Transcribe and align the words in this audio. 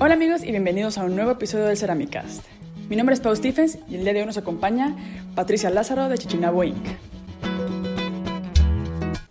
Hola 0.00 0.14
amigos 0.14 0.44
y 0.44 0.52
bienvenidos 0.52 0.96
a 0.96 1.02
un 1.02 1.16
nuevo 1.16 1.32
episodio 1.32 1.64
del 1.64 1.76
Ceramicast. 1.76 2.44
Mi 2.88 2.94
nombre 2.94 3.14
es 3.14 3.20
Pau 3.20 3.34
Stephens 3.34 3.80
y 3.88 3.96
el 3.96 4.04
día 4.04 4.12
de 4.12 4.20
hoy 4.20 4.26
nos 4.26 4.36
acompaña 4.36 4.94
Patricia 5.34 5.70
Lázaro 5.70 6.08
de 6.08 6.16
Chichinabo 6.16 6.62
Inc. 6.62 6.86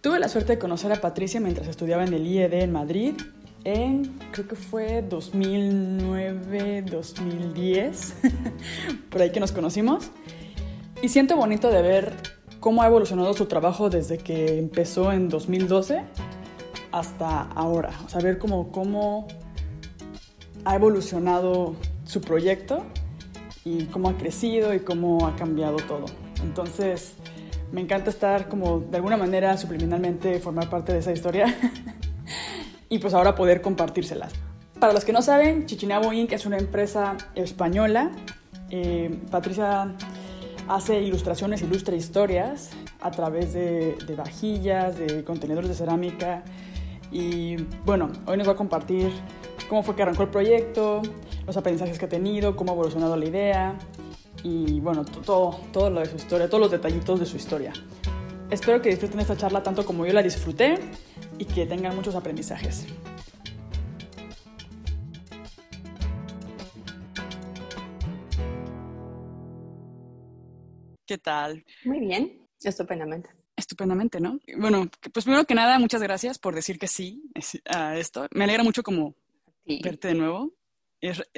Tuve 0.01 0.19
la 0.19 0.27
suerte 0.27 0.51
de 0.51 0.59
conocer 0.59 0.91
a 0.91 0.97
Patricia 0.97 1.39
mientras 1.39 1.69
estudiaba 1.69 2.03
en 2.03 2.13
el 2.13 2.27
IED 2.27 2.53
en 2.55 2.73
Madrid 2.73 3.13
en, 3.63 4.19
creo 4.33 4.45
que 4.49 4.57
fue 4.57 5.03
2009, 5.03 6.81
2010, 6.81 8.15
por 9.09 9.21
ahí 9.21 9.31
que 9.31 9.39
nos 9.39 9.53
conocimos. 9.53 10.11
Y 11.01 11.07
siento 11.07 11.37
bonito 11.37 11.69
de 11.69 11.81
ver 11.81 12.11
cómo 12.59 12.83
ha 12.83 12.87
evolucionado 12.87 13.33
su 13.33 13.45
trabajo 13.45 13.89
desde 13.89 14.17
que 14.17 14.59
empezó 14.59 15.13
en 15.13 15.29
2012 15.29 16.03
hasta 16.91 17.43
ahora. 17.43 17.91
O 18.05 18.09
sea, 18.09 18.19
ver 18.19 18.37
cómo, 18.37 18.69
cómo 18.73 19.27
ha 20.65 20.75
evolucionado 20.75 21.75
su 22.05 22.21
proyecto 22.21 22.83
y 23.63 23.85
cómo 23.85 24.09
ha 24.09 24.17
crecido 24.17 24.73
y 24.73 24.79
cómo 24.79 25.27
ha 25.27 25.35
cambiado 25.35 25.77
todo. 25.77 26.05
Entonces, 26.41 27.15
me 27.71 27.81
encanta 27.81 28.09
estar 28.09 28.47
como 28.47 28.79
de 28.79 28.97
alguna 28.97 29.17
manera 29.17 29.57
subliminalmente 29.57 30.39
formar 30.39 30.69
parte 30.69 30.93
de 30.93 30.99
esa 30.99 31.11
historia 31.11 31.53
y 32.89 32.99
pues 32.99 33.13
ahora 33.13 33.35
poder 33.35 33.61
compartírselas. 33.61 34.33
Para 34.79 34.93
los 34.93 35.03
que 35.03 35.11
no 35.11 35.21
saben, 35.21 35.65
Chichinabo 35.65 36.13
Inc. 36.13 36.31
es 36.31 36.45
una 36.45 36.57
empresa 36.57 37.17
española. 37.35 38.11
Eh, 38.69 39.19
Patricia 39.31 39.91
hace 40.67 41.01
ilustraciones, 41.01 41.61
ilustra 41.61 41.95
historias 41.95 42.69
a 43.01 43.11
través 43.11 43.53
de, 43.53 43.97
de, 44.05 44.15
vajillas, 44.15 44.97
de 44.97 45.23
contenedores 45.23 45.69
de 45.69 45.75
cerámica. 45.75 46.43
Y 47.11 47.55
bueno, 47.85 48.11
hoy 48.27 48.37
nos 48.37 48.47
va 48.47 48.51
a 48.51 48.55
compartir 48.55 49.11
cómo 49.69 49.83
fue 49.83 49.95
que 49.95 50.03
arrancó 50.03 50.23
el 50.23 50.29
proyecto, 50.29 51.01
los 51.45 51.57
aprendizajes 51.57 51.97
que 51.97 52.05
ha 52.05 52.09
tenido, 52.09 52.55
cómo 52.55 52.71
ha 52.71 52.75
evolucionado 52.75 53.15
la 53.15 53.25
idea 53.25 53.77
y 54.43 54.79
bueno, 54.79 55.03
todo, 55.03 55.59
todo 55.71 55.89
lo 55.89 55.99
de 55.99 56.05
su 56.05 56.15
historia, 56.15 56.47
todos 56.47 56.61
los 56.61 56.71
detallitos 56.71 57.19
de 57.19 57.25
su 57.25 57.37
historia. 57.37 57.73
Espero 58.49 58.81
que 58.81 58.89
disfruten 58.89 59.19
esta 59.19 59.35
charla 59.35 59.61
tanto 59.61 59.85
como 59.85 60.05
yo 60.05 60.13
la 60.13 60.23
disfruté 60.23 60.79
y 61.37 61.45
que 61.45 61.65
tengan 61.65 61.95
muchos 61.95 62.15
aprendizajes. 62.15 62.85
¿Qué 71.05 71.17
tal? 71.17 71.63
Muy 71.85 71.99
bien, 71.99 72.47
estupendamente. 72.61 73.29
Estupendamente, 73.55 74.19
¿no? 74.19 74.39
Bueno, 74.57 74.89
pues 75.13 75.25
primero 75.25 75.45
que 75.45 75.55
nada, 75.55 75.79
muchas 75.79 76.01
gracias 76.01 76.37
por 76.37 76.53
decir 76.53 76.77
que 76.77 76.87
sí 76.87 77.23
a 77.65 77.97
esto. 77.97 78.27
Me 78.31 78.43
alegra 78.43 78.63
mucho 78.63 78.83
como 78.83 79.15
verte 79.83 80.09
de 80.09 80.15
nuevo. 80.15 80.53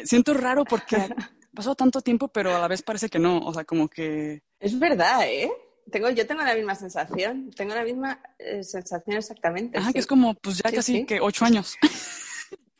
siento 0.03 0.33
raro 0.33 0.66
porque 0.66 0.95
ha 0.95 1.08
pasado 1.55 1.75
tanto 1.75 2.02
tiempo, 2.02 2.27
pero 2.27 2.55
a 2.55 2.59
la 2.59 2.67
vez 2.67 2.81
parece 2.81 3.09
que 3.09 3.19
no. 3.19 3.39
O 3.39 3.53
sea, 3.53 3.63
como 3.63 3.88
que... 3.88 4.44
Es 4.59 4.77
verdad, 4.77 5.21
¿eh? 5.25 5.52
Tengo, 5.91 6.09
yo 6.11 6.27
tengo 6.27 6.44
la 6.44 6.55
misma 6.55 6.75
sensación, 6.75 7.49
tengo 7.55 7.73
la 7.73 7.83
misma 7.83 8.21
eh, 8.38 8.63
sensación 8.63 9.17
exactamente. 9.17 9.77
Ajá, 9.77 9.91
que 9.91 9.99
es 9.99 10.08
como, 10.08 10.36
pues 10.36 10.58
ya 10.58 10.71
casi 10.71 11.05
que 11.05 11.19
ocho 11.19 11.45
años. 11.45 11.75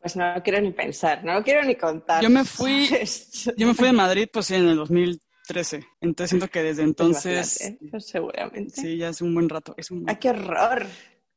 Pues 0.02 0.16
no 0.16 0.34
lo 0.34 0.42
quiero 0.42 0.62
ni 0.62 0.72
pensar, 0.72 1.26
no 1.26 1.34
lo 1.34 1.44
quiero 1.44 1.64
ni 1.66 1.76
contar. 1.76 2.24
Yo 2.24 2.30
me 2.30 2.46
fui, 2.46 2.88
yo 3.58 3.68
me 3.68 3.74
fui 3.74 3.88
de 3.88 3.94
Madrid, 3.94 4.30
pues 4.32 4.50
en 4.52 4.68
el 4.70 4.78
2013. 4.78 5.86
Entonces 6.00 6.30
siento 6.30 6.48
que 6.48 6.64
desde 6.64 6.84
entonces. 6.84 7.76
Pues 7.92 8.08
seguramente. 8.08 8.82
Sí, 8.82 8.98
ya 8.98 9.10
hace 9.10 9.26
un 9.26 9.34
buen 9.34 9.50
rato. 9.50 9.74
Es 9.78 9.92
un... 9.92 10.06
¡Ay, 10.08 10.16
qué 10.16 10.30
horror! 10.30 10.88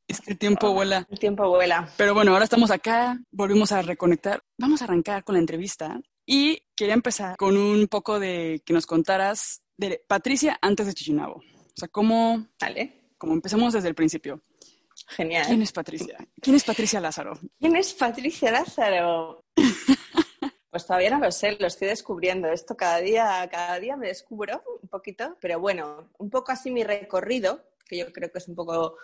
Es 0.08 0.20
que 0.20 0.32
el 0.32 0.38
tiempo 0.38 0.68
oh, 0.68 0.74
vuela. 0.74 1.06
El 1.10 1.18
tiempo 1.18 1.48
vuela. 1.48 1.88
Pero 1.96 2.14
bueno, 2.14 2.32
ahora 2.32 2.44
estamos 2.44 2.70
acá, 2.70 3.18
volvimos 3.30 3.72
a 3.72 3.82
reconectar. 3.82 4.42
Vamos 4.58 4.82
a 4.82 4.84
arrancar 4.84 5.24
con 5.24 5.34
la 5.34 5.40
entrevista. 5.40 6.00
Y 6.26 6.62
quería 6.76 6.94
empezar 6.94 7.36
con 7.36 7.56
un 7.56 7.88
poco 7.88 8.20
de 8.20 8.62
que 8.64 8.72
nos 8.72 8.86
contaras 8.86 9.62
de 9.76 10.02
Patricia 10.06 10.58
antes 10.60 10.86
de 10.86 10.94
Chichinabo. 10.94 11.36
O 11.36 11.76
sea, 11.76 11.88
cómo... 11.88 12.46
Vale. 12.60 13.14
Como 13.18 13.34
empezamos 13.34 13.72
desde 13.72 13.88
el 13.88 13.94
principio. 13.94 14.42
Genial. 15.08 15.46
¿Quién 15.46 15.62
es 15.62 15.72
Patricia? 15.72 16.18
¿Quién 16.40 16.56
es 16.56 16.64
Patricia 16.64 17.00
Lázaro? 17.00 17.38
¿Quién 17.58 17.76
es 17.76 17.94
Patricia 17.94 18.50
Lázaro? 18.50 19.44
Pues 20.72 20.86
todavía 20.86 21.10
no 21.10 21.18
lo 21.18 21.30
sé, 21.30 21.54
lo 21.60 21.66
estoy 21.66 21.88
descubriendo. 21.88 22.48
Esto 22.48 22.78
cada 22.78 22.96
día, 22.96 23.46
cada 23.52 23.78
día 23.78 23.94
me 23.94 24.06
descubro 24.06 24.62
un 24.80 24.88
poquito, 24.88 25.36
pero 25.38 25.60
bueno, 25.60 26.08
un 26.16 26.30
poco 26.30 26.50
así 26.50 26.70
mi 26.70 26.82
recorrido, 26.82 27.62
que 27.86 27.98
yo 27.98 28.10
creo 28.10 28.32
que 28.32 28.38
es 28.38 28.48
un 28.48 28.54
poco 28.54 28.96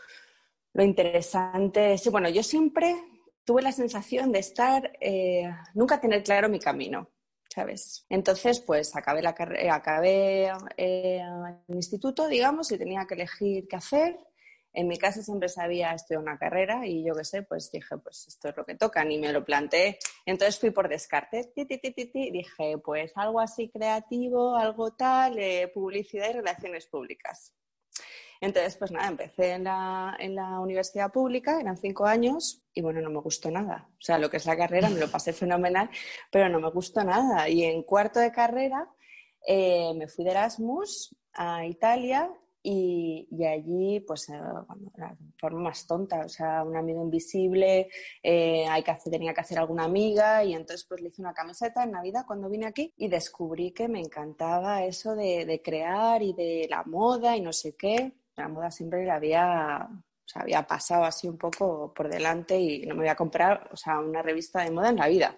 lo 0.73 0.85
interesante. 0.85 1.99
Sí, 1.99 2.11
bueno, 2.11 2.29
yo 2.29 2.43
siempre 2.43 2.97
tuve 3.45 3.63
la 3.63 3.73
sensación 3.73 4.33
de 4.33 4.41
estar, 4.41 4.93
eh, 5.01 5.51
nunca 5.75 6.01
tener 6.01 6.23
claro 6.23 6.49
mi 6.49 6.59
camino. 6.59 7.11
¿sabes? 7.59 8.07
Entonces, 8.09 8.61
pues 8.61 8.95
acabé, 8.95 9.23
la 9.23 9.35
carrera, 9.35 9.75
acabé 9.75 10.53
eh, 10.77 11.23
el 11.69 11.75
instituto, 11.75 12.29
digamos, 12.29 12.71
y 12.71 12.79
tenía 12.79 13.07
que 13.07 13.15
elegir 13.15 13.67
qué 13.69 13.77
hacer. 13.77 14.19
En 14.73 14.87
mi 14.87 14.99
casa 14.99 15.23
siempre 15.23 15.49
sabía 15.49 15.93
estudiar 15.93 16.23
una 16.23 16.39
carrera 16.39 16.87
y 16.87 17.05
yo 17.05 17.15
qué 17.15 17.25
sé, 17.25 17.43
pues 17.43 17.73
dije, 17.73 17.97
pues 17.99 18.29
esto 18.29 18.51
es 18.51 18.57
lo 18.57 18.65
que 18.65 18.77
toca, 18.77 19.03
ni 19.03 19.19
me 19.19 19.33
lo 19.33 19.45
planteé. 19.45 19.99
Entonces 20.27 20.61
fui 20.61 20.71
por 20.71 20.89
descarte, 20.89 21.53
dije, 21.57 22.79
pues 22.85 23.17
algo 23.17 23.41
así 23.41 23.71
creativo, 23.71 24.57
algo 24.57 24.95
tal, 24.95 25.39
eh, 25.39 25.69
publicidad 25.73 26.31
y 26.31 26.35
relaciones 26.35 26.87
públicas. 26.87 27.55
Entonces, 28.41 28.77
pues 28.77 28.93
nada, 28.93 29.09
empecé 29.09 29.53
en 29.53 29.65
la, 29.65 30.17
universidad 30.61 31.11
pública, 31.11 31.61
eran 31.61 31.77
cinco 31.77 32.07
años, 32.07 32.63
y 32.73 32.83
bueno, 32.83 33.01
no 33.01 33.11
me 33.11 33.21
gustó 33.21 33.51
nada. 33.51 33.89
O 33.93 34.01
sea, 34.01 34.19
lo 34.19 34.31
que 34.31 34.37
es 34.37 34.47
la 34.47 34.57
carrera 34.57 34.89
me 34.89 35.01
lo 35.01 35.11
pasé 35.11 35.33
fenomenal, 35.33 35.91
pero 36.31 36.49
no 36.49 36.61
me 36.61 36.71
gustó 36.71 37.03
nada. 37.03 37.49
Y 37.49 37.65
en 37.65 37.83
cuarto 37.83 38.21
de 38.21 38.33
carrera 38.33 38.89
eh, 39.47 39.93
me 39.95 40.09
fui 40.09 40.25
de 40.25 40.31
Erasmus 40.31 41.17
a 41.33 41.67
Italia 41.67 42.31
y, 42.63 43.27
allí, 43.45 44.01
pues, 44.01 44.29
eh, 44.29 44.39
bueno, 44.67 44.93
la 44.97 45.17
forma 45.39 45.61
más 45.61 45.87
tonta, 45.87 46.27
o 46.27 46.29
sea, 46.29 46.63
un 46.65 46.77
amigo 46.77 47.03
invisible, 47.03 47.89
eh, 48.23 48.67
hay 48.69 48.83
que 48.83 48.95
tenía 49.11 49.33
que 49.33 49.41
hacer 49.41 49.59
alguna 49.59 49.85
amiga 49.85 50.45
y 50.45 50.55
entonces 50.55 50.85
pues 50.87 51.01
le 51.01 51.09
hice 51.09 51.23
una 51.23 51.33
camiseta 51.33 51.85
en 51.85 51.93
Navidad 51.93 52.25
cuando 52.27 52.51
vine 52.51 52.67
aquí 52.67 52.93
y 52.97 53.09
descubrí 53.09 53.73
que 53.73 53.89
me 53.89 54.01
encantaba 54.01 54.85
eso 54.85 55.15
de 55.15 55.61
crear 55.65 56.23
y 56.23 56.35
de 56.35 56.67
la 56.69 56.83
moda 56.85 57.37
y 57.37 57.41
no 57.41 57.53
sé 57.53 57.75
qué 57.75 58.13
la 58.39 58.49
moda 58.49 58.71
siempre 58.71 59.05
la 59.05 59.17
había, 59.17 59.89
había 60.35 60.67
pasado 60.67 61.05
así 61.05 61.29
un 61.29 61.37
poco 61.37 61.93
por 61.95 62.09
delante 62.09 62.59
y 62.59 62.87
no 62.87 62.95
me 62.95 63.03
voy 63.03 63.09
a 63.09 63.17
comprar, 63.17 63.69
o 63.73 63.77
sea, 63.77 63.99
una 63.99 64.23
revista 64.23 64.63
de 64.63 64.71
moda 64.71 64.91
en 64.91 64.97
la 64.97 65.09
vida. 65.09 65.37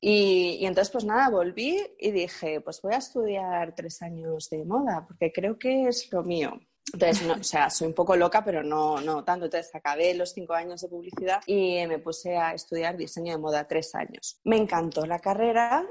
Y, 0.00 0.64
entonces, 0.64 0.92
pues 0.92 1.04
nada, 1.04 1.28
volví 1.28 1.76
y 1.98 2.10
dije, 2.12 2.60
pues 2.60 2.80
voy 2.82 2.94
a 2.94 2.98
estudiar 2.98 3.74
tres 3.74 4.00
años 4.02 4.48
de 4.48 4.64
moda, 4.64 5.04
porque 5.06 5.32
creo 5.32 5.58
que 5.58 5.88
es 5.88 6.10
lo 6.12 6.22
mío. 6.22 6.60
Entonces, 6.92 7.28
o 7.28 7.42
sea, 7.42 7.68
soy 7.68 7.88
un 7.88 7.94
poco 7.94 8.16
loca, 8.16 8.44
pero 8.44 8.62
no, 8.62 9.00
no 9.00 9.24
tanto. 9.24 9.46
Entonces, 9.46 9.74
acabé 9.74 10.14
los 10.14 10.32
cinco 10.32 10.54
años 10.54 10.80
de 10.80 10.88
publicidad 10.88 11.40
y 11.46 11.84
me 11.86 11.98
puse 11.98 12.36
a 12.36 12.54
estudiar 12.54 12.96
diseño 12.96 13.32
de 13.32 13.38
moda 13.38 13.66
tres 13.66 13.94
años. 13.94 14.40
Me 14.44 14.56
encantó 14.56 15.04
la 15.04 15.18
carrera, 15.18 15.84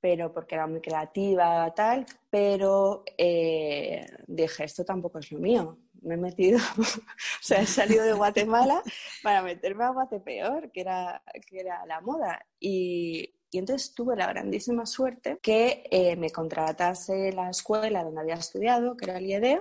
pero 0.00 0.32
porque 0.32 0.54
era 0.54 0.66
muy 0.66 0.80
creativa, 0.80 1.72
tal, 1.74 2.06
pero 2.30 3.04
eh, 3.18 4.06
dije, 4.26 4.64
esto 4.64 4.84
tampoco 4.84 5.18
es 5.18 5.30
lo 5.30 5.38
mío. 5.38 5.78
Me 6.02 6.14
he 6.14 6.16
metido, 6.16 6.58
o 6.78 7.42
sea, 7.42 7.60
he 7.60 7.66
salido 7.66 8.04
de 8.04 8.14
Guatemala 8.14 8.82
para 9.22 9.42
meterme 9.42 9.84
a 9.84 9.90
Guatepeor, 9.90 10.70
que 10.72 10.80
era, 10.80 11.22
que 11.46 11.60
era 11.60 11.84
la 11.86 12.00
moda. 12.00 12.46
Y, 12.58 13.34
y 13.50 13.58
entonces 13.58 13.94
tuve 13.94 14.16
la 14.16 14.28
grandísima 14.28 14.86
suerte 14.86 15.38
que 15.42 15.84
eh, 15.90 16.16
me 16.16 16.30
contratase 16.30 17.32
la 17.32 17.50
escuela 17.50 18.04
donde 18.04 18.20
había 18.20 18.34
estudiado, 18.34 18.96
que 18.96 19.06
era 19.06 19.18
el 19.18 19.26
IED, 19.26 19.60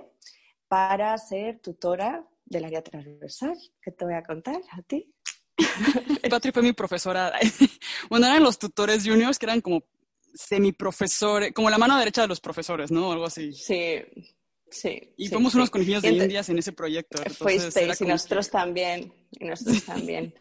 para 0.68 1.18
ser 1.18 1.60
tutora 1.60 2.26
del 2.46 2.66
área 2.66 2.84
transversal, 2.84 3.58
que 3.82 3.92
te 3.92 4.06
voy 4.06 4.14
a 4.14 4.24
contar 4.24 4.62
a 4.72 4.82
ti. 4.84 5.14
Patri 6.30 6.52
fue 6.52 6.64
mi 6.64 6.74
profesora. 6.74 7.34
Bueno, 8.10 8.26
eran 8.26 8.44
los 8.44 8.58
tutores 8.58 9.06
juniors 9.06 9.38
que 9.38 9.46
eran 9.46 9.62
como 9.62 9.84
semiprofesores, 10.40 11.52
como 11.54 11.70
la 11.70 11.78
mano 11.78 11.98
derecha 11.98 12.22
de 12.22 12.28
los 12.28 12.40
profesores, 12.40 12.92
¿no? 12.92 13.12
Algo 13.12 13.26
así. 13.26 13.52
Sí, 13.54 14.02
sí. 14.70 15.14
Y 15.18 15.28
fuimos 15.28 15.54
unos 15.56 15.70
conejillos 15.70 16.02
de 16.02 16.12
indias 16.12 16.48
en 16.50 16.58
ese 16.60 16.72
proyecto. 16.72 17.22
Fuisteis 17.34 18.00
y 18.00 18.06
nosotros 18.06 18.50
también, 18.50 19.14
y 19.32 19.46
nosotros 19.46 19.84
también. 19.84 20.34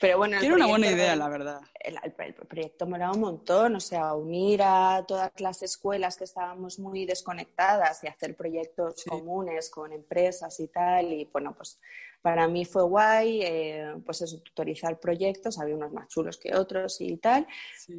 Pero 0.00 0.16
bueno, 0.16 0.40
Era 0.40 0.54
una 0.54 0.66
buena 0.66 0.90
idea, 0.90 1.14
la 1.14 1.28
verdad. 1.28 1.60
El, 1.78 1.98
el, 2.04 2.34
proyecto 2.34 2.86
molaba 2.86 3.12
un 3.12 3.20
montón, 3.20 3.74
o 3.74 3.80
sea, 3.80 4.14
unir 4.14 4.62
a 4.62 5.04
todas 5.06 5.30
las 5.38 5.62
escuelas 5.62 6.16
que 6.16 6.24
estábamos 6.24 6.78
muy 6.78 7.04
desconectadas 7.04 8.02
y 8.04 8.06
hacer 8.06 8.34
proyectos 8.34 9.04
comunes 9.06 9.68
con 9.68 9.92
empresas 9.92 10.58
y 10.60 10.68
tal. 10.68 11.12
Y 11.12 11.28
bueno, 11.30 11.54
pues 11.54 11.78
para 12.22 12.48
mí 12.48 12.64
fue 12.64 12.82
guay, 12.82 13.40
eh, 13.42 13.94
pues 14.04 14.22
eso, 14.22 14.40
tutorizar 14.40 15.00
proyectos, 15.00 15.58
había 15.58 15.76
unos 15.76 15.92
más 15.92 16.08
chulos 16.08 16.36
que 16.36 16.54
otros 16.54 17.00
y 17.00 17.16
tal, 17.16 17.46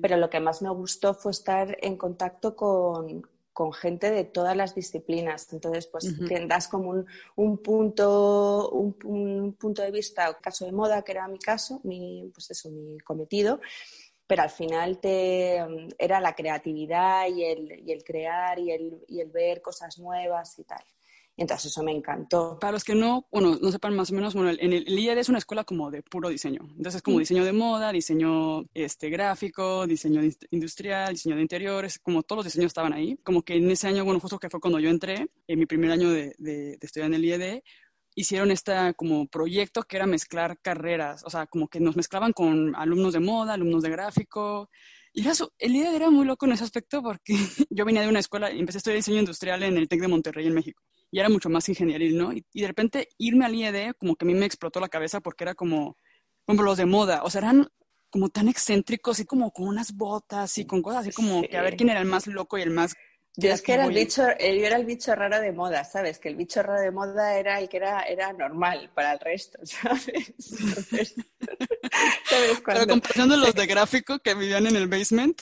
pero 0.01 0.17
lo 0.17 0.29
que 0.29 0.39
más 0.39 0.61
me 0.61 0.69
gustó 0.69 1.13
fue 1.13 1.31
estar 1.31 1.77
en 1.81 1.97
contacto 1.97 2.55
con, 2.55 3.23
con 3.53 3.73
gente 3.73 4.11
de 4.11 4.23
todas 4.23 4.55
las 4.55 4.75
disciplinas. 4.75 5.51
Entonces, 5.51 5.87
pues 5.87 6.15
das 6.47 6.67
como 6.67 6.89
un, 6.89 7.05
un 7.35 7.57
punto, 7.57 8.69
un, 8.69 9.53
punto 9.53 9.81
de 9.81 9.91
vista, 9.91 10.37
caso 10.39 10.65
de 10.65 10.71
moda, 10.71 11.01
que 11.01 11.11
era 11.13 11.27
mi 11.27 11.39
caso, 11.39 11.81
mi, 11.83 12.29
pues 12.33 12.51
eso, 12.51 12.69
mi 12.69 12.99
cometido, 12.99 13.59
pero 14.27 14.43
al 14.43 14.49
final 14.49 14.99
te, 14.99 15.57
era 15.97 16.21
la 16.21 16.33
creatividad 16.35 17.27
y 17.27 17.43
el, 17.43 17.87
y 17.87 17.91
el 17.91 18.03
crear 18.03 18.59
y 18.59 18.71
el, 18.71 19.03
y 19.07 19.19
el 19.19 19.29
ver 19.29 19.61
cosas 19.61 19.97
nuevas 19.99 20.57
y 20.59 20.63
tal. 20.63 20.83
Entonces 21.37 21.71
eso 21.71 21.81
me 21.81 21.91
encantó. 21.91 22.59
Para 22.59 22.73
los 22.73 22.83
que 22.83 22.93
no, 22.93 23.27
bueno, 23.31 23.57
no 23.59 23.71
sepan 23.71 23.95
más 23.95 24.11
o 24.11 24.13
menos, 24.13 24.33
bueno, 24.33 24.51
en 24.51 24.73
el, 24.73 24.87
IED 24.87 25.17
es 25.17 25.29
una 25.29 25.37
escuela 25.37 25.63
como 25.63 25.89
de 25.89 26.03
puro 26.03 26.29
diseño. 26.29 26.61
Entonces 26.71 26.95
es 26.95 27.01
como 27.01 27.17
mm. 27.17 27.19
diseño 27.19 27.45
de 27.45 27.53
moda, 27.53 27.91
diseño 27.91 28.63
este, 28.73 29.09
gráfico, 29.09 29.87
diseño 29.87 30.21
industrial, 30.51 31.13
diseño 31.13 31.35
de 31.35 31.41
interiores, 31.41 31.99
como 31.99 32.23
todos 32.23 32.39
los 32.39 32.45
diseños 32.45 32.67
estaban 32.67 32.93
ahí. 32.93 33.17
Como 33.23 33.43
que 33.43 33.55
en 33.55 33.71
ese 33.71 33.87
año, 33.87 34.03
bueno, 34.05 34.19
justo 34.19 34.39
que 34.39 34.49
fue 34.49 34.59
cuando 34.59 34.79
yo 34.79 34.89
entré, 34.89 35.29
en 35.47 35.59
mi 35.59 35.65
primer 35.65 35.91
año 35.91 36.09
de, 36.11 36.35
de, 36.37 36.77
de 36.77 36.79
estudiar 36.81 37.07
en 37.07 37.15
el 37.15 37.25
IED, 37.25 37.61
hicieron 38.13 38.51
este 38.51 38.73
como 38.95 39.27
proyecto 39.27 39.83
que 39.83 39.95
era 39.95 40.05
mezclar 40.05 40.59
carreras, 40.61 41.23
o 41.25 41.29
sea, 41.29 41.47
como 41.47 41.69
que 41.69 41.79
nos 41.79 41.95
mezclaban 41.95 42.33
con 42.33 42.75
alumnos 42.75 43.13
de 43.13 43.19
moda, 43.19 43.53
alumnos 43.53 43.83
de 43.83 43.89
gráfico. 43.89 44.69
Y 45.13 45.27
eso, 45.27 45.53
el 45.57 45.75
IED 45.75 45.95
era 45.95 46.09
muy 46.09 46.25
loco 46.25 46.45
en 46.45 46.53
ese 46.53 46.63
aspecto 46.65 47.01
porque 47.01 47.33
yo 47.69 47.85
venía 47.85 48.01
de 48.01 48.09
una 48.09 48.19
escuela 48.19 48.49
empecé 48.49 48.77
a 48.77 48.79
estudiar 48.79 48.97
diseño 48.97 49.19
industrial 49.19 49.63
en 49.63 49.77
el 49.77 49.87
TEC 49.87 50.01
de 50.01 50.07
Monterrey, 50.07 50.47
en 50.47 50.53
México 50.53 50.83
y 51.11 51.19
era 51.19 51.29
mucho 51.29 51.49
más 51.49 51.67
ingenieril, 51.69 52.17
¿no? 52.17 52.33
Y, 52.33 52.45
de 52.53 52.67
repente 52.67 53.09
irme 53.17 53.45
al 53.45 53.53
IED 53.53 53.93
como 53.99 54.15
que 54.15 54.25
a 54.25 54.27
mí 54.27 54.33
me 54.33 54.45
explotó 54.45 54.79
la 54.79 54.89
cabeza 54.89 55.19
porque 55.19 55.43
era 55.43 55.53
como, 55.53 55.97
como 56.45 56.63
los 56.63 56.77
de 56.77 56.85
moda, 56.85 57.21
o 57.23 57.29
sea, 57.29 57.39
eran 57.39 57.67
como 58.09 58.29
tan 58.29 58.47
excéntricos 58.47 59.19
y 59.19 59.25
como 59.25 59.51
con 59.51 59.67
unas 59.67 59.93
botas 59.93 60.57
y 60.57 60.65
con 60.65 60.81
cosas 60.81 61.01
así 61.01 61.11
como 61.11 61.41
que 61.43 61.57
a 61.57 61.61
ver 61.61 61.77
quién 61.77 61.89
era 61.89 62.01
el 62.01 62.07
más 62.07 62.27
loco 62.27 62.57
y 62.57 62.61
el 62.61 62.71
más 62.71 62.95
yo 63.37 63.49
es 63.49 63.61
que 63.61 63.73
era 63.73 63.85
el 63.85 63.93
bicho, 63.93 64.27
eh, 64.39 64.59
yo 64.59 64.65
era 64.65 64.75
el 64.75 64.85
bicho 64.85 65.15
raro 65.15 65.39
de 65.39 65.53
moda, 65.53 65.85
¿sabes? 65.85 66.19
Que 66.19 66.27
el 66.27 66.35
bicho 66.35 66.61
raro 66.61 66.81
de 66.81 66.91
moda 66.91 67.37
era 67.37 67.59
el 67.59 67.69
que 67.69 67.77
era, 67.77 68.01
era 68.01 68.33
normal 68.33 68.91
para 68.93 69.13
el 69.13 69.19
resto, 69.19 69.57
¿sabes? 69.63 70.33
¿sabes? 72.25 72.61
Cuando... 72.63 73.37
los 73.37 73.55
de 73.55 73.65
gráfico 73.67 74.19
que 74.19 74.33
vivían 74.33 74.67
en 74.67 74.75
el 74.75 74.87
basement. 74.87 75.41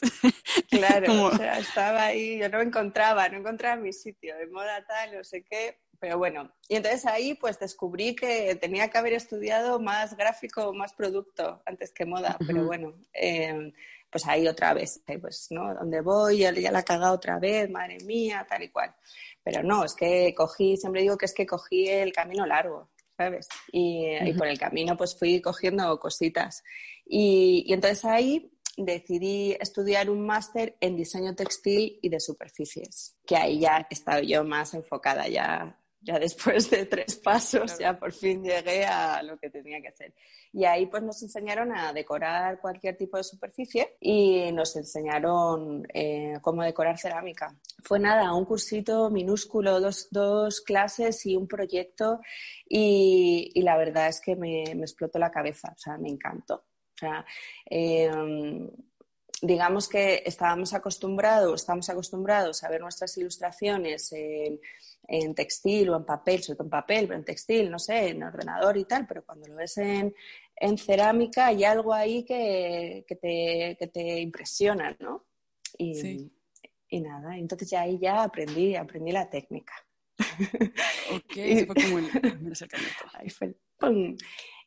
Claro, 0.70 1.26
o 1.26 1.36
sea, 1.36 1.58
estaba 1.58 2.06
ahí, 2.06 2.38
yo 2.38 2.50
no 2.50 2.62
encontraba, 2.62 3.28
no 3.30 3.40
encontraba 3.40 3.76
mi 3.76 3.92
sitio 3.92 4.38
de 4.38 4.46
moda 4.48 4.86
tal, 4.86 5.16
no 5.18 5.24
sé 5.24 5.44
qué, 5.44 5.80
pero 6.00 6.20
bueno, 6.20 6.54
y 6.68 6.76
entonces 6.76 7.08
ahí 7.08 7.34
pues 7.34 7.60
descubrí 7.60 8.16
que 8.16 8.56
tenía 8.56 8.90
que 8.90 8.98
haber 9.00 9.14
estudiado 9.14 9.80
más 9.80 10.16
gráfico, 10.16 10.74
más 10.74 10.94
producto 10.94 11.62
antes 11.66 11.92
que 11.92 12.06
moda, 12.06 12.38
pero 12.46 12.66
bueno, 12.66 12.94
eh, 13.14 13.74
pues 14.12 14.26
ahí 14.28 14.48
otra 14.48 14.74
vez, 14.74 15.02
pues, 15.22 15.48
¿no? 15.52 15.74
Donde 15.74 16.02
voy, 16.02 16.40
ya, 16.40 16.52
ya 16.52 16.72
la 16.72 16.80
he 16.80 16.84
cagado 16.84 17.16
otra 17.16 17.40
vez, 17.40 17.70
madre 17.70 17.98
mía, 18.06 18.46
tal 18.50 18.64
y 18.64 18.70
cual. 18.70 18.94
Pero 19.44 19.64
no, 19.64 19.86
es 19.86 19.94
que 19.94 20.34
cogí, 20.36 20.78
siempre 20.78 21.02
digo 21.02 21.18
que 21.18 21.26
es 21.26 21.34
que 21.34 21.46
cogí 21.46 21.88
el 21.88 22.12
camino 22.12 22.46
largo, 22.46 22.90
¿sabes? 23.18 23.48
Y, 23.72 24.34
por 24.34 24.48
el 24.48 24.58
camino 24.58 24.98
pues 24.98 25.18
fui 25.18 25.42
cogiendo 25.42 26.00
cositas. 26.00 26.64
Y, 27.06 27.64
y 27.68 27.74
entonces 27.74 28.04
ahí 28.06 28.52
decidí 28.78 29.56
estudiar 29.60 30.10
un 30.10 30.26
máster 30.26 30.78
en 30.80 30.96
diseño 30.96 31.36
textil 31.36 32.00
y 32.02 32.10
de 32.10 32.20
superficies, 32.20 33.18
que 33.26 33.36
ahí 33.36 33.60
ya 33.60 33.88
he 33.90 33.94
estado 33.94 34.22
yo 34.22 34.44
más 34.44 34.74
enfocada 34.74 35.28
ya 35.28 35.78
ya 36.02 36.18
después 36.18 36.70
de 36.70 36.86
tres 36.86 37.16
pasos, 37.24 37.78
ya 37.78 37.98
por 37.98 38.14
fin 38.14 38.44
llegué 38.44 38.86
a 38.86 39.22
lo 39.24 39.38
que 39.38 39.50
tenía 39.50 39.82
que 39.82 39.90
hacer. 39.90 40.14
Y 40.52 40.66
ahí 40.66 40.88
pues 40.88 41.04
nos 41.04 41.22
enseñaron 41.22 41.76
a 41.76 41.94
decorar 41.94 42.60
cualquier 42.60 42.98
tipo 42.98 43.18
de 43.18 43.24
superficie 43.24 43.98
y 44.00 44.52
nos 44.52 44.76
enseñaron 44.76 45.86
eh, 45.94 46.38
cómo 46.42 46.64
decorar 46.64 46.98
cerámica. 46.98 47.56
Fue 47.84 48.00
nada, 48.00 48.34
un 48.34 48.46
cursito 48.46 49.10
minúsculo, 49.10 49.80
dos, 49.80 50.08
dos 50.10 50.62
clases 50.62 51.26
y 51.26 51.36
un 51.36 51.48
proyecto 51.48 52.20
y, 52.68 53.52
y 53.54 53.62
la 53.62 53.78
verdad 53.78 54.08
es 54.08 54.22
que 54.22 54.36
me, 54.36 54.64
me, 54.76 54.82
explotó 54.82 55.20
la 55.20 55.32
cabeza, 55.32 55.74
o 55.76 55.78
sea, 55.80 55.98
me 55.98 56.10
encantó. 56.10 56.56
O 56.56 56.98
sea, 57.00 57.26
em, 57.66 58.70
digamos 59.42 59.88
que 59.88 60.24
estábamos 60.26 60.74
acostumbrados, 60.74 61.62
estamos 61.62 61.90
acostumbrados 61.90 62.64
a 62.64 62.70
ver 62.70 62.82
nuestras 62.82 63.18
ilustraciones 63.18 64.12
en 64.12 64.60
en 65.10 65.34
textil 65.34 65.90
o 65.90 65.98
en 65.98 66.06
papel, 66.06 66.44
sobre 66.44 66.58
todo 66.58 66.66
en 66.66 66.70
papel, 66.70 67.08
pero 67.08 67.20
en 67.20 67.26
textil, 67.26 67.72
no 67.72 67.80
sé, 67.80 68.10
en 68.10 68.24
ordenador 68.24 68.78
y 68.78 68.86
tal, 68.86 69.08
pero 69.08 69.26
cuando 69.26 69.48
lo 69.48 69.56
ves 69.56 69.78
en, 69.78 70.14
cerámica 70.78 71.48
hay 71.48 71.64
algo 71.64 71.94
ahí 71.94 72.24
que, 72.24 73.06
te, 73.08 73.76
que 73.80 73.88
te, 73.88 74.20
impresiona, 74.20 74.96
¿no? 75.00 75.26
Y, 75.78 76.32
y 76.90 77.02
nada, 77.02 77.38
entonces 77.38 77.70
ya 77.70 77.82
ahí 77.82 77.98
ya 78.00 78.24
aprendí, 78.24 78.76
aprendí 78.76 79.12
la 79.12 79.30
técnica. 79.30 79.74
Ok, 81.16 81.36
y, 81.38 81.66
fue 81.66 81.76
como 81.76 82.00
el 82.00 82.10
Ahí 83.14 83.30
fue 83.30 83.56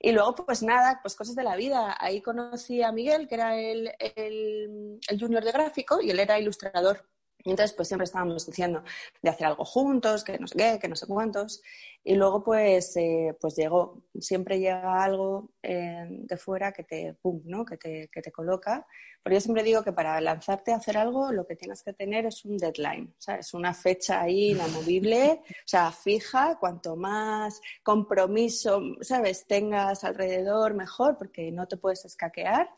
Y 0.00 0.12
luego, 0.12 0.34
pues 0.34 0.62
nada, 0.62 0.98
pues 1.02 1.14
cosas 1.14 1.36
de 1.36 1.44
la 1.44 1.56
vida. 1.56 1.96
Ahí 2.00 2.20
conocí 2.20 2.82
a 2.82 2.90
Miguel, 2.90 3.28
que 3.28 3.34
era 3.36 3.58
el, 3.58 3.92
el, 4.16 4.98
el 5.08 5.20
junior 5.20 5.44
de 5.44 5.52
gráfico, 5.52 6.00
y 6.00 6.10
él 6.10 6.18
era 6.18 6.38
ilustrador. 6.40 7.08
Entonces, 7.44 7.74
pues 7.74 7.88
siempre 7.88 8.04
estábamos 8.04 8.46
diciendo 8.46 8.82
de 9.20 9.30
hacer 9.30 9.46
algo 9.46 9.64
juntos, 9.64 10.24
que 10.24 10.38
no 10.38 10.46
sé 10.46 10.56
qué, 10.56 10.78
que 10.80 10.88
no 10.88 10.96
sé 10.96 11.06
cuántos. 11.06 11.62
Y 12.04 12.16
luego, 12.16 12.42
pues, 12.42 12.96
eh, 12.96 13.36
pues 13.40 13.54
llegó, 13.54 14.02
siempre 14.18 14.58
llega 14.58 15.04
algo 15.04 15.50
eh, 15.62 16.04
de 16.08 16.36
fuera 16.36 16.72
que 16.72 16.82
te, 16.82 17.14
pum, 17.14 17.42
¿no? 17.44 17.64
Que 17.64 17.76
te, 17.76 18.08
que 18.08 18.20
te 18.20 18.32
coloca. 18.32 18.86
Pero 19.22 19.34
yo 19.34 19.40
siempre 19.40 19.62
digo 19.62 19.84
que 19.84 19.92
para 19.92 20.20
lanzarte 20.20 20.72
a 20.72 20.76
hacer 20.76 20.96
algo, 20.98 21.30
lo 21.30 21.46
que 21.46 21.54
tienes 21.54 21.84
que 21.84 21.92
tener 21.92 22.26
es 22.26 22.44
un 22.44 22.58
deadline, 22.58 23.14
¿sabes? 23.18 23.54
Una 23.54 23.72
fecha 23.72 24.20
ahí 24.20 24.50
inamovible, 24.50 25.42
o 25.48 25.68
sea, 25.68 25.92
fija, 25.92 26.58
cuanto 26.58 26.96
más 26.96 27.60
compromiso, 27.84 28.82
¿sabes? 29.00 29.46
Tengas 29.46 30.02
alrededor, 30.02 30.74
mejor, 30.74 31.16
porque 31.18 31.52
no 31.52 31.68
te 31.68 31.76
puedes 31.76 32.04
escaquear. 32.04 32.68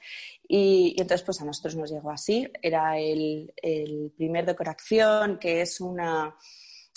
Y, 0.47 0.94
y 0.99 1.00
entonces, 1.00 1.25
pues 1.25 1.41
a 1.41 1.47
nosotros 1.47 1.77
nos 1.77 1.91
llegó 1.91 2.11
así. 2.11 2.47
Era 2.61 2.99
el, 2.99 3.55
el 3.62 4.12
primer 4.15 4.44
decoración, 4.44 5.38
que 5.38 5.62
es 5.62 5.81
una 5.81 6.37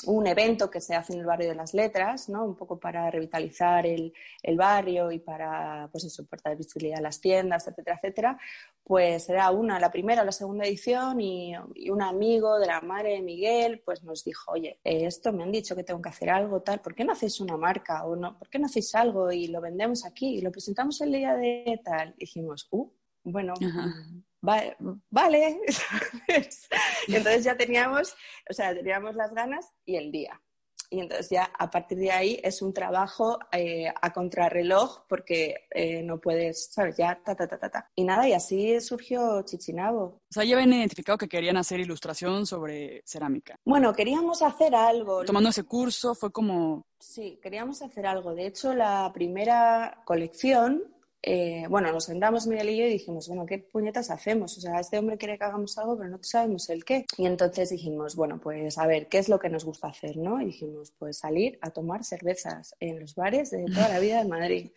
un 0.05 0.27
evento 0.27 0.69
que 0.69 0.79
se 0.79 0.95
hace 0.95 1.13
en 1.13 1.19
el 1.19 1.25
barrio 1.25 1.49
de 1.49 1.55
las 1.55 1.73
letras, 1.73 2.29
¿no? 2.29 2.45
Un 2.45 2.55
poco 2.55 2.79
para 2.79 3.09
revitalizar 3.09 3.85
el, 3.85 4.13
barrio 4.55 5.11
y 5.11 5.19
para, 5.19 5.89
pues 5.91 6.03
eso, 6.03 6.25
portar 6.25 6.55
visibilidad 6.55 6.99
a 6.99 7.01
las 7.01 7.19
tiendas, 7.19 7.67
etcétera, 7.67 7.97
etcétera. 7.97 8.39
Pues 8.83 9.27
era 9.29 9.49
una, 9.51 9.79
la 9.79 9.91
primera 9.91 10.21
o 10.21 10.25
la 10.25 10.31
segunda 10.31 10.65
edición 10.65 11.19
y, 11.19 11.55
un 11.89 12.01
amigo 12.01 12.59
de 12.59 12.67
la 12.67 12.79
madre 12.81 13.21
Miguel, 13.21 13.81
pues 13.83 14.03
nos 14.03 14.23
dijo, 14.23 14.51
oye, 14.51 14.79
esto 14.83 15.33
me 15.33 15.43
han 15.43 15.51
dicho 15.51 15.75
que 15.75 15.83
tengo 15.83 16.01
que 16.01 16.09
hacer 16.09 16.29
algo, 16.29 16.61
tal, 16.61 16.79
¿por 16.79 16.93
qué 16.93 17.03
no 17.03 17.13
hacéis 17.13 17.39
una 17.39 17.57
marca? 17.57 18.05
O 18.05 18.15
no, 18.15 18.37
¿por 18.37 18.49
qué 18.49 18.59
no 18.59 18.67
hacéis 18.67 18.93
algo 18.95 19.31
y 19.31 19.47
lo 19.47 19.61
vendemos 19.61 20.05
aquí 20.05 20.37
y 20.37 20.41
lo 20.41 20.51
presentamos 20.51 21.01
el 21.01 21.11
día 21.11 21.35
de 21.35 21.81
tal? 21.83 22.13
Dijimos, 22.17 22.67
uh, 22.71 22.89
bueno, 23.23 23.55
vale, 25.09 25.59
entonces 27.07 27.43
ya 27.43 27.57
teníamos, 27.57 28.15
o 28.49 28.53
sea, 28.53 28.73
teníamos 28.73 29.15
las 29.15 29.33
ganas 29.33 29.65
y 29.85 29.95
el 29.97 30.11
día. 30.11 30.41
Y 30.89 31.01
entonces 31.01 31.29
ya 31.29 31.51
a 31.57 31.69
partir 31.69 31.97
de 31.97 32.11
ahí 32.11 32.39
es 32.43 32.61
un 32.61 32.73
trabajo 32.73 33.39
eh, 33.51 33.91
a 34.01 34.13
contrarreloj 34.13 35.05
porque 35.09 35.67
eh, 35.71 36.01
no 36.01 36.19
puedes, 36.19 36.69
¿sabes? 36.71 36.95
Ya 36.95 37.21
ta, 37.23 37.35
ta, 37.35 37.45
ta, 37.45 37.57
ta, 37.57 37.69
ta. 37.69 37.91
Y 37.93 38.05
nada, 38.05 38.27
y 38.27 38.33
así 38.33 38.79
surgió 38.79 39.41
Chichinabo. 39.41 40.03
O 40.03 40.21
sea, 40.29 40.45
ya 40.45 40.55
habían 40.55 40.71
identificado 40.71 41.17
que 41.17 41.27
querían 41.27 41.57
hacer 41.57 41.81
ilustración 41.81 42.45
sobre 42.45 43.01
cerámica. 43.05 43.57
Bueno, 43.65 43.93
queríamos 43.93 44.41
hacer 44.41 44.73
algo. 44.75 45.25
Tomando 45.25 45.49
ese 45.49 45.63
curso 45.63 46.15
fue 46.15 46.31
como... 46.31 46.85
Sí, 46.99 47.37
queríamos 47.43 47.81
hacer 47.81 48.07
algo. 48.07 48.33
De 48.33 48.47
hecho, 48.47 48.73
la 48.73 49.11
primera 49.13 50.03
colección 50.05 50.83
eh, 51.23 51.65
bueno, 51.69 51.91
nos 51.91 52.05
sentamos 52.05 52.47
Miguel 52.47 52.69
y 52.69 52.77
yo 52.77 52.85
y 52.85 52.89
dijimos, 52.89 53.27
bueno, 53.27 53.45
¿qué 53.45 53.57
puñetas 53.57 54.11
hacemos? 54.11 54.57
O 54.57 54.61
sea, 54.61 54.79
este 54.79 54.99
hombre 54.99 55.17
quiere 55.17 55.37
que 55.37 55.43
hagamos 55.43 55.77
algo, 55.77 55.97
pero 55.97 56.09
no 56.09 56.19
sabemos 56.21 56.69
el 56.69 56.85
qué. 56.85 57.05
Y 57.17 57.25
entonces 57.25 57.69
dijimos, 57.69 58.15
bueno, 58.15 58.39
pues 58.39 58.77
a 58.77 58.85
ver, 58.85 59.07
¿qué 59.07 59.17
es 59.17 59.27
lo 59.27 59.39
que 59.39 59.49
nos 59.49 59.65
gusta 59.65 59.87
hacer, 59.87 60.15
no? 60.15 60.39
Y 60.41 60.45
dijimos, 60.45 60.93
pues 60.97 61.17
salir 61.17 61.57
a 61.61 61.71
tomar 61.71 62.03
cervezas 62.03 62.75
en 62.79 62.99
los 62.99 63.15
bares 63.15 63.51
de 63.51 63.65
toda 63.65 63.89
la 63.89 63.99
vida 63.99 64.23
de 64.23 64.29
Madrid. 64.29 64.71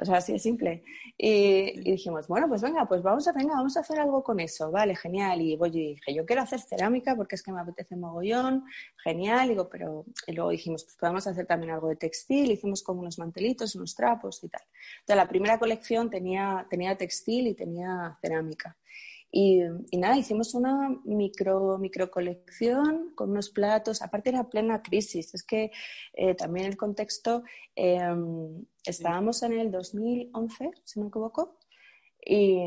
O 0.00 0.04
sea, 0.04 0.16
así 0.16 0.32
de 0.32 0.38
simple. 0.38 0.84
Y, 1.16 1.80
dijimos, 1.80 2.26
bueno, 2.28 2.48
pues 2.48 2.62
venga, 2.62 2.86
pues 2.86 3.02
vamos 3.02 3.26
a, 3.28 3.32
venga, 3.32 3.54
vamos 3.54 3.76
a 3.76 3.80
hacer 3.80 3.98
algo 3.98 4.22
con 4.22 4.40
eso. 4.40 4.70
Vale, 4.70 4.96
genial. 4.96 5.40
Y 5.40 5.56
voy 5.56 5.70
dije, 5.70 6.14
yo 6.14 6.26
quiero 6.26 6.42
hacer 6.42 6.60
cerámica 6.60 7.14
porque 7.14 7.36
es 7.36 7.42
que 7.42 7.52
me 7.52 7.60
apetece 7.60 7.96
mogollón. 7.96 8.64
Genial. 9.02 9.48
Digo, 9.48 9.68
pero 9.68 10.04
y 10.26 10.32
luego 10.32 10.50
dijimos, 10.50 10.84
pues 10.84 10.96
podemos 10.96 11.26
hacer 11.26 11.46
también 11.46 11.72
algo 11.72 11.88
de 11.88 11.96
textil. 11.96 12.50
Hicimos 12.50 12.82
como 12.82 13.00
unos 13.00 13.18
mantelitos, 13.18 13.74
unos 13.76 13.94
trapos 13.94 14.42
y 14.42 14.48
tal. 14.48 14.62
Entonces, 15.00 15.16
la 15.16 15.28
primera 15.28 15.58
colección 15.58 15.75
tenía, 16.10 16.66
tenía 16.70 16.96
textil 16.96 17.46
y 17.46 17.54
tenía 17.54 18.16
cerámica. 18.20 18.76
Y, 19.30 19.60
nada, 19.98 20.16
hicimos 20.16 20.54
una 20.54 20.88
micro, 21.04 21.78
micro 21.78 22.10
colección 22.10 23.12
con 23.14 23.30
unos 23.30 23.50
platos. 23.50 24.00
Aparte 24.00 24.30
era 24.30 24.48
plena 24.48 24.82
crisis. 24.82 25.34
Es 25.34 25.42
que 25.42 25.70
eh, 26.14 26.34
también 26.34 26.66
el 26.66 26.76
contexto, 26.76 27.42
em, 27.74 28.64
estábamos 28.84 29.42
en 29.42 29.58
el 29.58 29.70
2011, 29.70 30.70
si 30.84 30.98
no 30.98 31.04
me 31.04 31.08
equivoco, 31.10 31.58
y 32.24 32.58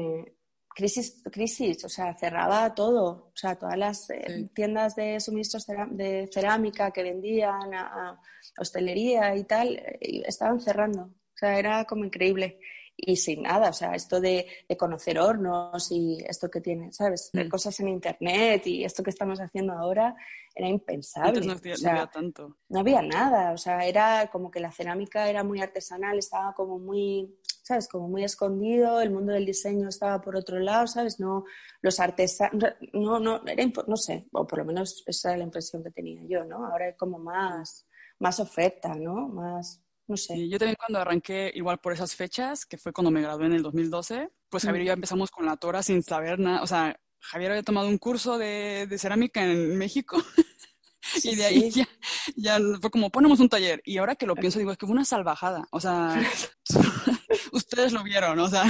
crisis, 0.75 1.24
crisis, 1.32 1.84
o 1.86 1.89
sea, 1.89 2.13
cerraba 2.16 2.74
todo. 2.75 3.32
O 3.34 3.36
sea, 3.36 3.56
todas 3.56 3.78
las 3.78 4.10
eh, 4.12 4.50
tiendas 4.54 4.96
de 4.96 5.20
suministros 5.20 5.66
de 5.66 6.30
cerámica 6.32 6.92
que 6.92 7.04
vendían 7.04 7.74
a 7.74 8.22
hostelería 8.58 9.36
y 9.36 9.44
tal, 9.46 9.75
eh, 9.75 10.24
estaban 10.28 10.60
cerrando. 10.60 11.04
O 11.04 11.38
sea, 11.39 11.58
era 11.58 11.86
como 11.86 12.06
increíble. 12.06 12.60
Y 13.01 13.15
sin 13.15 13.44
nada, 13.44 13.70
o 13.70 13.74
sea, 13.74 13.94
esto 13.94 14.20
de, 14.20 14.46
conocer 14.77 15.20
hornos 15.20 15.91
y 15.91 16.24
esto 16.27 16.50
que 16.50 16.62
tiene, 16.62 16.91
¿sabes? 16.91 17.29
Mm. 17.34 17.48
Cosas 17.48 17.79
en 17.79 17.88
internet 17.88 18.65
y 18.68 18.84
esto 18.84 19.03
que 19.03 19.10
estamos 19.10 19.39
haciendo 19.39 19.74
ahora 19.74 20.15
era 20.53 20.68
impensable. 20.68 21.46
No 21.46 21.53
había, 21.53 22.08
tanto. 22.08 22.58
No 22.68 22.79
había 22.79 23.01
nada, 23.01 23.51
o 23.51 23.58
sea, 23.58 23.86
era 23.86 24.29
como 24.32 24.51
que 24.51 24.60
la 24.60 24.72
cerámica 24.72 25.29
era 25.29 25.44
muy 25.44 25.62
artesanal, 25.62 26.18
estaba 26.18 26.53
como 26.53 26.79
muy, 26.79 27.39
¿sabes? 27.63 27.88
Como 27.88 28.10
muy 28.10 28.24
escondido, 28.24 29.01
el 29.01 29.12
mundo 29.12 29.34
del 29.34 29.46
diseño 29.46 29.88
estaba 29.89 30.22
por 30.22 30.36
otro 30.36 30.60
lado, 30.60 30.88
¿sabes? 30.88 31.20
No, 31.20 31.46
los 31.82 32.00
artesanos, 32.00 32.74
no, 32.94 33.20
no, 33.20 33.41
era, 33.46 33.65
no 33.88 33.96
sé, 33.96 34.27
o 34.34 34.46
por 34.46 34.60
lo 34.60 34.65
menos 34.65 35.03
esa 35.06 35.29
era 35.29 35.38
la 35.38 35.44
impresión 35.46 35.84
que 35.84 35.91
tenía 35.91 36.22
yo, 36.27 36.44
¿no? 36.44 36.65
Ahora 36.65 36.86
hay 36.86 36.96
como 36.96 37.20
más, 37.20 37.88
más 38.20 38.39
oferta, 38.39 38.94
¿no? 38.96 39.29
Más 39.29 39.82
no 40.10 40.18
sé. 40.18 40.50
yo 40.50 40.58
también 40.58 40.75
cuando 40.78 41.00
arranqué, 41.00 41.51
igual 41.56 41.78
por 41.78 41.94
esas 41.94 42.16
fechas, 42.16 42.66
que 42.66 42.78
fue 42.78 42.92
cuando 42.92 43.12
me 43.12 43.22
gradué 43.22 43.46
en 43.46 43.54
el 43.54 43.62
2012, 43.62 44.30
pues 44.50 44.63
Javier 44.63 44.84
y 44.84 44.88
yo 44.88 44.94
empezamos 44.94 45.32
con 45.32 45.46
la 45.46 45.56
Tora 45.56 45.84
sin 45.84 46.04
saber 46.04 46.39
nada. 46.39 46.63
O 46.63 46.68
sea, 46.68 47.00
Javier 47.20 47.51
había 47.51 47.63
tomado 47.63 47.88
un 47.88 47.98
curso 47.98 48.38
de, 48.38 48.88
de 48.89 48.98
cerámica 48.98 49.44
en 49.44 49.78
México. 49.78 50.22
y 51.24 51.36
de 51.36 51.46
ahí 51.46 51.70
ya, 51.72 51.88
ya, 52.36 52.60
fue 52.82 52.89
como 52.89 53.10
ponemos 53.12 53.39
un 53.39 53.50
taller. 53.50 53.82
Y 53.86 53.98
ahora 53.98 54.16
que 54.16 54.25
lo 54.25 54.36
pienso, 54.36 54.60
digo, 54.60 54.72
es 54.72 54.78
que 54.78 54.86
fue 54.86 54.94
una 54.94 55.06
salvajada. 55.06 55.68
O 55.72 55.80
sea, 55.80 56.20
ustedes 57.51 57.94
lo 57.94 58.04
vieron, 58.04 58.39
o 58.39 58.50
sea. 58.50 58.63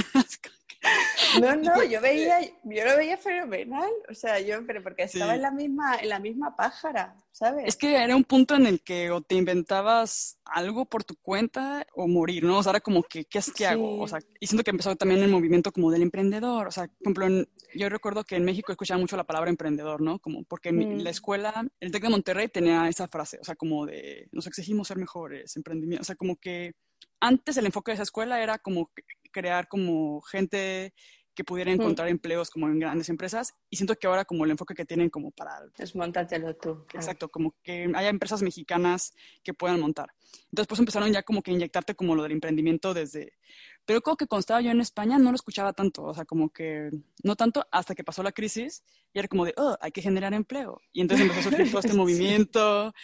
No, 1.40 1.56
no, 1.56 1.84
yo 1.84 2.00
veía, 2.00 2.40
yo 2.40 2.84
lo 2.84 2.96
veía 2.96 3.16
fenomenal, 3.16 3.90
o 4.08 4.14
sea, 4.14 4.40
yo, 4.40 4.64
pero 4.66 4.82
porque 4.82 5.04
estaba 5.04 5.34
en 5.34 5.42
la 5.42 5.50
misma, 5.50 5.96
en 5.96 6.08
la 6.08 6.18
misma 6.18 6.56
pájara, 6.56 7.14
¿sabes? 7.32 7.64
Es 7.66 7.76
que 7.76 7.96
era 7.96 8.16
un 8.16 8.24
punto 8.24 8.54
en 8.54 8.66
el 8.66 8.80
que 8.82 9.10
o 9.10 9.20
te 9.20 9.34
inventabas 9.34 10.38
algo 10.44 10.86
por 10.86 11.04
tu 11.04 11.16
cuenta 11.16 11.86
o 11.94 12.08
morir, 12.08 12.44
¿no? 12.44 12.58
O 12.58 12.62
sea, 12.62 12.70
era 12.70 12.80
como 12.80 13.02
que, 13.02 13.24
¿qué 13.24 13.38
es 13.38 13.52
que 13.52 13.66
hago? 13.66 14.00
O 14.00 14.08
sea, 14.08 14.20
y 14.40 14.46
siento 14.46 14.64
que 14.64 14.70
empezó 14.70 14.96
también 14.96 15.22
el 15.22 15.30
movimiento 15.30 15.72
como 15.72 15.90
del 15.90 16.02
emprendedor, 16.02 16.66
o 16.66 16.70
sea, 16.70 16.88
por 17.02 17.12
ejemplo, 17.12 17.46
yo 17.74 17.88
recuerdo 17.88 18.24
que 18.24 18.36
en 18.36 18.44
México 18.44 18.72
escuchaba 18.72 19.00
mucho 19.00 19.16
la 19.16 19.24
palabra 19.24 19.50
emprendedor, 19.50 20.00
¿no? 20.00 20.18
Como 20.18 20.44
porque 20.44 20.70
en 20.70 21.04
la 21.04 21.10
mm. 21.10 21.12
escuela, 21.12 21.66
el 21.80 21.92
TEC 21.92 22.02
de 22.02 22.08
Monterrey 22.08 22.48
tenía 22.48 22.88
esa 22.88 23.08
frase, 23.08 23.38
o 23.40 23.44
sea, 23.44 23.54
como 23.54 23.86
de, 23.86 24.28
nos 24.32 24.46
exigimos 24.46 24.88
ser 24.88 24.98
mejores, 24.98 25.56
emprendimiento, 25.56 26.02
o 26.02 26.04
sea, 26.04 26.16
como 26.16 26.36
que 26.36 26.72
antes 27.20 27.56
el 27.56 27.66
enfoque 27.66 27.92
de 27.92 27.94
esa 27.94 28.02
escuela 28.02 28.42
era 28.42 28.58
como 28.58 28.90
crear 29.30 29.68
como 29.68 30.20
gente 30.22 30.92
que 31.40 31.44
pudiera 31.44 31.72
encontrar 31.72 32.06
empleos 32.08 32.50
como 32.50 32.68
en 32.68 32.78
grandes 32.78 33.08
empresas 33.08 33.54
y 33.70 33.76
siento 33.76 33.96
que 33.96 34.06
ahora 34.06 34.26
como 34.26 34.44
el 34.44 34.50
enfoque 34.50 34.74
que 34.74 34.84
tienen 34.84 35.08
como 35.08 35.30
para... 35.30 35.58
Desmontártelo 35.78 36.54
tú. 36.54 36.84
Exacto, 36.92 37.30
como 37.30 37.54
que 37.62 37.90
haya 37.94 38.10
empresas 38.10 38.42
mexicanas 38.42 39.14
que 39.42 39.54
puedan 39.54 39.80
montar. 39.80 40.10
Entonces 40.50 40.66
pues 40.68 40.80
empezaron 40.80 41.10
ya 41.10 41.22
como 41.22 41.42
que 41.42 41.50
inyectarte 41.50 41.94
como 41.94 42.14
lo 42.14 42.24
del 42.24 42.32
emprendimiento 42.32 42.92
desde... 42.92 43.38
Pero 43.84 44.00
como 44.02 44.16
que 44.16 44.26
constaba 44.26 44.60
yo 44.60 44.70
en 44.70 44.80
España 44.80 45.18
no 45.18 45.30
lo 45.30 45.36
escuchaba 45.36 45.72
tanto, 45.72 46.04
o 46.04 46.14
sea, 46.14 46.24
como 46.24 46.50
que 46.50 46.90
no 47.22 47.36
tanto 47.36 47.66
hasta 47.70 47.94
que 47.94 48.04
pasó 48.04 48.22
la 48.22 48.32
crisis 48.32 48.84
y 49.12 49.18
era 49.18 49.26
como 49.26 49.44
de, 49.44 49.54
oh, 49.56 49.76
hay 49.80 49.90
que 49.90 50.02
generar 50.02 50.32
empleo. 50.34 50.80
Y 50.92 51.00
entonces 51.00 51.26
empezó 51.26 51.40
a 51.40 51.50
surgir 51.50 51.70
todo 51.70 51.80
este 51.80 51.94
movimiento 51.96 52.94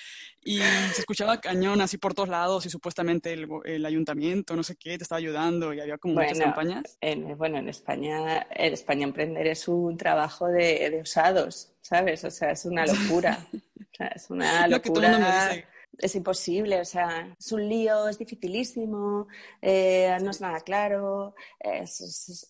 y 0.45 0.59
se 0.59 1.00
escuchaba 1.00 1.40
cañón 1.40 1.80
así 1.80 1.99
por 1.99 2.14
todos 2.14 2.28
lados 2.28 2.66
y 2.66 2.71
supuestamente 2.71 3.33
el, 3.33 3.85
ayuntamiento, 3.85 4.54
no 4.54 4.62
sé 4.62 4.76
qué, 4.76 4.97
te 4.97 5.02
estaba 5.02 5.18
ayudando 5.18 5.75
y 5.75 5.80
había 5.80 5.99
como 5.99 6.14
muchas 6.14 6.38
campañas. 6.38 6.99
En, 7.00 7.37
bueno, 7.37 7.59
en 7.59 7.68
España, 7.68 8.47
en 8.50 8.73
España 8.73 9.04
emprender 9.04 9.47
es 9.49 9.66
un 9.66 9.97
trabajo 9.97 10.47
de, 10.47 10.90
de 10.90 11.00
usados, 11.00 11.73
¿sabes? 11.80 12.25
O 12.25 12.30
sea, 12.30 12.52
es 12.52 12.64
una 12.64 12.87
locura. 12.87 13.45
o 13.52 13.97
sea, 13.97 14.06
es 14.09 14.30
una 14.30 14.68
locura 14.68 15.64
es 15.99 16.15
imposible, 16.15 16.81
o 16.81 16.85
sea, 16.85 17.35
es 17.38 17.53
un 17.53 17.69
lío, 17.69 18.09
es 18.09 18.19
dificilísimo, 18.19 19.29
eh, 19.62 20.17
no 20.23 20.31
es 20.31 20.41
nada 20.41 20.61
claro, 20.61 21.35
es, 21.61 22.47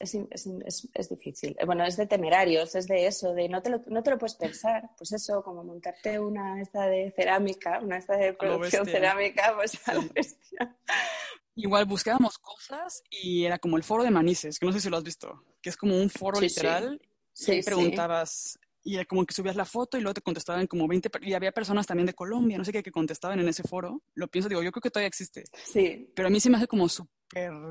difícil. 1.10 1.56
Bueno, 1.64 1.84
es 1.84 1.96
de 1.96 2.06
temerarios, 2.06 2.74
es 2.74 2.86
de 2.86 3.06
eso, 3.06 3.32
de 3.34 3.48
no 3.48 3.62
te, 3.62 3.70
lo, 3.70 3.82
no 3.86 4.02
te 4.02 4.10
lo 4.10 4.18
puedes 4.18 4.34
pensar, 4.34 4.90
pues 4.96 5.12
eso, 5.12 5.42
como 5.42 5.64
montarte 5.64 6.18
una 6.18 6.60
esta 6.60 6.86
de 6.86 7.12
cerámica, 7.14 7.80
una 7.80 7.98
esta 7.98 8.16
de 8.16 8.32
producción 8.32 8.86
cerámica, 8.86 9.54
pues 9.56 9.76
a 9.88 9.94
bestia. 10.14 10.76
Igual 11.54 11.86
buscábamos 11.86 12.38
cosas 12.38 13.02
y 13.10 13.44
era 13.44 13.58
como 13.58 13.76
el 13.76 13.82
foro 13.82 14.04
de 14.04 14.10
Manises, 14.10 14.58
que 14.58 14.66
no 14.66 14.72
sé 14.72 14.80
si 14.80 14.90
lo 14.90 14.98
has 14.98 15.04
visto, 15.04 15.42
que 15.62 15.70
es 15.70 15.76
como 15.76 15.96
un 15.96 16.10
foro 16.10 16.40
literal. 16.40 17.00
Sí. 17.32 17.52
y 17.52 17.62
preguntabas, 17.62 18.58
y 18.86 19.04
como 19.04 19.26
que 19.26 19.34
subías 19.34 19.56
la 19.56 19.64
foto 19.64 19.98
y 19.98 20.00
luego 20.00 20.14
te 20.14 20.20
contestaban 20.20 20.68
como 20.68 20.86
20, 20.86 21.10
y 21.22 21.34
había 21.34 21.50
personas 21.50 21.88
también 21.88 22.06
de 22.06 22.14
Colombia, 22.14 22.56
no 22.56 22.64
sé 22.64 22.72
qué, 22.72 22.84
que 22.84 22.92
contestaban 22.92 23.40
en 23.40 23.48
ese 23.48 23.64
foro. 23.64 24.00
Lo 24.14 24.28
pienso, 24.28 24.48
digo, 24.48 24.62
yo 24.62 24.70
creo 24.70 24.80
que 24.80 24.90
todavía 24.90 25.08
existe. 25.08 25.42
Sí. 25.64 26.12
Pero 26.14 26.28
a 26.28 26.30
mí 26.30 26.38
sí 26.38 26.48
me 26.48 26.56
hace 26.56 26.68
como 26.68 26.88
súper 26.88 27.10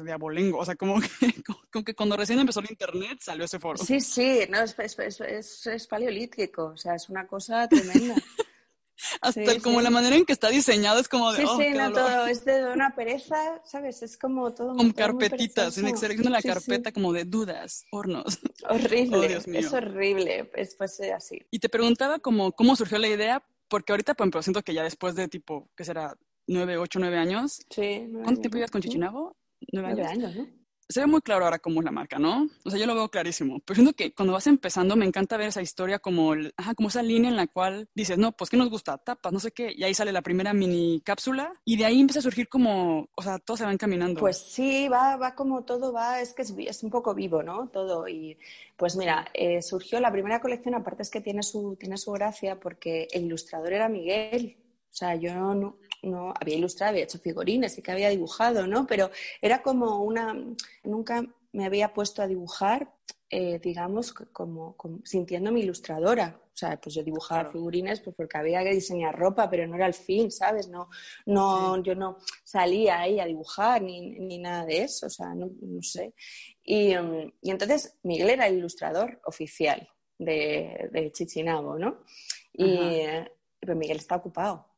de 0.03 0.11
abolengo, 0.11 0.59
o 0.59 0.65
sea, 0.65 0.75
como 0.75 0.99
que, 0.99 1.07
como 1.71 1.85
que 1.85 1.95
cuando 1.95 2.17
recién 2.17 2.37
empezó 2.39 2.59
el 2.59 2.69
internet 2.69 3.19
salió 3.21 3.45
ese 3.45 3.59
foro. 3.59 3.77
Sí, 3.77 4.01
sí, 4.01 4.41
no, 4.49 4.61
es, 4.61 4.77
es, 4.77 5.21
es, 5.21 5.67
es 5.67 5.87
paleolítico, 5.87 6.65
o 6.73 6.77
sea, 6.77 6.95
es 6.95 7.07
una 7.07 7.25
cosa 7.25 7.65
tremenda. 7.69 8.15
Hasta 9.21 9.59
como 9.59 9.81
la 9.81 9.89
manera 9.89 10.15
en 10.15 10.25
que 10.25 10.33
está 10.33 10.49
diseñado 10.49 10.99
es 10.99 11.07
como 11.07 11.31
de. 11.31 11.39
Sí, 11.39 11.45
oh, 11.47 11.57
sí, 11.57 11.69
no, 11.71 11.91
todo 11.91 12.27
es 12.27 12.45
de 12.45 12.71
una 12.71 12.95
pereza, 12.95 13.61
¿sabes? 13.65 14.01
Es 14.01 14.17
como 14.17 14.53
todo. 14.53 14.75
Como 14.75 14.93
carpetitas, 14.93 15.77
en 15.77 15.97
selección 15.97 16.31
la 16.31 16.41
carpeta 16.41 16.91
como 16.91 17.13
de 17.13 17.25
dudas, 17.25 17.85
hornos. 17.91 18.39
Horrible, 18.69 19.37
oh, 19.47 19.51
es 19.51 19.73
horrible, 19.73 20.51
es 20.55 20.75
pues 20.75 20.99
así. 21.01 21.39
Y 21.51 21.59
te 21.59 21.69
preguntaba 21.69 22.19
como, 22.19 22.51
cómo 22.53 22.75
surgió 22.75 22.97
la 22.97 23.07
idea, 23.07 23.43
porque 23.67 23.93
ahorita, 23.93 24.13
por 24.13 24.25
ejemplo, 24.25 24.41
siento 24.41 24.61
que 24.61 24.73
ya 24.73 24.83
después 24.83 25.15
de 25.15 25.27
tipo, 25.27 25.69
¿qué 25.75 25.83
será? 25.83 26.15
Nueve, 26.47 26.77
ocho, 26.77 26.99
nueve 26.99 27.17
años. 27.17 27.65
Sí. 27.69 28.07
¿Cuánto 28.23 28.41
tiempo 28.41 28.57
ibas 28.57 28.71
con 28.71 28.81
Chichinabo? 28.81 29.35
Nueve, 29.71 29.93
nueve 29.95 30.05
años, 30.05 30.35
¿no? 30.35 30.47
Se 30.87 30.99
ve 30.99 31.07
muy 31.07 31.21
claro 31.21 31.45
ahora 31.45 31.59
cómo 31.59 31.81
es 31.81 31.85
la 31.85 31.91
marca, 31.91 32.19
¿no? 32.19 32.47
O 32.63 32.69
sea, 32.69 32.79
yo 32.79 32.85
lo 32.85 32.95
veo 32.95 33.09
clarísimo. 33.09 33.59
Pero 33.65 33.75
siento 33.75 33.93
que 33.93 34.13
cuando 34.13 34.33
vas 34.33 34.45
empezando 34.47 34.95
me 34.95 35.05
encanta 35.05 35.37
ver 35.37 35.47
esa 35.47 35.61
historia 35.61 35.99
como, 35.99 36.33
ajá, 36.57 36.75
como 36.75 36.89
esa 36.89 37.01
línea 37.01 37.29
en 37.29 37.35
la 37.35 37.47
cual 37.47 37.89
dices, 37.95 38.17
no, 38.17 38.31
pues 38.33 38.49
¿qué 38.49 38.57
nos 38.57 38.69
gusta? 38.69 38.97
Tapas, 38.97 39.33
no 39.33 39.39
sé 39.39 39.51
qué. 39.51 39.73
Y 39.75 39.83
ahí 39.83 39.93
sale 39.93 40.11
la 40.11 40.21
primera 40.21 40.53
mini 40.53 41.01
cápsula 41.03 41.53
y 41.63 41.77
de 41.77 41.85
ahí 41.85 41.99
empieza 41.99 42.19
a 42.19 42.23
surgir 42.23 42.47
como, 42.47 43.09
o 43.15 43.21
sea, 43.23 43.39
todo 43.39 43.57
se 43.57 43.65
va 43.65 43.73
encaminando. 43.73 44.19
Pues 44.19 44.37
sí, 44.37 44.87
va, 44.87 45.17
va 45.17 45.33
como 45.33 45.63
todo 45.63 45.91
va, 45.91 46.21
es 46.21 46.33
que 46.33 46.43
es, 46.43 46.53
es 46.57 46.83
un 46.83 46.91
poco 46.91 47.15
vivo, 47.15 47.41
¿no? 47.41 47.67
Todo. 47.69 48.07
Y 48.07 48.37
pues 48.77 48.95
mira, 48.95 49.27
eh, 49.33 49.61
surgió 49.61 49.99
la 49.99 50.11
primera 50.11 50.39
colección, 50.39 50.75
aparte 50.75 51.01
es 51.01 51.09
que 51.09 51.21
tiene 51.21 51.41
su, 51.41 51.75
tiene 51.79 51.97
su 51.97 52.11
gracia 52.11 52.59
porque 52.59 53.07
el 53.11 53.25
ilustrador 53.25 53.73
era 53.73 53.89
Miguel. 53.89 54.57
O 54.91 54.97
sea, 54.97 55.15
yo 55.15 55.33
no 55.33 55.77
había 56.39 56.55
ilustrado, 56.55 56.91
había 56.91 57.03
hecho 57.03 57.19
figurines 57.19 57.77
y 57.77 57.81
que 57.81 57.91
había 57.91 58.09
dibujado, 58.09 58.67
¿no? 58.67 58.85
Pero 58.85 59.11
era 59.41 59.61
como 59.61 60.03
una, 60.03 60.35
nunca 60.83 61.23
me 61.55 61.65
había 61.65 61.93
puesto 61.93 62.21
a 62.21 62.27
dibujar, 62.27 62.93
eh, 63.29 63.59
digamos, 63.59 64.13
como, 64.13 64.75
sintiéndome 65.03 65.61
ilustradora. 65.61 66.39
O 66.53 66.57
sea, 66.57 66.79
pues 66.79 66.95
yo 66.95 67.03
dibujaba 67.03 67.51
figurines 67.51 67.99
pues 67.99 68.15
porque 68.15 68.37
había 68.37 68.63
que 68.63 68.73
diseñar 68.73 69.17
ropa, 69.17 69.49
pero 69.49 69.67
no 69.67 69.75
era 69.75 69.87
el 69.87 69.93
fin, 69.93 70.31
¿sabes? 70.31 70.69
No, 70.69 70.89
no, 71.25 71.81
yo 71.83 71.95
no 71.95 72.17
salía 72.43 72.99
ahí 72.99 73.19
a 73.19 73.25
dibujar 73.25 73.81
ni, 73.81 74.11
ni 74.19 74.37
nada 74.37 74.65
de 74.65 74.83
eso, 74.83 75.07
o 75.07 75.09
sea, 75.09 75.33
no, 75.35 75.49
sé. 75.81 76.13
Y, 76.63 76.95
mm, 76.95 77.33
y, 77.41 77.51
entonces 77.51 77.97
Miguel 78.03 78.29
era 78.29 78.47
el 78.47 78.57
ilustrador 78.57 79.19
oficial 79.25 79.89
de, 80.17 80.89
de 80.91 81.11
Chichinabo, 81.11 81.77
¿no? 81.77 82.03
Y, 82.53 82.79
pero 83.59 83.75
Miguel 83.75 83.97
está 83.97 84.15
ocupado 84.15 84.74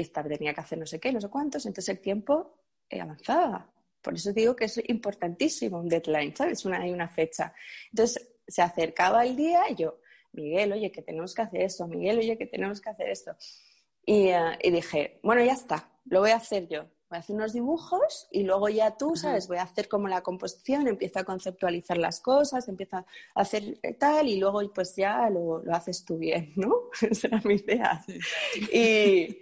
esta 0.00 0.22
tenía 0.22 0.54
que 0.54 0.60
hacer 0.60 0.78
no 0.78 0.86
sé 0.86 1.00
qué, 1.00 1.12
no 1.12 1.20
sé 1.20 1.28
cuántos, 1.28 1.66
entonces 1.66 1.88
el 1.88 2.00
tiempo 2.00 2.58
eh, 2.88 3.00
avanzaba. 3.00 3.70
Por 4.00 4.14
eso 4.14 4.32
digo 4.32 4.54
que 4.54 4.66
es 4.66 4.80
importantísimo 4.88 5.80
un 5.80 5.88
deadline, 5.88 6.34
¿sabes? 6.34 6.64
Una, 6.64 6.80
hay 6.80 6.90
una 6.90 7.08
fecha. 7.08 7.52
Entonces 7.90 8.30
se 8.46 8.62
acercaba 8.62 9.24
el 9.24 9.36
día 9.36 9.68
y 9.70 9.74
yo, 9.74 9.98
Miguel, 10.32 10.72
oye, 10.72 10.92
que 10.92 11.02
tenemos 11.02 11.34
que 11.34 11.42
hacer 11.42 11.62
esto, 11.62 11.86
Miguel, 11.86 12.18
oye, 12.18 12.38
que 12.38 12.46
tenemos 12.46 12.80
que 12.80 12.90
hacer 12.90 13.08
esto. 13.08 13.36
Y, 14.04 14.28
eh, 14.28 14.58
y, 14.62 14.70
dije, 14.70 15.20
bueno, 15.22 15.42
ya 15.42 15.52
está, 15.52 15.90
lo 16.06 16.20
voy 16.20 16.30
a 16.30 16.36
hacer 16.36 16.68
yo. 16.68 16.86
Voy 17.10 17.16
a 17.16 17.20
hacer 17.20 17.36
unos 17.36 17.54
dibujos 17.54 18.28
y 18.30 18.42
luego 18.42 18.68
ya 18.68 18.98
tú, 18.98 19.16
¿sabes? 19.16 19.48
Voy 19.48 19.56
a 19.56 19.62
hacer 19.62 19.88
como 19.88 20.08
la 20.08 20.20
composición, 20.20 20.86
empiezo 20.88 21.18
a 21.18 21.24
conceptualizar 21.24 21.96
las 21.96 22.20
cosas, 22.20 22.68
empiezo 22.68 22.98
a 22.98 23.06
hacer 23.34 23.78
tal 23.98 24.28
y 24.28 24.38
luego 24.38 24.60
pues 24.74 24.94
ya 24.94 25.30
lo, 25.30 25.64
lo 25.64 25.74
haces 25.74 26.04
tú 26.04 26.18
bien, 26.18 26.52
¿no? 26.56 26.90
Esa 27.00 27.28
era 27.28 27.40
mi 27.44 27.54
idea. 27.54 28.04
Y, 28.70 29.38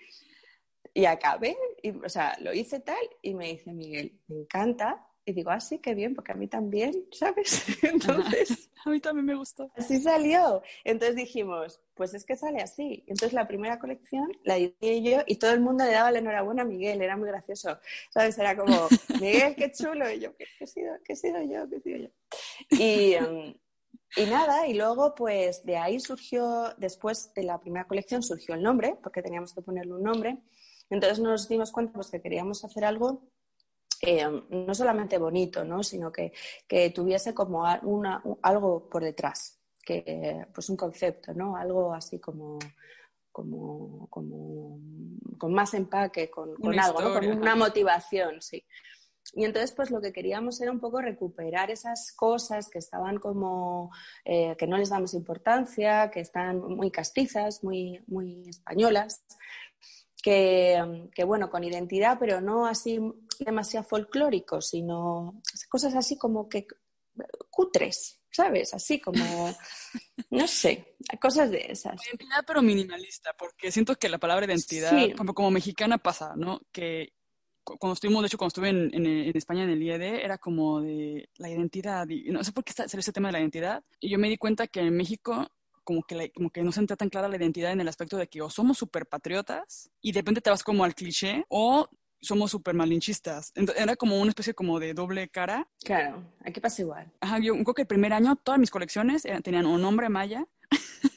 y 0.97 1.05
acabé, 1.05 1.59
y, 1.83 1.91
o 1.91 2.09
sea, 2.09 2.35
lo 2.41 2.55
hice 2.55 2.81
tal 2.81 2.97
y 3.21 3.35
me 3.35 3.49
dice 3.49 3.71
Miguel, 3.71 4.19
me 4.29 4.37
encanta. 4.37 5.07
Y 5.27 5.35
digo, 5.35 5.51
ah, 5.51 5.61
sí, 5.61 5.79
qué 5.79 5.95
bien, 5.95 6.15
porque 6.15 6.33
a 6.33 6.37
mí 6.37 6.47
también, 6.47 7.05
¿sabes? 7.13 7.67
Entonces... 7.83 8.71
a 8.87 8.89
mí 8.89 8.99
también 8.99 9.27
me 9.27 9.35
gustó. 9.35 9.71
Así 9.77 10.01
salió. 10.01 10.63
Entonces 10.85 11.17
dijimos, 11.17 11.83
pues 11.93 12.15
es 12.15 12.25
que 12.25 12.35
sale 12.35 12.63
así. 12.63 13.05
Entonces 13.09 13.35
la 13.35 13.47
primera 13.47 13.79
colección 13.79 14.33
la 14.43 14.57
hice 14.57 15.03
yo 15.03 15.19
y 15.27 15.37
todo 15.37 15.53
el 15.53 15.61
mundo 15.61 15.85
le 15.85 15.91
daba 15.91 16.13
la 16.13 16.21
enhorabuena 16.21 16.63
a 16.63 16.65
Miguel, 16.65 17.03
era 17.03 17.19
muy 17.19 17.29
gracioso. 17.29 17.79
¿Sabes? 18.09 18.39
Era 18.39 18.57
como, 18.57 18.89
Miguel, 19.21 19.55
qué 19.55 19.71
chulo. 19.73 20.11
Y 20.11 20.21
yo, 20.21 20.35
¿qué, 20.35 20.47
he, 20.61 20.67
sido, 20.67 20.95
qué 21.05 21.13
he 21.13 21.17
sido 21.17 21.43
yo? 21.43 21.69
¿Qué 21.69 21.77
he 21.77 21.81
sido 21.81 21.99
yo? 21.99 22.09
Y, 22.71 23.13
em, 23.13 23.55
y 24.17 24.25
nada, 24.25 24.67
y 24.67 24.73
luego 24.73 25.15
pues 25.15 25.63
de 25.67 25.77
ahí 25.77 26.01
surgió, 26.01 26.73
después 26.79 27.35
de 27.35 27.43
la 27.43 27.61
primera 27.61 27.87
colección 27.87 28.23
surgió 28.23 28.55
el 28.55 28.63
nombre, 28.63 28.97
porque 29.03 29.21
teníamos 29.21 29.53
que 29.53 29.61
ponerle 29.61 29.93
un 29.93 30.03
nombre. 30.03 30.39
Entonces 30.91 31.19
nos 31.19 31.49
dimos 31.49 31.73
cuenta 31.73 31.95
pues, 31.95 32.11
que 32.11 32.21
queríamos 32.21 32.65
hacer 32.65 32.85
algo 32.85 33.23
eh, 34.03 34.29
no 34.51 34.75
solamente 34.75 35.19
bonito, 35.19 35.65
¿no? 35.65 35.83
sino 35.83 36.13
que, 36.13 36.33
que 36.69 36.91
tuviese 36.91 37.35
como 37.35 37.65
una, 37.83 38.23
algo 38.43 38.89
por 38.89 39.03
detrás, 39.03 39.59
que, 39.83 40.47
pues 40.55 40.69
un 40.69 40.77
concepto, 40.77 41.33
¿no? 41.33 41.57
algo 41.57 41.95
así 41.95 42.19
como, 42.21 42.59
como, 43.33 44.07
como 44.11 44.79
con 45.39 45.55
más 45.55 45.73
empaque, 45.75 46.31
con, 46.31 46.51
algo, 46.79 47.15
con 47.15 47.27
una 47.27 47.57
motivación, 47.57 48.43
sí. 48.43 48.65
Y 49.35 49.45
entonces, 49.45 49.73
pues 49.73 49.91
lo 49.91 50.01
que 50.01 50.13
queríamos 50.13 50.61
era 50.61 50.71
un 50.71 50.79
poco 50.79 51.01
recuperar 51.01 51.71
esas 51.71 52.13
cosas 52.13 52.69
que 52.69 52.79
estaban 52.79 53.19
como, 53.19 53.91
eh, 54.25 54.55
que 54.57 54.67
no 54.67 54.79
les 54.79 54.91
damos 54.91 55.15
importancia, 55.15 56.11
que 56.11 56.21
están 56.21 56.61
muy 56.61 56.91
castizas, 56.91 57.65
muy, 57.65 58.03
muy 58.07 58.49
españolas, 58.49 59.25
que, 60.27 61.09
que, 61.15 61.23
bueno, 61.23 61.49
con 61.49 61.63
identidad, 61.63 62.19
pero 62.19 62.41
no 62.41 62.67
así 62.67 62.99
demasiado 63.39 63.87
folclórico, 63.87 64.61
sino 64.61 65.41
cosas 65.69 65.95
así 65.95 66.19
como 66.19 66.49
que 66.49 66.67
cutres, 67.49 68.21
¿sabes? 68.33 68.75
Así 68.75 69.01
como, 69.01 69.25
no 70.31 70.49
sé, 70.49 70.97
cosas 71.21 71.53
de 71.53 71.67
esas. 71.69 72.05
Identidad 72.09 72.43
pero 72.45 72.61
minimalista, 72.61 73.35
porque 73.39 73.71
siento 73.71 73.95
que 73.95 74.09
la 74.09 74.19
palabra 74.19 74.47
identidad, 74.47 74.91
como, 75.17 75.33
como 75.33 75.53
mexicana 75.53 75.97
pasa, 75.97 76.35
¿no? 76.35 76.61
Que 76.73 77.13
cuando 77.63 77.95
estuvimos, 77.95 78.23
de 78.23 78.27
hecho, 78.27 78.39
cuando 78.39 78.49
estuve 78.49 78.71
en, 78.71 78.93
en, 78.95 79.37
España 79.37 79.63
en 79.63 79.71
el 79.71 79.83
IED, 79.83 80.25
era 80.25 80.39
como 80.39 80.81
de 80.81 81.29
la 81.37 81.49
identidad, 81.49 82.09
y 82.09 82.31
no 82.31 82.43
sé 82.43 82.51
por 82.51 82.65
qué 82.65 82.71
está 82.71 82.83
ese 82.83 83.13
tema 83.13 83.29
de 83.29 83.33
la 83.33 83.41
identidad, 83.41 83.85
y 84.01 84.11
yo 84.11 84.19
me 84.19 84.29
di 84.29 84.39
cuenta 84.39 84.67
que 84.67 84.81
en 84.81 84.97
México 84.97 85.53
como 85.87 86.03
que, 86.03 86.33
como 86.33 86.51
que 86.51 86.63
no 86.63 86.73
se 86.73 86.81
entra 86.81 86.97
tan 86.97 87.09
clara 87.09 87.29
la 87.29 87.37
identidad 87.37 87.73
en 87.73 87.81
el 87.81 87.89
aspecto 87.89 88.19
de 88.19 88.27
que 88.27 88.43
o 88.43 88.51
somos 88.51 88.77
súper 88.77 89.07
patriotas 89.07 89.91
y 90.03 90.13
de 90.13 90.21
repente 90.21 90.43
te 90.43 90.51
vas 90.51 90.65
como 90.65 90.85
al 90.85 90.95
cliché 90.95 91.45
o 91.49 91.89
somos 92.21 92.51
súper 92.51 92.75
malinchistas. 92.75 93.53
Entonces, 93.55 93.83
era 93.83 93.95
como 93.95 94.19
una 94.21 94.31
especie 94.31 94.53
como 94.53 94.81
de 94.81 94.95
doble 94.95 95.29
cara. 95.29 95.69
Claro, 95.85 96.25
aquí 96.45 96.61
pasa 96.61 96.83
igual. 96.83 97.13
Ajá, 97.21 97.39
yo 97.39 97.55
creo 97.55 97.75
que 97.75 97.83
el 97.83 97.89
primer 97.89 98.13
año 98.13 98.37
todas 98.37 98.59
mis 98.59 98.71
colecciones 98.71 99.23
tenían 99.43 99.67
un 99.67 99.81
nombre 99.81 100.09
maya 100.09 100.47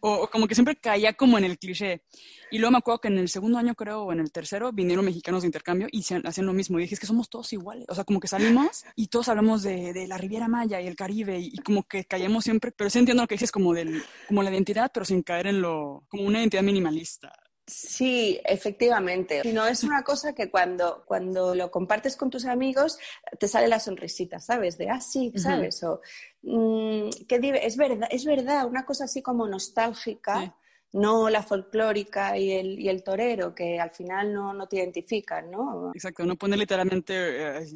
o, 0.00 0.28
como 0.28 0.46
que 0.46 0.54
siempre 0.54 0.76
caía 0.76 1.14
como 1.14 1.38
en 1.38 1.44
el 1.44 1.58
cliché. 1.58 2.02
Y 2.50 2.58
luego 2.58 2.72
me 2.72 2.78
acuerdo 2.78 3.00
que 3.00 3.08
en 3.08 3.18
el 3.18 3.28
segundo 3.28 3.58
año, 3.58 3.74
creo, 3.74 4.02
o 4.02 4.12
en 4.12 4.20
el 4.20 4.30
tercero, 4.30 4.72
vinieron 4.72 5.04
mexicanos 5.04 5.42
de 5.42 5.48
intercambio 5.48 5.88
y 5.90 6.00
hacían 6.00 6.46
lo 6.46 6.52
mismo. 6.52 6.78
Y 6.78 6.82
dije, 6.82 6.94
es 6.94 7.00
que 7.00 7.06
somos 7.06 7.28
todos 7.28 7.52
iguales. 7.52 7.86
O 7.88 7.94
sea, 7.94 8.04
como 8.04 8.20
que 8.20 8.28
salimos 8.28 8.84
y 8.94 9.08
todos 9.08 9.28
hablamos 9.28 9.62
de, 9.62 9.92
de 9.92 10.06
la 10.06 10.18
Riviera 10.18 10.46
Maya 10.46 10.80
y 10.80 10.86
el 10.86 10.96
Caribe 10.96 11.38
y, 11.38 11.56
como 11.58 11.82
que 11.84 12.04
caíamos 12.04 12.44
siempre. 12.44 12.70
Pero 12.70 12.90
sí 12.90 12.98
entiendo 12.98 13.22
lo 13.22 13.28
que 13.28 13.34
dices 13.34 13.50
como, 13.50 13.74
del, 13.74 14.02
como 14.28 14.42
la 14.42 14.50
identidad, 14.50 14.90
pero 14.92 15.04
sin 15.04 15.22
caer 15.22 15.48
en 15.48 15.62
lo, 15.62 16.04
como 16.08 16.24
una 16.24 16.38
identidad 16.40 16.62
minimalista. 16.62 17.32
Sí, 17.66 18.40
efectivamente. 18.44 19.42
No 19.52 19.66
es 19.66 19.84
una 19.84 20.02
cosa 20.02 20.34
que 20.34 20.50
cuando, 20.50 21.02
cuando 21.06 21.54
lo 21.54 21.70
compartes 21.70 22.14
con 22.14 22.28
tus 22.28 22.44
amigos 22.44 22.98
te 23.38 23.48
sale 23.48 23.68
la 23.68 23.80
sonrisita, 23.80 24.38
¿sabes? 24.38 24.76
De, 24.76 24.90
ah, 24.90 25.00
sí, 25.00 25.32
¿sabes? 25.36 25.82
O, 25.82 26.02
mm, 26.42 27.08
es 27.28 27.76
verdad, 27.76 28.08
es 28.10 28.24
verdad, 28.26 28.66
una 28.66 28.84
cosa 28.84 29.04
así 29.04 29.22
como 29.22 29.48
nostálgica, 29.48 30.54
no 30.92 31.30
la 31.30 31.42
folclórica 31.42 32.36
y 32.36 32.52
el, 32.52 32.78
y 32.78 32.88
el 32.88 33.02
torero, 33.02 33.54
que 33.54 33.80
al 33.80 33.90
final 33.90 34.32
no, 34.32 34.52
no 34.52 34.68
te 34.68 34.76
identifican, 34.76 35.50
¿no? 35.50 35.90
Exacto, 35.94 36.24
no 36.24 36.36
pone 36.36 36.56
literalmente 36.58 37.62
eh, 37.62 37.66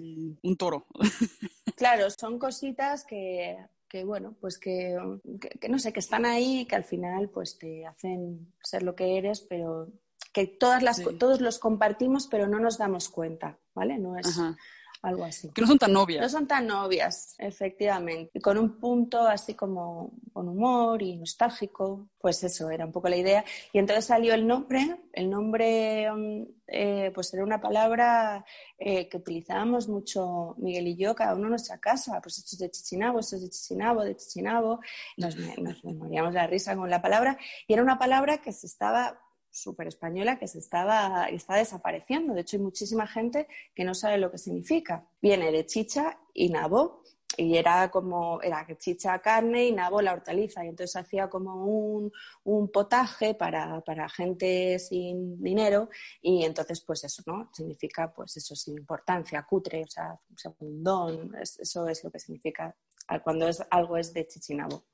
un 0.43 0.57
toro. 0.57 0.87
claro, 1.77 2.11
son 2.11 2.39
cositas 2.39 3.05
que 3.05 3.57
que 3.89 4.05
bueno, 4.05 4.37
pues 4.41 4.59
que, 4.59 4.97
no 5.69 5.79
sé, 5.79 5.93
que 5.93 6.01
están 6.01 6.27
ahí 6.27 6.61
y 6.61 6.67
que 6.67 6.77
al 6.77 6.85
final 6.85 7.31
pues 7.31 7.59
te 7.59 7.87
hacen 7.87 8.53
ser 8.63 8.83
lo 8.83 8.95
que 8.95 9.17
eres, 9.17 9.41
pero 9.41 9.89
que 10.33 10.47
todas 10.47 10.83
las, 10.83 11.03
todos 11.19 11.41
los 11.41 11.59
compartimos, 11.59 12.27
pero 12.27 12.47
no 12.47 12.61
nos 12.61 12.79
damos 12.79 13.09
cuenta, 13.09 13.59
¿vale? 13.75 13.99
No 13.99 14.19
es, 14.19 14.39
algo 15.03 15.25
así. 15.25 15.51
Que 15.51 15.61
no 15.63 15.67
son 15.69 15.79
tan 15.79 15.93
novias. 15.93 16.23
No 16.23 16.29
son 16.29 16.47
tan 16.47 16.67
novias, 16.67 17.35
efectivamente. 17.39 18.31
Y 18.35 18.41
con 18.41 18.59
un 18.59 18.79
punto 18.79 19.27
así 19.27 19.55
como 19.55 20.13
con 20.33 20.49
humor 20.49 21.03
y 21.03 21.17
nostálgico, 21.17 22.09
pues 22.21 22.43
eso 22.45 22.71
era 22.71 22.87
un 22.87 22.93
poco 22.93 23.09
la 23.09 23.17
idea. 23.17 23.45
Y 23.73 23.79
entonces 23.79 24.07
salió 24.07 24.35
el 24.35 24.47
nombre, 24.47 25.01
el 25.13 25.31
nombre 25.31 26.11
mm, 26.11 26.43
eh, 26.71 27.11
pues 27.15 27.33
era 27.33 27.43
una 27.43 27.61
palabra 27.61 28.45
eh, 28.79 29.09
que 29.09 29.17
utilizábamos 29.17 29.89
mucho 29.89 30.55
Miguel 30.59 30.89
y 30.89 30.97
yo, 30.97 31.15
cada 31.15 31.35
uno 31.35 31.45
en 31.45 31.51
nuestra 31.51 31.79
casa, 31.79 32.21
pues 32.21 32.39
esto 32.39 32.51
es 32.57 32.59
de 32.59 32.71
Chichinabo, 32.71 33.21
esto 33.21 33.37
es 33.37 33.43
de 33.43 33.49
Chichinabo, 33.49 34.05
de 34.05 34.17
Chichinabo, 34.17 34.81
nos, 35.17 35.37
nos 35.37 35.83
moríamos 35.85 36.35
la 36.35 36.47
risa 36.47 36.77
con 36.77 36.91
la 36.91 37.01
palabra, 37.01 37.39
y 37.67 37.73
era 37.73 37.83
una 37.83 37.99
palabra 37.99 38.39
que 38.39 38.53
se 38.53 38.67
estaba 38.67 39.19
súper 39.61 39.89
española 39.89 40.39
que 40.39 40.49
se 40.49 40.59
estaba, 40.59 41.29
está 41.29 41.57
desapareciendo. 41.57 42.35
De 42.35 42.43
hecho, 42.43 42.57
hay 42.57 42.63
muchísima 42.63 43.07
gente 43.07 43.49
que 43.75 43.85
no 43.85 43.95
sabe 43.95 44.19
lo 44.19 44.31
que 44.31 44.39
significa. 44.39 45.07
Viene 45.21 45.53
de 45.53 45.67
chicha 45.67 46.19
y 46.33 46.49
nabo, 46.51 47.03
y 47.37 47.57
era 47.57 47.91
como, 47.91 48.41
era 48.43 48.67
chicha 48.79 49.19
carne 49.21 49.67
y 49.67 49.73
nabo 49.73 50.01
la 50.01 50.13
hortaliza, 50.13 50.65
y 50.65 50.69
entonces 50.69 50.97
hacía 50.97 51.29
como 51.29 51.67
un, 51.67 52.13
un 52.45 52.71
potaje 52.71 53.35
para, 53.35 53.81
para, 53.83 54.09
gente 54.09 54.79
sin 54.79 55.41
dinero, 55.43 55.89
y 56.23 56.45
entonces 56.45 56.81
pues 56.81 57.05
eso, 57.05 57.23
¿no? 57.27 57.51
Significa 57.53 58.13
pues 58.13 58.37
eso, 58.37 58.57
sin 58.57 58.79
importancia, 58.79 59.47
cutre, 59.49 59.85
o 59.85 59.91
sea, 59.91 60.19
segundón, 60.37 61.33
eso 61.41 61.87
es 61.89 62.03
lo 62.03 62.11
que 62.11 62.19
significa 62.19 62.75
cuando 63.23 63.49
es, 63.49 63.63
algo 63.71 63.97
es 63.97 64.13
de 64.13 64.27
chichinabo. 64.27 64.85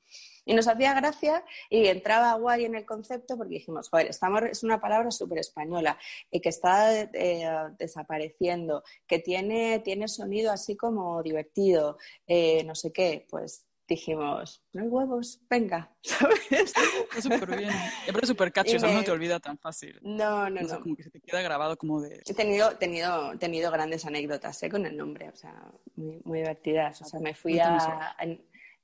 Y 0.44 0.54
nos 0.54 0.68
hacía 0.68 0.94
gracia 0.94 1.44
y 1.70 1.86
entraba 1.86 2.34
guay 2.34 2.64
en 2.64 2.74
el 2.74 2.84
concepto 2.84 3.36
porque 3.36 3.54
dijimos, 3.54 3.88
joder, 3.88 4.08
estamos, 4.08 4.42
es 4.42 4.62
una 4.62 4.80
palabra 4.80 5.10
súper 5.10 5.38
española 5.38 5.98
y 6.30 6.40
que 6.40 6.48
está 6.48 7.00
eh, 7.00 7.48
desapareciendo, 7.78 8.82
que 9.06 9.18
tiene, 9.18 9.80
tiene 9.80 10.08
sonido 10.08 10.52
así 10.52 10.76
como 10.76 11.22
divertido, 11.22 11.98
eh, 12.26 12.62
no 12.64 12.74
sé 12.74 12.92
qué, 12.92 13.26
pues 13.28 13.66
dijimos, 13.86 14.62
no 14.72 14.82
hay 14.82 14.88
huevos, 14.88 15.40
venga, 15.48 15.92
¿sabes? 16.02 16.72
súper 17.20 17.56
bien. 17.56 17.70
es 17.70 18.28
súper 18.28 18.52
catchy, 18.52 18.78
no 18.78 19.04
te 19.04 19.10
olvida 19.10 19.40
tan 19.40 19.58
fácil. 19.58 19.98
No, 20.02 20.48
no, 20.48 20.62
no. 20.62 20.80
como 20.80 20.96
que 20.96 21.02
se 21.02 21.10
te 21.10 21.20
queda 21.20 21.42
grabado 21.42 21.76
como 21.76 22.00
de... 22.00 22.22
He 22.26 22.34
tenido, 22.34 22.76
tenido, 22.76 23.36
tenido 23.38 23.70
grandes 23.70 24.04
anécdotas 24.06 24.62
¿eh? 24.62 24.70
con 24.70 24.86
el 24.86 24.96
nombre, 24.96 25.28
o 25.28 25.36
sea, 25.36 25.54
muy, 25.96 26.20
muy 26.24 26.38
divertidas. 26.38 27.02
O 27.02 27.04
sea, 27.04 27.20
me 27.20 27.34
fui 27.34 27.58
a 27.58 28.16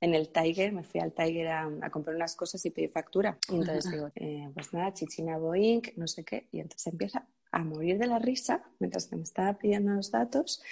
en 0.01 0.15
el 0.15 0.29
Tiger, 0.29 0.73
me 0.73 0.83
fui 0.83 0.99
al 0.99 1.13
Tiger 1.13 1.47
a, 1.47 1.89
comprar 1.91 2.15
unas 2.15 2.35
cosas 2.35 2.65
y 2.65 2.71
pedí 2.71 2.87
factura. 2.87 3.37
Y 3.49 3.55
entonces 3.55 3.91
digo, 3.91 4.09
eh, 4.15 4.49
pues 4.53 4.73
nada, 4.73 4.93
chichina 4.93 5.37
Boeing, 5.37 5.81
no 5.95 6.07
sé 6.07 6.25
qué. 6.25 6.47
Y 6.51 6.59
entonces 6.59 6.87
empieza 6.87 7.27
a 7.51 7.63
morir 7.63 7.99
de 7.99 8.07
la 8.07 8.17
risa 8.17 8.63
mientras 8.79 9.05
que 9.05 9.15
me 9.15 9.23
estaba 9.23 9.53
pidiendo 9.53 9.91
los 9.93 10.09
datos. 10.09 10.63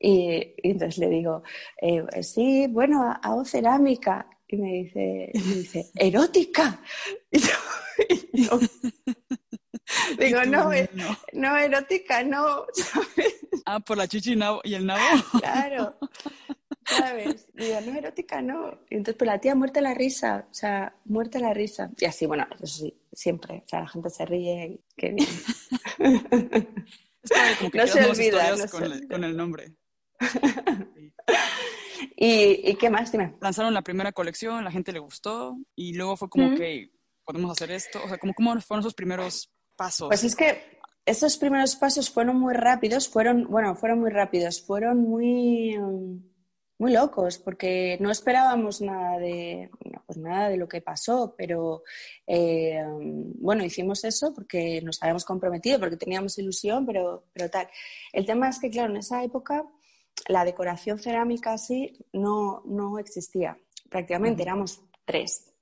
Y, 0.00 0.54
entonces 0.64 0.98
le 0.98 1.08
digo, 1.08 1.44
eh, 1.80 2.04
sí, 2.24 2.66
bueno, 2.68 3.16
hago 3.22 3.44
cerámica. 3.44 4.28
Y 4.48 4.56
me 4.56 4.72
dice, 4.72 5.30
me 5.32 5.54
dice 5.54 5.86
erótica. 5.94 6.80
Y 7.30 7.38
yo, 7.38 8.58
digo, 10.18 10.44
no, 10.44 10.72
eh, 10.72 10.90
no, 10.92 11.16
no, 11.34 11.56
erótica, 11.56 12.24
no. 12.24 12.66
Ah, 13.64 13.78
por 13.78 13.96
la 13.96 14.08
chichi 14.08 14.34
y 14.64 14.74
el 14.74 14.84
nabo. 14.84 15.22
Claro. 15.38 15.96
¿Sabes? 16.84 17.48
Digo, 17.54 17.80
no, 17.80 17.98
erótica 17.98 18.42
no. 18.42 18.78
Y 18.90 18.96
entonces, 18.96 19.16
pues 19.18 19.26
la 19.26 19.40
tía 19.40 19.54
muerta 19.54 19.80
la 19.80 19.94
risa, 19.94 20.46
o 20.50 20.54
sea, 20.54 20.94
muerta 21.04 21.38
la 21.38 21.54
risa. 21.54 21.90
Y 21.98 22.04
así, 22.04 22.26
bueno, 22.26 22.46
eso 22.54 22.66
sí, 22.66 22.94
siempre, 23.12 23.62
o 23.64 23.68
sea, 23.68 23.80
la 23.80 23.88
gente 23.88 24.10
se 24.10 24.24
ríe, 24.26 24.80
qué 24.96 25.10
bien. 25.10 25.28
no 27.74 27.86
se 27.86 28.04
olvida. 28.04 28.68
con, 28.68 29.24
El, 29.24 29.36
nombre. 29.36 29.74
¿Y, 32.16 32.74
qué 32.76 32.90
más? 32.90 33.12
Dime. 33.12 33.36
Lanzaron 33.40 33.74
la 33.74 33.82
primera 33.82 34.12
colección, 34.12 34.64
la 34.64 34.70
gente 34.70 34.92
le 34.92 34.98
gustó, 34.98 35.56
y 35.74 35.94
luego 35.94 36.16
fue 36.16 36.28
como 36.28 36.54
que 36.56 36.90
podemos 37.24 37.50
hacer 37.50 37.70
esto. 37.70 38.00
O 38.04 38.08
sea, 38.08 38.18
¿cómo, 38.18 38.34
¿cómo 38.34 38.60
fueron 38.60 38.80
esos 38.80 38.94
primeros 38.94 39.52
pasos? 39.76 40.08
Pues 40.08 40.24
es 40.24 40.34
que 40.34 40.80
esos 41.04 41.36
primeros 41.36 41.76
pasos 41.76 42.10
fueron 42.10 42.38
muy 42.38 42.54
rápidos, 42.54 43.08
fueron, 43.08 43.44
bueno, 43.48 43.74
fueron 43.74 44.00
muy 44.00 44.10
rápidos, 44.10 44.62
fueron 44.62 44.98
muy 44.98 45.76
muy 46.82 46.92
locos 46.92 47.38
porque 47.38 47.96
no 48.00 48.10
esperábamos 48.10 48.80
nada 48.80 49.16
de, 49.20 49.70
pues 50.04 50.18
nada 50.18 50.48
de 50.48 50.56
lo 50.56 50.66
que 50.66 50.80
pasó, 50.80 51.32
pero 51.38 51.84
eh, 52.26 52.82
bueno, 53.38 53.64
hicimos 53.64 54.02
eso 54.02 54.34
porque 54.34 54.82
nos 54.82 55.00
habíamos 55.00 55.24
comprometido, 55.24 55.78
porque 55.78 55.96
teníamos 55.96 56.36
ilusión, 56.38 56.84
pero, 56.84 57.26
pero 57.32 57.48
tal. 57.48 57.68
El 58.12 58.26
tema 58.26 58.48
es 58.48 58.58
que, 58.58 58.68
claro, 58.68 58.90
en 58.90 58.96
esa 58.96 59.22
época 59.22 59.64
la 60.26 60.44
decoración 60.44 60.98
cerámica 60.98 61.52
así 61.52 62.04
no, 62.12 62.64
no 62.66 62.98
existía, 62.98 63.56
prácticamente 63.88 64.42
éramos 64.42 64.82
tres. 65.04 65.52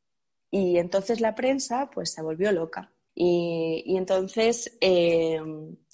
Y 0.50 0.78
entonces 0.78 1.20
la 1.20 1.34
prensa 1.34 1.90
pues 1.92 2.12
se 2.12 2.22
volvió 2.22 2.50
loca. 2.50 2.90
Y, 3.22 3.82
y 3.84 3.98
entonces 3.98 4.78
eh, 4.80 5.38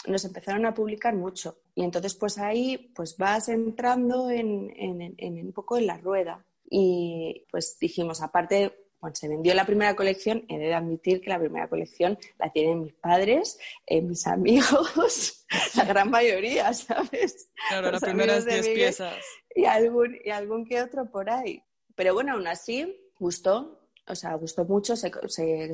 nos 0.07 0.25
empezaron 0.25 0.65
a 0.65 0.73
publicar 0.73 1.13
mucho. 1.17 1.59
Y 1.75 1.83
entonces, 1.83 2.15
pues 2.15 2.39
ahí 2.39 2.93
pues 2.95 3.17
vas 3.17 3.49
entrando 3.49 4.31
en, 4.31 4.73
en, 4.77 5.45
un 5.45 5.53
poco 5.53 5.77
en 5.77 5.89
la 5.89 5.99
rueda. 5.99 6.47
Y 6.71 7.45
pues 7.51 7.79
dijimos, 7.81 8.23
aparte, 8.23 8.79
cuando 9.01 9.17
se 9.17 9.27
vendió 9.27 9.55
la 9.55 9.67
primera 9.67 9.97
colección, 9.97 10.45
he 10.49 10.57
de 10.57 10.73
admitir 10.73 11.21
que 11.21 11.31
la 11.31 11.41
primera 11.41 11.69
colección 11.69 12.17
la 12.39 12.53
tienen 12.53 12.83
mis 12.83 12.95
padres, 12.95 13.59
eh, 13.87 14.03
mis 14.03 14.25
amigos, 14.29 15.47
la 15.75 15.85
gran 15.85 16.09
mayoría, 16.11 16.73
¿sabes? 16.75 17.51
Claro, 17.69 17.91
las 17.91 18.03
primeras 18.03 18.45
10 18.45 18.69
piezas. 18.69 19.17
Y 19.53 19.65
algún, 19.65 20.17
y 20.25 20.31
algún 20.31 20.65
que 20.65 20.81
otro 20.81 21.11
por 21.11 21.29
ahí. 21.29 21.61
Pero 21.97 22.15
bueno, 22.15 22.35
aún 22.35 22.47
así, 22.47 22.97
gustó, 23.19 23.86
o 24.09 24.15
sea, 24.15 24.35
gustó 24.35 24.65
mucho, 24.65 24.97
se, 24.97 25.11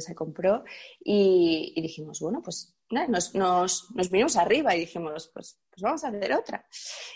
se, 0.00 0.14
compró 0.14 0.64
y, 1.04 1.72
dijimos, 1.80 2.20
bueno, 2.20 2.40
pues 2.42 2.74
nos, 2.90 3.34
nos, 3.34 3.90
nos, 3.94 4.10
vinimos 4.10 4.36
arriba 4.36 4.74
y 4.74 4.80
dijimos, 4.80 5.30
pues, 5.32 5.58
pues 5.70 5.82
vamos 5.82 6.04
a 6.04 6.08
hacer 6.08 6.32
otra. 6.32 6.66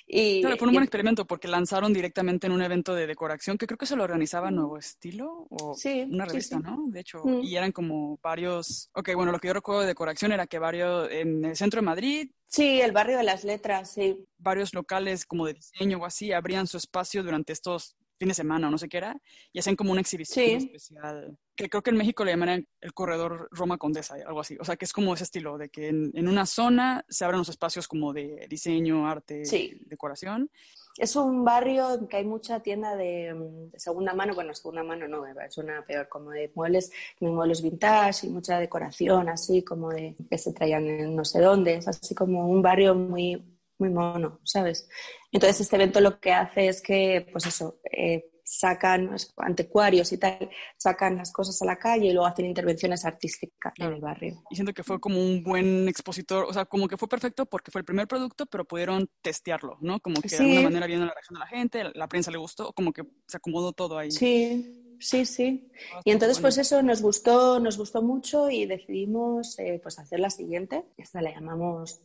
Y, 0.07 0.41
claro, 0.41 0.57
fue 0.57 0.69
un 0.69 0.75
buen 0.75 0.85
experimento 0.85 1.27
porque 1.27 1.49
lanzaron 1.49 1.93
directamente 1.93 2.47
en 2.47 2.53
un 2.53 2.63
evento 2.63 2.95
de 2.95 3.07
decoración 3.07 3.59
que 3.59 3.67
creo 3.67 3.79
que 3.79 3.87
se 3.87 3.97
lo 3.97 4.05
organizaba 4.05 4.51
Nuevo 4.51 4.79
Estilo 4.79 5.47
o 5.51 5.75
una 6.09 6.25
revista, 6.25 6.59
¿no? 6.59 6.85
De 6.89 7.01
hecho, 7.01 7.23
mm. 7.25 7.43
y 7.43 7.57
eran 7.57 7.73
como 7.73 8.19
varios, 8.23 8.91
ok, 8.95 9.11
bueno, 9.15 9.33
lo 9.33 9.39
que 9.39 9.49
yo 9.49 9.55
recuerdo 9.55 9.83
de 9.83 9.89
decoración 9.89 10.33
era 10.33 10.47
que 10.47 10.59
varios, 10.59 11.11
en 11.11 11.45
el 11.45 11.57
centro 11.57 11.81
de 11.81 11.87
Madrid, 11.87 12.31
Sí, 12.49 12.81
el 12.81 12.93
barrio 12.93 13.19
de 13.19 13.25
las 13.25 13.45
letras, 13.45 13.93
sí. 13.93 14.25
Varios 14.39 14.73
locales 14.73 15.27
como 15.27 15.47
de 15.47 15.55
diseño 15.55 15.99
o 15.99 16.07
así 16.07 16.33
abrían 16.33 16.69
su 16.69 16.77
espacio 16.77 17.25
durante 17.25 17.53
estos 17.53 17.97
fin 18.19 18.29
de 18.29 18.35
semana 18.35 18.69
o 18.69 18.71
no 18.71 18.79
sé 18.79 18.89
qué 18.89 18.99
era, 18.99 19.21
y 19.53 19.59
hacen 19.59 19.77
como 19.77 19.93
una 19.93 20.01
exhibición 20.01 20.57
especial, 20.57 21.37
que 21.55 21.69
creo 21.69 21.83
que 21.83 21.91
en 21.91 21.97
México 21.97 22.25
le 22.25 22.33
llaman 22.33 22.67
el 22.81 22.95
corredor 22.95 23.49
Roma 23.51 23.79
Condesa, 23.79 24.17
algo 24.27 24.41
así. 24.41 24.57
O 24.61 24.65
sea, 24.65 24.77
que 24.77 24.85
es 24.85 24.93
como 24.93 25.15
ese 25.15 25.25
estilo, 25.25 25.59
de 25.59 25.69
que 25.69 25.89
en, 25.89 26.29
una 26.29 26.47
zona 26.47 27.05
se 27.09 27.25
abren 27.25 27.39
los 27.39 27.49
espacios 27.49 27.89
como 27.89 28.13
de 28.13 28.47
diseño, 28.49 29.09
arte, 29.09 29.43
decoración. 29.87 30.51
Es 30.99 31.15
un 31.15 31.45
barrio 31.45 31.95
en 31.95 32.09
que 32.09 32.17
hay 32.19 32.25
mucha 32.25 32.61
tienda 32.61 32.97
de, 32.97 33.71
segunda 33.77 34.15
mano, 34.15 34.35
bueno, 34.35 34.55
segunda 34.55 34.83
mano 34.83 35.07
no, 35.07 35.27
es 35.27 35.59
una 35.59 35.85
peor, 35.85 36.09
como 36.09 36.31
de 36.31 36.51
muebles, 36.55 36.91
muebles 37.21 37.63
vintage 37.63 38.27
y 38.27 38.31
mucha 38.31 38.59
decoración, 38.59 39.29
así 39.29 39.63
como 39.63 39.91
de 39.91 40.17
que 40.31 40.39
se 40.39 40.53
traían 40.53 40.87
en 40.87 41.15
no 41.15 41.25
sé 41.25 41.41
dónde, 41.41 41.77
es 41.77 41.89
así 41.89 42.15
como 42.15 42.49
un 42.49 42.63
barrio 42.63 42.95
muy, 42.95 43.56
muy 43.79 43.91
mono, 43.91 44.41
¿sabes? 44.45 44.89
Entonces 45.33 45.61
este 45.63 45.77
evento 45.77 46.01
lo 46.01 46.19
que 46.21 46.33
hace 46.33 46.69
es 46.69 46.83
que, 46.83 47.27
pues 47.33 47.47
eso, 47.47 47.81
eh, 47.91 48.31
sacan 48.47 49.11
anticuarios 49.39 50.13
y 50.13 50.19
tal, 50.19 50.49
sacan 50.77 51.17
las 51.17 51.33
cosas 51.33 51.61
a 51.63 51.65
la 51.65 51.77
calle 51.77 52.07
y 52.07 52.13
luego 52.13 52.27
hacen 52.27 52.47
intervenciones 52.47 53.05
artísticas 53.05 53.73
en 53.77 53.93
el 53.93 54.01
barrio. 54.01 54.45
Y 54.51 54.55
siento 54.55 54.73
que 54.73 54.85
fue 54.85 55.01
como 55.01 55.21
un 55.21 55.43
buen 55.43 55.89
expositor, 55.89 56.47
o 56.49 56.53
sea, 56.53 56.65
como 56.65 56.87
que 56.87 56.97
fue 56.97 57.09
perfecto 57.09 57.47
porque 57.47 57.73
fue 57.73 57.81
el 57.81 57.85
primer 57.85 58.07
producto, 58.07 58.47
pero 58.47 58.65
pudieron 58.65 59.11
testearlo, 59.21 59.79
¿no? 59.81 59.99
Como 59.99 60.23
que 60.23 60.29
de 60.29 60.37
alguna 60.37 60.63
manera 60.63 60.87
viendo 60.87 61.07
la 61.07 61.13
reacción 61.13 61.35
de 61.35 61.41
la 61.41 61.47
gente, 61.49 61.85
la 61.95 62.09
prensa 62.09 62.31
le 62.31 62.39
gustó, 62.39 62.73
como 62.73 62.93
que 62.93 63.03
se 63.27 63.37
acomodó 63.37 63.73
todo 63.73 63.99
ahí. 63.99 64.13
Sí. 64.13 64.83
Sí, 64.99 65.27
sí. 65.27 65.71
Y 66.07 66.11
entonces, 66.11 66.41
pues 66.41 66.57
eso 66.57 66.83
nos 66.83 67.03
gustó, 67.03 67.61
nos 67.61 67.77
gustó 67.77 68.01
mucho 68.01 68.49
y 68.49 68.65
decidimos 68.65 69.59
eh, 69.59 69.79
pues 69.83 69.99
hacer 69.99 70.21
la 70.21 70.31
siguiente. 70.31 70.87
Esta 70.97 71.21
la 71.21 71.33
llamamos 71.33 72.01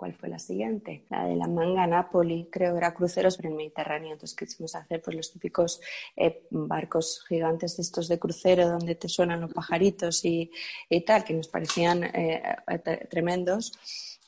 ¿Cuál 0.00 0.14
fue 0.14 0.30
la 0.30 0.38
siguiente? 0.38 1.04
La 1.10 1.26
de 1.26 1.36
la 1.36 1.46
manga 1.46 1.86
Napoli, 1.86 2.48
creo 2.50 2.72
que 2.72 2.78
era 2.78 2.94
cruceros 2.94 3.36
por 3.36 3.44
el 3.44 3.52
Mediterráneo. 3.52 4.12
Entonces 4.14 4.34
quisimos 4.34 4.74
hacer 4.74 5.02
pues, 5.02 5.14
los 5.14 5.30
típicos 5.30 5.78
eh, 6.16 6.46
barcos 6.48 7.22
gigantes 7.28 7.78
estos 7.78 8.08
de 8.08 8.18
crucero 8.18 8.66
donde 8.66 8.94
te 8.94 9.10
suenan 9.10 9.42
los 9.42 9.52
pajaritos 9.52 10.24
y, 10.24 10.50
tal, 11.04 11.22
que 11.22 11.34
nos 11.34 11.48
parecían 11.48 12.04
eh, 12.04 12.42
tremendos. 13.10 13.74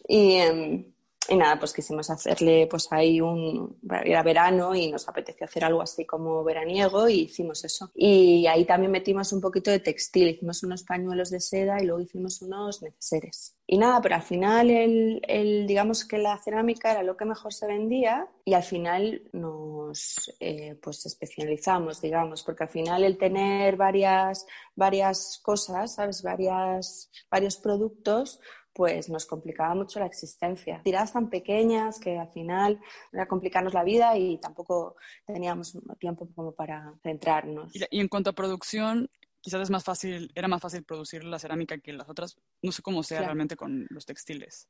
Y, 0.07 0.35
em, 0.35 0.91
y 1.33 1.37
nada, 1.37 1.59
pues 1.59 1.73
quisimos 1.73 2.11
hacerle, 2.11 2.66
pues 2.71 2.88
ahí 2.90 3.18
un, 3.21 3.79
era 4.05 4.23
verano 4.23 4.75
y 4.75 4.90
nos 4.90 5.09
apeteció 5.09 5.47
hacer 5.47 5.64
algo 5.64 5.81
así 5.81 6.05
como 6.05 6.45
veraniego 6.45 7.09
y 7.09 7.23
hicimos 7.23 7.64
eso. 7.64 7.90
Y 7.95 8.47
ahí 8.47 8.66
también 8.66 8.92
metimos 8.92 9.33
un 9.33 9.40
poquito 9.40 9.71
de 9.71 9.79
textil, 9.79 10.29
hicimos 10.29 10.62
unos 10.62 10.83
pañuelos 10.83 11.31
de 11.31 11.40
seda 11.40 11.81
y 11.81 11.87
luego 11.87 12.03
hicimos 12.03 12.42
unos 12.42 12.83
neceseres. 12.83 13.57
Y 13.66 13.79
nada, 13.79 14.03
pero 14.03 14.16
al 14.16 14.23
final 14.23 14.68
el, 14.68 15.23
el 15.27 15.66
digamos 15.66 16.05
que 16.05 16.18
la 16.18 16.37
cerámica 16.37 16.92
era 16.92 17.03
lo 17.03 17.16
que 17.16 17.25
mejor 17.25 17.55
se 17.55 17.66
vendía 17.66 18.29
y 18.45 18.53
al 18.53 18.62
final 18.62 19.23
nos 19.33 20.35
eh, 20.40 20.77
pues 20.83 21.07
especializamos, 21.07 22.03
digamos, 22.03 22.42
porque 22.42 22.64
al 22.64 22.68
final 22.68 23.05
el 23.05 23.16
tener 23.16 23.77
varias, 23.77 24.47
varias 24.75 25.40
cosas, 25.42 25.95
¿sabes? 25.95 26.23
Varias, 26.23 27.11
varios 27.31 27.57
productos, 27.57 28.40
pues 28.73 29.09
nos 29.09 29.27
complicaba 29.27 29.75
mucho 29.75 30.01
la 30.01 30.07
existencia. 30.07 30.81
Tiradas 30.83 31.13
tan 31.13 31.29
pequeñas 31.29 31.99
que 31.99 32.19
al 32.19 32.31
final 32.31 32.81
era 33.13 33.27
complicarnos 33.27 33.75
la 33.75 33.85
vida 33.85 34.17
y 34.17 34.39
tampoco 34.39 34.97
teníamos 35.27 35.77
tiempo 35.99 36.29
como 36.35 36.53
para 36.53 36.95
centrarnos. 37.03 37.71
Y, 37.75 38.01
en 38.01 38.09
cuanto 38.09 38.31
a 38.31 38.35
producción, 38.35 39.11
quizás 39.41 39.63
es 39.63 39.71
más 39.71 39.85
fácil, 39.85 40.31
era 40.35 40.49
más 40.49 40.61
fácil 40.61 40.85
producir 40.85 41.25
la 41.25 41.39
cerámica 41.39 41.79
que 41.79 41.93
las 41.93 42.09
otras. 42.09 42.37
No 42.63 42.73
sé 42.73 42.83
cómo 42.83 43.03
sea 43.03 43.21
realmente 43.21 43.57
con 43.57 43.87
los 43.91 44.07
textiles. 44.07 44.69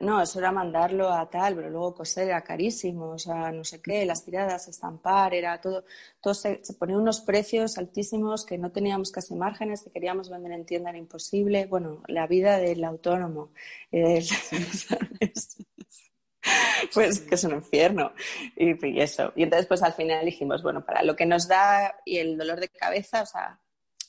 No, 0.00 0.22
eso 0.22 0.38
era 0.38 0.52
mandarlo 0.52 1.12
a 1.12 1.28
tal, 1.28 1.54
pero 1.54 1.68
luego 1.68 1.94
coser 1.94 2.28
era 2.28 2.42
carísimo, 2.42 3.10
o 3.10 3.18
sea, 3.18 3.52
no 3.52 3.62
sé 3.62 3.82
qué, 3.82 4.06
las 4.06 4.24
tiradas, 4.24 4.68
estampar, 4.68 5.34
era 5.34 5.60
todo, 5.60 5.84
todo 6.20 6.32
se, 6.32 6.62
ponían 6.78 7.00
unos 7.00 7.20
precios 7.20 7.76
altísimos 7.76 8.46
que 8.46 8.56
no 8.56 8.72
teníamos 8.72 9.10
casi 9.10 9.34
márgenes, 9.34 9.82
que 9.82 9.90
queríamos 9.90 10.30
vender 10.30 10.52
en 10.52 10.64
tienda 10.64 10.90
era 10.90 10.98
imposible. 10.98 11.66
Bueno, 11.66 12.02
la 12.08 12.26
vida 12.26 12.58
del 12.58 12.84
autónomo, 12.84 13.52
eh, 13.92 14.24
pues 16.94 17.20
que 17.20 17.34
es 17.34 17.44
un 17.44 17.52
infierno 17.52 18.12
y, 18.56 19.00
eso. 19.00 19.32
Y 19.36 19.42
entonces, 19.42 19.66
pues 19.66 19.82
al 19.82 19.92
final 19.92 20.24
dijimos, 20.24 20.62
bueno, 20.62 20.86
para 20.86 21.02
lo 21.02 21.16
que 21.16 21.26
nos 21.26 21.48
da 21.48 21.96
y 22.06 22.16
el 22.18 22.38
dolor 22.38 22.60
de 22.60 22.70
cabeza, 22.70 23.22
o 23.22 23.26
sea, 23.26 23.60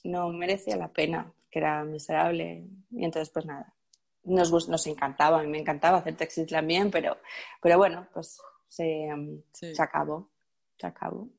no 0.06 0.30
merecía 0.30 0.78
la 0.78 0.94
pena, 0.94 1.34
que 1.52 1.60
era 1.60 1.84
miserable. 1.84 2.64
Y 2.92 3.04
entonces, 3.04 3.30
pues 3.32 3.46
nada, 3.46 3.74
nos, 4.28 4.70
nos 4.70 4.88
encantaba, 4.88 5.40
a 5.40 5.44
mí 5.44 5.50
me 5.50 5.60
encantaba 5.60 5.98
hacer 5.98 6.16
textil 6.16 6.46
también, 6.46 6.92
pero, 6.92 7.18
pero 7.62 7.78
bueno, 7.78 8.08
pues 8.14 8.40
se, 8.68 9.10
se 9.54 9.82
acabó, 9.82 10.30
se 10.78 10.88
acabó. 10.88 11.30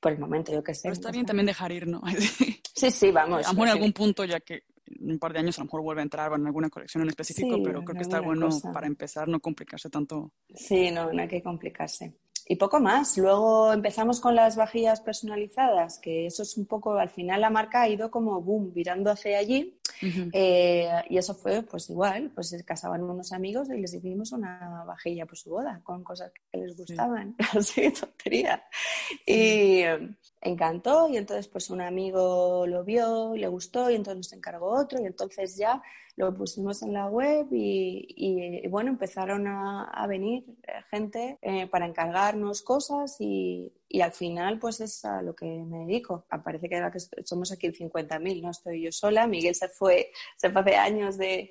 Por 0.00 0.12
el 0.12 0.18
momento, 0.18 0.52
yo 0.52 0.64
qué 0.64 0.74
sé. 0.74 0.82
Pero 0.84 0.94
está 0.94 1.10
bien 1.10 1.26
también 1.26 1.46
dejar 1.46 1.70
ir, 1.72 1.86
¿no? 1.86 2.00
sí, 2.74 2.90
sí, 2.90 3.10
vamos. 3.10 3.44
A 3.44 3.48
lo 3.48 3.54
mejor 3.54 3.68
en 3.68 3.74
algún 3.74 3.92
punto, 3.92 4.24
ya 4.24 4.40
que 4.40 4.62
en 4.86 5.12
un 5.12 5.18
par 5.18 5.32
de 5.32 5.40
años 5.40 5.58
a 5.58 5.62
lo 5.62 5.66
mejor 5.66 5.82
vuelve 5.82 6.00
a 6.00 6.04
entrar 6.04 6.32
en 6.32 6.46
alguna 6.46 6.70
colección 6.70 7.02
en 7.02 7.10
específico, 7.10 7.60
pero 7.62 7.84
creo 7.84 7.96
que 7.96 8.02
está 8.02 8.20
bueno 8.20 8.48
para 8.72 8.86
empezar, 8.86 9.28
no 9.28 9.40
complicarse 9.40 9.90
tanto. 9.90 10.32
Sí, 10.54 10.90
no, 10.90 11.12
no 11.12 11.20
hay 11.20 11.28
que 11.28 11.42
complicarse 11.42 12.14
y 12.50 12.56
poco 12.56 12.80
más. 12.80 13.16
Luego 13.16 13.72
empezamos 13.72 14.20
con 14.20 14.34
las 14.34 14.56
vajillas 14.56 15.00
personalizadas, 15.00 16.00
que 16.00 16.26
eso 16.26 16.42
es 16.42 16.56
un 16.56 16.66
poco, 16.66 16.94
al 16.94 17.08
final 17.08 17.42
la 17.42 17.48
marca 17.48 17.82
ha 17.82 17.88
ido 17.88 18.10
como 18.10 18.42
boom, 18.42 18.72
virando 18.72 19.08
hacia 19.08 19.38
allí. 19.38 19.78
Eh, 20.32 20.90
y 21.08 21.18
eso 21.18 21.34
fue 21.34 21.62
pues 21.62 21.90
igual, 21.90 22.30
pues 22.34 22.48
se 22.48 22.64
casaban 22.64 23.02
unos 23.02 23.32
amigos 23.32 23.68
y 23.68 23.80
les 23.80 23.92
hicimos 23.94 24.32
una 24.32 24.84
vajilla 24.84 25.26
por 25.26 25.36
su 25.36 25.50
boda, 25.50 25.80
con 25.82 26.02
cosas 26.02 26.32
que 26.50 26.58
les 26.58 26.76
gustaban, 26.76 27.36
así 27.52 27.90
tontería. 27.92 28.64
Y 29.26 29.82
eh, 29.82 30.16
encantó 30.40 31.08
y 31.08 31.16
entonces 31.16 31.48
pues 31.48 31.70
un 31.70 31.80
amigo 31.80 32.66
lo 32.66 32.84
vio, 32.84 33.34
le 33.36 33.46
gustó 33.48 33.90
y 33.90 33.94
entonces 33.94 34.16
nos 34.16 34.32
encargó 34.32 34.70
otro 34.70 35.00
y 35.00 35.06
entonces 35.06 35.56
ya 35.56 35.82
lo 36.16 36.34
pusimos 36.34 36.82
en 36.82 36.92
la 36.92 37.06
web 37.06 37.46
y, 37.50 38.66
bueno, 38.68 38.90
empezaron 38.90 39.46
a, 39.46 40.06
venir 40.06 40.44
eh, 40.66 40.72
gente 40.90 41.38
eh, 41.40 41.66
para 41.66 41.86
encargarnos 41.86 42.62
cosas 42.62 43.16
y, 43.20 43.72
al 44.00 44.12
final 44.12 44.58
pues 44.58 44.80
es 44.80 45.04
a 45.04 45.22
lo 45.22 45.34
que 45.34 45.46
me 45.46 45.86
dedico. 45.86 46.26
Parece 46.44 46.68
que, 46.68 46.80
que 46.92 47.24
somos 47.24 47.50
aquí 47.52 47.66
el 47.66 47.76
50.000, 47.76 48.42
no 48.42 48.50
estoy 48.50 48.82
yo 48.82 48.92
sola. 48.92 49.26
Miguel 49.26 49.54
se 49.54 49.68
fue, 49.68 50.10
se 50.36 50.50
fue 50.50 50.60
hace 50.62 50.76
años 50.76 51.16
de, 51.16 51.50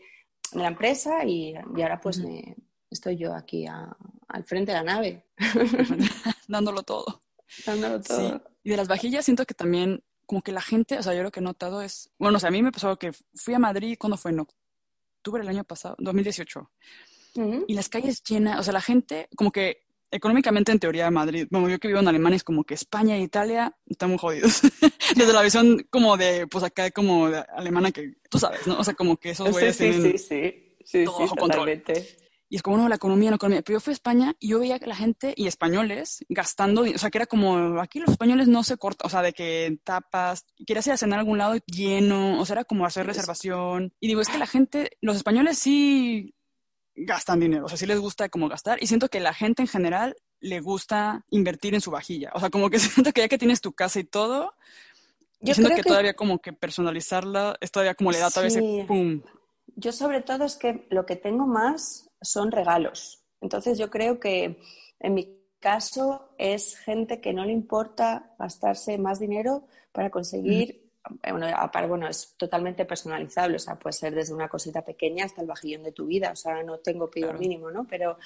la 0.54 0.68
empresa 0.68 1.26
y, 1.26 1.54
ahora 1.56 2.00
pues 2.00 2.20
me, 2.20 2.56
estoy 2.90 3.18
yo 3.18 3.34
aquí 3.36 3.68
al 3.68 4.44
frente 4.46 4.72
de 4.72 4.78
la 4.78 4.84
nave. 4.84 5.26
Dándolo 6.48 6.84
todo. 6.84 7.24
Dándolo 7.66 8.02
todo. 8.02 8.42
Y 8.64 8.70
de 8.70 8.78
las 8.78 8.88
vajillas 8.88 9.26
siento 9.26 9.46
que 9.46 9.54
también 9.54 10.04
como 10.26 10.42
que 10.42 10.52
la 10.52 10.62
gente, 10.62 10.98
o 10.98 11.04
sea, 11.04 11.14
yo 11.14 11.24
lo 11.24 11.32
que 11.32 11.40
he 11.40 11.44
notado 11.44 11.82
es, 11.82 12.12
bueno, 12.20 12.38
o 12.38 12.40
sea, 12.40 12.50
a 12.50 12.52
mí 12.52 12.62
me 12.62 12.72
pasó 12.72 12.98
que 12.98 13.12
fui 13.34 13.54
a 13.54 13.60
Madrid, 13.60 13.98
cuando 14.00 14.16
fue? 14.16 14.32
En 14.32 14.42
octubre 14.42 15.42
del 15.42 15.50
año 15.50 15.64
pasado, 15.64 15.96
2018. 16.00 16.70
Y 17.68 17.74
las 17.74 17.90
calles 17.90 18.22
llenas, 18.24 18.60
o 18.60 18.64
sea, 18.64 18.74
la 18.74 18.82
gente, 18.82 19.30
como 19.36 19.52
que 19.52 19.90
económicamente 20.12 20.72
en 20.72 20.80
teoría 20.80 21.10
Madrid, 21.12 21.48
bueno, 21.50 21.70
yo 21.70 21.80
que 21.80 21.88
vivo 21.88 22.00
en 22.00 22.08
Alemania 22.08 22.38
es 22.38 22.44
como 22.44 22.64
que 22.64 22.74
España 22.74 23.16
e 23.16 23.22
Italia 23.22 23.76
están 23.88 24.10
muy 24.10 24.18
jodidos. 24.18 24.62
Desde 25.16 25.34
la 25.34 25.42
visión 25.42 25.86
como 25.90 26.18
de, 26.18 26.48
pues 26.48 26.64
acá 26.64 26.92
como 26.92 27.30
de 27.30 27.40
alemana 27.56 27.92
que, 27.92 28.16
tú 28.30 28.40
sabes, 28.40 28.66
¿no? 28.68 28.80
O 28.80 28.84
sea, 28.84 28.94
como 28.94 29.18
que 29.18 29.32
esos 29.32 29.50
güeyes 29.52 29.76
sí, 29.76 29.94
sí, 29.94 30.18
sí, 30.18 30.78
sí, 30.84 31.06
todo 31.06 31.28
sí, 31.28 31.36
control. 31.36 31.84
Y 32.50 32.56
es 32.56 32.64
como, 32.64 32.78
no, 32.78 32.90
la 32.90 32.96
economía, 32.96 33.30
la 33.30 33.36
economía. 33.36 33.62
Pero 33.62 33.78
yo 33.78 33.80
fui 33.80 33.92
a 33.92 33.94
España 33.94 34.36
y 34.40 34.50
yo 34.50 34.60
veía 34.60 34.80
que 34.80 34.88
la 34.88 34.96
gente 34.96 35.34
y 35.38 35.46
españoles 35.46 36.26
gastando, 36.30 36.82
o 36.82 36.98
sea, 36.98 37.12
que 37.12 37.20
era 37.20 37.28
como, 37.28 37.80
aquí 37.80 38.00
los 38.00 38.10
españoles 38.10 38.48
no 38.48 38.64
se 38.64 38.78
cortan, 38.78 39.06
o 39.06 39.10
sea, 39.10 39.22
de 39.22 39.34
que 39.34 39.80
tapas, 39.84 40.46
quieres 40.66 40.88
ir 40.88 40.94
a 40.94 40.98
cenar 40.98 41.20
a 41.20 41.22
algún 41.22 41.38
lado 41.38 41.56
lleno, 41.68 42.42
o 42.42 42.46
sea, 42.46 42.56
era 42.56 42.64
como 42.64 42.88
hacer 42.88 43.06
reservación. 43.06 43.94
Y 44.00 44.08
digo, 44.08 44.22
es 44.22 44.30
que 44.30 44.40
la 44.40 44.48
gente, 44.48 44.98
los 45.00 45.16
españoles 45.16 45.60
sí 45.60 46.34
gastan 46.96 47.40
dinero, 47.40 47.66
o 47.66 47.70
sea, 47.70 47.78
sí 47.78 47.86
les 47.86 48.00
gusta 48.00 48.30
como 48.30 48.50
gastar. 48.50 48.82
Y 48.82 48.88
siento 48.88 49.10
que 49.10 49.20
la 49.20 49.34
gente 49.34 49.62
en 49.62 49.68
general 49.68 50.16
le 50.40 50.60
gusta 50.60 51.26
invertir 51.30 51.76
en 51.76 51.82
su 51.82 51.92
vajilla. 51.92 52.32
O 52.34 52.40
sea, 52.40 52.50
como 52.50 52.72
que 52.72 52.80
siento 52.80 53.12
que 53.14 53.22
ya 53.22 53.28
que 53.28 53.38
tienes 53.38 53.62
tu 53.62 53.74
casa 53.74 54.00
y 54.00 54.06
todo, 54.06 54.56
Yo 55.40 55.54
siento 55.54 55.76
que, 55.76 55.84
todavía 55.84 56.16
como 56.16 56.40
que 56.40 56.52
personalizarla 56.52 57.58
es 57.62 57.72
todavía 57.72 57.94
como 57.94 58.12
le 58.12 58.18
da 58.18 58.32
todavía 58.32 58.58
ese 58.58 58.86
pum. 58.88 59.22
Yo 59.76 59.92
sobre 59.92 60.22
todo 60.22 60.46
es 60.46 60.56
que 60.56 60.88
lo 60.90 61.06
que 61.06 61.16
tengo 61.16 61.46
más 61.46 62.09
son 62.22 62.52
regalos. 62.52 63.24
Entonces 63.42 63.78
yo 63.78 63.90
creo 63.90 64.20
que 64.20 64.60
en 65.00 65.14
mi 65.14 65.38
caso 65.60 66.30
es 66.38 66.78
gente 66.78 67.22
que 67.22 67.34
no 67.34 67.46
le 67.46 67.52
importa 67.52 68.34
gastarse 68.38 68.98
más 68.98 69.20
dinero 69.20 69.66
para 69.92 70.10
conseguir 70.10 70.90
eh, 71.24 71.32
bueno, 71.32 71.48
bueno, 71.88 72.08
es 72.08 72.36
totalmente 72.38 72.86
personalizable, 72.86 73.56
o 73.56 73.60
sea, 73.60 73.80
puede 73.80 73.94
ser 73.94 74.14
desde 74.14 74.34
una 74.34 74.50
cosita 74.50 74.84
pequeña 74.84 75.26
hasta 75.26 75.42
el 75.42 75.48
vajillón 75.48 75.84
de 75.84 75.92
tu 75.92 76.06
vida, 76.06 76.32
o 76.32 76.36
sea, 76.36 76.62
no 76.62 76.80
tengo 76.80 77.10
pido 77.10 77.34
mínimo, 77.34 77.72
¿no? 77.72 77.88
Pero, 77.88 78.18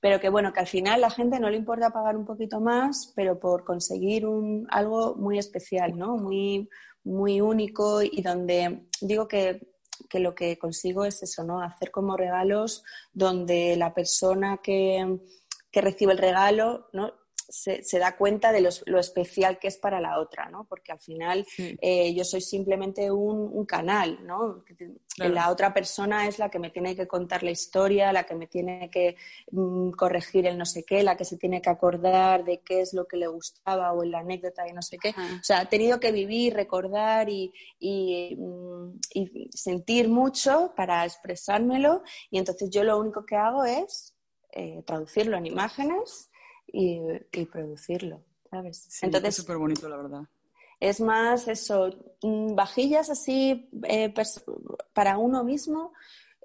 pero 0.00 0.18
que 0.18 0.28
bueno, 0.28 0.52
que 0.52 0.60
al 0.60 0.66
final 0.66 1.00
la 1.00 1.10
gente 1.10 1.38
no 1.38 1.50
le 1.50 1.56
importa 1.56 1.90
pagar 1.90 2.16
un 2.16 2.24
poquito 2.24 2.60
más, 2.60 3.12
pero 3.14 3.38
por 3.38 3.64
conseguir 3.64 4.26
un, 4.26 4.66
algo 4.70 5.14
muy 5.14 5.38
especial, 5.38 5.96
¿no? 5.96 6.16
Muy, 6.16 6.68
muy 7.04 7.40
único 7.40 8.02
y 8.02 8.22
donde 8.22 8.86
digo 9.00 9.28
que, 9.28 9.75
que 10.08 10.20
lo 10.20 10.34
que 10.34 10.58
consigo 10.58 11.04
es 11.04 11.22
eso, 11.22 11.44
¿no? 11.44 11.60
Hacer 11.60 11.90
como 11.90 12.16
regalos 12.16 12.84
donde 13.12 13.76
la 13.76 13.94
persona 13.94 14.58
que, 14.62 15.18
que 15.70 15.80
recibe 15.80 16.12
el 16.12 16.18
regalo, 16.18 16.88
¿no? 16.92 17.12
Se, 17.48 17.98
da 17.98 18.16
cuenta 18.16 18.52
de 18.52 18.60
lo 18.60 18.98
especial 18.98 19.58
que 19.58 19.68
es 19.68 19.76
para 19.76 20.00
la 20.00 20.18
otra, 20.18 20.48
¿no? 20.48 20.64
Porque 20.64 20.92
al 20.92 20.98
final 20.98 21.46
eh, 21.56 22.12
yo 22.14 22.24
soy 22.24 22.40
simplemente 22.40 23.10
un, 23.10 23.64
canal, 23.66 24.24
¿no? 24.24 24.64
La 25.16 25.50
otra 25.50 25.72
persona 25.72 26.28
es 26.28 26.38
la 26.38 26.50
que 26.50 26.58
me 26.58 26.70
tiene 26.70 26.94
que 26.94 27.06
contar 27.06 27.42
la 27.42 27.50
historia, 27.50 28.12
la 28.12 28.24
que 28.24 28.34
me 28.34 28.46
tiene 28.46 28.90
que 28.90 29.16
mm, 29.50 29.90
corregir 29.90 30.46
el 30.46 30.58
no 30.58 30.66
sé 30.66 30.84
qué, 30.84 31.02
la 31.02 31.16
que 31.16 31.24
se 31.24 31.36
tiene 31.36 31.60
que 31.60 31.70
acordar 31.70 32.44
de 32.44 32.60
qué 32.60 32.80
es 32.80 32.92
lo 32.92 33.06
que 33.06 33.16
le 33.16 33.26
gustaba 33.26 33.92
o 33.92 34.04
la 34.04 34.20
anécdota 34.20 34.68
y 34.68 34.72
no 34.72 34.82
sé 34.82 34.98
qué. 34.98 35.10
O 35.10 35.42
sea, 35.42 35.60
ha 35.60 35.68
tenido 35.68 35.98
que 35.98 36.12
vivir, 36.12 36.54
recordar 36.54 37.28
y, 37.28 37.52
mm, 37.80 39.00
y 39.14 39.50
sentir 39.52 40.08
mucho 40.08 40.72
para 40.76 41.04
expresármelo 41.04 42.02
y 42.30 42.38
entonces 42.38 42.70
yo 42.70 42.84
lo 42.84 42.98
único 42.98 43.24
que 43.24 43.36
hago 43.36 43.64
es 43.64 44.14
eh, 44.52 44.82
traducirlo 44.86 45.36
en 45.36 45.46
imágenes 45.46 46.30
y, 46.66 47.00
producirlo, 47.52 48.22
¿sabes? 48.50 48.86
Sí, 48.88 49.06
Entonces, 49.06 49.30
es 49.30 49.36
súper 49.36 49.56
bonito, 49.56 49.88
la 49.88 49.96
verdad. 49.96 50.22
Es 50.80 51.00
más 51.00 51.48
eso, 51.48 51.90
mm, 52.22 52.54
vajillas 52.54 53.08
así 53.10 53.70
eh, 53.84 54.12
para 54.92 55.18
uno 55.18 55.42
mismo, 55.44 55.92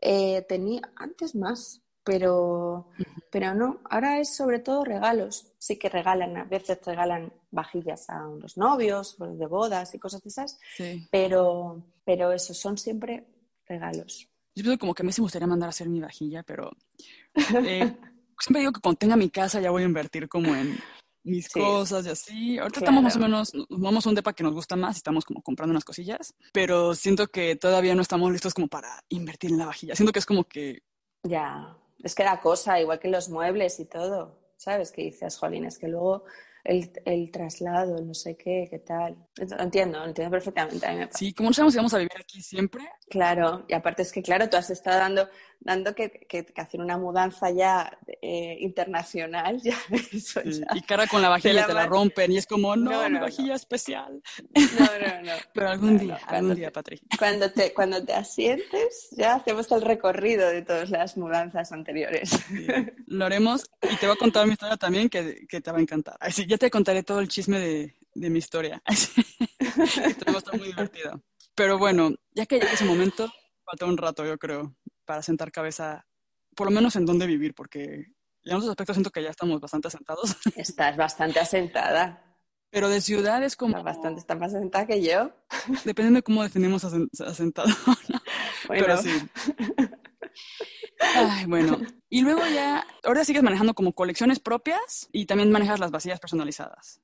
eh, 0.02 0.46
tenía 0.48 0.82
antes 0.96 1.36
más, 1.36 1.82
pero, 2.04 2.88
pero 3.30 3.54
no, 3.54 3.82
ahora 3.90 4.20
es 4.20 4.36
sobre 4.36 4.60
todo 4.60 4.84
regalos. 4.84 5.54
Sí 5.60 5.78
que 5.78 5.90
regalan, 5.90 6.38
a 6.38 6.46
veces 6.46 6.80
regalan 6.84 7.32
vajillas 7.52 8.10
a 8.10 8.22
los 8.28 8.58
novios, 8.58 9.18
de 9.20 9.46
bodas 9.46 9.94
y 9.94 10.00
cosas 10.00 10.22
de 10.24 10.30
esas, 10.30 10.60
pero, 11.12 11.84
pero 12.04 12.32
eso, 12.32 12.54
son 12.54 12.78
siempre 12.78 13.28
regalos. 13.68 14.28
Yo 14.56 14.64
pienso 14.64 14.80
como 14.80 14.94
que 14.94 15.04
a 15.04 15.06
mí 15.06 15.12
sí 15.12 15.22
me 15.22 15.26
gustaría 15.26 15.48
mandar 15.48 15.68
a 15.68 15.70
hacer 15.70 15.88
mi 15.88 16.02
vajilla, 16.02 16.44
pero 16.44 16.72
eh, 17.66 17.96
siempre 18.42 18.62
digo 18.62 18.72
que 18.72 18.82
cuando 18.82 18.98
tenga 18.98 19.16
mi 19.16 19.30
casa 19.30 19.62
ya 19.62 19.72
voy 19.72 19.84
a 19.84 19.86
invertir 19.86 20.28
como 20.28 20.56
en 20.56 20.80
mis 21.24 21.50
cosas 21.50 22.06
y 22.06 22.10
así. 22.10 22.58
Ahorita 22.58 22.80
estamos 22.80 23.04
más 23.04 23.16
o 23.16 23.20
menos, 23.20 23.54
nos 23.54 23.68
vamos 23.70 24.06
a 24.06 24.10
un 24.10 24.16
depa 24.16 24.34
que 24.34 24.44
nos 24.44 24.54
gusta 24.54 24.76
más 24.76 24.96
y 24.96 25.00
estamos 25.00 25.26
como 25.26 25.42
comprando 25.42 25.72
unas 25.72 25.86
cosillas, 25.86 26.34
pero 26.52 26.96
siento 26.96 27.28
que 27.28 27.56
todavía 27.56 27.96
no 27.96 28.02
estamos 28.02 28.32
listos 28.32 28.54
como 28.54 28.68
para 28.68 29.04
invertir 29.10 29.52
en 29.52 29.60
la 29.60 29.68
vajilla. 29.68 29.96
Siento 29.96 30.12
que 30.12 30.20
es 30.20 30.26
como 30.26 30.46
que... 30.46 30.84
Ya, 31.24 31.78
es 32.04 32.16
que 32.16 32.24
da 32.24 32.42
cosa, 32.42 32.80
igual 32.80 33.00
que 33.00 33.08
los 33.08 33.30
muebles 33.30 33.80
y 33.80 33.86
todo, 33.86 34.40
¿sabes? 34.58 34.92
Que 34.92 35.04
dices, 35.04 35.38
jolín, 35.38 35.66
es 35.66 35.78
que 35.78 35.88
luego 35.88 36.26
el, 36.63 36.91
el, 37.06 37.32
traslado, 37.32 38.02
no 38.02 38.13
sé 38.13 38.36
qué, 38.36 38.67
qué 38.69 38.80
tal. 38.80 39.15
entiendo, 39.60 40.04
entiendo 40.04 40.32
perfectamente. 40.32 40.88
sí, 41.12 41.34
como 41.34 41.50
no 41.50 41.54
sabemos 41.54 41.74
si 41.74 41.78
vamos 41.78 41.93
a 41.93 41.97
vivir 41.97 42.12
aquí 42.19 42.41
siempre. 42.41 42.88
Claro, 43.10 43.65
y 43.67 43.74
aparte 43.74 44.04
es 44.04 44.12
que, 44.12 44.21
claro, 44.21 44.50
tú 44.50 44.58
has 44.58 44.69
estado 44.69 44.97
dando, 44.97 45.30
dando 45.60 45.93
que, 45.93 46.12
que, 46.30 46.45
hacer 46.56 46.80
una 46.80 46.97
mudanza 46.97 47.52
ya 47.52 47.97
eh, 48.21 48.58
internacional, 48.60 49.60
ya, 49.63 49.78
eso 50.13 50.41
Y 50.74 50.82
cara 50.82 51.08
con 51.08 51.21
la 51.21 51.30
vajilla 51.30 51.67
te 51.67 51.74
la 51.74 51.88
rompen 51.88 52.32
y 52.32 52.38
es 52.38 52.47
como, 52.47 52.76
no, 52.76 53.10
no, 53.10 53.21
vajilla 53.21 53.56
especial. 53.56 54.21
No, 54.54 54.86
no, 54.86 55.21
no. 55.24 55.32
Pero 55.54 55.69
algún 55.69 55.97
día, 55.97 56.19
algún 56.28 56.56
día, 56.56 56.71
Patrick. 56.71 57.04
Cuando 57.17 57.52
te, 57.52 57.74
cuando 57.74 58.04
te 58.04 58.13
asientes, 58.13 59.10
ya 59.12 59.36
hacemos 59.36 59.71
el 59.71 59.82
recorrido 59.82 60.50
de 60.50 60.62
todas 60.62 60.89
las 60.89 61.17
mudanzas 61.17 61.71
anteriores. 61.71 62.32
Lo 63.08 63.26
haremos 63.26 63.69
y 63.82 63.95
te 63.97 64.08
voy 64.08 64.15
a 64.15 64.19
contar 64.19 64.45
mi 64.45 64.54
historia 64.54 64.78
también 64.78 65.10
que, 65.10 65.45
que 65.47 65.62
te 65.62 65.71
va 65.71 65.80
a 65.80 65.82
encantar. 65.82 66.17
Así 66.19 66.47
ya 66.52 66.58
te 66.58 66.70
contaré 66.70 67.02
todo 67.02 67.22
el 67.22 67.30
chisme 67.30 67.60
de, 67.60 67.96
de 68.14 68.30
mi 68.30 68.40
historia. 68.40 68.84
Esto 69.60 70.38
estar 70.38 70.58
muy 70.58 70.68
divertido. 70.68 71.22
Pero 71.56 71.78
bueno, 71.78 72.12
ya 72.34 72.46
que 72.46 72.60
llega 72.60 72.74
ese 72.74 72.84
momento, 72.84 73.32
falta 73.64 73.86
un 73.86 73.98
rato, 73.98 74.26
yo 74.26 74.38
creo, 74.38 74.76
para 75.06 75.24
sentar 75.24 75.50
cabeza, 75.52 76.06
por 76.54 76.68
lo 76.68 76.72
menos 76.72 76.98
en 76.98 77.06
dónde 77.06 77.26
vivir, 77.26 77.54
porque 77.56 78.08
en 78.44 78.54
otros 78.54 78.70
aspectos 78.70 78.98
siento 78.98 79.12
que 79.12 79.24
ya 79.24 79.30
estamos 79.30 79.62
bastante 79.62 79.88
asentados. 79.88 80.36
Estás 80.58 80.98
bastante 80.98 81.40
asentada. 81.40 82.22
Pero 82.70 82.90
de 82.90 83.00
ciudades 83.00 83.56
como... 83.56 83.78
Está 83.78 83.84
bastante, 83.84 84.20
está 84.20 84.36
más 84.36 84.54
asentada 84.54 84.86
que 84.88 85.02
yo. 85.02 85.32
Dependiendo 85.86 86.18
de 86.18 86.24
cómo 86.24 86.44
definimos 86.44 86.84
asentado. 86.84 87.70
Bueno. 88.68 88.86
Pero 88.86 88.98
sí. 89.02 89.10
Ay, 91.15 91.45
bueno, 91.45 91.78
y 92.10 92.21
luego 92.21 92.41
ya, 92.54 92.86
ahora 93.04 93.24
sigues 93.24 93.43
manejando 93.43 93.74
como 93.74 93.93
colecciones 93.93 94.39
propias 94.39 95.10
y 95.12 95.26
también 95.26 95.52
manejas 95.52 95.80
las 95.80 95.91
vacías 95.91 96.19
personalizadas. 96.19 97.02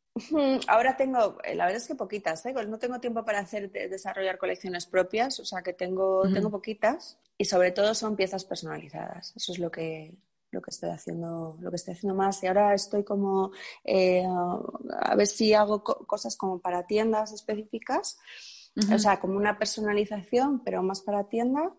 Ahora 0.67 0.97
tengo, 0.97 1.37
eh, 1.43 1.55
la 1.55 1.65
verdad 1.65 1.81
es 1.81 1.87
que 1.87 1.95
poquitas, 1.95 2.45
¿eh? 2.45 2.53
no 2.67 2.79
tengo 2.79 2.99
tiempo 2.99 3.23
para 3.23 3.39
hacer 3.39 3.71
desarrollar 3.71 4.37
colecciones 4.37 4.85
propias, 4.85 5.39
o 5.39 5.45
sea 5.45 5.61
que 5.61 5.73
tengo, 5.73 6.23
tengo 6.33 6.49
poquitas 6.49 7.19
y 7.37 7.45
sobre 7.45 7.71
todo 7.71 7.93
son 7.93 8.15
piezas 8.15 8.45
personalizadas. 8.45 9.33
Eso 9.35 9.51
es 9.51 9.59
lo 9.59 9.69
que, 9.69 10.15
lo 10.51 10.61
que 10.61 10.71
estoy 10.71 10.89
haciendo, 10.89 11.57
lo 11.59 11.69
que 11.69 11.75
estoy 11.75 11.93
haciendo 11.93 12.15
más. 12.15 12.41
Y 12.43 12.47
ahora 12.47 12.73
estoy 12.73 13.03
como 13.03 13.51
eh, 13.83 14.25
a 14.25 15.15
ver 15.15 15.27
si 15.27 15.53
hago 15.53 15.83
cosas 15.83 16.35
como 16.35 16.59
para 16.59 16.87
tiendas 16.87 17.31
específicas 17.31 18.17
o 18.93 18.99
sea, 18.99 19.19
como 19.19 19.37
una 19.37 19.57
personalización, 19.57 20.63
pero 20.63 20.83
más 20.83 21.01
para 21.01 21.23
tienda. 21.25 21.73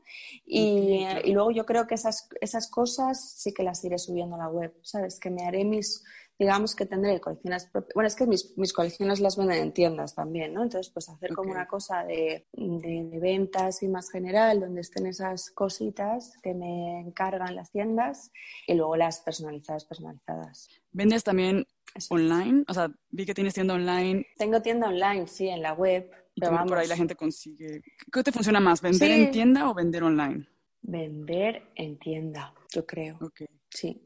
Y, 0.45 1.07
y, 1.25 1.33
luego 1.33 1.51
yo 1.51 1.65
creo 1.65 1.87
que 1.87 1.95
esas, 1.95 2.29
esas 2.41 2.69
cosas 2.69 3.35
sí 3.37 3.53
que 3.53 3.63
las 3.63 3.85
iré 3.85 3.99
subiendo 3.99 4.37
a 4.37 4.39
la 4.39 4.49
web, 4.49 4.75
¿sabes? 4.83 5.21
Que 5.21 5.31
me 5.31 5.45
haré 5.45 5.65
mis, 5.65 6.03
digamos 6.39 6.75
que 6.75 6.87
tendré 6.87 7.21
colecciones 7.21 7.67
propias. 7.67 7.95
Bueno, 7.95 8.07
es 8.07 8.17
que 8.17 8.27
mis, 8.27 8.57
mis, 8.57 8.73
colecciones 8.73 9.21
las 9.21 9.37
venden 9.37 9.63
en 9.63 9.73
tiendas 9.73 10.15
también, 10.15 10.55
¿no? 10.55 10.63
Entonces, 10.63 10.93
pues 10.93 11.09
hacer 11.09 11.35
como 11.35 11.51
una 11.51 11.67
cosa 11.67 12.05
de, 12.05 12.47
de, 12.53 13.19
ventas 13.21 13.83
y 13.83 13.89
más 13.89 14.11
general, 14.11 14.61
donde 14.61 14.81
estén 14.81 15.07
esas 15.07 15.51
cositas 15.51 16.37
que 16.43 16.55
me 16.55 17.01
encargan 17.01 17.57
las 17.57 17.71
tiendas 17.71 18.31
y 18.67 18.75
luego 18.75 18.97
las 18.97 19.21
personalizadas, 19.21 19.85
personalizadas. 19.85 20.69
¿Vendes 20.93 21.25
también 21.25 21.67
online? 22.09 22.65
O 22.69 22.75
sea, 22.75 22.91
vi 23.11 23.27
que 23.27 23.35
tienes 23.35 23.55
tienda 23.55 23.75
online. 23.75 24.27
Tengo 24.37 24.63
tienda 24.63 24.89
online, 24.89 25.27
sí, 25.27 25.49
en 25.49 25.63
la 25.63 25.73
web. 25.73 26.11
Pero 26.41 26.67
por 26.67 26.79
ahí 26.79 26.89
la 26.89 26.97
gente 26.97 27.15
consigue. 27.15 27.83
¿Qué 28.13 28.23
te 28.23 28.33
funciona 28.33 28.61
más, 28.61 28.81
vender 28.81 29.11
en 29.11 29.31
tienda 29.31 29.71
o 29.71 29.75
vender 29.75 30.03
online? 30.03 30.47
Vender 30.83 31.71
en 31.75 31.99
tienda, 31.99 32.55
yo 32.71 32.87
creo. 32.87 33.19
Ok. 33.21 33.43
Sí, 33.71 34.01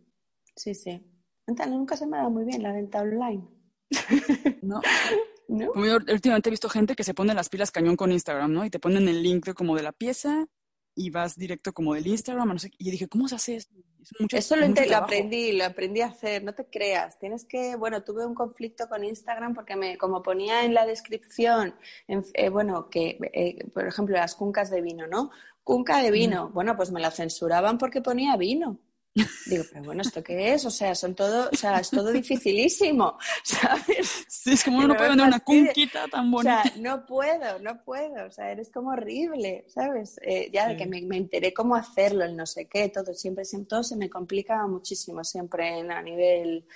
sí, 0.57 0.75
sí. 0.75 1.01
Nunca 1.47 1.97
se 1.97 2.07
me 2.07 2.17
da 2.17 2.29
muy 2.29 2.45
bien 2.45 2.63
la 2.63 2.73
venta 2.73 3.01
online. 3.01 3.47
No. 4.63 4.81
¿No? 5.49 5.73
últimamente 5.73 6.49
he 6.49 6.51
visto 6.51 6.69
gente 6.69 6.95
que 6.95 7.05
se 7.05 7.15
pone 7.15 7.35
las 7.35 7.49
pilas 7.49 7.71
cañón 7.71 7.97
con 7.97 8.13
Instagram, 8.13 8.53
¿no? 8.53 8.65
Y 8.65 8.71
te 8.71 8.79
ponen 8.79 9.09
el 9.09 9.23
link 9.23 9.45
de, 9.45 9.55
como 9.55 9.77
de 9.77 9.83
la 9.83 9.93
pieza 9.93 10.47
y 10.95 11.11
vas 11.11 11.37
directo 11.37 11.73
como 11.73 11.95
del 11.95 12.07
Instagram, 12.07 12.49
no 12.49 12.59
sé. 12.59 12.71
Y 12.79 12.91
dije, 12.91 13.09
¿cómo 13.09 13.29
se 13.29 13.37
hace 13.37 13.57
esto? 13.57 13.75
Eso 14.31 14.57
lo, 14.57 14.67
lo, 14.67 14.97
aprendí, 14.97 15.53
lo 15.53 15.65
aprendí 15.65 16.01
a 16.01 16.07
hacer, 16.07 16.43
no 16.43 16.55
te 16.55 16.67
creas. 16.67 17.19
Tienes 17.19 17.45
que, 17.45 17.77
bueno, 17.77 18.03
tuve 18.03 18.27
un 18.27 18.35
conflicto 18.35 18.89
con 18.89 19.05
Instagram 19.05 19.55
porque 19.55 19.77
me, 19.77 19.97
como 19.97 20.23
ponía 20.23 20.65
en 20.65 20.75
la 20.75 20.87
descripción, 20.87 21.75
eh, 22.09 22.49
bueno, 22.49 22.91
que, 22.91 23.19
eh, 23.33 23.65
por 23.73 23.87
ejemplo, 23.87 24.17
las 24.17 24.35
cuncas 24.35 24.71
de 24.71 24.81
vino, 24.81 25.07
¿no? 25.07 25.31
Cunca 25.63 26.03
de 26.03 26.11
vino. 26.11 26.51
Bueno, 26.51 26.77
pues 26.77 26.91
me 26.91 27.01
la 27.01 27.11
censuraban 27.11 27.79
porque 27.79 28.03
ponía 28.03 28.37
vino. 28.37 28.81
Digo, 29.15 29.65
pero 29.71 29.85
bueno, 29.85 30.01
¿esto 30.01 30.23
qué 30.23 30.55
es? 30.55 30.65
O 30.65 30.71
sea, 30.71 30.95
son 30.95 31.15
todo, 31.15 31.51
o 31.53 31.57
sea, 31.57 31.79
es 31.81 31.91
todo 31.91 32.11
dificilísimo, 32.11 33.19
¿sabes? 33.45 34.25
Sí, 34.27 34.53
es 34.53 34.65
como 34.65 34.79
uno 34.79 34.89
no 34.89 34.97
puede 34.97 35.11
vender 35.11 35.27
una 35.27 35.41
cunquita 35.41 36.09
tan 36.09 36.31
bonita. 36.31 36.61
O 36.61 36.63
sea, 36.63 36.73
no 36.79 37.05
puedo, 37.05 37.59
no 37.59 37.85
puedo, 37.85 38.27
o 38.27 38.31
sea, 38.31 38.51
eres 38.51 38.71
como 38.71 38.91
horrible, 38.91 39.67
¿sabes? 39.69 40.19
Eh, 40.23 40.51
ya 40.51 40.69
de 40.69 40.77
que 40.77 40.87
me, 40.87 41.03
me, 41.03 41.19
enteré 41.19 41.53
cómo 41.53 41.77
hacerlo, 41.77 42.25
el 42.25 42.35
no 42.35 42.47
sé 42.47 42.69
qué, 42.69 42.89
todo, 42.89 43.13
siempre, 43.13 43.45
siempre, 43.45 43.69
todo 43.69 43.83
se 43.83 43.97
me 43.97 44.09
complica 44.09 44.67
muchísimo, 44.67 45.23
siempre 45.25 45.79
en, 45.79 45.93
a 45.93 46.01
nivel, 46.01 46.67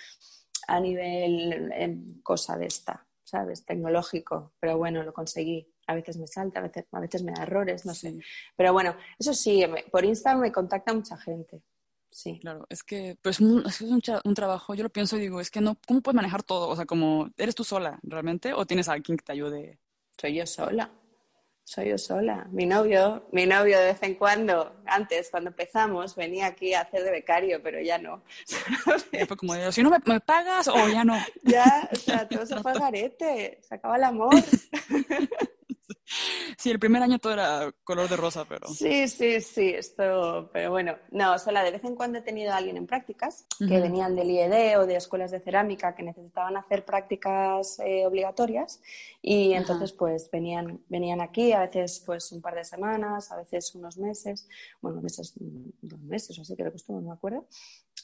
a 0.68 0.78
nivel 0.78 1.72
en 1.72 2.20
cosa 2.22 2.58
de 2.58 2.66
esta, 2.66 3.06
¿sabes? 3.24 3.64
Tecnológico, 3.64 4.52
pero 4.60 4.76
bueno, 4.76 5.02
lo 5.02 5.14
conseguí 5.14 5.72
a 5.88 5.94
veces 5.94 6.16
me 6.16 6.26
salta, 6.26 6.58
a 6.58 6.62
veces, 6.62 6.84
a 6.90 7.00
veces 7.00 7.22
me 7.22 7.32
da 7.32 7.44
errores, 7.44 7.86
no 7.86 7.94
sé. 7.94 8.18
Pero 8.56 8.72
bueno, 8.72 8.96
eso 9.18 9.32
sí, 9.32 9.64
por 9.90 10.04
Instagram 10.04 10.42
me 10.42 10.52
contacta 10.52 10.92
mucha 10.92 11.16
gente. 11.16 11.62
Sí. 12.10 12.38
Claro, 12.40 12.66
es 12.70 12.82
que 12.82 13.16
pues, 13.20 13.36
es 13.36 13.80
un, 13.80 14.02
un, 14.24 14.34
trabajo, 14.34 14.74
yo 14.74 14.82
lo 14.82 14.90
pienso 14.90 15.16
y 15.16 15.20
digo, 15.20 15.40
es 15.40 15.50
que 15.50 15.60
no, 15.60 15.76
¿cómo 15.86 16.00
puedes 16.00 16.16
manejar 16.16 16.42
todo? 16.42 16.68
O 16.68 16.76
sea, 16.76 16.86
como, 16.86 17.30
¿eres 17.36 17.54
tú 17.54 17.62
sola 17.62 17.98
realmente 18.02 18.54
o 18.54 18.64
tienes 18.64 18.88
a 18.88 18.92
alguien 18.92 19.18
que 19.18 19.24
te 19.24 19.32
ayude? 19.32 19.78
soy 20.18 20.34
yo 20.34 20.46
sola. 20.46 20.90
Soy 21.64 21.88
yo 21.88 21.98
sola. 21.98 22.46
Mi 22.52 22.64
novio, 22.64 23.26
mi 23.32 23.44
novio 23.44 23.78
de 23.80 23.86
vez 23.86 24.02
en 24.02 24.14
cuando, 24.14 24.76
antes, 24.86 25.30
cuando 25.30 25.50
empezamos, 25.50 26.14
venía 26.14 26.46
aquí 26.46 26.74
a 26.74 26.82
hacer 26.82 27.02
de 27.02 27.10
becario, 27.10 27.60
pero 27.60 27.80
ya 27.80 27.98
no. 27.98 28.22
fue 29.26 29.36
como, 29.36 29.72
si 29.72 29.82
no 29.82 29.90
me, 29.90 30.20
pagas 30.20 30.68
o 30.68 30.88
ya 30.88 31.04
no. 31.04 31.18
ya, 31.42 31.88
o 31.92 31.96
sea, 31.96 32.28
todo 32.28 32.46
se 32.46 32.60
fue 32.60 32.70
al 32.70 32.78
garete, 32.80 33.58
se 33.62 33.74
acaba 33.74 33.96
el 33.96 34.04
amor. 34.04 34.32
Sí, 36.58 36.70
el 36.70 36.78
primer 36.78 37.02
año 37.02 37.18
todo 37.18 37.34
era 37.34 37.70
color 37.84 38.08
de 38.08 38.16
rosa, 38.16 38.46
pero... 38.48 38.66
Sí, 38.68 39.08
sí, 39.08 39.42
sí, 39.42 39.68
esto, 39.68 40.48
pero 40.52 40.70
bueno, 40.70 40.96
no, 41.10 41.38
solo 41.38 41.62
de 41.62 41.70
vez 41.70 41.84
en 41.84 41.94
cuando 41.94 42.18
he 42.18 42.22
tenido 42.22 42.52
a 42.52 42.56
alguien 42.56 42.78
en 42.78 42.86
prácticas 42.86 43.46
que 43.58 43.80
venían 43.80 44.16
del 44.16 44.30
IED 44.30 44.80
o 44.80 44.86
de 44.86 44.96
escuelas 44.96 45.30
de 45.30 45.40
cerámica 45.40 45.94
que 45.94 46.02
necesitaban 46.02 46.56
hacer 46.56 46.84
prácticas 46.86 47.78
eh, 47.80 48.06
obligatorias 48.06 48.80
y 49.20 49.52
entonces 49.52 49.92
pues 49.92 50.30
venían, 50.30 50.80
venían 50.88 51.20
aquí, 51.20 51.52
a 51.52 51.60
veces 51.60 52.02
pues 52.06 52.32
un 52.32 52.40
par 52.40 52.54
de 52.54 52.64
semanas, 52.64 53.30
a 53.32 53.36
veces 53.36 53.74
unos 53.74 53.98
meses, 53.98 54.48
bueno, 54.80 55.02
meses, 55.02 55.34
dos 55.82 56.00
meses 56.00 56.38
o 56.38 56.42
así 56.42 56.56
que 56.56 56.64
le 56.64 56.72
costó, 56.72 56.94
no 56.94 57.02
me 57.02 57.12
acuerdo, 57.12 57.46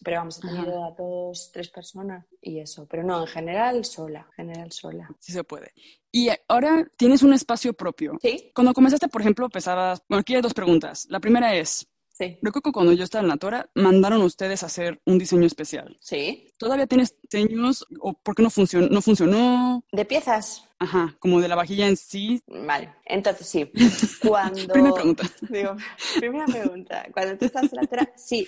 pero 0.02 0.18
vamos, 0.18 0.38
he 0.38 0.48
tenido 0.48 0.84
a 0.84 0.90
dos, 0.90 1.50
tres 1.52 1.68
personas 1.68 2.26
y 2.40 2.58
eso. 2.58 2.86
Pero 2.90 3.02
no, 3.02 3.20
en 3.20 3.26
general 3.26 3.84
sola, 3.84 4.26
en 4.36 4.48
general 4.48 4.72
sola. 4.72 5.08
Sí 5.18 5.32
se 5.32 5.44
puede. 5.44 5.72
Y 6.10 6.28
ahora 6.48 6.86
tienes 6.96 7.22
un 7.22 7.32
espacio 7.32 7.72
propio. 7.72 8.18
Sí. 8.20 8.50
Cuando 8.54 8.74
comenzaste, 8.74 9.08
por 9.08 9.22
ejemplo, 9.22 9.48
pesabas... 9.48 10.02
Bueno, 10.08 10.20
aquí 10.20 10.34
hay 10.34 10.42
dos 10.42 10.54
preguntas. 10.54 11.06
La 11.08 11.20
primera 11.20 11.54
es, 11.54 11.88
Sí. 12.12 12.38
Recuerdo 12.42 12.62
que 12.62 12.72
cuando 12.72 12.92
yo 12.92 13.04
estaba 13.04 13.22
en 13.22 13.28
la 13.28 13.38
Tora, 13.38 13.70
mandaron 13.74 14.20
ustedes 14.20 14.62
a 14.62 14.66
hacer 14.66 15.00
un 15.06 15.18
diseño 15.18 15.46
especial. 15.46 15.96
Sí. 16.00 16.52
¿Todavía 16.58 16.86
tienes 16.86 17.16
diseños 17.22 17.86
o 18.00 18.12
por 18.12 18.34
qué 18.34 18.42
no, 18.42 18.50
funcionó, 18.50 18.88
no 18.88 19.00
funcionó? 19.00 19.82
¿De 19.90 20.04
piezas? 20.04 20.68
Ajá, 20.78 21.16
como 21.20 21.40
de 21.40 21.48
la 21.48 21.54
vajilla 21.54 21.88
en 21.88 21.96
sí. 21.96 22.42
Vale, 22.46 22.92
entonces 23.06 23.46
sí. 23.46 23.72
Cuando... 24.28 24.72
primera 24.72 24.94
pregunta. 24.94 25.24
Digo, 25.48 25.76
primera 26.18 26.46
pregunta. 26.46 27.06
Cuando 27.12 27.38
tú 27.38 27.46
estás 27.46 27.72
en 27.72 27.76
la 27.80 27.86
Tora, 27.86 28.12
sí. 28.16 28.46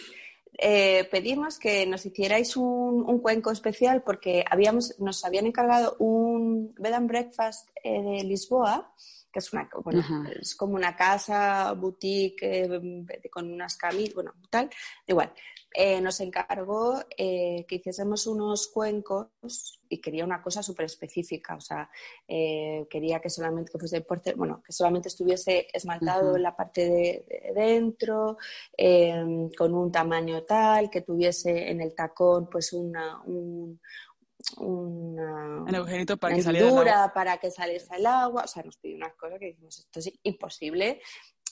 Eh, 0.59 1.09
pedimos 1.11 1.59
que 1.59 1.85
nos 1.87 2.07
hicierais 2.07 2.57
un, 2.57 3.19
cuenco 3.21 3.51
especial 3.51 4.03
porque 4.03 4.45
habíamos, 4.49 4.95
nos 5.01 5.25
habían 5.25 5.47
encargado 5.47 5.97
un 5.99 6.75
bed 6.77 6.93
and 6.93 7.09
breakfast 7.09 7.71
eh, 7.83 8.03
de 8.03 8.25
Lisboa, 8.25 8.93
que 9.35 9.40
es, 9.40 9.53
una, 9.53 9.68
es 10.40 10.55
como 10.55 10.77
una 10.77 10.94
casa, 10.94 11.73
boutique, 11.73 12.38
eh, 12.42 13.29
con 13.33 13.53
unas 13.53 13.77
camisas, 13.77 14.14
bueno, 14.14 14.33
tal, 14.49 14.70
igual. 15.09 15.33
Eh, 15.77 16.01
nos 16.01 16.20
encargó 16.20 17.03
eh, 17.18 17.66
que 17.66 17.75
hiciésemos 17.75 18.29
unos 18.29 18.68
cuencos 18.68 19.81
y 19.88 20.01
quería 20.01 20.25
una 20.25 20.40
cosa 20.40 20.62
súper 20.62 20.87
específica, 20.87 21.57
o 21.57 21.61
sea, 21.61 21.90
quería 22.29 23.18
que 23.18 23.29
solamente 23.29 23.73
que 23.73 23.79
fuese 23.81 24.07
bueno, 24.37 24.62
que 24.64 24.73
solamente 24.73 25.09
estuviese 25.09 25.66
esmaltado 25.73 26.37
en 26.37 26.42
la 26.44 26.55
parte 26.55 26.88
de, 26.88 27.53
dentro, 27.57 28.38
em, 28.77 29.51
con 29.51 29.75
un 29.75 29.90
tamaño 29.90 30.44
tal, 30.44 30.88
que 30.90 31.01
tuviese 31.01 31.70
en 31.73 31.81
el 31.81 31.92
tacón 31.92 32.49
pues 32.49 32.73
una, 32.73 33.20
un, 33.25 33.81
una, 34.59 35.64
agujerito 35.66 36.16
para 36.16 36.35
que 36.35 36.42
saliera 36.42 37.12
para 37.12 37.38
que 37.38 37.50
saliese 37.50 37.96
el 37.96 38.07
agua, 38.07 38.42
o 38.44 38.48
sea, 38.48 38.62
nos 38.62 38.76
pidió 38.76 38.96
unas 38.96 39.14
cosas 39.14 39.38
que 39.38 39.46
dijimos, 39.46 39.78
esto 39.78 39.98
es 40.00 40.12
imposible 40.22 41.00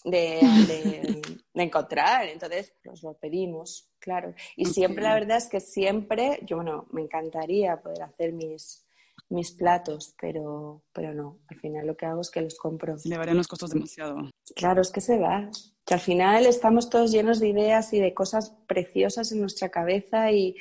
de, 0.05 0.41
encontrar. 1.55 2.27
Entonces, 2.27 2.75
nos 2.85 3.03
lo 3.03 3.15
pedimos, 3.15 3.91
claro. 3.99 4.35
Y 4.57 4.67
siempre, 4.67 5.05
la 5.05 5.15
verdad 5.15 5.39
es 5.39 5.49
que 5.49 5.61
siempre, 5.61 6.41
yo, 6.43 6.57
bueno, 6.57 6.87
me 6.91 7.03
encantaría 7.03 7.81
poder 7.81 8.03
hacer 8.03 8.33
mis, 8.33 8.85
mis 9.29 9.53
platos, 9.53 10.15
pero, 10.21 10.83
pero 10.93 11.15
no, 11.15 11.41
al 11.49 11.59
final 11.59 11.87
lo 11.87 11.97
que 11.97 12.07
hago 12.07 12.21
es 12.21 12.31
que 12.31 12.43
los 12.43 12.57
compro. 12.59 12.99
Se 12.99 13.17
varían 13.17 13.39
los 13.39 13.49
costos 13.49 13.71
demasiado. 13.71 14.31
Claro, 14.55 14.83
es 14.83 14.91
que 14.91 15.01
se 15.01 15.19
va. 15.19 15.51
Que 15.85 15.95
al 15.95 16.01
final 16.01 16.47
estamos 16.47 16.91
todos 16.91 17.11
llenos 17.11 17.41
de 17.41 17.49
ideas 17.49 17.93
y 17.93 18.01
de 18.01 18.15
cosas 18.15 18.55
preciosas 18.67 19.33
en 19.33 19.41
nuestra 19.41 19.71
cabeza 19.71 20.31
y, 20.31 20.55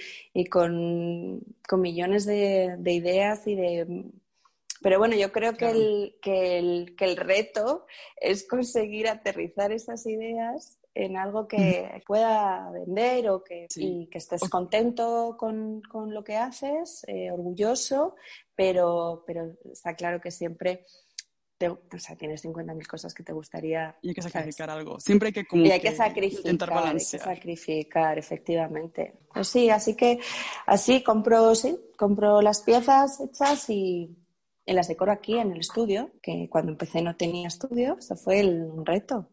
con, 0.50 1.42
millones 1.78 2.26
de, 2.26 2.76
de 2.80 2.94
ideas 2.94 3.46
y 3.48 3.56
de 3.56 4.12
pero 4.82 4.98
bueno, 4.98 5.16
yo 5.16 5.32
creo 5.32 5.54
que, 5.54 5.70
el, 5.70 6.16
que, 6.22 6.58
el, 6.58 6.96
que 6.98 7.06
el 7.06 7.16
reto 7.16 7.86
es 8.20 8.48
conseguir 8.48 9.08
aterrizar 9.08 9.72
esas 9.72 10.08
ideas 10.08 10.80
en 10.94 11.18
algo 11.18 11.48
que 11.48 12.02
pueda 12.06 12.70
vender 12.72 13.30
o 13.30 13.44
que, 13.44 13.68
y 13.76 14.08
que 14.08 14.18
estés 14.18 14.50
contento 14.50 15.36
con, 15.38 15.82
con 15.82 16.14
lo 16.14 16.24
que 16.24 16.36
haces, 16.36 17.04
eh, 17.08 17.32
orgulloso, 17.32 18.16
pero, 18.56 19.24
pero 19.26 19.54
está 19.72 19.96
claro 19.96 20.20
que 20.20 20.32
siempre 20.32 20.86
o 21.70 22.00
sea, 22.00 22.16
tienes 22.16 22.44
50.000 22.44 22.88
cosas 22.88 23.14
que 23.14 23.24
te 23.24 23.34
gustaría. 23.34 23.96
Y 24.02 24.10
hay 24.10 24.16
que 24.16 24.22
sacrificar 24.22 24.70
algo. 24.70 25.00
Siempre 25.00 25.28
hay 25.28 25.34
que 25.34 25.46
como 25.46 25.64
y 25.64 25.72
hay 25.72 25.80
que, 25.80 25.96
sacrificar, 25.96 26.88
hay 26.88 26.94
que 26.94 27.20
sacrificar, 27.20 28.18
efectivamente. 28.18 29.20
Pues 29.34 29.48
sí, 29.48 29.70
así 29.70 29.96
que 29.96 30.20
así 30.66 31.04
compro, 31.04 31.54
sí, 31.56 31.78
compro 31.98 32.42
las 32.42 32.62
piezas 32.62 33.20
hechas 33.20 33.70
y, 33.70 34.18
y 34.66 34.74
las 34.74 34.88
decoro 34.88 35.12
aquí 35.12 35.38
en 35.38 35.52
el 35.52 35.60
estudio, 35.60 36.12
que 36.22 36.48
cuando 36.50 36.72
empecé 36.72 37.02
no 37.02 37.16
tenía 37.16 37.48
estudio, 37.48 37.98
eso 38.00 38.16
fue 38.16 38.40
el, 38.40 38.64
un 38.64 38.86
reto. 38.86 39.30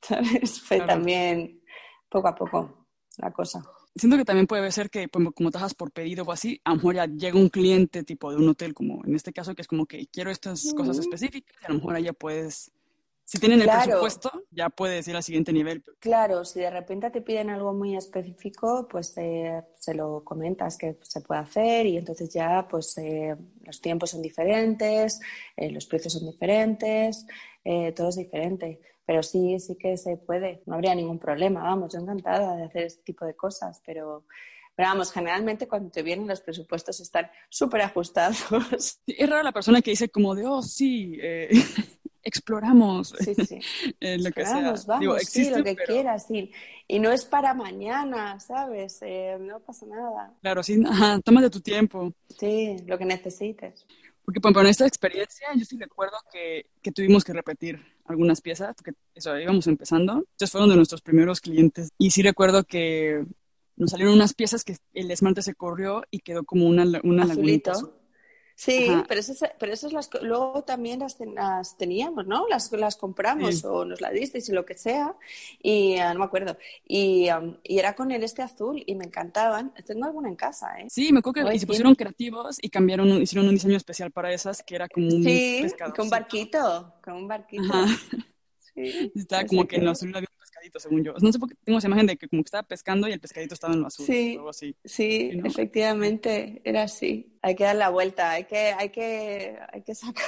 ¿sabes? 0.08 0.60
Fue 0.60 0.80
también 0.80 1.62
poco 2.08 2.28
a 2.28 2.34
poco 2.34 2.86
la 3.18 3.32
cosa. 3.32 3.62
Siento 3.94 4.16
que 4.16 4.24
también 4.24 4.46
puede 4.46 4.70
ser 4.70 4.88
que 4.88 5.08
como, 5.08 5.32
como 5.32 5.50
trabajas 5.50 5.74
por 5.74 5.90
pedido 5.90 6.24
o 6.24 6.32
así, 6.32 6.60
a 6.64 6.70
lo 6.70 6.76
mejor 6.76 6.94
ya 6.94 7.06
llega 7.06 7.38
un 7.38 7.48
cliente 7.48 8.04
tipo 8.04 8.30
de 8.30 8.36
un 8.36 8.48
hotel, 8.48 8.72
como 8.72 9.04
en 9.04 9.14
este 9.14 9.32
caso, 9.32 9.54
que 9.54 9.62
es 9.62 9.68
como 9.68 9.86
que 9.86 10.06
quiero 10.06 10.30
estas 10.30 10.72
cosas 10.76 10.98
específicas, 10.98 11.54
y 11.60 11.66
a 11.66 11.68
lo 11.70 11.74
mejor 11.74 11.98
ya 11.98 12.12
puedes 12.12 12.72
si 13.30 13.38
tienen 13.38 13.62
el 13.62 13.68
presupuesto, 13.68 14.42
ya 14.50 14.70
puedes 14.70 15.06
ir 15.06 15.14
al 15.14 15.22
siguiente 15.22 15.52
nivel. 15.52 15.84
Claro, 16.00 16.44
si 16.44 16.58
de 16.58 16.68
repente 16.68 17.10
te 17.10 17.20
piden 17.20 17.48
algo 17.48 17.72
muy 17.72 17.96
específico, 17.96 18.88
pues 18.90 19.16
eh, 19.18 19.62
se 19.78 19.94
lo 19.94 20.24
comentas 20.24 20.76
que 20.76 20.98
se 21.02 21.20
puede 21.20 21.42
hacer 21.42 21.86
y 21.86 21.96
entonces 21.96 22.28
ya 22.34 22.66
pues 22.68 22.98
eh, 22.98 23.36
los 23.64 23.80
tiempos 23.80 24.10
son 24.10 24.20
diferentes, 24.20 25.20
eh, 25.56 25.70
los 25.70 25.86
precios 25.86 26.14
son 26.14 26.28
diferentes, 26.28 27.24
todo 27.94 28.08
es 28.08 28.16
diferente. 28.16 28.80
Pero 29.10 29.24
sí, 29.24 29.58
sí 29.58 29.74
que 29.74 29.96
se 29.96 30.16
puede, 30.18 30.62
no 30.66 30.74
habría 30.74 30.94
ningún 30.94 31.18
problema, 31.18 31.64
vamos, 31.64 31.92
yo 31.92 31.98
encantada 31.98 32.54
de 32.54 32.62
hacer 32.62 32.84
este 32.84 33.02
tipo 33.02 33.24
de 33.24 33.34
cosas, 33.34 33.82
pero... 33.84 34.24
Pero 34.76 34.88
vamos, 34.88 35.10
generalmente 35.10 35.66
cuando 35.66 35.90
te 35.90 36.04
vienen 36.04 36.28
los 36.28 36.40
presupuestos 36.40 37.00
están 37.00 37.28
súper 37.48 37.80
ajustados. 37.80 39.00
es 39.08 39.28
rara 39.28 39.42
la 39.42 39.50
persona 39.50 39.82
que 39.82 39.90
dice 39.90 40.10
como 40.10 40.36
de, 40.36 40.46
oh, 40.46 40.62
sí, 40.62 41.18
exploramos 42.22 43.12
sí, 43.18 43.34
sí. 43.34 43.58
lo 44.00 44.30
que 44.30 44.46
sea. 44.46 44.74
Vamos, 44.86 45.22
sí, 45.24 45.50
lo 45.50 45.64
que 45.64 45.74
quieras, 45.74 46.28
sí. 46.28 46.52
Y 46.86 47.00
no 47.00 47.10
es 47.10 47.24
para 47.24 47.52
mañana, 47.52 48.38
¿sabes? 48.38 49.00
Eh, 49.02 49.38
no 49.40 49.58
pasa 49.58 49.86
nada. 49.86 50.34
Claro, 50.40 50.62
sí, 50.62 50.80
ajá, 50.88 51.18
tómate 51.24 51.50
tu 51.50 51.60
tiempo. 51.60 52.12
Sí, 52.38 52.76
lo 52.86 52.96
que 52.96 53.06
necesites. 53.06 53.84
Porque, 54.24 54.40
por 54.40 54.50
ejemplo, 54.50 54.62
en 54.62 54.68
esta 54.68 54.86
experiencia, 54.86 55.48
yo 55.56 55.64
sí 55.64 55.76
recuerdo 55.76 56.16
que, 56.32 56.70
que 56.80 56.92
tuvimos 56.92 57.24
que 57.24 57.32
repetir 57.32 57.89
algunas 58.10 58.40
piezas, 58.40 58.74
porque 58.74 58.92
eso, 59.14 59.38
íbamos 59.38 59.66
empezando. 59.66 60.12
Entonces 60.14 60.50
fueron 60.50 60.70
de 60.70 60.76
nuestros 60.76 61.02
primeros 61.02 61.40
clientes. 61.40 61.90
Y 61.98 62.10
sí 62.10 62.22
recuerdo 62.22 62.64
que 62.64 63.24
nos 63.76 63.90
salieron 63.90 64.14
unas 64.14 64.34
piezas 64.34 64.64
que 64.64 64.76
el 64.92 65.10
esmalte 65.10 65.42
se 65.42 65.54
corrió 65.54 66.02
y 66.10 66.20
quedó 66.20 66.44
como 66.44 66.66
una, 66.66 66.84
una 67.02 67.24
lagunita 67.24 67.72
Sí, 68.60 68.90
pero 69.08 69.20
esas, 69.20 69.50
pero 69.58 69.72
esas 69.72 69.94
las, 69.94 70.10
luego 70.20 70.62
también 70.64 71.00
las, 71.00 71.78
teníamos, 71.78 72.26
¿no? 72.26 72.46
Las, 72.46 72.70
las 72.72 72.94
compramos 72.94 73.64
o 73.64 73.86
nos 73.86 74.02
la 74.02 74.10
disteis 74.10 74.50
y 74.50 74.52
lo 74.52 74.66
que 74.66 74.76
sea, 74.76 75.16
y 75.62 75.96
ah, 75.96 76.12
no 76.12 76.20
me 76.20 76.26
acuerdo. 76.26 76.58
Y, 76.86 77.28
y, 77.64 77.78
era 77.78 77.94
con 77.94 78.10
el 78.10 78.22
este 78.22 78.42
azul 78.42 78.82
y 78.84 78.94
me 78.96 79.06
encantaban. 79.06 79.72
Tengo 79.86 80.04
alguna 80.04 80.28
en 80.28 80.36
casa, 80.36 80.78
¿eh? 80.78 80.88
Sí, 80.90 81.10
me 81.10 81.20
acuerdo 81.20 81.48
que 81.48 81.56
y 81.56 81.58
se 81.58 81.66
pusieron 81.66 81.94
creativos 81.94 82.58
y 82.60 82.68
cambiaron, 82.68 83.22
hicieron 83.22 83.48
un 83.48 83.54
diseño 83.54 83.78
especial 83.78 84.10
para 84.10 84.30
esas 84.30 84.62
que 84.62 84.74
era 84.74 84.90
como 84.90 85.06
un 85.06 85.24
sí, 85.24 85.64
con 85.96 86.04
un 86.04 86.10
barquito, 86.10 86.96
con 87.02 87.14
un 87.14 87.28
barquito. 87.28 87.72
Sí, 88.74 89.10
Estaba 89.14 89.46
como 89.46 89.66
que 89.66 89.76
en 89.76 89.86
la 89.86 89.92
azul 89.92 90.14
había 90.14 90.28
según 90.78 91.04
yo. 91.04 91.14
No 91.20 91.32
sé 91.32 91.38
por 91.38 91.48
qué 91.48 91.54
tengo 91.64 91.78
esa 91.78 91.88
imagen 91.88 92.06
de 92.06 92.16
que 92.16 92.28
como 92.28 92.42
que 92.42 92.48
estaba 92.48 92.62
pescando 92.62 93.08
y 93.08 93.12
el 93.12 93.20
pescadito 93.20 93.54
estaba 93.54 93.74
en 93.74 93.80
lo 93.80 93.86
azul. 93.86 94.06
Sí, 94.06 94.36
algo 94.36 94.50
así. 94.50 94.76
sí, 94.84 95.30
efectivamente, 95.44 96.60
era 96.64 96.84
así. 96.84 97.38
Hay 97.42 97.54
que 97.54 97.64
dar 97.64 97.76
la 97.76 97.90
vuelta, 97.90 98.30
hay 98.30 98.44
que, 98.44 98.72
hay 98.72 98.90
que, 98.90 99.58
hay 99.72 99.82
que 99.82 99.94
sacar. 99.94 100.24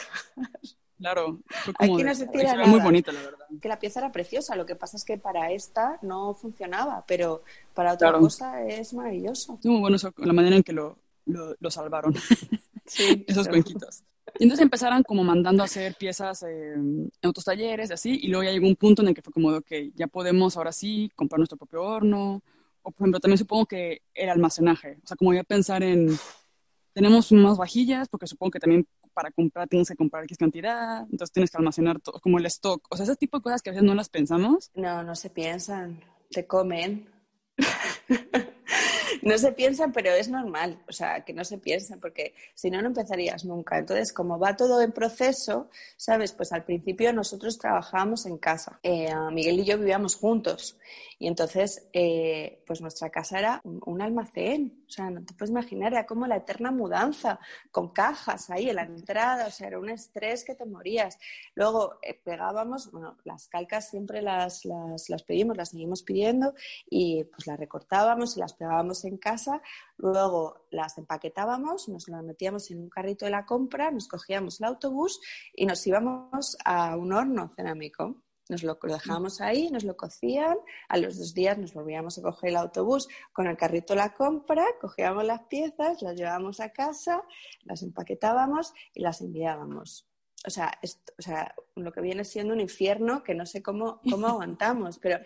Claro, 1.03 1.41
Aquí 1.81 2.05
no 2.05 2.15
se 2.15 2.29
tira 2.29 2.55
nada. 2.55 2.69
muy 2.69 2.79
bonita, 2.79 3.11
la 3.11 3.23
verdad. 3.23 3.47
Que 3.61 3.69
la 3.69 3.81
pieza 3.81 3.99
era 3.99 4.13
preciosa, 4.13 4.55
lo 4.55 4.65
que 4.65 4.77
pasa 4.77 4.97
es 4.97 5.05
que 5.05 5.19
para 5.19 5.51
esta 5.51 5.99
no 6.03 6.33
funcionaba, 6.35 7.05
pero 7.09 7.43
para 7.75 7.95
otra 7.95 8.13
cosa 8.13 8.63
es 8.65 8.95
maravilloso. 8.95 9.59
muy 9.65 9.81
bueno 9.81 9.97
la 10.19 10.33
manera 10.33 10.55
en 10.55 10.63
que 10.63 10.73
lo, 10.73 10.99
lo, 11.27 11.71
salvaron. 11.73 12.15
Sí, 12.87 13.25
Esos 13.29 13.49
cuenquitos. 13.49 14.05
Y 14.39 14.45
entonces 14.45 14.63
empezaron 14.63 15.03
como 15.03 15.25
mandando 15.25 15.63
a 15.63 15.67
hacer 15.67 15.95
piezas 15.95 16.43
en 16.45 17.11
otros 17.23 17.45
talleres 17.45 17.91
y 17.91 17.93
así, 17.93 18.21
y 18.23 18.29
luego 18.29 18.45
ya 18.45 18.51
llegó 18.51 18.67
un 18.67 18.77
punto 18.77 19.03
en 19.03 19.09
el 19.09 19.15
que 19.15 19.23
fue 19.23 19.33
como, 19.33 19.61
que 19.61 19.91
ya 19.95 20.07
podemos 20.07 20.57
ahora 20.57 20.73
sí 20.73 21.11
comprar 21.15 21.39
nuestro 21.39 21.59
propio 21.59 21.83
horno, 21.83 22.43
o 22.83 22.91
por 22.91 23.03
ejemplo, 23.03 23.21
también 23.21 23.39
supongo 23.39 23.67
que 23.67 24.03
el 24.15 24.29
almacenaje, 24.29 24.99
o 25.03 25.07
sea, 25.07 25.17
como 25.17 25.31
voy 25.31 25.39
a 25.39 25.45
pensar 25.45 25.83
en, 25.83 26.09
tenemos 26.93 27.31
más 27.33 27.57
vajillas, 27.57 28.09
porque 28.09 28.27
supongo 28.27 28.53
que 28.53 28.61
también 28.61 28.87
para 29.13 29.31
comprar 29.31 29.69
tienes 29.69 29.89
que 29.89 29.97
comprar 29.97 30.25
X 30.25 30.39
cantidad, 30.39 31.03
entonces 31.03 31.33
tienes 31.33 31.51
que 31.51 31.59
almacenar 31.59 32.01
todo, 32.01 32.19
como 32.21 32.39
el 32.39 32.47
stock. 32.47 32.87
O 32.91 32.97
sea, 32.97 33.05
ese 33.05 33.17
tipo 33.17 33.39
de 33.39 33.43
cosas 33.43 33.63
que 33.63 33.71
a 33.71 33.73
veces 33.73 33.87
no 33.87 33.95
las 33.95 34.09
pensamos. 34.09 34.71
No, 34.75 35.03
no 35.03 35.15
se 35.15 35.31
piensan, 35.31 36.01
te 36.31 36.47
comen. 36.47 37.09
no 39.23 39.39
se 39.39 39.53
piensan, 39.53 39.93
pero 39.93 40.11
es 40.11 40.29
normal, 40.29 40.83
o 40.89 40.93
sea, 40.93 41.25
que 41.25 41.33
no 41.33 41.45
se 41.45 41.59
piensen, 41.59 42.01
porque 42.01 42.35
si 42.55 42.71
no, 42.71 42.83
no 42.83 42.89
empezarías 42.89 43.45
nunca. 43.45 43.79
Entonces, 43.79 44.13
como 44.13 44.39
va 44.39 44.57
todo 44.57 44.81
en 44.83 44.93
proceso, 44.93 45.71
¿sabes? 45.97 46.33
Pues 46.33 46.53
al 46.53 46.65
principio 46.65 47.13
nosotros 47.13 47.59
trabajábamos 47.59 48.27
en 48.27 48.39
casa. 48.39 48.81
Eh, 48.83 49.13
Miguel 49.33 49.61
y 49.61 49.65
yo 49.65 49.79
vivíamos 49.79 50.17
juntos 50.17 50.77
y 51.23 51.29
entonces, 51.29 51.89
eh, 51.93 52.65
pues 52.67 52.81
nuestra 52.81 53.11
casa 53.11 53.39
era 53.39 53.61
un, 53.63 54.03
almacén, 54.03 54.82
o 54.93 54.95
sea, 54.95 55.09
no 55.09 55.25
te 55.25 55.33
puedes 55.33 55.51
imaginar, 55.51 55.95
era 55.95 56.05
como 56.05 56.27
la 56.27 56.37
eterna 56.37 56.71
mudanza, 56.71 57.41
con 57.71 57.95
cajas 57.95 58.51
ahí 58.51 58.69
en 58.69 58.77
la 58.77 58.83
entrada, 58.83 59.47
o 59.47 59.51
sea, 59.51 59.69
era 59.69 59.79
un 59.79 59.89
estrés 59.89 60.45
que 60.45 60.55
te 60.55 60.67
morías. 60.67 61.19
Luego 61.55 61.99
eh, 62.03 62.13
pegábamos, 62.23 62.93
bueno, 62.93 63.17
las 63.25 63.49
calcas 63.49 63.89
siempre 63.89 64.21
las, 64.21 64.67
las, 64.67 65.09
las 65.09 65.23
pedimos, 65.23 65.57
las 65.57 65.71
seguimos 65.71 66.03
pidiendo 66.03 66.53
y 66.91 67.25
pues 67.25 67.47
las 67.47 67.59
recortábamos 67.59 68.37
y 68.37 68.41
las 68.41 68.53
pegábamos 68.53 69.07
en 69.07 69.17
casa, 69.17 69.63
luego 69.97 70.67
las 70.71 70.99
empaquetábamos, 70.99 71.89
nos 71.89 72.09
las 72.09 72.23
metíamos 72.23 72.71
en 72.71 72.81
un 72.81 72.91
carrito 72.91 73.25
de 73.25 73.31
la 73.31 73.47
compra, 73.47 73.91
nos 73.91 74.09
cogíamos 74.09 74.61
el 74.61 74.67
autobús 74.67 75.21
y 75.55 75.65
nos 75.65 75.87
íbamos 75.87 76.59
a 76.67 76.97
un 76.99 77.15
horno 77.15 77.51
cerámico 77.57 78.23
nos 78.53 78.63
lo, 78.63 78.79
dejábamos 78.83 79.41
ahí, 79.41 79.71
nos 79.71 79.83
lo 79.83 79.97
cocían, 79.97 80.57
a 80.89 80.99
los 80.99 81.19
dos 81.19 81.33
días 81.33 81.57
nos 81.57 81.73
volvíamos 81.73 82.19
a 82.19 82.23
coger 82.23 82.51
el 82.51 82.57
autobús 82.57 83.09
con 83.33 83.47
el 83.47 83.57
carrito 83.57 83.95
la 83.95 84.13
compra, 84.13 84.65
cogíamos 84.81 85.25
las 85.25 85.43
piezas, 85.45 86.03
las 86.03 86.15
llevábamos 86.15 86.61
a 86.61 86.69
casa, 86.69 87.23
las 87.65 87.83
empaquetábamos 87.83 88.75
y 88.95 89.01
las 89.01 89.23
enviábamos. 89.23 90.07
O 90.47 90.51
sea, 90.51 90.79
o 91.19 91.23
sea, 91.23 91.55
lo 91.77 91.93
que 91.93 92.01
viene 92.01 92.25
siendo 92.25 92.53
un 92.53 92.61
infierno 92.61 93.23
que 93.23 93.35
no 93.35 93.47
sé 93.47 93.63
cómo, 93.63 94.01
cómo 94.11 94.27
aguantamos, 94.29 94.99
pero 94.99 95.19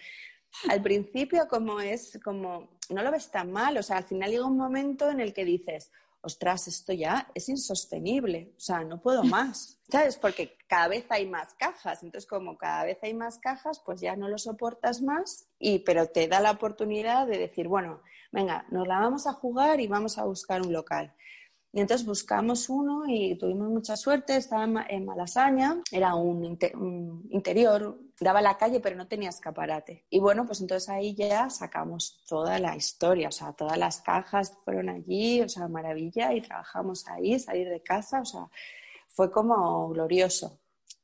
al 0.69 0.83
principio 0.83 1.49
como 1.49 1.81
es, 1.81 2.19
como, 2.23 2.79
no 2.91 3.03
lo 3.03 3.11
ves 3.11 3.31
tan 3.31 3.51
mal, 3.51 3.77
o 3.77 3.83
sea, 3.83 3.99
al 3.99 4.05
final 4.05 4.31
llega 4.31 4.47
un 4.47 4.57
momento 4.57 5.11
en 5.11 5.21
el 5.21 5.35
que 5.35 5.45
dices, 5.45 5.91
ostras, 6.27 6.67
esto 6.67 6.93
ya 6.93 7.31
es 7.35 7.49
insostenible, 7.49 8.53
o 8.57 8.61
sea, 8.61 8.83
no 8.83 9.01
puedo 9.01 9.23
más, 9.25 9.79
¿sabes? 9.89 10.17
Porque 10.17 10.59
cada 10.67 10.89
vez 10.89 11.07
hay 11.09 11.27
más 11.27 11.55
cajas, 11.55 12.03
entonces 12.03 12.29
como 12.29 12.59
cada 12.59 12.85
vez 12.85 12.99
hay 13.03 13.15
más 13.15 13.39
cajas, 13.39 13.81
pues 13.85 14.01
ya 14.01 14.17
no 14.17 14.29
lo 14.29 14.37
soportas 14.37 15.03
más, 15.03 15.47
y, 15.61 15.79
pero 15.81 16.09
te 16.09 16.27
da 16.27 16.41
la 16.41 16.51
oportunidad 16.51 17.29
de 17.29 17.39
decir, 17.39 17.69
bueno, 17.69 18.03
venga, 18.33 18.67
nos 18.71 18.89
la 18.89 18.99
vamos 18.99 19.27
a 19.29 19.35
jugar 19.35 19.81
y 19.81 19.87
vamos 19.87 20.19
a 20.19 20.25
buscar 20.25 20.63
un 20.63 20.73
local. 20.73 21.15
Y 21.73 21.81
entonces 21.81 22.07
buscamos 22.07 22.69
uno 22.71 23.05
y 23.07 23.37
tuvimos 23.37 23.69
mucha 23.69 23.97
suerte, 23.97 24.37
estaba 24.37 24.87
en 24.89 25.05
Malasaña, 25.05 25.83
era 25.91 26.15
un, 26.15 26.59
interior, 27.31 27.99
daba 28.19 28.41
la 28.41 28.57
calle 28.57 28.81
pero 28.81 28.97
no 28.97 29.09
tenía 29.09 29.29
escaparate. 29.29 30.07
Y 30.09 30.19
bueno, 30.19 30.47
pues 30.47 30.61
entonces 30.61 30.89
ahí 30.89 31.15
ya 31.15 31.51
sacamos 31.51 32.25
toda 32.27 32.59
la 32.59 32.77
historia, 32.77 33.29
o 33.29 33.33
sea, 33.33 33.53
todas 33.53 33.77
las 33.77 34.01
cajas 34.01 34.57
fueron 34.65 34.89
allí, 34.89 35.43
o 35.43 35.49
sea, 35.49 35.69
maravilla, 35.69 36.33
y 36.33 36.41
trabajamos 36.41 37.07
ahí, 37.09 37.39
salir 37.39 37.69
de 37.69 37.83
casa, 37.83 38.21
o 38.21 38.25
sea, 38.25 38.49
fue 39.09 39.31
como 39.31 39.89
glorioso. 39.91 40.59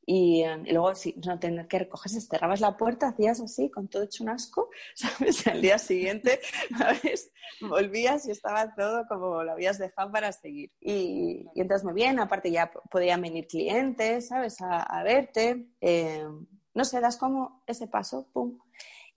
Y, 0.05 0.43
luego, 0.69 0.93
si 0.95 1.13
no 1.25 1.39
tener 1.39 1.67
que 1.67 1.79
recogerse, 1.79 2.19
cerrabas 2.19 2.59
la 2.59 2.75
puerta, 2.75 3.07
hacías 3.07 3.39
así, 3.39 3.69
con 3.69 3.87
todo 3.87 4.03
hecho 4.03 4.23
un 4.23 4.29
asco, 4.29 4.69
¿sabes? 4.95 5.47
Al 5.47 5.61
día 5.61 5.77
siguiente, 5.77 6.39
¿sabes? 6.77 7.31
Volvías 7.61 8.27
y 8.27 8.31
estaba 8.31 8.73
todo 8.75 9.05
como 9.07 9.43
lo 9.43 9.53
habías 9.53 9.77
dejado 9.77 10.11
para 10.11 10.31
seguir. 10.31 10.71
Y, 10.81 11.45
y 11.53 11.61
entonces 11.61 11.85
muy 11.85 11.93
bien, 11.93 12.19
aparte 12.19 12.51
ya 12.51 12.71
podían 12.91 13.21
venir 13.21 13.47
clientes, 13.47 14.27
¿sabes? 14.27 14.57
A, 14.61 15.03
verte. 15.03 15.67
Eh, 15.79 16.25
no 16.73 16.85
sé, 16.85 16.99
das 16.99 17.17
como 17.17 17.63
ese 17.67 17.87
paso, 17.87 18.27
pum. 18.33 18.59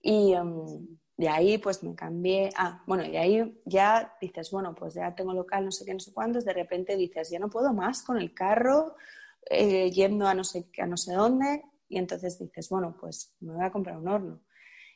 Y 0.03 0.34
em, 0.34 0.99
de 1.16 1.28
ahí 1.28 1.59
pues 1.59 1.82
me 1.82 1.97
cambié. 1.97 2.51
Ah, 2.57 2.82
bueno, 2.87 3.05
y 3.05 3.16
ahí 3.16 3.61
ya 3.64 4.16
dices, 4.20 4.51
bueno, 4.53 4.74
pues 4.74 4.95
ya 4.95 5.14
tengo 5.14 5.32
local, 5.32 5.64
no 5.64 5.72
sé 5.72 5.84
qué, 5.84 5.95
no 5.95 6.01
sé 6.01 6.12
cuántos. 6.12 6.45
De 6.45 6.53
repente 6.53 6.97
dices, 6.97 7.30
ya 7.30 7.41
no 7.41 7.49
puedo 7.49 7.72
más 7.72 8.03
con 8.03 8.18
el 8.18 8.32
carro 8.34 8.95
eh, 9.51 9.91
yendo 9.91 10.27
a 10.27 10.35
no, 10.35 10.45
sé, 10.45 10.69
a 10.79 10.87
no 10.87 10.97
sé 10.97 11.15
dónde 11.15 11.63
y 11.89 11.99
entonces 11.99 12.39
dices, 12.39 12.69
bueno, 12.69 12.97
pues 13.01 13.35
me 13.41 13.55
voy 13.55 13.65
a 13.65 13.71
comprar 13.71 13.97
un 13.97 14.09
horno. 14.09 14.41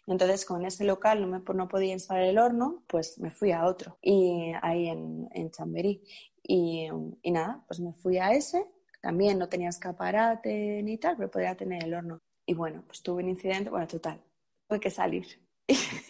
Entonces 0.06 0.44
con 0.44 0.64
ese 0.64 0.84
local 0.84 1.20
no, 1.20 1.26
me, 1.28 1.40
no 1.54 1.68
podía 1.68 1.92
instalar 1.92 2.24
el 2.24 2.38
horno, 2.38 2.82
pues 2.88 3.18
me 3.18 3.30
fui 3.30 3.52
a 3.52 3.64
otro, 3.64 3.98
y 4.02 4.52
ahí 4.62 4.88
en, 4.88 5.28
en 5.32 5.50
Chamberí. 5.50 6.02
Y, 6.42 6.88
y 7.22 7.30
nada, 7.30 7.62
pues 7.68 7.80
me 7.80 7.92
fui 7.92 8.18
a 8.18 8.32
ese, 8.32 8.66
también 9.00 9.38
no 9.38 9.48
tenía 9.48 9.68
escaparate 9.68 10.82
ni 10.82 10.98
tal, 10.98 11.16
pero 11.16 11.30
podía 11.30 11.54
tener 11.54 11.84
el 11.84 11.94
horno. 11.94 12.20
Y 12.44 12.54
bueno, 12.54 12.82
pues 12.86 13.02
tuve 13.02 13.22
un 13.22 13.28
incidente, 13.28 13.70
bueno, 13.70 13.86
total, 13.86 14.20
tuve 14.68 14.80
que 14.80 14.90
salir. 14.90 15.26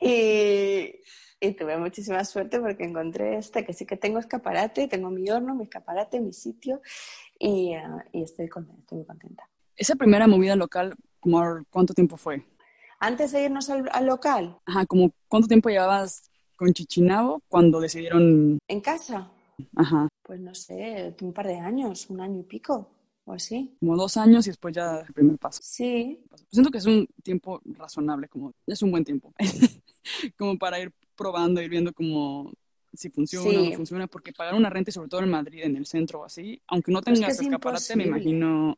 y, 0.00 1.00
y 1.40 1.52
tuve 1.52 1.78
muchísima 1.78 2.22
suerte 2.26 2.60
porque 2.60 2.84
encontré 2.84 3.38
este, 3.38 3.64
que 3.64 3.72
sí 3.72 3.86
que 3.86 3.96
tengo 3.96 4.18
escaparate, 4.18 4.88
tengo 4.88 5.08
mi 5.08 5.30
horno, 5.30 5.54
mi 5.54 5.64
escaparate, 5.64 6.20
mi 6.20 6.34
sitio 6.34 6.82
y, 7.40 7.72
eh, 7.72 7.82
y 8.12 8.22
estoy, 8.22 8.48
contenta, 8.48 8.80
estoy 8.82 8.98
muy 8.98 9.06
contenta. 9.06 9.48
Esa 9.74 9.96
primera 9.96 10.26
movida 10.26 10.54
local, 10.54 10.94
¿cuánto 11.70 11.94
tiempo 11.94 12.16
fue? 12.16 12.44
Antes 13.00 13.32
de 13.32 13.44
irnos 13.44 13.70
al, 13.70 14.06
local. 14.06 14.58
Ajá, 14.66 14.84
como 14.84 15.10
¿cuánto 15.26 15.48
tiempo 15.48 15.70
llevabas 15.70 16.30
con 16.54 16.72
Chichinabo 16.74 17.42
cuando 17.48 17.80
decidieron? 17.80 18.58
¿En 18.68 18.80
casa? 18.82 19.32
Ajá. 19.74 20.06
Pues 20.22 20.38
no 20.38 20.54
sé, 20.54 21.16
un 21.22 21.32
par 21.32 21.46
de 21.46 21.58
años, 21.58 22.10
un 22.10 22.20
año 22.20 22.40
y 22.40 22.42
pico 22.42 22.90
o 23.24 23.32
así. 23.32 23.74
Como 23.80 23.96
dos 23.96 24.18
años 24.18 24.46
y 24.46 24.50
después 24.50 24.74
ya 24.74 25.00
el 25.00 25.12
primer 25.14 25.38
paso. 25.38 25.60
Sí. 25.62 26.22
Siento 26.50 26.70
que 26.70 26.78
es 26.78 26.86
un 26.86 27.08
tiempo 27.22 27.62
razonable, 27.64 28.28
como 28.28 28.52
es 28.66 28.82
un 28.82 28.90
buen 28.90 29.04
tiempo, 29.04 29.32
como 30.36 30.58
para 30.58 30.78
ir 30.78 30.92
probando, 31.16 31.62
ir 31.62 31.70
viendo 31.70 31.94
como 31.94 32.52
si 32.92 33.10
funciona 33.10 33.60
o 33.60 33.64
no 33.64 33.72
funciona, 33.72 34.06
porque 34.06 34.32
pagar 34.32 34.54
una 34.54 34.70
renta, 34.70 34.90
sobre 34.90 35.08
todo 35.08 35.22
en 35.22 35.30
Madrid, 35.30 35.62
en 35.62 35.76
el 35.76 35.86
centro 35.86 36.20
o 36.20 36.24
así, 36.24 36.60
aunque 36.66 36.92
no 36.92 37.02
tengas 37.02 37.40
escaparate, 37.40 37.96
me 37.96 38.04
imagino 38.04 38.76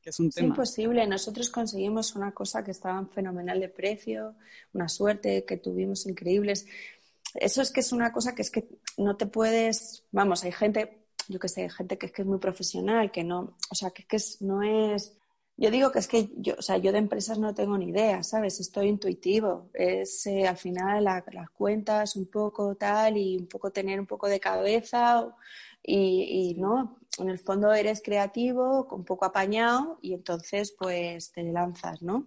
que 0.00 0.10
es 0.10 0.20
un 0.20 0.30
tema. 0.30 0.46
Es 0.46 0.50
imposible. 0.50 1.06
Nosotros 1.06 1.50
conseguimos 1.50 2.14
una 2.14 2.32
cosa 2.32 2.64
que 2.64 2.70
estaba 2.70 3.04
fenomenal 3.06 3.60
de 3.60 3.68
precio, 3.68 4.34
una 4.72 4.88
suerte 4.88 5.44
que 5.44 5.56
tuvimos 5.56 6.06
increíbles. 6.06 6.66
Eso 7.34 7.62
es 7.62 7.70
que 7.70 7.80
es 7.80 7.92
una 7.92 8.12
cosa 8.12 8.34
que 8.34 8.42
es 8.42 8.50
que 8.50 8.68
no 8.96 9.16
te 9.16 9.26
puedes, 9.26 10.04
vamos, 10.10 10.44
hay 10.44 10.52
gente, 10.52 11.04
yo 11.28 11.38
que 11.38 11.48
sé, 11.48 11.68
gente 11.70 11.98
que 11.98 12.06
es 12.06 12.12
que 12.12 12.22
es 12.22 12.28
muy 12.28 12.38
profesional, 12.38 13.10
que 13.10 13.24
no, 13.24 13.56
o 13.70 13.74
sea, 13.74 13.90
que, 13.90 14.04
que 14.04 14.16
es, 14.16 14.40
no 14.42 14.62
es 14.62 15.16
yo 15.60 15.70
digo 15.70 15.92
que 15.92 15.98
es 15.98 16.08
que 16.08 16.30
yo, 16.36 16.54
o 16.58 16.62
sea, 16.62 16.78
yo 16.78 16.90
de 16.90 16.96
empresas 16.96 17.38
no 17.38 17.54
tengo 17.54 17.76
ni 17.76 17.90
idea, 17.90 18.22
¿sabes? 18.22 18.58
Estoy 18.60 18.88
intuitivo. 18.88 19.68
Es 19.74 20.26
eh, 20.26 20.48
al 20.48 20.56
final 20.56 21.04
las 21.04 21.50
cuentas 21.50 22.16
un 22.16 22.30
poco 22.30 22.76
tal 22.76 23.18
y 23.18 23.36
un 23.36 23.46
poco 23.46 23.70
tener 23.70 24.00
un 24.00 24.06
poco 24.06 24.26
de 24.26 24.40
cabeza 24.40 25.26
y, 25.82 26.54
no, 26.58 26.96
en 27.18 27.28
el 27.28 27.38
fondo 27.38 27.74
eres 27.74 28.00
creativo, 28.02 28.88
un 28.90 29.04
poco 29.04 29.26
apañado 29.26 29.98
y 30.00 30.14
entonces 30.14 30.74
pues 30.78 31.30
te 31.32 31.42
lanzas, 31.42 32.00
¿no? 32.00 32.26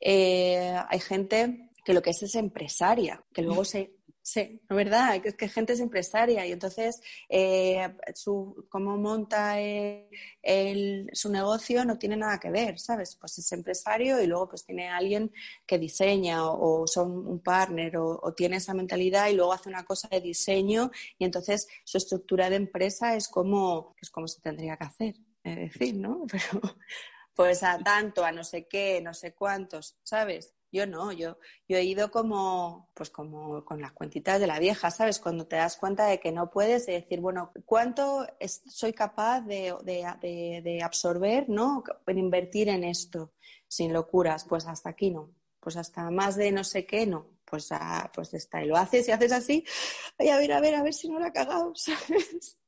Eh, 0.00 0.74
hay 0.88 1.00
gente 1.00 1.70
que 1.84 1.92
lo 1.92 2.00
que 2.00 2.10
es 2.10 2.22
es 2.22 2.34
empresaria, 2.34 3.22
que 3.34 3.42
luego 3.42 3.66
se 3.66 3.92
Sí, 4.26 4.58
verdad, 4.70 5.20
es 5.22 5.34
que 5.36 5.48
gente 5.50 5.74
es 5.74 5.80
empresaria 5.80 6.46
y 6.46 6.52
entonces 6.52 7.02
eh, 7.28 7.94
su, 8.14 8.66
cómo 8.70 8.96
monta 8.96 9.56
su 11.12 11.30
negocio 11.30 11.84
no 11.84 11.98
tiene 11.98 12.16
nada 12.16 12.40
que 12.40 12.50
ver, 12.50 12.80
¿sabes? 12.80 13.16
Pues 13.20 13.36
es 13.36 13.52
empresario 13.52 14.22
y 14.22 14.26
luego 14.26 14.48
pues 14.48 14.64
tiene 14.64 14.88
alguien 14.88 15.30
que 15.66 15.78
diseña 15.78 16.46
o, 16.46 16.86
son 16.86 17.26
un 17.26 17.40
partner 17.40 17.98
o, 17.98 18.32
tiene 18.34 18.56
esa 18.56 18.72
mentalidad 18.72 19.28
y 19.28 19.34
luego 19.34 19.52
hace 19.52 19.68
una 19.68 19.84
cosa 19.84 20.08
de 20.08 20.22
diseño 20.22 20.90
y 21.18 21.26
entonces 21.26 21.68
su 21.84 21.98
estructura 21.98 22.48
de 22.48 22.56
empresa 22.56 23.16
es 23.16 23.28
como, 23.28 23.94
es 24.00 24.08
como 24.10 24.26
se 24.26 24.40
tendría 24.40 24.78
que 24.78 24.84
hacer, 24.84 25.14
es 25.42 25.56
decir, 25.56 25.96
¿no? 25.96 26.24
Pero 26.32 26.62
pues 27.34 27.62
a 27.62 27.78
tanto, 27.78 28.24
a 28.24 28.32
no 28.32 28.42
sé 28.42 28.66
qué, 28.68 29.02
no 29.02 29.12
sé 29.12 29.34
cuántos, 29.34 29.98
¿sabes? 30.02 30.53
Yo 30.74 30.88
no, 30.88 31.12
yo, 31.12 31.38
yo 31.68 31.76
he 31.76 31.84
ido 31.84 32.10
como, 32.10 32.90
pues 32.94 33.08
como 33.08 33.64
con 33.64 33.80
las 33.80 33.92
cuentitas 33.92 34.40
de 34.40 34.48
la 34.48 34.58
vieja, 34.58 34.90
¿sabes? 34.90 35.20
Cuando 35.20 35.46
te 35.46 35.54
das 35.54 35.76
cuenta 35.76 36.06
de 36.06 36.18
que 36.18 36.32
no 36.32 36.50
puedes, 36.50 36.86
de 36.86 36.94
decir, 36.94 37.20
bueno, 37.20 37.52
¿cuánto 37.64 38.26
soy 38.66 38.92
capaz 38.92 39.42
de, 39.42 39.72
de, 39.84 40.60
de, 40.64 40.82
absorber, 40.82 41.48
¿no? 41.48 41.84
En 42.08 42.18
invertir 42.18 42.68
en 42.70 42.82
esto, 42.82 43.34
sin 43.68 43.92
locuras, 43.92 44.46
pues 44.48 44.66
hasta 44.66 44.90
aquí 44.90 45.12
no. 45.12 45.30
Pues 45.60 45.76
hasta 45.76 46.10
más 46.10 46.34
de 46.34 46.50
no 46.50 46.64
sé 46.64 46.84
qué, 46.84 47.06
no. 47.06 47.28
Pues, 47.44 47.68
ah, 47.70 48.10
pues 48.12 48.34
está. 48.34 48.64
Y 48.64 48.66
lo 48.66 48.76
haces 48.76 49.06
y 49.06 49.12
haces 49.12 49.30
así, 49.30 49.64
ay, 50.18 50.30
a 50.30 50.38
ver, 50.38 50.52
a 50.54 50.60
ver, 50.60 50.74
a 50.74 50.82
ver 50.82 50.92
si 50.92 51.08
no 51.08 51.20
lo 51.20 51.26
ha 51.26 51.32
cagado, 51.32 51.72
¿sabes? 51.76 52.58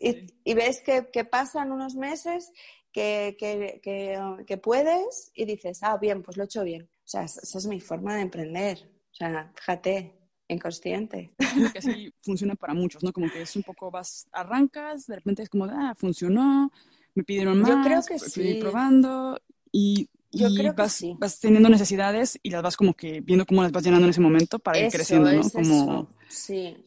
Y, 0.00 0.26
y 0.42 0.54
ves 0.54 0.82
que, 0.82 1.10
que 1.12 1.24
pasan 1.24 1.70
unos 1.70 1.94
meses 1.94 2.50
que, 2.92 3.36
que, 3.38 3.80
que, 3.82 4.18
que, 4.46 4.56
puedes 4.58 5.30
y 5.34 5.44
dices, 5.44 5.78
ah, 5.82 5.96
bien, 5.96 6.22
pues 6.22 6.36
lo 6.36 6.42
he 6.42 6.46
hecho 6.46 6.64
bien. 6.64 6.90
Sea, 7.12 7.24
esa 7.24 7.58
es 7.58 7.66
mi 7.66 7.78
forma 7.78 8.14
de 8.14 8.22
emprender. 8.22 8.90
O 9.10 9.14
sea, 9.14 9.52
fíjate, 9.54 10.14
inconsciente. 10.48 11.34
que 11.70 11.78
así 11.78 12.10
funciona 12.22 12.54
para 12.54 12.72
muchos, 12.72 13.04
¿no? 13.04 13.12
Como 13.12 13.28
que 13.28 13.42
es 13.42 13.54
un 13.54 13.62
poco 13.62 13.90
vas, 13.90 14.26
arrancas, 14.32 15.06
de 15.06 15.16
repente 15.16 15.42
es 15.42 15.50
como, 15.50 15.66
ah, 15.66 15.94
funcionó, 15.94 16.72
me 17.14 17.22
pidieron 17.22 17.60
más, 17.60 17.68
Yo 17.68 17.82
creo 17.82 18.02
que 18.02 18.18
sí. 18.18 18.56
probando 18.58 19.38
y, 19.70 20.08
Yo 20.30 20.54
creo 20.54 20.74
que 20.74 20.80
vas, 20.80 20.94
sí. 20.94 21.14
vas 21.20 21.38
teniendo 21.38 21.68
necesidades 21.68 22.38
y 22.42 22.48
las 22.48 22.62
vas 22.62 22.78
como 22.78 22.94
que 22.94 23.20
viendo 23.20 23.44
cómo 23.44 23.62
las 23.62 23.72
vas 23.72 23.84
llenando 23.84 24.06
en 24.06 24.10
ese 24.10 24.22
momento 24.22 24.58
para 24.58 24.78
ir 24.78 24.86
Eso, 24.86 24.96
creciendo, 24.96 25.30
¿no? 25.30 25.40
es 25.42 25.52
Como, 25.52 25.82
eso. 25.82 26.08
Sí, 26.30 26.86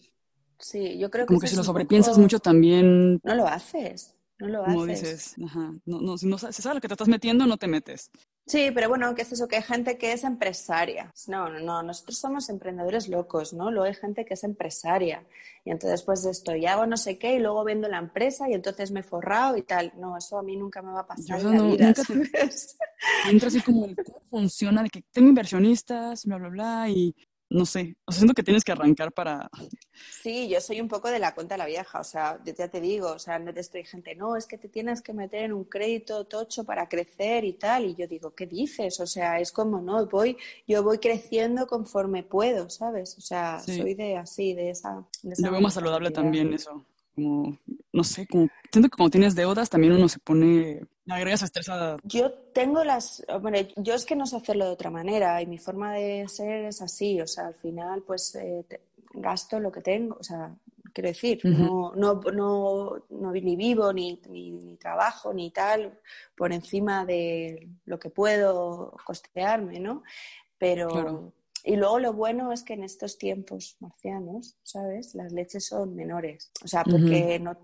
sí, 0.58 0.98
yo 0.98 1.12
creo 1.12 1.26
que 1.26 1.28
como 1.28 1.40
que 1.40 1.48
si 1.50 1.56
lo 1.56 1.64
sobrepiensas 1.64 2.14
poco- 2.14 2.22
mucho 2.24 2.40
también, 2.40 3.22
No 3.24 3.36
lo 3.36 3.48
haces, 3.48 4.16
no 4.40 4.48
lo 4.48 4.64
como 4.64 4.86
haces. 4.86 5.02
dices, 5.04 5.36
ajá, 5.46 5.72
no, 5.86 6.02
no, 6.02 6.18
si 6.18 6.26
no 6.26 6.40
si 6.40 6.52
sabes 6.52 6.74
lo 6.78 6.82
que 6.82 6.88
te 6.88 6.96
estás 6.96 7.08
metiendo, 7.10 7.46
no 7.46 7.58
te 7.58 7.68
metes. 7.68 8.10
Sí, 8.48 8.70
pero 8.72 8.90
bueno, 8.90 9.16
que 9.16 9.24
es 9.24 9.32
eso, 9.32 9.48
que 9.48 9.56
hay 9.56 9.64
gente 9.64 9.98
que 9.98 10.14
es 10.14 10.24
empresaria. 10.24 11.12
No, 11.28 11.50
no, 11.50 11.60
no, 11.60 11.82
nosotros 11.82 12.18
somos 12.20 12.48
emprendedores 12.50 13.08
locos, 13.08 13.54
¿no? 13.54 13.72
Luego 13.72 13.86
hay 13.86 13.96
gente 13.96 14.24
que 14.24 14.36
es 14.36 14.44
empresaria. 14.44 15.26
Y 15.64 15.72
entonces, 15.72 16.04
pues 16.04 16.24
esto, 16.26 16.56
ya 16.56 16.74
hago 16.74 16.86
no 16.86 16.96
sé 16.96 17.18
qué 17.18 17.36
y 17.36 17.40
luego 17.40 17.64
vendo 17.64 17.88
la 17.88 17.98
empresa 17.98 18.48
y 18.48 18.54
entonces 18.54 18.92
me 18.92 19.00
he 19.00 19.04
forrado 19.04 19.58
y 19.58 19.64
tal. 19.64 19.94
No, 19.98 20.16
eso 20.16 20.38
a 20.38 20.44
mí 20.44 20.56
nunca 20.58 20.84
me 20.84 20.92
va 20.92 21.00
a 21.02 21.08
pasar 21.08 21.40
Yo 21.42 21.50
en 21.50 21.58
la 21.58 21.64
no- 21.64 21.72
vida, 21.72 21.86
nunca 21.88 22.04
te- 22.04 22.26
¿sabes? 22.26 22.78
entra 23.32 23.48
así 23.48 23.62
como 23.62 23.86
el 23.86 23.96
cómo 23.96 24.20
funciona, 24.30 24.84
de 24.84 24.90
que 24.92 25.02
tengo 25.12 25.30
inversionistas, 25.30 26.26
bla, 26.26 26.38
bla, 26.38 26.50
bla, 26.50 26.90
y 26.90 27.16
no 27.50 27.66
sé, 27.66 27.96
o 28.06 28.12
sea, 28.12 28.20
siento 28.20 28.34
que 28.34 28.44
tienes 28.44 28.64
que 28.64 28.72
arrancar 28.72 29.12
para... 29.12 29.50
Sí, 30.22 30.50
yo 30.50 30.60
soy 30.60 30.82
un 30.82 30.88
poco 30.88 31.10
de 31.10 31.20
la 31.20 31.36
cuenta 31.36 31.54
de 31.54 31.60
la 31.60 31.66
vieja, 31.68 32.00
o 32.00 32.04
sea, 32.04 32.40
yo 32.44 32.54
ya 32.54 32.68
te 32.68 32.82
digo, 32.82 33.12
o 33.12 33.20
sea, 33.20 33.38
no 33.38 33.54
te 33.54 33.60
estoy 33.60 33.86
gente, 33.86 34.16
no, 34.16 34.36
es 34.36 34.48
que 34.48 34.58
te 34.58 34.68
tienes 34.68 35.02
que 35.02 35.14
meter 35.14 35.44
en 35.44 35.54
un 35.54 35.66
crédito 35.66 36.26
tocho 36.26 36.64
para 36.64 36.90
crecer 36.90 37.44
y 37.46 37.54
tal, 37.54 37.86
y 37.86 37.96
yo 37.96 38.08
digo, 38.08 38.34
¿qué 38.34 38.48
dices? 38.48 39.00
O 39.00 39.06
sea, 39.06 39.40
es 39.40 39.52
como, 39.52 39.80
no, 39.80 40.06
voy, 40.08 40.38
yo 40.68 40.84
voy 40.84 40.98
creciendo 40.98 41.68
conforme 41.68 42.24
puedo, 42.24 42.70
¿sabes? 42.70 43.16
O 43.18 43.22
sea, 43.22 43.60
Sí. 43.60 43.78
soy 43.78 43.94
de 43.94 44.18
así, 44.18 44.54
de 44.54 44.72
esa... 44.72 45.06
de 45.22 45.34
esa 45.34 45.50
veo 45.50 45.62
más 45.62 45.76
saludable 45.76 46.12
también 46.12 46.54
eso, 46.54 46.86
como, 47.14 47.58
no 47.94 48.04
sé, 48.04 48.28
como, 48.28 48.50
siento 48.72 48.90
que 48.90 48.98
cuando 48.98 49.12
tienes 49.12 49.36
deudas 49.36 49.70
también 49.70 49.94
uno 49.94 50.10
se 50.10 50.20
pone, 50.20 50.82
le 51.06 51.14
agregas 51.14 51.44
estrés 51.44 51.70
a... 51.70 51.98
Yo 52.04 52.32
tengo 52.54 52.84
las, 52.84 53.24
hombre, 53.30 53.70
yo 53.78 53.94
es 53.94 54.06
que 54.06 54.16
no 54.16 54.26
sé 54.26 54.38
hacerlo 54.38 54.66
de 54.66 54.72
otra 54.72 54.90
manera 54.90 55.42
y 55.42 55.46
mi 55.48 55.58
forma 55.58 55.94
de 55.94 56.28
ser 56.28 56.66
es 56.66 56.82
así, 56.82 57.22
o 57.22 57.28
sea, 57.28 57.48
al 57.48 57.56
final 57.56 58.02
pues 58.04 58.34
eh, 58.36 58.66
te- 58.68 58.82
gasto 59.14 59.60
lo 59.60 59.72
que 59.72 59.82
tengo, 59.82 60.18
o 60.20 60.24
sea, 60.24 60.54
quiero 60.94 61.10
decir, 61.10 61.40
no, 61.44 61.94
no, 61.96 62.16
no, 62.34 63.06
no 63.10 63.32
ni 63.32 63.56
vivo, 63.56 63.94
ni, 63.94 64.20
ni, 64.30 64.52
ni 64.52 64.76
trabajo, 64.78 65.34
ni 65.34 65.52
tal, 65.52 66.00
por 66.36 66.52
encima 66.52 67.06
de 67.06 67.68
lo 67.86 67.98
que 68.00 68.10
puedo 68.10 68.96
costearme, 69.06 69.80
¿no? 69.80 70.04
Pero, 70.58 70.88
Claro. 70.90 71.34
Y 71.66 71.76
luego 71.76 72.00
lo 72.00 72.14
bueno 72.14 72.52
es 72.52 72.64
que 72.64 72.74
en 72.74 72.84
estos 72.84 73.18
tiempos 73.18 73.76
marcianos, 73.80 74.56
¿sabes? 74.64 75.16
Las 75.16 75.32
leches 75.34 75.68
son 75.68 75.96
menores, 75.96 76.52
o 76.64 76.68
sea, 76.68 76.84
porque 76.86 77.40
no, 77.40 77.58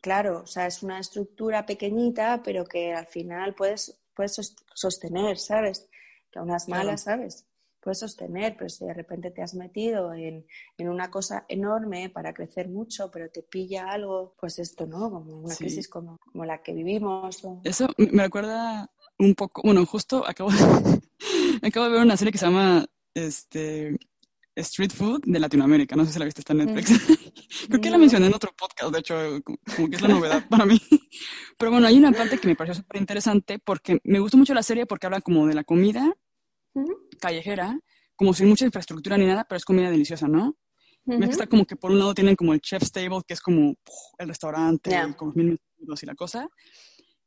claro, 0.00 0.42
o 0.44 0.46
sea, 0.46 0.66
es 0.66 0.82
una 0.82 0.98
estructura 1.00 1.66
pequeñita, 1.66 2.42
pero 2.44 2.64
que 2.64 2.92
al 2.94 3.06
final 3.06 3.54
puedes, 3.54 4.00
puedes 4.14 4.34
sos- 4.34 4.56
sostener, 4.74 5.38
¿sabes? 5.38 5.88
Que 6.30 6.38
a 6.38 6.42
unas 6.42 6.66
Claro. 6.66 6.84
malas, 6.84 7.02
¿sabes? 7.02 7.46
Puedes 7.80 8.00
sostener, 8.00 8.56
pero 8.56 8.68
si 8.68 8.84
de 8.84 8.92
repente 8.92 9.30
te 9.30 9.40
has 9.42 9.54
metido 9.54 10.12
en, 10.12 10.46
en 10.76 10.88
una 10.88 11.10
cosa 11.10 11.44
enorme 11.48 12.10
para 12.10 12.34
crecer 12.34 12.68
mucho, 12.68 13.10
pero 13.10 13.30
te 13.30 13.42
pilla 13.42 13.88
algo, 13.90 14.34
pues 14.40 14.58
esto, 14.58 14.86
¿no? 14.86 15.10
Como 15.10 15.36
una 15.40 15.54
Sí. 15.54 15.64
crisis 15.64 15.88
como, 15.88 16.18
como 16.32 16.44
la 16.44 16.62
que 16.62 16.72
vivimos. 16.74 17.40
Eso 17.64 17.88
me 17.96 18.06
me 18.12 18.22
recuerda 18.24 18.90
un 19.18 19.34
poco, 19.34 19.62
bueno, 19.64 19.86
justo 19.86 20.24
acabo 20.26 20.50
de, 20.50 20.58
acabo 21.62 21.86
de 21.86 21.92
ver 21.92 22.02
una 22.02 22.16
serie 22.16 22.32
que 22.32 22.38
se 22.38 22.46
llama, 22.46 22.84
este, 23.14 23.98
Street 24.56 24.90
Food 24.92 25.22
de 25.24 25.38
Latinoamérica, 25.38 25.96
no 25.96 26.04
sé 26.04 26.12
si 26.12 26.18
la 26.18 26.24
viste, 26.24 26.40
está 26.40 26.52
en 26.52 26.58
Netflix. 26.66 26.90
Creo 27.68 27.80
que 27.80 27.90
la 27.90 27.98
mencioné 27.98 28.26
en 28.26 28.34
otro 28.34 28.52
podcast, 28.56 28.92
de 28.92 28.98
hecho, 29.00 29.14
como 29.76 29.88
que 29.88 29.96
es 29.96 30.02
la 30.02 30.08
novedad 30.08 30.48
para 30.48 30.66
mí. 30.66 30.80
Pero 31.58 31.70
bueno, 31.70 31.86
hay 31.86 31.96
una 31.98 32.12
parte 32.12 32.38
que 32.38 32.48
me 32.48 32.56
pareció 32.56 32.82
súper 32.82 33.00
interesante 33.00 33.58
porque 33.58 33.98
me 34.04 34.20
gustó 34.20 34.36
mucho 34.36 34.54
la 34.54 34.62
serie 34.62 34.86
porque 34.86 35.06
habla 35.06 35.20
como 35.20 35.46
de 35.46 35.54
la 35.54 35.64
comida 35.64 36.14
callejera, 37.20 37.78
como 38.14 38.34
sin 38.34 38.48
mucha 38.48 38.64
infraestructura 38.64 39.16
ni 39.16 39.26
nada, 39.26 39.44
pero 39.48 39.56
es 39.56 39.64
comida 39.64 39.90
deliciosa, 39.90 40.28
¿no? 40.28 40.56
Que 41.04 41.16
ujú. 41.16 41.24
está 41.24 41.46
como 41.46 41.64
que 41.64 41.76
por 41.76 41.90
un 41.90 41.98
lado 41.98 42.14
tienen 42.14 42.36
como 42.36 42.52
el 42.52 42.60
chef's 42.60 42.92
table, 42.92 43.20
que 43.26 43.34
es 43.34 43.40
como 43.40 43.74
puf, 43.82 43.94
el 44.18 44.28
restaurante, 44.28 44.90
Ya. 44.90 45.12
con 45.16 45.28
los 45.28 45.36
mil 45.36 45.58
y 45.78 46.06
la 46.06 46.14
cosa. 46.14 46.48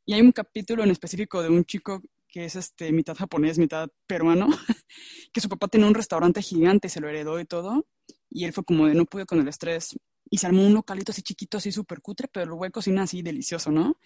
Y 0.04 0.14
hay 0.14 0.20
un 0.20 0.32
capítulo 0.32 0.84
en 0.84 0.90
específico 0.90 1.42
de 1.42 1.48
un 1.48 1.64
chico 1.64 2.00
que 2.28 2.46
es 2.46 2.56
este, 2.56 2.92
mitad 2.92 3.14
japonés, 3.14 3.58
mitad 3.58 3.88
peruano, 4.06 4.48
que 5.32 5.40
su 5.40 5.48
papá 5.48 5.68
tenía 5.68 5.86
un 5.86 5.94
restaurante 5.94 6.42
gigante, 6.42 6.88
se 6.88 7.00
lo 7.00 7.08
heredó 7.08 7.40
y 7.40 7.44
todo, 7.44 7.86
y 8.30 8.44
él 8.44 8.52
fue 8.52 8.64
como 8.64 8.86
de 8.86 8.94
no 8.94 9.04
pude 9.04 9.26
con 9.26 9.40
el 9.40 9.48
estrés, 9.48 9.98
y 10.30 10.38
se 10.38 10.46
armó 10.46 10.66
un 10.66 10.74
localito 10.74 11.12
así 11.12 11.22
chiquito, 11.22 11.58
así 11.58 11.72
súper 11.72 12.00
cutre, 12.00 12.28
pero 12.28 12.46
luego 12.46 12.70
cocina 12.70 13.02
así 13.02 13.22
delicioso, 13.22 13.70
¿no? 13.70 13.98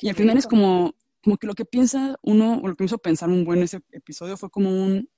Y 0.00 0.08
al 0.08 0.14
final 0.14 0.36
es 0.36 0.46
como, 0.46 0.94
como 1.22 1.36
que 1.36 1.46
lo 1.46 1.54
que 1.54 1.64
piensa 1.64 2.16
uno, 2.22 2.60
o 2.62 2.68
lo 2.68 2.76
que 2.76 2.84
me 2.84 2.86
hizo 2.86 2.98
pensar 2.98 3.28
un 3.28 3.44
buen 3.44 3.62
ese 3.62 3.80
episodio 3.90 4.36
fue 4.36 4.50
como 4.50 4.70
un, 4.70 5.08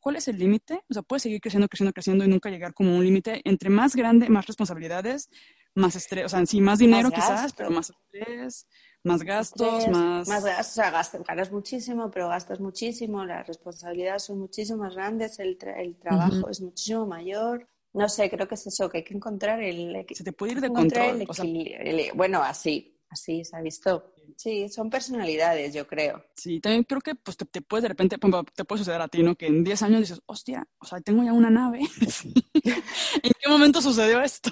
¿cuál 0.00 0.16
es 0.16 0.28
el 0.28 0.38
límite? 0.38 0.82
O 0.88 0.94
sea, 0.94 1.02
puedes 1.02 1.24
seguir 1.24 1.40
creciendo, 1.40 1.68
creciendo, 1.68 1.92
creciendo 1.92 2.24
y 2.24 2.28
nunca 2.28 2.48
llegar 2.50 2.72
como 2.72 2.92
a 2.92 2.96
un 2.96 3.04
límite. 3.04 3.42
Entre 3.44 3.68
más 3.68 3.94
grande, 3.96 4.28
más 4.28 4.46
responsabilidades, 4.46 5.28
más 5.74 5.96
estrés, 5.96 6.26
o 6.26 6.28
sea, 6.28 6.46
sí, 6.46 6.60
más 6.60 6.78
dinero 6.78 7.10
Más 7.10 7.18
quizás, 7.18 7.42
gasto. 7.42 7.56
pero 7.58 7.70
más 7.70 7.90
estrés, 7.90 8.66
más 9.08 9.22
gastos, 9.22 9.68
Estrés, 9.68 9.90
más... 9.92 10.28
más 10.28 10.44
gastos, 10.44 10.68
o 10.68 10.74
sea, 10.74 10.90
gastas, 10.90 11.22
ganas 11.24 11.50
muchísimo, 11.50 12.10
pero 12.10 12.28
gastas 12.28 12.60
muchísimo, 12.60 13.24
las 13.24 13.46
responsabilidades 13.46 14.22
son 14.24 14.38
muchísimo 14.38 14.78
más 14.84 14.94
grandes, 14.94 15.38
el, 15.38 15.58
tra- 15.58 15.78
el 15.78 15.96
trabajo 15.96 16.48
es 16.48 16.60
muchísimo 16.60 17.06
mayor. 17.06 17.66
No 17.94 18.08
sé, 18.08 18.28
creo 18.30 18.46
que 18.46 18.54
es 18.54 18.66
eso, 18.66 18.88
que 18.88 18.98
hay 18.98 19.04
que 19.04 19.14
encontrar 19.14 19.62
el, 19.62 20.06
Se 20.12 20.22
te 20.22 20.32
puede 20.32 20.52
ir 20.52 20.60
de 20.60 20.68
control. 20.72 21.20
el 21.22 21.28
O 21.28 21.34
sea, 21.34 21.44
equilibrio. 21.44 21.78
el- 21.80 22.12
bueno, 22.14 22.42
así, 22.42 23.00
así 23.08 23.44
se 23.44 23.56
ha 23.56 23.60
visto. 23.60 24.12
Sí, 24.36 24.68
son 24.68 24.90
personalidades, 24.90 25.74
yo 25.74 25.86
creo. 25.86 26.24
sí, 26.36 26.60
también 26.60 26.84
creo 26.84 27.00
que 27.00 27.14
pues, 27.14 27.36
te, 27.36 27.44
te 27.44 27.60
puedes 27.62 27.82
de 27.82 27.88
repente, 27.88 28.16
te 28.54 28.64
puede 28.64 28.78
suceder 28.78 29.00
a 29.00 29.08
ti, 29.08 29.22
¿no? 29.22 29.34
Que 29.36 29.46
en 29.46 29.64
10 29.64 29.82
años 29.82 30.00
dices, 30.00 30.22
hostia, 30.26 30.66
o 30.78 30.86
sea, 30.86 31.00
tengo 31.00 31.22
ya 31.24 31.32
una 31.32 31.50
nave. 31.50 31.80
¿En 32.64 33.32
qué 33.40 33.48
momento 33.48 33.80
sucedió 33.80 34.20
esto? 34.20 34.50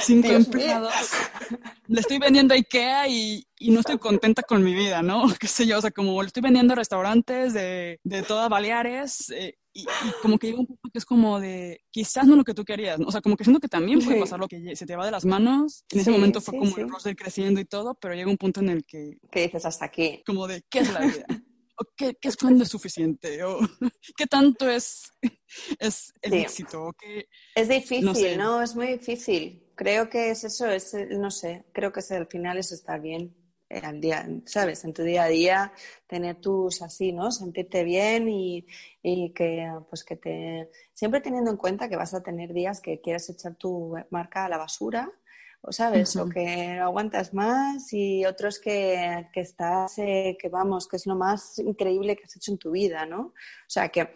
Cinco 0.00 0.28
Dios 0.28 0.48
mío. 0.48 0.62
empleados. 0.62 0.94
Le 1.86 2.00
estoy 2.00 2.18
vendiendo 2.18 2.54
a 2.54 2.56
Ikea 2.56 3.08
y, 3.08 3.46
y 3.58 3.70
no 3.70 3.80
estoy 3.80 3.98
contenta 3.98 4.42
con 4.42 4.62
mi 4.62 4.74
vida, 4.74 5.02
¿no? 5.02 5.24
Qué 5.40 5.46
sé 5.48 5.66
yo, 5.66 5.78
o 5.78 5.80
sea, 5.80 5.90
como 5.90 6.20
le 6.22 6.26
estoy 6.28 6.42
vendiendo 6.42 6.72
a 6.72 6.76
restaurantes 6.76 7.52
de, 7.54 7.98
de 8.04 8.22
todas 8.22 8.48
Baleares 8.48 9.30
eh, 9.30 9.56
y, 9.72 9.82
y 9.82 10.12
como 10.22 10.38
que 10.38 10.48
llega 10.48 10.60
un 10.60 10.66
punto 10.66 10.90
que 10.92 10.98
es 10.98 11.04
como 11.04 11.40
de, 11.40 11.80
quizás 11.90 12.26
no 12.26 12.36
lo 12.36 12.44
que 12.44 12.54
tú 12.54 12.64
querías, 12.64 12.98
¿no? 12.98 13.06
O 13.08 13.12
sea, 13.12 13.20
como 13.20 13.36
que 13.36 13.44
siento 13.44 13.60
que 13.60 13.68
también 13.68 14.00
puede 14.00 14.20
pasar 14.20 14.38
lo 14.40 14.48
que 14.48 14.74
se 14.76 14.86
te 14.86 14.96
va 14.96 15.04
de 15.06 15.12
las 15.12 15.24
manos. 15.24 15.84
En 15.90 16.00
ese 16.00 16.10
Sí, 16.10 16.10
momento 16.10 16.40
fue 16.40 16.52
sí, 16.52 16.58
como 16.58 16.70
sí. 16.72 16.80
el 16.80 17.10
ir 17.10 17.16
creciendo 17.16 17.60
y 17.60 17.64
todo, 17.64 17.94
pero 17.94 18.14
llega 18.14 18.30
un 18.30 18.36
punto 18.38 18.60
en 18.60 18.68
el 18.68 18.84
que, 18.84 19.09
¿Qué 19.30 19.42
dices 19.42 19.64
hasta 19.66 19.86
aquí? 19.86 20.22
como 20.26 20.46
de, 20.46 20.62
¿qué 20.70 20.80
es 20.80 20.92
la 20.92 21.00
vida? 21.00 21.26
¿O 21.78 21.84
qué, 21.96 22.14
qué 22.20 22.28
es 22.28 22.36
cuando 22.36 22.62
es 22.64 22.68
suficiente? 22.70 23.42
¿O 23.42 23.58
qué 24.16 24.26
tanto 24.26 24.68
es, 24.68 25.10
es 25.78 26.12
el 26.20 26.32
Sí. 26.32 26.38
éxito? 26.38 26.82
¿O 26.84 26.92
qué, 26.92 27.26
Es 27.54 27.68
difícil, 27.68 28.04
No 28.04 28.14
sé. 28.14 28.36
¿no? 28.36 28.62
Es 28.62 28.76
muy 28.76 28.86
difícil. 28.88 29.64
Creo 29.76 30.10
que 30.10 30.30
es 30.30 30.44
eso, 30.44 30.66
es, 30.66 30.94
no 31.10 31.30
sé, 31.30 31.64
creo 31.72 31.90
que 31.90 32.00
es, 32.00 32.10
al 32.12 32.26
final 32.26 32.58
es 32.58 32.70
estar 32.70 33.00
bien 33.00 33.34
eh, 33.70 33.80
al 33.82 33.98
día, 33.98 34.28
¿sabes? 34.44 34.84
En 34.84 34.92
tu 34.92 35.02
día 35.02 35.22
a 35.22 35.28
día, 35.28 35.72
tener 36.06 36.36
tus 36.38 36.82
así, 36.82 37.12
¿no? 37.12 37.30
Sentirte 37.32 37.82
bien 37.82 38.28
y, 38.28 38.66
y 39.02 39.32
que, 39.32 39.66
pues 39.88 40.04
que 40.04 40.16
te... 40.16 40.70
Siempre 40.92 41.22
teniendo 41.22 41.50
en 41.50 41.56
cuenta 41.56 41.88
que 41.88 41.96
vas 41.96 42.12
a 42.12 42.22
tener 42.22 42.52
días 42.52 42.82
que 42.82 43.00
quieres 43.00 43.30
echar 43.30 43.54
tu 43.54 43.94
marca 44.10 44.44
a 44.44 44.48
la 44.50 44.58
basura, 44.58 45.10
o 45.62 45.72
sabes, 45.72 46.16
o 46.16 46.22
Ujú. 46.22 46.30
que 46.30 46.76
no 46.78 46.84
aguantas 46.84 47.34
más 47.34 47.92
y 47.92 48.24
otros 48.24 48.58
que, 48.58 49.28
que 49.32 49.40
estás, 49.40 49.98
eh, 49.98 50.36
que 50.40 50.48
vamos, 50.48 50.88
que 50.88 50.96
es 50.96 51.06
lo 51.06 51.16
más 51.16 51.58
increíble 51.58 52.16
que 52.16 52.24
has 52.24 52.36
hecho 52.36 52.52
en 52.52 52.58
tu 52.58 52.70
vida, 52.70 53.04
¿no? 53.06 53.20
O 53.20 53.34
sea, 53.68 53.88
que 53.90 54.14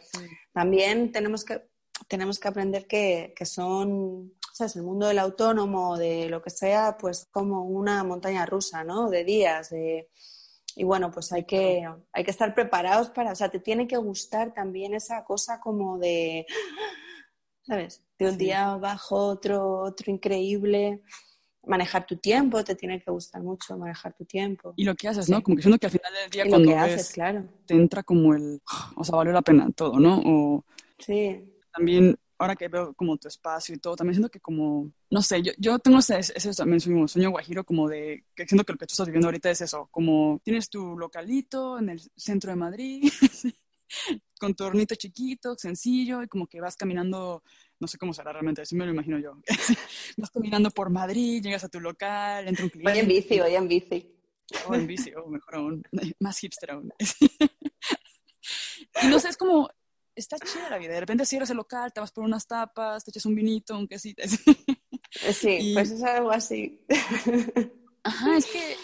también 0.52 1.12
tenemos 1.12 1.44
que, 1.44 1.68
tenemos 2.08 2.38
que 2.38 2.48
aprender 2.48 2.86
que, 2.86 3.34
que 3.36 3.44
son, 3.44 4.32
¿sabes? 4.52 4.76
El 4.76 4.82
mundo 4.84 5.06
del 5.06 5.18
autónomo, 5.18 5.98
de 5.98 6.28
lo 6.30 6.40
que 6.40 6.50
sea, 6.50 6.96
pues 6.98 7.28
como 7.30 7.64
una 7.64 8.02
montaña 8.04 8.46
rusa, 8.46 8.82
¿no? 8.84 9.10
De 9.10 9.24
días, 9.24 9.70
de... 9.70 10.08
Y 10.76 10.82
bueno, 10.82 11.10
pues 11.12 11.30
hay 11.32 11.44
que, 11.44 11.86
hay 12.12 12.24
que 12.24 12.30
estar 12.32 12.52
preparados 12.52 13.10
para, 13.10 13.30
o 13.30 13.34
sea, 13.36 13.48
te 13.48 13.60
tiene 13.60 13.86
que 13.86 13.96
gustar 13.96 14.52
también 14.54 14.92
esa 14.94 15.22
cosa 15.24 15.60
como 15.60 15.98
de, 15.98 16.46
¿sabes? 17.62 18.02
De 18.18 18.24
un 18.26 18.32
Sí. 18.32 18.38
día 18.38 18.74
bajo 18.76 19.16
otro, 19.16 19.82
otro 19.82 20.10
increíble. 20.10 21.02
Manejar 21.66 22.06
tu 22.06 22.16
tiempo, 22.16 22.62
te 22.62 22.74
tiene 22.74 23.00
que 23.00 23.10
gustar 23.10 23.42
mucho 23.42 23.76
manejar 23.78 24.12
tu 24.14 24.24
tiempo. 24.24 24.74
y 24.76 24.84
lo 24.84 24.94
que 24.94 25.08
haces, 25.08 25.26
Sí. 25.26 25.32
¿no? 25.32 25.42
Como 25.42 25.56
que 25.56 25.62
siento 25.62 25.78
que 25.78 25.86
al 25.86 25.92
final 25.92 26.12
del 26.12 26.30
día 26.30 26.42
Y 26.42 26.46
lo 26.46 26.50
cuando 26.50 26.68
que 26.70 26.74
ves, 26.74 26.94
haces, 26.94 27.12
claro. 27.12 27.48
te 27.66 27.74
entra 27.74 28.02
como 28.02 28.34
el, 28.34 28.60
o 28.96 29.04
sea, 29.04 29.16
valió 29.16 29.32
la 29.32 29.42
pena 29.42 29.70
todo, 29.72 29.98
¿no? 29.98 30.20
O 30.24 30.64
Sí, 30.98 31.42
también, 31.74 32.16
ahora 32.38 32.54
que 32.54 32.68
veo 32.68 32.92
como 32.94 33.16
tu 33.16 33.28
espacio 33.28 33.74
y 33.74 33.78
todo, 33.78 33.96
también 33.96 34.14
siento 34.14 34.30
que 34.30 34.40
como, 34.40 34.90
no 35.10 35.22
sé, 35.22 35.42
yo, 35.42 35.52
yo 35.58 35.78
tengo 35.78 35.98
ese, 35.98 36.18
ese 36.18 36.52
también 36.52 36.80
sueño, 36.80 37.08
sueño 37.08 37.30
guajiro 37.30 37.64
como 37.64 37.88
de, 37.88 38.24
que 38.34 38.46
siento 38.46 38.64
que 38.64 38.72
lo 38.72 38.78
que 38.78 38.86
tú 38.86 38.92
estás 38.92 39.06
viviendo 39.06 39.28
ahorita 39.28 39.50
es 39.50 39.60
eso, 39.62 39.88
como 39.90 40.40
tienes 40.44 40.68
tu 40.70 40.96
localito 40.98 41.78
en 41.78 41.88
el 41.90 42.00
centro 42.16 42.50
de 42.50 42.56
Madrid, 42.56 43.10
con 44.40 44.54
tu 44.54 44.64
hornito 44.64 44.94
chiquito, 44.94 45.54
sencillo, 45.56 46.22
y 46.22 46.28
como 46.28 46.46
que 46.46 46.60
vas 46.60 46.76
caminando 46.76 47.42
no 47.84 47.88
sé 47.88 47.98
cómo 47.98 48.14
será 48.14 48.32
realmente, 48.32 48.62
así 48.62 48.74
me 48.74 48.86
lo 48.86 48.92
imagino 48.92 49.18
yo. 49.18 49.36
Vas 50.16 50.30
caminando 50.30 50.70
por 50.70 50.88
Madrid, 50.88 51.42
llegas 51.42 51.64
a 51.64 51.68
tu 51.68 51.80
local, 51.80 52.48
entra 52.48 52.64
un 52.64 52.70
cliente. 52.70 52.90
Voy 52.90 52.98
en 52.98 53.08
bici, 53.08 53.40
voy 53.40 53.54
en 53.54 53.68
bici. 53.68 54.10
O 54.66 54.74
en 54.74 54.86
bici, 54.86 55.12
o 55.14 55.28
mejor 55.28 55.56
aún, 55.56 55.82
más 56.20 56.38
hipster 56.38 56.70
aún. 56.70 56.90
y 59.02 59.06
no 59.06 59.18
sé, 59.18 59.28
es 59.28 59.36
como, 59.36 59.68
está 60.14 60.38
chida 60.38 60.70
la 60.70 60.78
vida. 60.78 60.94
De 60.94 61.00
repente 61.00 61.26
cierras 61.26 61.50
el 61.50 61.58
local, 61.58 61.92
te 61.92 62.00
vas 62.00 62.10
por 62.10 62.24
unas 62.24 62.46
tapas, 62.46 63.04
te 63.04 63.10
echas 63.10 63.26
un 63.26 63.34
vinito, 63.34 63.78
un 63.78 63.86
quesito. 63.86 64.22
Sí, 65.10 65.72
pues 65.74 65.90
es 65.90 66.02
algo 66.02 66.30
así. 66.30 66.86
Ajá, 68.02 68.36
es 68.38 68.46
que 68.46 68.76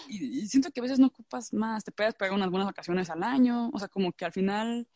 siento 0.46 0.70
que 0.70 0.80
a 0.80 0.82
veces 0.82 0.98
no 0.98 1.06
ocupas 1.06 1.54
más, 1.54 1.84
te 1.84 1.92
puedes 1.92 2.14
pegar 2.14 2.34
unas 2.34 2.50
buenas 2.50 2.66
vacaciones 2.66 3.08
al 3.08 3.22
año, 3.22 3.70
o 3.72 3.78
sea, 3.78 3.88
como 3.88 4.12
que 4.12 4.26
al 4.26 4.32
final... 4.32 4.86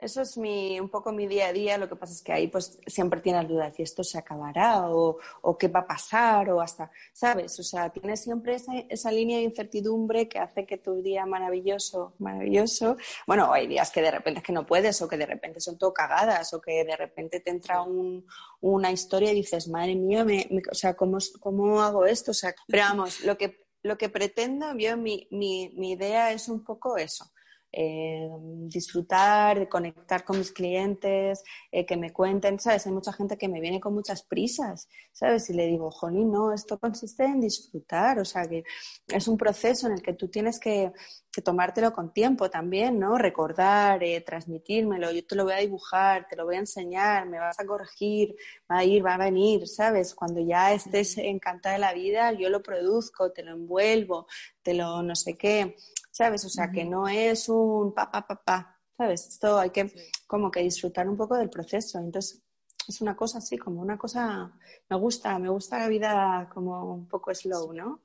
Eso 0.00 0.22
es 0.22 0.38
mi, 0.38 0.80
un 0.80 0.88
poco 0.88 1.12
mi 1.12 1.26
día 1.26 1.48
a 1.48 1.52
día, 1.52 1.76
lo 1.76 1.86
que 1.86 1.94
pasa 1.94 2.14
es 2.14 2.22
que 2.22 2.32
ahí 2.32 2.48
pues 2.48 2.78
siempre 2.86 3.20
tienes 3.20 3.46
dudas, 3.46 3.76
si 3.76 3.82
esto 3.82 4.02
se 4.02 4.16
acabará 4.16 4.88
o, 4.88 5.18
o, 5.42 5.58
qué 5.58 5.68
va 5.68 5.80
a 5.80 5.86
pasar 5.86 6.48
o 6.50 6.62
hasta, 6.62 6.90
¿sabes? 7.12 7.58
O 7.60 7.62
sea, 7.62 7.90
tienes 7.90 8.22
siempre 8.22 8.54
esa, 8.54 8.72
esa, 8.88 9.12
línea 9.12 9.36
de 9.36 9.44
incertidumbre 9.44 10.26
que 10.26 10.38
hace 10.38 10.64
que 10.64 10.78
tu 10.78 11.02
día 11.02 11.26
maravilloso, 11.26 12.14
maravilloso, 12.18 12.96
bueno, 13.26 13.52
hay 13.52 13.66
días 13.66 13.90
que 13.90 14.00
de 14.00 14.10
repente 14.10 14.38
es 14.38 14.44
que 14.44 14.52
no 14.52 14.64
puedes 14.64 15.02
o 15.02 15.08
que 15.08 15.18
de 15.18 15.26
repente 15.26 15.60
son 15.60 15.76
todo 15.76 15.92
cagadas 15.92 16.54
o 16.54 16.62
que 16.62 16.82
de 16.82 16.96
repente 16.96 17.40
te 17.40 17.50
entra 17.50 17.82
un, 17.82 18.26
una 18.62 18.90
historia 18.90 19.32
y 19.32 19.34
dices, 19.34 19.68
madre 19.68 19.96
mía, 19.96 20.24
me, 20.24 20.46
me, 20.50 20.62
o 20.70 20.74
sea, 20.74 20.94
¿cómo, 20.94 21.18
¿cómo 21.40 21.82
hago 21.82 22.06
esto? 22.06 22.30
O 22.30 22.34
sea, 22.34 22.54
pero 22.66 22.84
vamos, 22.84 23.20
lo 23.20 23.36
que 23.36 23.60
lo 23.82 23.96
que 23.96 24.08
pretendo, 24.08 24.76
yo, 24.76 24.96
mi, 24.96 25.26
mi, 25.30 25.72
mi 25.76 25.92
idea 25.92 26.32
es 26.32 26.48
un 26.48 26.64
poco 26.64 26.96
eso. 26.96 27.30
Eh, 27.72 28.28
disfrutar, 28.66 29.60
de 29.60 29.68
conectar 29.68 30.24
con 30.24 30.38
mis 30.38 30.50
clientes, 30.50 31.42
eh, 31.70 31.86
que 31.86 31.96
me 31.96 32.12
cuenten, 32.12 32.58
¿sabes? 32.58 32.86
Hay 32.86 32.92
mucha 32.92 33.12
gente 33.12 33.38
que 33.38 33.48
me 33.48 33.60
viene 33.60 33.78
con 33.78 33.94
muchas 33.94 34.22
prisas, 34.22 34.88
¿sabes? 35.12 35.48
Y 35.50 35.54
le 35.54 35.66
digo, 35.66 35.90
Joni, 35.90 36.24
no, 36.24 36.52
esto 36.52 36.78
consiste 36.80 37.24
en 37.24 37.40
disfrutar, 37.40 38.18
o 38.18 38.24
sea, 38.24 38.48
que 38.48 38.64
es 39.06 39.28
un 39.28 39.36
proceso 39.36 39.86
en 39.86 39.94
el 39.94 40.02
que 40.02 40.14
tú 40.14 40.28
tienes 40.28 40.58
que, 40.58 40.92
que 41.30 41.42
tomártelo 41.42 41.92
con 41.92 42.12
tiempo 42.12 42.50
también, 42.50 42.98
¿no? 42.98 43.16
Recordar, 43.16 44.02
eh, 44.02 44.20
transmitírmelo, 44.20 45.12
yo 45.12 45.24
te 45.24 45.36
lo 45.36 45.44
voy 45.44 45.52
a 45.52 45.58
dibujar, 45.58 46.26
te 46.28 46.34
lo 46.36 46.44
voy 46.46 46.56
a 46.56 46.60
enseñar, 46.60 47.28
me 47.28 47.38
vas 47.38 47.60
a 47.60 47.66
corregir, 47.66 48.34
va 48.70 48.78
a 48.78 48.84
ir, 48.84 49.04
va 49.04 49.14
a 49.14 49.18
venir, 49.18 49.68
¿sabes? 49.68 50.14
Cuando 50.14 50.40
ya 50.40 50.72
estés 50.72 51.18
encantada 51.18 51.74
de 51.74 51.80
la 51.80 51.92
vida, 51.92 52.32
yo 52.32 52.48
lo 52.50 52.62
produzco, 52.62 53.30
te 53.30 53.44
lo 53.44 53.52
envuelvo, 53.52 54.26
te 54.62 54.74
lo 54.74 55.02
no 55.02 55.14
sé 55.14 55.36
qué. 55.36 55.76
¿Sabes? 56.10 56.44
O 56.44 56.48
sea, 56.48 56.70
que 56.70 56.84
no 56.84 57.08
es 57.08 57.48
un 57.48 57.94
pa, 57.94 58.10
pa, 58.10 58.26
pa, 58.26 58.36
pa, 58.42 58.80
¿sabes? 58.96 59.26
Esto 59.28 59.58
hay 59.58 59.70
que 59.70 59.92
como 60.26 60.50
que 60.50 60.60
disfrutar 60.60 61.08
un 61.08 61.16
poco 61.16 61.36
del 61.36 61.50
proceso. 61.50 61.98
Entonces, 61.98 62.42
es 62.88 63.00
una 63.00 63.16
cosa 63.16 63.38
así, 63.38 63.56
como 63.56 63.80
una 63.80 63.96
cosa, 63.96 64.52
me 64.88 64.96
gusta, 64.96 65.38
me 65.38 65.48
gusta 65.48 65.78
la 65.78 65.88
vida 65.88 66.50
como 66.52 66.94
un 66.94 67.08
poco 67.08 67.34
slow, 67.34 67.72
¿no? 67.72 68.00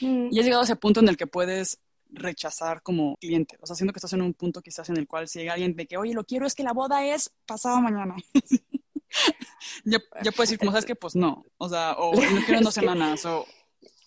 Y 0.00 0.38
has 0.38 0.44
llegado 0.44 0.62
a 0.62 0.64
ese 0.64 0.76
punto 0.76 1.00
en 1.00 1.08
el 1.08 1.16
que 1.16 1.26
puedes 1.26 1.78
rechazar 2.10 2.82
como 2.82 3.16
cliente, 3.16 3.58
o 3.60 3.66
sea, 3.66 3.74
siento 3.74 3.92
que 3.92 3.98
estás 3.98 4.12
en 4.12 4.22
un 4.22 4.34
punto 4.34 4.62
quizás 4.62 4.88
en 4.90 4.96
el 4.96 5.08
cual 5.08 5.28
si 5.28 5.40
llega 5.40 5.54
alguien 5.54 5.74
de 5.74 5.86
que, 5.86 5.96
oye, 5.96 6.14
lo 6.14 6.24
quiero 6.24 6.46
es 6.46 6.54
que 6.54 6.62
la 6.62 6.72
boda 6.72 7.04
es 7.04 7.32
pasado 7.46 7.80
mañana. 7.80 8.14
ya, 9.84 9.98
ya 10.22 10.32
puedes 10.32 10.50
decir, 10.50 10.58
como 10.58 10.70
sabes 10.70 10.84
que, 10.84 10.94
pues 10.94 11.16
no, 11.16 11.44
o 11.58 11.68
sea, 11.68 11.94
o 11.94 12.14
no 12.14 12.44
quiero 12.44 12.60
dos 12.62 12.74
semanas, 12.74 13.24
o 13.26 13.46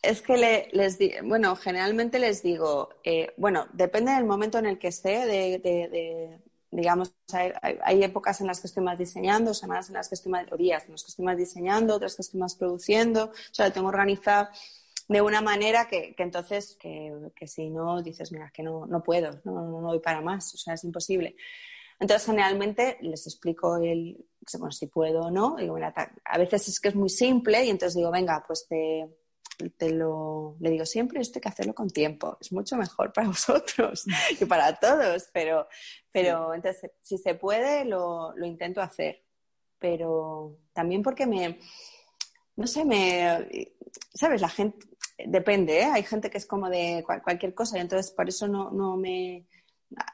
es 0.01 0.21
que 0.21 0.69
les 0.71 0.97
digo, 0.97 1.17
bueno, 1.23 1.55
generalmente 1.55 2.19
les 2.19 2.41
digo, 2.41 2.89
eh, 3.03 3.33
bueno, 3.37 3.67
depende 3.73 4.11
del 4.13 4.25
momento 4.25 4.57
en 4.57 4.65
el 4.65 4.79
que 4.79 4.87
esté, 4.87 5.25
de, 5.25 6.39
digamos, 6.71 7.13
hay, 7.31 8.03
épocas 8.03 8.39
en 8.41 8.47
las 8.47 8.61
que 8.61 8.67
estoy 8.67 8.83
más 8.83 8.97
diseñando, 8.97 9.53
semanas 9.53 9.89
en 9.89 9.95
las 9.95 10.07
que 10.07 10.15
estoy 10.15 10.31
más, 10.31 10.45
días 10.57 10.85
en 10.85 10.91
las 10.91 11.03
que 11.03 11.09
estoy 11.09 11.25
más 11.25 11.37
diseñando, 11.37 11.95
otras 11.95 12.15
que 12.15 12.21
estoy 12.21 12.39
más 12.39 12.55
produciendo, 12.55 13.25
o 13.25 13.53
sea, 13.53 13.67
lo 13.67 13.73
tengo 13.73 13.87
organizado 13.87 14.49
de 15.09 15.21
una 15.21 15.41
manera 15.41 15.87
que, 15.87 16.15
entonces, 16.17 16.77
que, 16.79 17.47
si 17.47 17.69
no, 17.69 18.01
dices, 18.01 18.31
mira, 18.31 18.51
que 18.53 18.63
no, 18.63 18.85
no 18.85 19.03
puedo, 19.03 19.41
no, 19.43 19.81
no 19.81 19.81
doy 19.81 19.99
para 19.99 20.21
más, 20.21 20.53
o 20.53 20.57
sea, 20.57 20.75
es 20.75 20.83
imposible. 20.83 21.35
Entonces, 21.99 22.25
generalmente 22.27 22.97
les 23.01 23.27
explico 23.27 23.75
el, 23.77 24.25
bueno, 24.57 24.71
si 24.71 24.87
puedo 24.87 25.23
o 25.23 25.31
no. 25.31 25.57
A 26.23 26.37
veces 26.37 26.69
es 26.69 26.79
que 26.79 26.89
es 26.89 26.95
muy 26.95 27.09
simple 27.09 27.65
y 27.65 27.69
entonces 27.69 27.97
digo, 27.97 28.11
venga, 28.11 28.41
pues 28.47 28.67
te, 28.69 29.09
te 29.77 29.91
lo, 29.91 30.55
le 30.59 30.69
digo 30.69 30.85
siempre, 30.85 31.19
esto 31.19 31.37
hay 31.37 31.41
que 31.41 31.49
hacerlo 31.49 31.75
con 31.75 31.89
tiempo, 31.89 32.37
es 32.39 32.51
mucho 32.51 32.75
mejor 32.77 33.11
para 33.11 33.27
vosotros 33.29 34.05
y 34.39 34.45
para 34.45 34.75
todos, 34.75 35.29
pero, 35.33 35.67
pero 36.11 36.53
entonces, 36.53 36.91
si 37.01 37.17
se 37.17 37.35
puede, 37.35 37.85
lo, 37.85 38.33
lo 38.35 38.45
intento 38.45 38.81
hacer, 38.81 39.23
pero 39.77 40.57
también 40.73 41.03
porque 41.03 41.25
me, 41.25 41.59
no 42.55 42.67
sé, 42.67 42.85
me, 42.85 43.71
¿sabes? 44.13 44.41
La 44.41 44.49
gente, 44.49 44.87
depende, 45.17 45.81
¿eh? 45.81 45.85
Hay 45.85 46.03
gente 46.03 46.29
que 46.29 46.37
es 46.37 46.45
como 46.45 46.69
de 46.69 47.03
cualquier 47.23 47.53
cosa 47.53 47.77
y 47.77 47.81
entonces 47.81 48.11
por 48.11 48.27
eso 48.29 48.47
no, 48.47 48.71
no 48.71 48.97
me, 48.97 49.45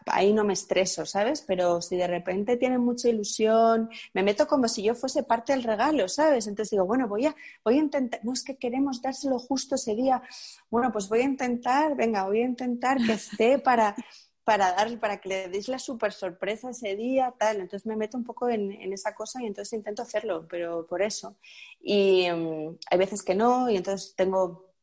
ahí 0.06 0.34
no 0.34 0.44
me 0.44 0.54
estreso, 0.54 1.06
¿sabes? 1.06 1.42
Pero 1.42 1.82
si 1.82 1.98
de 1.98 2.08
repente 2.08 2.58
tienen 2.58 2.82
mucha 2.82 3.10
ilusión, 3.10 3.90
me 4.14 4.24
meto 4.24 4.48
como 4.48 4.68
si 4.68 4.84
yo 4.84 4.96
fuese 4.96 5.24
parte 5.24 5.54
del 5.54 5.64
regalo, 5.64 6.08
¿sabes? 6.08 6.48
Entonces 6.48 6.72
digo, 6.72 6.86
bueno, 6.86 7.08
voy 7.08 7.26
a, 7.26 7.36
voy 7.64 7.76
a 7.76 7.82
intentar, 7.82 8.22
no 8.24 8.34
es 8.34 8.44
que 8.44 8.58
queremos 8.58 9.02
dárselo 9.02 9.40
justo 9.40 9.76
ese 9.76 9.96
día, 9.96 10.22
bueno, 10.70 10.92
pues 10.92 11.10
voy 11.10 11.20
a 11.20 11.24
intentar, 11.24 11.96
venga, 11.96 12.24
voy 12.26 12.42
a 12.42 12.46
intentar 12.46 12.98
que 12.98 13.14
esté 13.14 13.60
para, 13.60 13.96
para 14.44 14.74
dar, 14.74 15.00
para 15.00 15.20
que 15.20 15.30
le 15.30 15.50
deis 15.50 15.68
la 15.68 15.80
super 15.80 16.14
sorpresa 16.14 16.70
ese 16.70 16.96
día, 16.96 17.34
tal. 17.38 17.58
Entonces 17.58 17.86
me 17.86 17.98
meto 17.98 18.18
un 18.18 18.24
poco 18.24 18.48
en, 18.48 18.72
esa 18.94 19.14
cosa 19.16 19.42
y 19.42 19.48
entonces 19.48 19.74
intento 19.74 20.04
hacerlo, 20.04 20.48
pero 20.48 20.86
por 20.88 21.02
eso. 21.02 21.36
Y 21.82 22.30
mm, 22.30 22.78
hay 22.92 22.98
veces 22.98 23.24
que 23.24 23.36
no, 23.36 23.70
y 23.70 23.78
entonces 23.78 24.14
tengo 24.16 24.75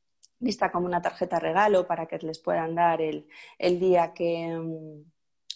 lista 0.42 0.70
como 0.70 0.86
una 0.86 1.00
tarjeta 1.00 1.38
regalo 1.38 1.86
para 1.86 2.06
que 2.06 2.18
les 2.18 2.38
puedan 2.38 2.74
dar 2.74 3.00
el, 3.00 3.26
el 3.58 3.80
día 3.80 4.12
que, 4.12 4.60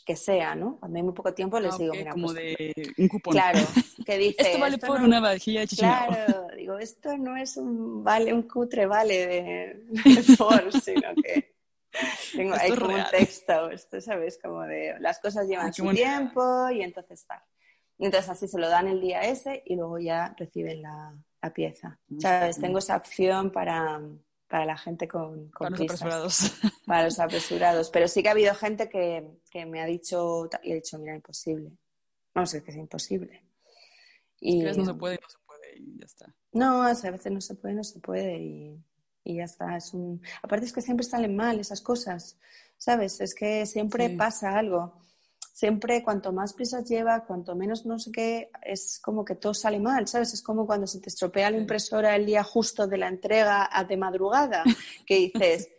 que 0.07 0.16
sea, 0.16 0.55
¿no? 0.55 0.78
Cuando 0.78 0.97
hay 0.97 1.03
muy 1.03 1.12
poco 1.12 1.34
tiempo 1.34 1.59
les 1.59 1.74
ah, 1.74 1.78
digo, 1.78 1.93
mira, 1.93 2.12
como 2.12 2.28
pues, 2.28 2.37
de 2.37 2.95
un 2.99 3.09
cupón. 3.09 3.32
Claro, 3.32 3.59
que 4.07 4.18
dice... 4.18 4.37
esto 4.39 4.61
vale 4.61 4.78
por 4.78 5.03
una 5.03 5.20
vajilla 5.20 5.61
de 5.62 5.66
Claro, 5.66 6.47
digo, 6.57 6.78
esto 6.78 7.18
no 7.18 7.37
es 7.37 7.57
un 7.57 8.05
vale, 8.05 8.32
un 8.32 8.43
cutre 8.43 8.87
vale 8.87 9.26
de, 9.26 10.22
Ford, 10.37 10.70
sino 10.82 11.14
que 11.22 11.57
tengo 12.32 12.55
ahí 12.55 12.70
como 12.70 12.95
un 12.95 13.05
texto, 13.11 13.70
esto, 13.70 14.01
¿sabes? 14.01 14.39
Como 14.41 14.62
de 14.62 14.95
las 15.01 15.18
cosas 15.18 15.49
llevan 15.49 15.74
su 15.74 15.91
tiempo 15.91 16.70
y 16.70 16.82
entonces 16.82 17.26
tal. 17.26 17.41
Y 17.99 18.05
entonces 18.05 18.30
así 18.30 18.47
se 18.47 18.59
lo 18.59 18.68
dan 18.68 18.87
el 18.87 19.01
día 19.01 19.22
ese 19.22 19.62
y 19.64 19.74
luego 19.74 19.99
ya 19.99 20.34
reciben 20.39 20.82
la, 20.82 21.16
la 21.43 21.53
pieza. 21.53 21.99
Mm, 22.09 22.20
¿Sabes? 22.20 22.61
Tengo 22.61 22.78
esa 22.78 22.97
opción 22.97 23.51
para 23.51 24.01
para 24.49 24.64
la 24.64 24.76
gente 24.76 25.09
con, 25.09 25.51
con 25.51 25.70
para 25.70 25.70
los 25.70 25.80
apresurados. 25.80 26.53
Para 26.86 27.05
los 27.05 27.18
apresurados. 27.18 27.90
Pero 27.90 28.07
sí 28.07 28.22
que 28.22 28.28
ha 28.28 28.32
habido 28.32 28.55
gente 28.55 28.88
que, 28.88 29.40
que 29.51 29.66
me 29.66 29.80
ha 29.82 29.86
dicho, 29.86 30.49
y 30.62 30.72
he 30.72 30.74
dicho, 30.76 30.99
mira, 30.99 31.16
imposible. 31.16 31.72
No 32.34 32.47
sé, 32.47 32.62
que 32.62 32.70
es 32.70 32.76
imposible. 32.76 33.42
Y, 34.38 34.62
no 34.62 34.84
se 34.84 34.94
puede, 34.94 35.18
no 35.20 35.28
se 35.28 35.38
puede 35.47 35.78
y 35.78 35.99
ya 35.99 36.05
está. 36.05 36.34
No, 36.53 36.82
a 36.82 36.92
veces 36.92 37.32
no 37.32 37.40
se 37.40 37.55
puede, 37.55 37.74
no 37.74 37.82
se 37.82 37.99
puede 37.99 38.38
y, 38.38 38.84
y 39.24 39.36
ya 39.36 39.44
está. 39.44 39.76
Es 39.76 39.92
un... 39.94 40.22
Aparte 40.42 40.66
es 40.66 40.72
que 40.72 40.82
siempre 40.82 41.05
salen 41.05 41.34
mal 41.34 41.59
esas 41.59 41.80
cosas, 41.80 42.38
¿sabes? 42.76 43.20
Es 43.20 43.34
que 43.34 43.66
siempre 43.66 44.11
pasa 44.11 44.57
algo 44.57 45.05
siempre 45.57 46.02
cuanto 46.02 46.34
más 46.34 46.52
prisas 46.52 46.84
lleva, 46.84 47.24
cuanto 47.24 47.57
menos 47.57 47.86
no 47.86 47.98
sé 47.98 48.12
qué, 48.12 48.50
es 48.61 49.00
como 49.02 49.24
que 49.24 49.36
todo 49.36 49.54
sale 49.54 49.80
mal, 49.80 50.07
¿sabes? 50.07 50.34
Es 50.34 50.42
como 50.42 50.66
cuando 50.66 50.86
se 50.86 51.00
te 51.00 51.09
estropea 51.09 51.50
la 51.50 51.57
impresora 51.57 52.14
el 52.14 52.26
día 52.26 52.44
justo 52.44 52.86
de 52.86 52.98
la 52.98 53.09
entrega 53.09 53.70
de 53.88 53.96
madrugada, 53.96 54.64
que 55.07 55.14
dices, 55.14 55.70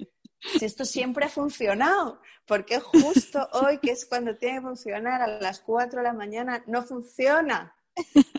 si 0.57 0.65
esto 0.65 0.83
siempre 0.83 1.25
ha 1.25 1.29
funcionado, 1.29 2.19
¿por 2.47 2.65
qué 2.65 2.79
justo 2.79 3.47
hoy, 3.53 3.77
que 3.77 3.91
es 3.91 4.07
cuando 4.07 4.35
tiene 4.35 4.55
que 4.55 4.61
funcionar 4.65 5.21
a 5.21 5.39
las 5.39 5.59
4 5.59 5.99
de 5.99 6.03
la 6.03 6.13
mañana, 6.13 6.63
no 6.65 6.81
funciona? 6.81 7.75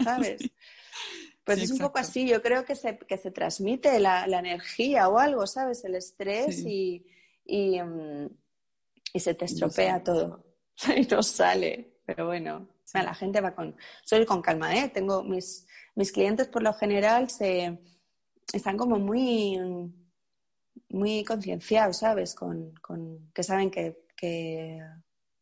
¿Sabes? 0.03 0.41
Pues 1.45 1.63
es 1.63 1.71
un 1.71 1.79
poco 1.79 2.01
así, 2.01 2.27
yo 2.27 2.43
creo 2.43 2.65
que 2.65 2.75
se, 2.75 2.99
que 2.99 3.17
se 3.17 3.31
transmite 3.31 4.01
la, 4.01 4.25
energía 4.25 5.09
o 5.09 5.21
algo, 5.21 5.47
¿sabes? 5.47 5.85
El 5.85 5.95
estrés 5.95 6.59
y, 6.67 7.07
y, 7.45 7.81
mm, 7.81 8.29
y, 9.13 9.21
se 9.21 9.35
te 9.35 9.45
estropea 9.45 10.03
todo. 10.03 10.48
y 10.97 11.03
no 11.07 11.23
sale. 11.23 11.99
Pero 12.07 12.27
bueno, 12.27 12.69
la 12.95 13.15
gente 13.15 13.41
va 13.41 13.55
con, 13.55 13.77
soy 14.05 14.25
con 14.25 14.41
calma, 14.41 14.75
¿eh? 14.75 14.89
Tengo 14.89 15.23
mis, 15.23 15.67
mis 15.95 16.13
clientes 16.13 16.49
por 16.49 16.63
lo 16.63 16.73
general 16.73 17.29
se 17.29 17.79
están 18.53 18.77
como 18.77 18.99
muy, 18.99 19.59
muy 20.89 21.25
concienciados, 21.25 21.99
¿sabes? 21.99 22.35
Con, 22.35 22.73
con 22.81 23.31
que 23.35 23.43
saben 23.43 23.71
que, 23.71 24.05
que, 24.17 24.81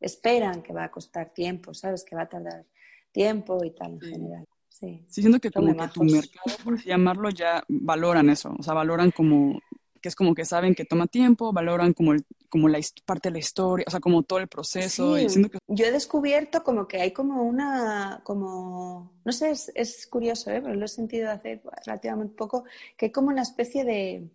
esperan 0.01 0.62
que 0.62 0.72
va 0.72 0.84
a 0.84 0.91
costar 0.91 1.32
tiempo, 1.32 1.72
¿sabes? 1.72 2.05
Que 2.05 2.16
va 2.16 2.22
a 2.22 2.28
tardar 2.28 2.66
tiempo 3.12 3.64
y 3.64 3.70
tal 3.70 3.93
en 3.93 4.01
general. 4.01 4.45
Sí, 4.68 5.07
sí 5.09 5.22
siento 5.22 5.41
que 5.41 5.51
como 5.51 5.74
que 5.74 5.89
tu 5.89 6.03
mercado, 6.03 6.57
por 6.62 6.74
así 6.74 6.89
llamarlo, 6.89 7.30
ya 7.30 7.64
valoran 7.68 8.28
eso, 8.28 8.55
o 8.59 8.62
sea, 8.62 8.74
valoran 8.74 9.11
como 9.11 9.59
que 10.07 10.11
es 10.11 10.14
como 10.14 10.36
que 10.36 10.44
saben 10.44 10.76
que 10.76 10.84
toma 10.84 11.09
tiempo, 11.09 11.52
valoran 11.52 11.92
como, 11.92 12.12
el, 12.12 12.24
como 12.48 12.68
la 12.68 12.78
parte 13.04 13.28
de 13.28 13.32
la 13.32 13.38
historia, 13.40 13.84
o 13.88 13.90
sea, 13.90 13.98
como 13.98 14.22
todo 14.22 14.38
el 14.38 14.46
proceso. 14.46 15.18
Y 15.18 15.26
que... 15.26 15.59
Yo 15.66 15.84
he 15.84 15.90
descubierto 15.90 16.62
como 16.62 16.86
que 16.86 17.00
hay 17.00 17.11
como 17.11 17.42
una, 17.42 18.20
como, 18.22 19.18
no 19.24 19.32
sé, 19.32 19.50
es, 19.50 19.72
es 19.74 20.07
curioso, 20.07 20.52
¿eh? 20.52 20.61
pero 20.62 20.76
lo 20.76 20.84
he 20.84 20.88
sentido 20.88 21.28
hace 21.28 21.61
relativamente 21.84 22.36
poco, 22.36 22.62
que 22.96 23.07
hay 23.07 23.11
como 23.11 23.30
una 23.30 23.42
especie 23.42 23.84
de, 23.84 24.30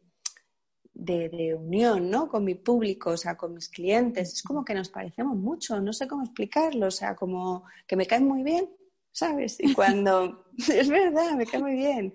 de, 0.93 1.29
de, 1.29 1.55
unión, 1.55 2.09
¿no? 2.09 2.27
Con 2.27 2.43
mi 2.43 2.55
público, 2.55 3.11
o 3.11 3.17
sea, 3.17 3.37
con 3.37 3.53
mis 3.53 3.69
clientes. 3.69 4.33
Es 4.33 4.43
como 4.43 4.65
que 4.65 4.73
nos 4.73 4.89
parecemos 4.89 5.37
mucho, 5.37 5.79
no 5.79 5.93
sé 5.93 6.05
cómo 6.05 6.23
explicarlo, 6.23 6.87
o 6.87 6.91
sea, 6.91 7.15
como 7.15 7.63
que 7.87 7.95
me 7.95 8.05
caen 8.05 8.27
muy 8.27 8.43
bien, 8.43 8.69
¿sabes? 9.13 9.55
Y 9.61 9.73
cuando, 9.73 10.47
es 10.57 10.89
verdad, 10.89 11.37
me 11.37 11.45
cae 11.45 11.61
muy 11.61 11.75
bien 11.75 12.13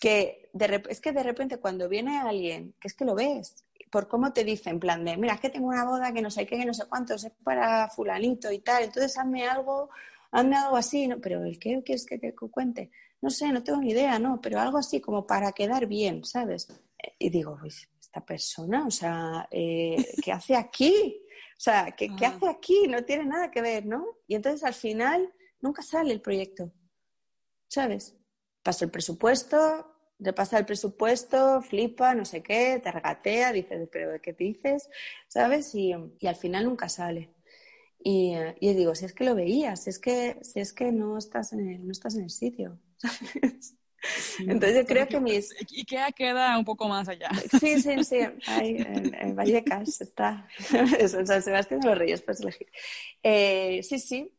que 0.00 0.50
de, 0.52 0.82
es 0.88 1.00
que 1.00 1.12
de 1.12 1.22
repente 1.22 1.58
cuando 1.58 1.88
viene 1.88 2.18
alguien, 2.18 2.74
que 2.80 2.88
es 2.88 2.94
que 2.94 3.04
lo 3.04 3.14
ves, 3.14 3.64
por 3.90 4.08
cómo 4.08 4.32
te 4.32 4.44
dice, 4.44 4.70
en 4.70 4.80
plan 4.80 5.04
de, 5.04 5.16
mira, 5.16 5.34
es 5.34 5.40
que 5.40 5.50
tengo 5.50 5.68
una 5.68 5.84
boda 5.84 6.12
que 6.12 6.22
no 6.22 6.30
sé 6.30 6.46
qué, 6.46 6.58
que 6.58 6.64
no 6.64 6.74
sé 6.74 6.84
cuántos, 6.88 7.24
es 7.24 7.32
para 7.42 7.88
fulanito 7.88 8.50
y 8.50 8.60
tal, 8.60 8.84
entonces 8.84 9.16
hazme 9.18 9.46
algo, 9.46 9.90
hazme 10.30 10.56
algo 10.56 10.76
así, 10.76 11.08
¿no? 11.08 11.20
pero 11.20 11.44
¿el 11.44 11.58
qué 11.58 11.82
quieres 11.84 12.06
que 12.06 12.18
te 12.18 12.34
cuente? 12.34 12.90
No 13.20 13.30
sé, 13.30 13.52
no 13.52 13.62
tengo 13.62 13.80
ni 13.80 13.90
idea, 13.90 14.18
¿no? 14.18 14.40
Pero 14.40 14.58
algo 14.60 14.78
así 14.78 15.00
como 15.00 15.26
para 15.26 15.52
quedar 15.52 15.86
bien, 15.86 16.24
¿sabes? 16.24 16.68
Y 17.18 17.28
digo, 17.28 17.58
pues, 17.60 17.86
esta 18.00 18.24
persona, 18.24 18.86
o 18.86 18.90
sea, 18.90 19.46
eh, 19.50 19.96
¿qué 20.24 20.32
hace 20.32 20.56
aquí? 20.56 21.20
O 21.52 21.60
sea, 21.60 21.90
¿qué, 21.94 22.08
¿qué 22.16 22.24
hace 22.24 22.48
aquí? 22.48 22.86
No 22.88 23.04
tiene 23.04 23.26
nada 23.26 23.50
que 23.50 23.60
ver, 23.60 23.84
¿no? 23.84 24.06
Y 24.26 24.36
entonces 24.36 24.64
al 24.64 24.72
final 24.72 25.30
nunca 25.60 25.82
sale 25.82 26.12
el 26.12 26.22
proyecto, 26.22 26.72
¿sabes? 27.68 28.16
Paso 28.62 28.84
el 28.84 28.90
presupuesto, 28.90 29.90
repasa 30.18 30.58
el 30.58 30.66
presupuesto, 30.66 31.62
flipa, 31.62 32.14
no 32.14 32.24
sé 32.24 32.42
qué, 32.42 32.80
te 32.82 32.92
regatea, 32.92 33.52
dices, 33.52 33.88
pero 33.90 34.12
¿de 34.12 34.20
qué 34.20 34.32
dices? 34.32 34.88
¿Sabes? 35.28 35.74
Y, 35.74 35.92
al 35.92 36.36
final 36.36 36.66
nunca 36.66 36.88
sale. 36.88 37.34
Y, 38.02 38.34
y, 38.60 38.74
digo, 38.74 38.94
si 38.94 39.06
es 39.06 39.12
que 39.12 39.24
lo 39.24 39.34
veías, 39.34 39.84
si 39.84 39.90
es 39.90 39.98
que, 39.98 40.38
si 40.42 40.60
es 40.60 40.72
que 40.72 40.92
no, 40.92 41.18
estás 41.18 41.52
en 41.52 41.68
el, 41.68 41.86
no 41.86 41.92
estás 41.92 42.14
en 42.14 42.24
el 42.24 42.30
sitio. 42.30 42.78
Entonces 44.38 44.76
yo 44.78 44.86
creo 44.86 45.06
que 45.06 45.20
mis... 45.20 45.54
Y 45.70 45.84
queda 45.84 46.56
un 46.58 46.64
poco 46.64 46.88
más 46.88 47.08
allá. 47.08 47.30
Sí, 47.60 47.80
sí, 47.82 48.02
sí. 48.04 48.20
Ahí, 48.46 48.76
en, 48.78 49.36
Vallecas 49.36 50.00
está. 50.00 50.48
en 50.72 51.26
San 51.26 51.42
Sebastián 51.42 51.80
de 51.80 51.88
los 51.88 51.98
Reyes, 51.98 52.22
puedes 52.22 52.40
elegir. 52.40 52.68
Eh, 53.22 53.80
sí, 53.82 53.98
sí. 53.98 54.32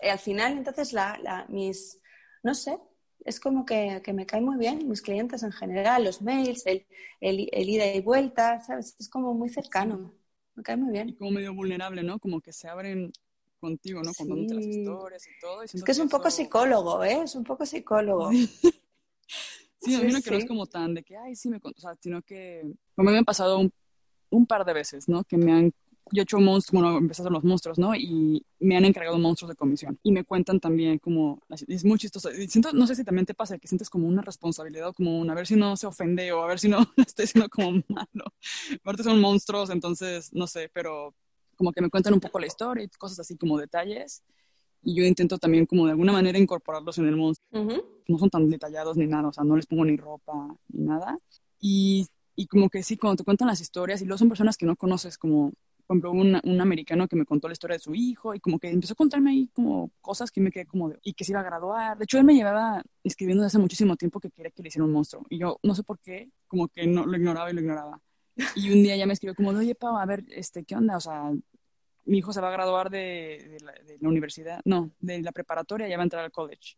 Eh, 0.00 0.10
al 0.10 0.18
final, 0.18 0.52
entonces, 0.52 0.92
la, 0.92 1.18
la, 1.22 1.46
mis... 1.48 1.98
No 2.44 2.54
sé, 2.54 2.78
es 3.24 3.40
como 3.40 3.64
que, 3.64 4.00
me 4.12 4.26
cae 4.26 4.40
muy 4.40 4.56
bien, 4.56 4.88
mis 4.88 5.02
clientes 5.02 5.42
en 5.42 5.52
general, 5.52 6.04
los 6.04 6.22
mails, 6.22 6.66
el, 6.66 6.86
el, 7.20 7.68
ida 7.68 7.92
y 7.94 8.00
vuelta, 8.00 8.60
¿sabes? 8.60 8.96
Es 8.98 9.08
como 9.08 9.34
muy 9.34 9.48
cercano, 9.48 10.12
me 10.54 10.62
cae 10.62 10.76
muy 10.76 10.92
bien. 10.92 11.10
Y 11.10 11.14
como 11.14 11.30
medio 11.30 11.54
vulnerable, 11.54 12.02
¿no? 12.02 12.18
Como 12.18 12.40
que 12.40 12.52
se 12.52 12.68
abren 12.68 13.12
contigo, 13.58 14.02
¿no? 14.02 14.12
Contándote 14.14 14.54
las 14.54 14.66
historias 14.66 15.26
y 15.26 15.40
todo. 15.40 15.62
es 15.62 15.84
que 15.84 15.92
es 15.92 15.98
un 15.98 16.08
poco 16.08 16.30
psicólogo, 16.30 17.04
¿eh? 17.04 17.22
Es 17.24 17.34
un 17.34 17.44
poco 17.44 17.66
psicólogo. 17.66 18.30
sí, 19.80 19.94
a 19.94 20.00
mí 20.00 20.12
no 20.12 20.22
que 20.22 20.30
no 20.30 20.36
es 20.36 20.46
como 20.46 20.66
tan 20.66 20.94
de 20.94 21.02
que, 21.02 21.16
ay, 21.16 21.34
sí 21.34 21.48
me... 21.48 21.58
O 21.58 21.80
sea, 21.80 21.96
sino 22.00 22.22
que 22.22 22.62
me 22.96 23.16
han 23.16 23.24
pasado 23.24 23.58
un, 23.58 23.72
un 24.30 24.46
par 24.46 24.64
de 24.64 24.72
veces, 24.72 25.08
¿no? 25.08 25.24
Que 25.24 25.36
me 25.36 25.52
han 25.52 25.72
yo 26.12 26.20
he 26.20 26.24
hecho 26.24 26.38
monstruos, 26.38 26.82
bueno, 26.82 26.98
empecé 26.98 27.22
a 27.22 27.24
hacer 27.24 27.32
los 27.32 27.44
monstruos, 27.44 27.78
¿no? 27.78 27.94
Y 27.94 28.44
me 28.60 28.76
han 28.76 28.84
encargado 28.84 29.18
monstruos 29.18 29.50
de 29.50 29.56
comisión. 29.56 29.98
Y 30.02 30.12
me 30.12 30.24
cuentan 30.24 30.60
también 30.60 30.98
como, 30.98 31.40
es 31.48 31.84
muy 31.84 31.98
chistoso. 31.98 32.30
Siento, 32.48 32.72
no 32.72 32.86
sé 32.86 32.94
si 32.94 33.04
también 33.04 33.26
te 33.26 33.34
pasa 33.34 33.58
que 33.58 33.68
sientes 33.68 33.90
como 33.90 34.06
una 34.06 34.22
responsabilidad, 34.22 34.92
como 34.94 35.18
un, 35.18 35.30
a 35.30 35.34
ver 35.34 35.46
si 35.46 35.56
no 35.56 35.76
se 35.76 35.86
ofende 35.86 36.32
o 36.32 36.42
a 36.42 36.46
ver 36.46 36.58
si 36.58 36.68
no 36.68 36.78
estoy 36.96 37.26
siendo 37.26 37.48
como 37.48 37.82
malo. 37.88 38.32
Aparte 38.80 39.02
son 39.02 39.20
monstruos, 39.20 39.70
entonces, 39.70 40.32
no 40.32 40.46
sé, 40.46 40.70
pero 40.72 41.14
como 41.56 41.72
que 41.72 41.82
me 41.82 41.90
cuentan 41.90 42.14
un 42.14 42.20
poco 42.20 42.38
la 42.38 42.46
historia 42.46 42.84
y 42.84 42.88
cosas 42.88 43.18
así 43.20 43.36
como 43.36 43.58
detalles. 43.58 44.22
Y 44.82 44.94
yo 44.94 45.04
intento 45.04 45.38
también 45.38 45.66
como 45.66 45.86
de 45.86 45.92
alguna 45.92 46.12
manera 46.12 46.38
incorporarlos 46.38 46.98
en 46.98 47.06
el 47.06 47.16
monstruo. 47.16 47.82
No 48.06 48.18
son 48.18 48.30
tan 48.30 48.48
detallados 48.48 48.96
ni 48.96 49.06
nada, 49.06 49.28
o 49.28 49.32
sea, 49.32 49.44
no 49.44 49.56
les 49.56 49.66
pongo 49.66 49.84
ni 49.84 49.96
ropa 49.96 50.32
ni 50.68 50.84
nada. 50.84 51.18
Y, 51.60 52.06
y 52.36 52.46
como 52.46 52.70
que 52.70 52.82
sí, 52.82 52.96
cuando 52.96 53.16
te 53.16 53.24
cuentan 53.24 53.48
las 53.48 53.60
historias 53.60 54.00
y 54.00 54.04
luego 54.04 54.18
son 54.18 54.28
personas 54.28 54.56
que 54.56 54.66
no 54.66 54.76
conoces 54.76 55.18
como 55.18 55.52
por 55.88 55.96
ejemplo, 55.96 56.12
un, 56.12 56.38
un, 56.44 56.60
americano 56.60 57.08
que 57.08 57.16
me 57.16 57.24
contó 57.24 57.48
la 57.48 57.54
historia 57.54 57.76
de 57.76 57.80
su 57.80 57.94
hijo 57.94 58.34
y 58.34 58.40
como 58.40 58.58
que 58.58 58.68
empezó 58.68 58.92
a 58.92 58.96
contarme 58.96 59.30
ahí 59.30 59.48
como 59.54 59.90
cosas 60.02 60.30
que 60.30 60.38
me 60.38 60.50
quedé 60.50 60.66
como 60.66 60.90
de, 60.90 60.98
y 61.02 61.14
que 61.14 61.24
se 61.24 61.32
iba 61.32 61.40
a 61.40 61.44
graduar. 61.44 61.96
De 61.96 62.04
hecho, 62.04 62.18
él 62.18 62.24
me 62.24 62.34
llevaba 62.34 62.82
escribiendo 63.02 63.42
desde 63.42 63.56
hace 63.56 63.62
muchísimo 63.62 63.96
tiempo 63.96 64.20
que 64.20 64.30
quería 64.30 64.50
que 64.50 64.62
le 64.62 64.68
hiciera 64.68 64.84
un 64.84 64.92
monstruo. 64.92 65.24
Y 65.30 65.38
yo 65.38 65.58
no 65.62 65.74
sé 65.74 65.82
por 65.84 65.98
qué, 65.98 66.30
como 66.46 66.68
que 66.68 66.86
no 66.86 67.06
lo 67.06 67.16
ignoraba 67.16 67.50
y 67.50 67.54
lo 67.54 67.62
ignoraba. 67.62 67.98
Y 68.54 68.70
un 68.70 68.82
día 68.82 68.96
ya 68.96 69.06
me 69.06 69.14
escribió 69.14 69.34
como, 69.34 69.48
oye, 69.48 69.74
Pau, 69.74 69.96
a 69.96 70.04
ver, 70.04 70.26
este, 70.28 70.62
¿qué 70.64 70.76
onda? 70.76 70.98
O 70.98 71.00
sea, 71.00 71.32
mi 72.04 72.18
hijo 72.18 72.34
se 72.34 72.42
va 72.42 72.48
a 72.48 72.52
graduar 72.52 72.90
de, 72.90 73.48
de, 73.50 73.60
la, 73.64 73.72
de 73.72 73.96
la 73.98 74.08
universidad, 74.10 74.60
no, 74.66 74.90
de 75.00 75.22
la 75.22 75.32
preparatoria, 75.32 75.88
ya 75.88 75.96
va 75.96 76.02
a 76.02 76.04
entrar 76.04 76.22
al 76.22 76.30
college 76.30 76.76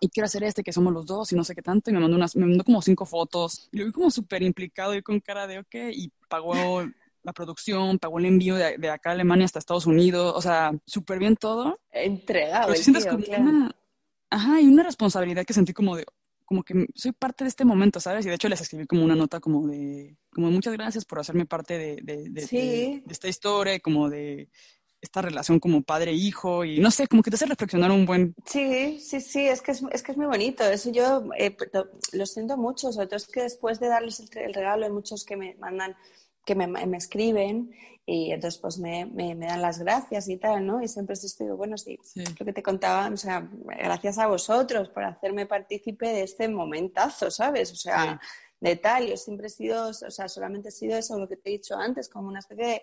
y 0.00 0.08
quiero 0.08 0.26
hacer 0.26 0.44
este, 0.44 0.62
que 0.62 0.72
somos 0.72 0.92
los 0.92 1.06
dos 1.06 1.32
y 1.32 1.36
no 1.36 1.44
sé 1.44 1.54
qué 1.54 1.62
tanto, 1.62 1.90
y 1.90 1.94
me 1.94 2.00
mandó, 2.00 2.16
unas, 2.16 2.36
me 2.36 2.46
mandó 2.46 2.64
como 2.64 2.82
cinco 2.82 3.04
fotos, 3.06 3.68
y 3.72 3.78
lo 3.78 3.86
vi 3.86 3.92
como 3.92 4.10
súper 4.10 4.42
implicado 4.42 4.94
y 4.94 5.02
con 5.02 5.20
cara 5.20 5.46
de 5.46 5.58
ok, 5.58 5.74
y 5.92 6.12
pagó 6.28 6.82
la 7.28 7.32
producción, 7.34 7.98
pagó 7.98 8.18
el 8.18 8.24
envío 8.24 8.56
de, 8.56 8.90
acá 8.90 9.10
a 9.10 9.12
Alemania 9.12 9.44
hasta 9.44 9.58
Estados 9.58 9.86
Unidos, 9.86 10.32
o 10.34 10.40
sea, 10.40 10.72
súper 10.86 11.18
bien 11.18 11.36
todo. 11.36 11.78
Entregado. 11.92 12.72
el 12.72 12.82
tío, 12.82 13.10
como 13.10 13.24
una, 13.38 13.76
ajá, 14.30 14.60
y 14.60 14.66
una 14.66 14.82
responsabilidad 14.82 15.44
que 15.44 15.52
sentí 15.52 15.74
como 15.74 15.96
de, 15.96 16.06
como 16.46 16.62
que 16.62 16.86
soy 16.94 17.12
parte 17.12 17.44
de 17.44 17.48
este 17.48 17.66
momento, 17.66 18.00
¿sabes? 18.00 18.24
Y 18.24 18.30
de 18.30 18.36
hecho 18.36 18.48
les 18.48 18.62
escribí 18.62 18.86
como 18.86 19.04
una 19.04 19.14
nota 19.14 19.40
como 19.40 19.66
de, 19.68 20.16
como 20.32 20.50
muchas 20.50 20.72
gracias 20.72 21.04
por 21.04 21.18
hacerme 21.18 21.44
parte 21.44 21.76
de, 21.76 21.96
de, 22.02 22.30
de, 22.30 23.02
esta 23.10 23.28
historia, 23.28 23.78
como 23.80 24.08
de 24.08 24.48
esta 25.00 25.20
relación 25.20 25.60
como 25.60 25.82
padre-hijo 25.82 26.64
y 26.64 26.80
no 26.80 26.90
sé, 26.90 27.06
como 27.06 27.22
que 27.22 27.30
te 27.30 27.36
hace 27.36 27.46
reflexionar 27.46 27.90
un 27.92 28.06
buen... 28.06 28.34
Sí, 28.46 28.98
sí, 29.00 29.20
sí, 29.20 29.46
es 29.46 29.60
que 29.60 29.72
es, 29.72 29.84
es 29.92 30.02
que 30.02 30.12
es 30.12 30.18
muy 30.18 30.26
bonito. 30.26 30.64
Eso 30.64 30.90
yo 30.90 31.24
eh, 31.38 31.54
lo 32.12 32.26
siento 32.26 32.56
mucho, 32.56 32.90
sobre 32.90 33.06
todo 33.06 33.16
es 33.16 33.28
que 33.28 33.42
después 33.42 33.78
de 33.78 33.88
darles 33.88 34.18
el, 34.18 34.28
el 34.38 34.54
regalo 34.54 34.86
hay 34.86 34.90
muchos 34.90 35.24
que 35.24 35.36
me 35.36 35.54
mandan 35.56 35.94
que 36.48 36.54
me, 36.54 36.66
me, 36.66 36.96
escriben 36.96 37.70
y 38.06 38.32
entonces 38.32 38.58
pues 38.58 38.78
me, 38.78 39.04
me, 39.04 39.34
dan 39.34 39.60
las 39.60 39.78
gracias 39.80 40.30
y 40.30 40.38
tal, 40.38 40.64
¿no? 40.64 40.82
Y 40.82 40.88
siempre 40.88 41.12
estoy, 41.12 41.48
bueno, 41.48 41.76
sí, 41.76 41.98
lo 42.38 42.46
que 42.46 42.54
te 42.54 42.62
contaba, 42.62 43.06
o 43.12 43.16
sea, 43.18 43.46
gracias 43.52 44.16
a 44.16 44.28
vosotros 44.28 44.88
por 44.88 45.04
hacerme 45.04 45.44
partícipe 45.44 46.08
de 46.08 46.22
este 46.22 46.48
momentazo, 46.48 47.30
¿sabes? 47.30 47.70
O 47.72 47.76
sea, 47.76 48.18
de 48.60 48.76
tal, 48.76 49.08
yo 49.08 49.18
siempre 49.18 49.48
he 49.48 49.50
sido, 49.50 49.88
o 49.88 49.92
sea, 49.92 50.26
solamente 50.26 50.70
he 50.70 50.72
sido 50.72 50.96
eso, 50.96 51.18
lo 51.18 51.28
que 51.28 51.36
te 51.36 51.50
he 51.50 51.52
dicho 51.52 51.76
antes, 51.76 52.08
como 52.08 52.28
una 52.28 52.38
especie 52.38 52.82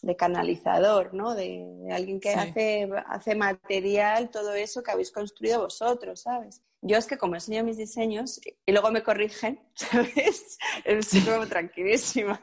de, 0.00 0.16
canalizador, 0.16 1.12
¿no? 1.12 1.34
De, 1.34 1.90
alguien 1.92 2.18
que 2.18 2.30
hace, 2.30 2.88
hace 3.06 3.34
material 3.34 4.30
todo 4.30 4.54
eso 4.54 4.82
que 4.82 4.92
habéis 4.92 5.10
construido 5.10 5.60
vosotros, 5.60 6.22
¿sabes? 6.22 6.62
Yo 6.80 6.98
es 6.98 7.06
que 7.06 7.18
como 7.18 7.34
enseño 7.34 7.64
mis 7.64 7.78
diseños 7.78 8.40
y 8.64 8.72
luego 8.72 8.90
me 8.90 9.02
corrigen, 9.02 9.60
¿sabes? 9.74 10.58
Estoy 10.84 11.20
como 11.20 11.46
tranquilísima. 11.46 12.40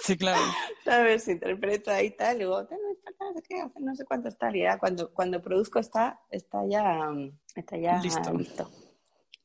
Sí, 0.00 0.16
claro. 0.16 0.40
¿Sabes? 0.84 1.28
Interpreto 1.28 1.90
ahí 1.90 2.10
tal, 2.10 2.36
y 2.36 2.38
digo, 2.40 2.66
no 3.80 3.94
sé 3.94 4.04
cuánto 4.04 4.28
está, 4.28 4.54
y 4.54 4.62
ya 4.62 4.78
cuando, 4.78 5.12
cuando 5.12 5.42
produzco 5.42 5.78
está, 5.78 6.20
está 6.30 6.62
ya, 6.68 7.10
está 7.54 7.76
ya 7.76 8.00
listo. 8.00 8.32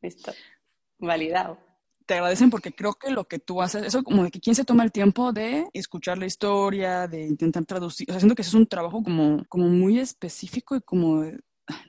listo. 0.01 0.31
Validado. 0.99 1.57
Te 2.05 2.13
agradecen 2.13 2.51
porque 2.51 2.71
creo 2.71 2.93
que 2.93 3.09
lo 3.09 3.27
que 3.27 3.39
tú 3.39 3.61
haces, 3.61 3.83
eso 3.83 4.03
como 4.03 4.23
de 4.23 4.31
que 4.31 4.39
quién 4.39 4.55
se 4.55 4.63
toma 4.63 4.83
el 4.83 4.91
tiempo 4.91 5.33
de 5.33 5.67
escuchar 5.73 6.19
la 6.19 6.27
historia, 6.27 7.07
de 7.07 7.25
intentar 7.25 7.65
traducir, 7.65 8.07
o 8.09 8.13
sea, 8.13 8.19
siento 8.19 8.35
que 8.35 8.43
eso 8.43 8.49
es 8.51 8.55
un 8.55 8.67
trabajo 8.67 9.01
como, 9.03 9.43
como 9.49 9.67
muy 9.67 9.99
específico 9.99 10.75
y 10.75 10.81
como, 10.81 11.23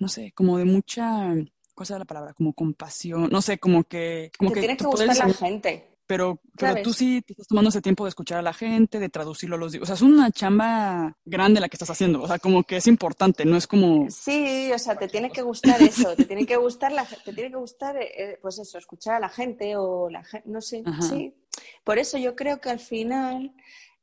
no 0.01 0.09
sé, 0.09 0.33
como 0.33 0.57
de 0.57 0.65
mucha, 0.65 1.35
cosa 1.75 1.95
de 1.95 2.01
la 2.01 2.05
palabra? 2.07 2.33
Como 2.33 2.55
compasión, 2.55 3.29
no 3.31 3.43
sé, 3.43 3.59
como 3.59 3.85
que... 3.85 4.33
Como 4.39 4.51
que 4.53 4.61
tiene 4.61 4.77
que 4.79 4.87
gustar 4.87 5.15
la 5.15 5.35
gente 5.35 5.96
pero, 6.07 6.41
pero 6.57 6.83
tú 6.83 6.93
sí 6.93 7.23
te 7.23 7.33
estás 7.33 7.49
tomando 7.49 7.71
ese 7.71 7.83
tiempo 7.83 8.05
de 8.05 8.11
escuchar 8.11 8.39
a 8.39 8.43
la 8.43 8.53
gente, 8.53 9.01
de 9.01 9.09
traducirlo 9.09 9.57
a 9.57 9.59
los... 9.59 9.75
O 9.75 9.85
sea, 9.85 9.95
es 9.95 10.03
una 10.03 10.31
chamba 10.31 11.17
grande 11.25 11.61
la 11.61 11.69
que 11.69 11.77
estás 11.77 11.91
haciendo. 11.91 12.23
O 12.23 12.29
sea, 12.29 12.39
como 12.39 12.63
que 12.63 12.77
es 12.77 12.87
importante, 12.87 13.45
no 13.45 13.57
es 13.57 13.67
como... 13.67 14.09
Sí, 14.11 14.71
o 14.73 14.79
sea, 14.79 14.97
te 14.97 15.09
tiene 15.09 15.31
que 15.31 15.43
gustar 15.43 15.83
eso, 15.83 16.15
te 16.15 16.25
tiene 16.25 16.47
que 16.47 16.57
gustar, 16.57 16.93
la, 16.93 17.05
te 17.05 17.33
tiene 17.33 17.51
que 17.51 17.57
gustar 17.57 17.97
eh, 17.97 18.11
eh, 18.17 18.39
pues 18.41 18.59
eso, 18.59 18.79
escuchar 18.79 19.17
a 19.17 19.21
la 19.21 19.29
gente 19.29 19.77
o 19.77 20.09
la 20.09 20.23
gente, 20.25 20.49
no 20.49 20.61
sé, 20.61 20.85
sí. 21.09 21.35
Por 21.83 21.99
eso 21.99 22.19
yo 22.19 22.37
creo 22.37 22.61
que 22.61 22.71
al 22.71 22.81
final... 22.81 23.53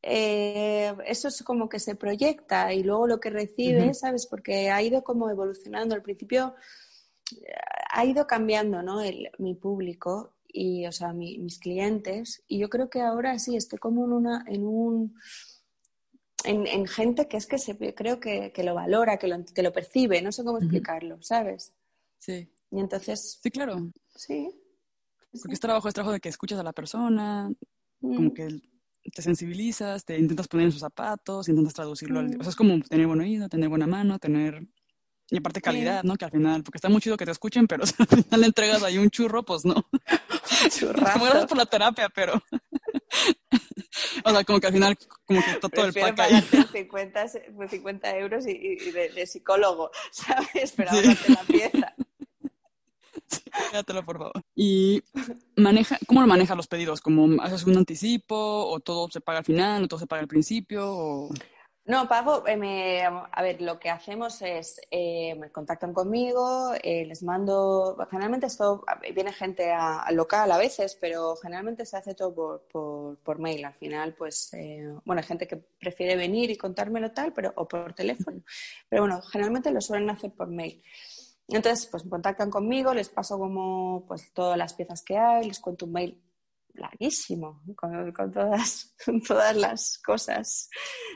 Eh, 0.05 0.93
eso 1.05 1.29
es 1.29 1.41
como 1.43 1.69
que 1.69 1.79
se 1.79 1.95
proyecta 1.95 2.73
y 2.73 2.83
luego 2.83 3.07
lo 3.07 3.21
que 3.21 3.29
recibe, 3.29 3.93
¿sabes? 3.93 4.27
Porque 4.27 4.69
ha 4.69 4.81
ido 4.81 5.01
como 5.01 5.29
evolucionando. 5.29 5.95
Al 5.95 6.01
principio 6.01 6.55
ha 7.89 8.03
ido 8.03 8.27
cambiando, 8.27 8.83
¿no? 8.83 9.01
El, 9.01 9.29
mi 9.37 9.55
público 9.55 10.33
y, 10.53 10.85
o 10.85 10.91
sea, 10.93 11.11
mis 11.11 11.59
clientes. 11.59 12.43
Y 12.47 12.59
yo 12.59 12.69
creo 12.69 12.89
que 12.89 13.01
ahora 13.01 13.37
sí 13.39 13.57
estoy 13.57 13.79
como 13.79 14.05
en 14.05 14.13
una, 14.13 14.45
en 14.47 14.63
un, 14.63 15.15
en, 16.45 16.87
gente 16.87 17.27
que 17.27 17.37
es 17.37 17.47
que 17.47 17.57
se, 17.57 17.77
creo 17.93 18.19
que, 18.19 18.53
lo 18.63 18.75
valora, 18.75 19.17
que 19.17 19.27
lo, 19.27 19.43
que 19.43 19.63
lo 19.63 19.73
percibe, 19.73 20.21
no 20.21 20.31
sé 20.31 20.43
cómo 20.43 20.59
explicarlo, 20.59 21.21
¿sabes? 21.21 21.73
Sí. 22.19 22.49
Y 22.71 22.79
entonces. 22.79 23.39
Sí, 23.41 23.51
claro. 23.51 23.91
Sí. 24.15 24.49
Porque 25.31 25.53
es 25.53 25.59
trabajo, 25.59 25.87
es 25.87 25.93
trabajo 25.93 26.13
de 26.13 26.19
que 26.19 26.29
escuchas 26.29 26.59
a 26.59 26.63
la 26.63 26.73
persona, 26.73 27.51
como 27.99 28.29
mm. 28.29 28.33
que 28.33 28.61
te 29.11 29.21
sensibilizas, 29.21 30.05
te 30.05 30.17
intentas 30.17 30.47
poner 30.47 30.67
en 30.67 30.71
sus 30.71 30.81
zapatos, 30.81 31.49
intentas 31.49 31.73
traducirlo. 31.73 32.19
Al, 32.19 32.39
o 32.39 32.43
sea, 32.43 32.49
es 32.49 32.55
como 32.55 32.79
tener 32.81 33.07
buen 33.07 33.21
oído, 33.21 33.49
tener 33.49 33.69
buena 33.69 33.87
mano, 33.87 34.19
tener... 34.19 34.65
Y 35.29 35.37
aparte 35.37 35.61
calidad, 35.61 36.03
¿no? 36.03 36.15
Que 36.15 36.25
al 36.25 36.31
final, 36.31 36.63
porque 36.63 36.77
está 36.77 36.89
muy 36.89 37.01
chido 37.01 37.17
que 37.17 37.25
te 37.25 37.31
escuchen, 37.31 37.65
pero 37.65 37.85
si 37.87 37.95
al 37.97 38.07
final 38.07 38.41
le 38.41 38.47
entregas 38.47 38.83
ahí 38.83 38.97
un 38.99 39.09
churro, 39.09 39.43
pues 39.43 39.65
no. 39.65 39.75
Churrazo. 40.69 41.19
Gracias 41.19 41.45
por 41.45 41.57
la 41.57 41.65
terapia, 41.65 42.09
pero... 42.09 42.33
o 44.25 44.31
sea, 44.31 44.43
como 44.43 44.59
que 44.59 44.67
al 44.67 44.73
final, 44.73 44.97
como 45.25 45.41
que 45.43 45.51
está 45.51 45.69
todo 45.69 45.85
el 45.85 45.93
pack 45.93 46.19
ahí. 46.19 46.41
50, 46.71 47.27
50 47.69 48.17
euros 48.17 48.45
y, 48.47 48.75
de, 48.91 49.27
psicólogo, 49.27 49.91
¿sabes? 50.11 50.73
Pero 50.75 50.91
sí. 50.91 51.17
la 51.29 51.43
pieza. 51.43 51.95
Quédatelo, 53.71 54.05
por 54.05 54.17
favor. 54.17 54.43
¿Y 54.55 55.01
maneja, 55.55 55.97
cómo 56.07 56.21
lo 56.21 56.27
manejas 56.27 56.57
los 56.57 56.67
pedidos? 56.67 57.01
¿Cómo 57.01 57.41
haces 57.41 57.63
un 57.65 57.77
anticipo 57.77 58.35
o 58.35 58.79
todo 58.79 59.09
se 59.09 59.21
paga 59.21 59.39
al 59.39 59.45
final 59.45 59.83
o 59.83 59.87
todo 59.87 59.99
se 59.99 60.07
paga 60.07 60.21
al 60.21 60.27
principio? 60.27 61.29
No, 61.85 62.07
pago, 62.07 62.47
eh, 62.47 63.03
a 63.03 63.41
ver, 63.41 63.61
lo 63.61 63.77
que 63.77 63.89
hacemos 63.89 64.41
es, 64.41 64.79
eh, 64.89 65.35
me 65.35 65.51
contactan 65.51 65.93
conmigo, 65.93 66.71
eh, 66.81 67.05
les 67.05 67.23
mando, 67.23 67.97
generalmente 68.09 68.45
esto, 68.45 68.85
viene 69.13 69.33
gente 69.33 69.69
al 69.73 70.15
local 70.15 70.49
a 70.53 70.57
veces, 70.57 70.97
pero 70.99 71.35
generalmente 71.35 71.85
se 71.85 71.97
hace 71.97 72.15
todo 72.15 72.33
por, 72.71 73.17
por, 73.17 73.39
mail. 73.39 73.65
Al 73.65 73.73
final, 73.73 74.13
pues, 74.13 74.51
bueno, 75.03 75.19
hay 75.21 75.27
gente 75.27 75.45
que 75.45 75.57
prefiere 75.57 76.15
venir 76.15 76.49
y 76.51 76.57
contármelo 76.57 77.11
tal, 77.11 77.33
pero, 77.33 77.51
o 77.57 77.67
por 77.67 77.93
teléfono, 77.93 78.41
pero 78.87 79.01
bueno, 79.01 79.21
generalmente 79.21 79.69
lo 79.71 79.81
suelen 79.81 80.09
hacer 80.09 80.31
por 80.31 80.47
mail. 80.47 80.81
Entonces, 81.49 81.87
pues 81.87 82.05
me 82.05 82.11
contactan 82.11 82.49
conmigo, 82.49 82.93
les 82.93 83.09
paso 83.09 83.37
como 83.37 84.05
pues 84.07 84.31
todas 84.33 84.57
las 84.57 84.73
piezas 84.73 85.03
que 85.03 85.17
hay, 85.17 85.45
les 85.47 85.59
cuento 85.59 85.85
un 85.85 85.91
mail 85.91 86.21
larguísimo 86.73 87.61
con, 87.75 88.31
todas, 88.31 88.95
todas 89.27 89.55
las 89.55 89.99
cosas 89.99 90.69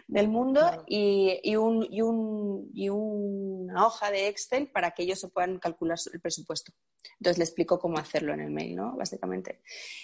del 0.07 0.27
mundo 0.27 0.83
y, 0.87 1.39
y, 1.43 1.55
un, 1.55 1.87
y, 1.89 2.01
un, 2.01 2.69
y, 2.73 2.89
una 2.89 3.87
hoja 3.87 4.11
de 4.11 4.27
Excel 4.27 4.69
para 4.69 4.91
que 4.91 5.03
ellos 5.03 5.19
se 5.19 5.29
puedan 5.29 5.59
calcular 5.59 5.97
el 6.13 6.21
presupuesto. 6.21 6.73
Entonces 7.19 7.37
le 7.37 7.45
explico 7.45 7.79
cómo 7.79 7.97
hacerlo 7.97 8.33
en 8.33 8.41
el 8.41 8.51
mail, 8.51 8.75
¿no? 8.75 8.95
Básicamente. 8.95 9.61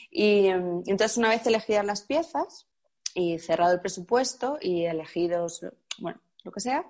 Y, 0.10 0.48
y 0.48 0.50
entonces 0.50 1.18
una 1.18 1.30
vez 1.30 1.46
elegidas 1.46 1.86
las 1.86 2.04
piezas 2.04 2.68
y 3.14 3.38
cerrado 3.40 3.74
el 3.74 3.82
presupuesto 3.82 4.58
y 4.60 4.86
elegidos, 4.86 5.66
bueno, 6.00 6.20
lo 6.44 6.52
que 6.52 6.60
sea, 6.60 6.88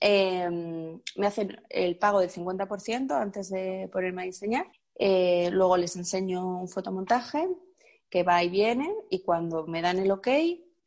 Em, 0.00 1.00
me 1.16 1.26
hacen 1.26 1.60
el 1.70 1.96
pago 1.96 2.20
del 2.20 2.28
50% 2.28 3.12
antes 3.12 3.48
de 3.48 3.88
ponerme 3.90 4.22
a 4.22 4.26
diseñar. 4.26 4.66
Eh, 4.96 5.48
luego 5.50 5.78
les 5.78 5.96
enseño 5.96 6.60
un 6.60 6.68
fotomontaje 6.68 7.48
que 8.14 8.22
va 8.22 8.44
y 8.44 8.48
viene 8.48 8.94
y 9.10 9.22
cuando 9.22 9.66
me 9.66 9.82
dan 9.82 9.98
el 9.98 10.08
ok, 10.12 10.28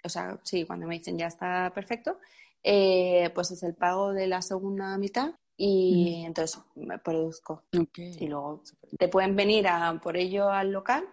o 0.02 0.08
sea, 0.08 0.40
sí, 0.44 0.64
cuando 0.64 0.88
me 0.88 0.98
dicen 0.98 1.18
ya 1.18 1.28
está 1.28 1.74
perfecto, 1.76 2.20
eh, 2.64 3.30
pues 3.36 3.52
es 3.52 3.64
el 3.64 3.76
pago 3.76 4.14
de 4.14 4.28
la 4.28 4.42
segunda 4.42 4.98
mitad 4.98 5.36
y 5.58 6.24
entonces 6.26 6.62
me 6.76 6.98
produzco. 7.00 7.66
Y 7.96 8.30
luego 8.30 8.64
te 8.98 9.10
pueden 9.10 9.36
venir 9.36 9.68
a, 9.68 10.00
por 10.02 10.16
ello 10.16 10.50
al 10.50 10.72
local 10.72 11.04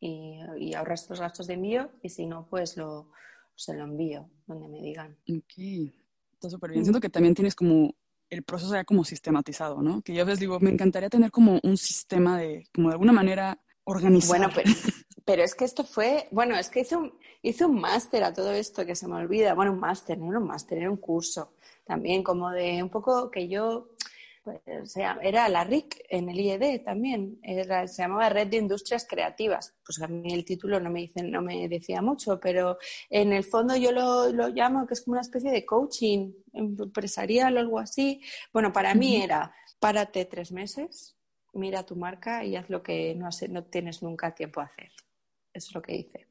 y, 0.00 0.38
y 0.58 0.74
ahorras 0.74 1.08
los 1.08 1.20
gastos 1.20 1.46
de 1.46 1.54
envío 1.54 1.92
y 2.02 2.10
si 2.10 2.26
no, 2.26 2.46
pues 2.46 2.76
lo, 2.76 3.10
se 3.54 3.72
lo 3.72 3.84
envío 3.84 4.28
donde 4.46 4.68
me 4.68 4.82
digan. 4.82 5.16
Okay 5.22 5.94
súper 6.50 6.72
bien. 6.72 6.84
Siento 6.84 7.00
que 7.00 7.08
también 7.08 7.34
tienes 7.34 7.54
como 7.54 7.94
el 8.28 8.42
proceso 8.42 8.74
ya 8.74 8.84
como 8.84 9.02
sistematizado, 9.02 9.80
¿no? 9.80 10.02
Que 10.02 10.12
yo 10.12 10.20
a 10.20 10.24
veces 10.24 10.40
digo, 10.40 10.60
me 10.60 10.70
encantaría 10.70 11.08
tener 11.08 11.30
como 11.30 11.58
un 11.62 11.78
sistema 11.78 12.38
de, 12.38 12.68
como 12.74 12.88
de 12.88 12.94
alguna 12.94 13.12
manera 13.12 13.58
organizado. 13.84 14.38
Bueno, 14.38 14.50
pero, 14.54 14.70
pero 15.24 15.42
es 15.42 15.54
que 15.54 15.64
esto 15.64 15.84
fue, 15.84 16.28
bueno, 16.30 16.56
es 16.56 16.68
que 16.68 16.80
hice 16.80 16.96
un, 16.96 17.18
hice 17.42 17.64
un 17.64 17.80
máster 17.80 18.24
a 18.24 18.32
todo 18.32 18.52
esto 18.52 18.84
que 18.84 18.96
se 18.96 19.08
me 19.08 19.16
olvida. 19.16 19.54
Bueno, 19.54 19.72
un 19.72 19.80
máster, 19.80 20.18
no 20.18 20.30
era 20.30 20.38
un 20.38 20.46
máster, 20.46 20.78
era 20.78 20.90
un 20.90 20.96
curso 20.96 21.52
también, 21.84 22.22
como 22.22 22.50
de 22.50 22.82
un 22.82 22.88
poco 22.90 23.30
que 23.30 23.48
yo 23.48 23.90
pues, 24.42 24.60
era 24.96 25.48
la 25.48 25.64
RIC 25.64 26.04
en 26.10 26.28
el 26.28 26.38
IED 26.38 26.82
también, 26.82 27.40
se 27.42 28.02
llamaba 28.02 28.28
Red 28.28 28.48
de 28.48 28.58
Industrias 28.58 29.06
Creativas. 29.08 29.74
Pues 29.84 30.00
a 30.02 30.08
mí 30.08 30.32
el 30.34 30.44
título 30.44 30.80
no 30.80 30.90
me, 30.90 31.00
dicen, 31.00 31.30
no 31.30 31.40
me 31.40 31.66
decía 31.68 32.02
mucho, 32.02 32.38
pero 32.40 32.78
en 33.08 33.32
el 33.32 33.44
fondo 33.44 33.74
yo 33.76 33.92
lo, 33.92 34.30
lo 34.30 34.48
llamo 34.48 34.86
que 34.86 34.94
es 34.94 35.02
como 35.02 35.12
una 35.12 35.22
especie 35.22 35.50
de 35.50 35.64
coaching 35.64 36.32
empresarial 36.52 37.56
o 37.56 37.60
algo 37.60 37.78
así. 37.78 38.20
Bueno, 38.52 38.72
para 38.72 38.94
mí 38.94 39.16
era 39.16 39.54
párate 39.78 40.26
tres 40.26 40.52
meses, 40.52 41.16
mira 41.54 41.84
tu 41.84 41.96
marca 41.96 42.44
y 42.44 42.56
haz 42.56 42.68
lo 42.68 42.82
que 42.82 43.14
no, 43.14 43.28
no 43.48 43.64
tienes 43.64 44.02
nunca 44.02 44.34
tiempo 44.34 44.60
a 44.60 44.64
hacer. 44.64 44.90
Eso 45.54 45.68
es 45.68 45.74
lo 45.74 45.82
que 45.82 45.96
hice. 45.96 46.26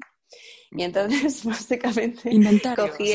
Y 0.72 0.84
entonces, 0.84 1.46
básicamente, 1.46 2.30
cogí, 2.76 3.14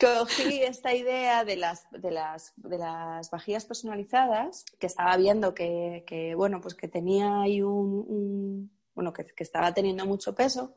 cogí 0.00 0.62
esta 0.62 0.94
idea 0.94 1.44
de 1.44 1.56
las, 1.56 1.86
de 1.90 2.10
las, 2.10 2.52
de 2.56 2.78
las 2.78 3.30
vajillas 3.30 3.64
personalizadas, 3.64 4.64
que 4.78 4.86
estaba 4.86 5.16
viendo 5.16 5.54
que, 5.54 6.04
que 6.06 6.34
bueno, 6.34 6.60
pues 6.60 6.74
que 6.74 6.88
tenía 6.88 7.42
ahí 7.42 7.62
un, 7.62 8.70
bueno, 8.94 9.12
que, 9.12 9.24
que, 9.24 9.44
estaba 9.44 9.72
teniendo 9.74 10.06
mucho 10.06 10.34
peso 10.34 10.74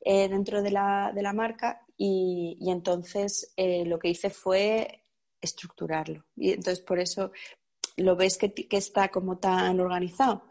eh, 0.00 0.28
dentro 0.28 0.62
de 0.62 0.70
la, 0.70 1.12
de 1.14 1.22
la, 1.22 1.32
marca 1.32 1.84
y, 1.96 2.56
y 2.60 2.70
entonces 2.70 3.52
eh, 3.56 3.84
lo 3.84 3.98
que 3.98 4.08
hice 4.08 4.30
fue 4.30 5.04
estructurarlo. 5.40 6.24
Y 6.36 6.50
entonces 6.50 6.80
por 6.80 6.98
eso 6.98 7.32
lo 7.96 8.16
ves 8.16 8.38
que, 8.38 8.52
que 8.52 8.76
está 8.76 9.08
como 9.08 9.38
tan 9.38 9.80
organizado, 9.80 10.44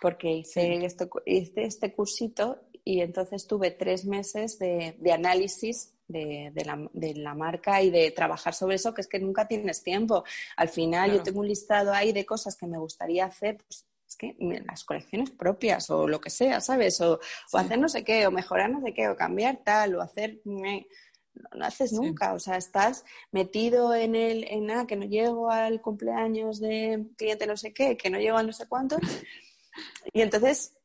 porque 0.00 0.32
hice, 0.32 0.84
esto, 0.84 1.08
hice 1.26 1.64
este 1.64 1.92
cursito 1.92 2.60
y 2.84 3.00
entonces 3.00 3.46
tuve 3.46 3.70
tres 3.70 4.04
meses 4.04 4.58
de, 4.58 4.96
de 4.98 5.12
análisis 5.12 5.94
de, 6.06 6.52
la, 6.64 6.88
de, 6.92 7.14
la, 7.14 7.34
marca 7.34 7.80
y 7.80 7.90
de 7.90 8.10
trabajar 8.10 8.54
sobre 8.54 8.76
eso, 8.76 8.92
que 8.92 9.00
es 9.00 9.08
que 9.08 9.18
nunca 9.18 9.48
tienes 9.48 9.82
tiempo. 9.82 10.24
Al 10.56 10.68
final 10.68 11.12
yo 11.12 11.22
tengo 11.22 11.40
un 11.40 11.48
listado 11.48 11.92
ahí 11.92 12.12
de 12.12 12.26
cosas 12.26 12.56
que 12.56 12.66
me 12.66 12.78
gustaría 12.78 13.24
hacer, 13.24 13.56
pues 13.56 13.86
es 14.06 14.16
que 14.16 14.36
las 14.66 14.84
colecciones 14.84 15.30
propias 15.30 15.88
o 15.88 16.06
lo 16.06 16.20
que 16.20 16.28
sea, 16.28 16.60
¿sabes? 16.60 17.00
O, 17.00 17.20
hacer 17.54 17.78
no 17.78 17.88
sé 17.88 18.04
qué, 18.04 18.26
o 18.26 18.30
mejorar 18.30 18.70
no 18.70 18.82
sé 18.82 18.92
qué, 18.92 19.08
o 19.08 19.16
cambiar 19.16 19.60
tal, 19.64 19.94
o 19.96 20.02
hacer... 20.02 20.40
No, 20.44 21.64
haces 21.64 21.92
nunca, 21.92 22.32
o 22.32 22.38
sea, 22.38 22.56
estás 22.56 23.04
metido 23.32 23.92
en 23.92 24.14
el, 24.14 24.44
en 24.44 24.66
nada, 24.66 24.86
que 24.86 24.94
no 24.94 25.04
llego 25.04 25.50
al 25.50 25.80
cumpleaños 25.80 26.60
de 26.60 27.06
cliente 27.16 27.48
no 27.48 27.56
sé 27.56 27.74
qué, 27.74 27.96
que 27.96 28.08
no 28.08 28.20
llego 28.20 28.36
a 28.36 28.44
no 28.44 28.52
sé 28.52 28.68
cuántos, 28.68 29.00
y 30.12 30.20
entonces 30.20 30.76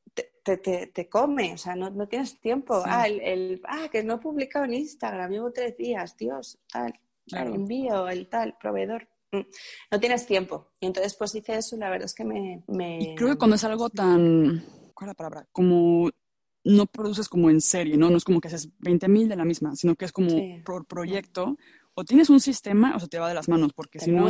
te, 0.57 0.57
te, 0.57 0.87
te, 0.87 1.09
come, 1.09 1.53
o 1.53 1.57
sea, 1.57 1.75
no, 1.75 1.89
no 1.89 2.07
tienes 2.07 2.39
tiempo. 2.39 2.81
Ah, 2.85 3.07
el, 3.07 3.21
el, 3.21 3.61
ah, 3.67 3.87
que 3.91 4.03
no 4.03 4.15
he 4.15 4.17
publicado 4.17 4.65
en 4.65 4.73
Instagram, 4.73 5.31
llevo 5.31 5.51
tres 5.51 5.77
días, 5.77 6.15
Dios, 6.17 6.57
tal, 6.71 6.93
el 7.27 7.53
envío, 7.53 8.07
el 8.09 8.27
tal, 8.27 8.57
proveedor. 8.59 9.07
Mm, 9.31 9.41
no 9.91 9.99
tienes 9.99 10.25
tiempo. 10.25 10.71
Y 10.79 10.87
entonces, 10.87 11.15
pues 11.15 11.35
hice 11.35 11.57
eso 11.57 11.75
y 11.75 11.79
la 11.79 11.89
verdad 11.89 12.05
es 12.05 12.15
que 12.15 12.25
me... 12.25 12.63
me... 12.67 13.13
creo 13.15 13.29
que 13.29 13.37
cuando 13.37 13.55
es 13.55 13.63
algo 13.63 13.89
tan... 13.89 14.63
¿Cuál 14.93 15.09
es 15.09 15.11
la 15.11 15.13
palabra? 15.13 15.47
Como 15.51 16.09
no 16.63 16.85
produces 16.87 17.29
como 17.29 17.49
en 17.49 17.61
serie, 17.61 17.97
¿no? 17.97 18.09
No 18.09 18.17
es 18.17 18.23
como 18.23 18.41
que 18.41 18.47
haces 18.47 18.69
20.000 18.79 19.27
de 19.27 19.35
la 19.35 19.45
misma, 19.45 19.75
sino 19.75 19.95
que 19.95 20.05
es 20.05 20.11
como 20.11 20.29
por 20.65 20.85
proyecto 20.85 21.57
o 21.99 22.05
tienes 22.05 22.29
un 22.29 22.39
sistema 22.39 22.95
o 22.95 22.99
se 22.99 23.09
te 23.09 23.19
va 23.19 23.27
de 23.27 23.33
las 23.33 23.49
manos, 23.49 23.73
porque 23.73 23.99
si 23.99 24.09
no, 24.09 24.29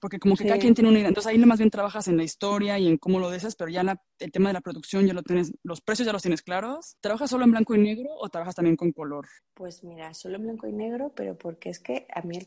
porque 0.00 0.18
como 0.18 0.36
que 0.36 0.46
cada 0.46 0.58
quien 0.58 0.74
tiene 0.74 0.88
una 0.88 1.00
idea. 1.00 1.08
Entonces 1.08 1.30
ahí 1.30 1.38
más 1.38 1.58
bien 1.58 1.68
trabajas 1.68 2.08
en 2.08 2.16
la 2.16 2.24
historia 2.24 2.78
y 2.78 2.88
en 2.88 2.96
cómo 2.96 3.20
lo 3.20 3.28
deseas, 3.28 3.56
pero 3.56 3.70
ya 3.70 3.82
el 4.18 4.32
tema 4.32 4.48
de 4.48 4.54
la 4.54 4.62
producción 4.62 5.06
ya 5.06 5.12
lo 5.12 5.22
tienes, 5.22 5.52
los 5.62 5.82
precios 5.82 6.06
ya 6.06 6.14
los 6.14 6.22
tienes 6.22 6.40
claros. 6.40 6.96
¿Trabajas 7.00 7.28
solo 7.28 7.44
en 7.44 7.50
blanco 7.50 7.74
y 7.74 7.78
negro 7.78 8.08
o 8.18 8.30
trabajas 8.30 8.54
también 8.54 8.76
con 8.76 8.92
color? 8.92 9.26
Pues 9.52 9.84
mira, 9.84 10.14
solo 10.14 10.36
en 10.36 10.44
blanco 10.44 10.66
y 10.66 10.72
negro, 10.72 11.12
pero 11.14 11.36
porque 11.36 11.68
es 11.68 11.78
que 11.78 12.06
a 12.14 12.22
mí 12.22 12.38
el 12.38 12.46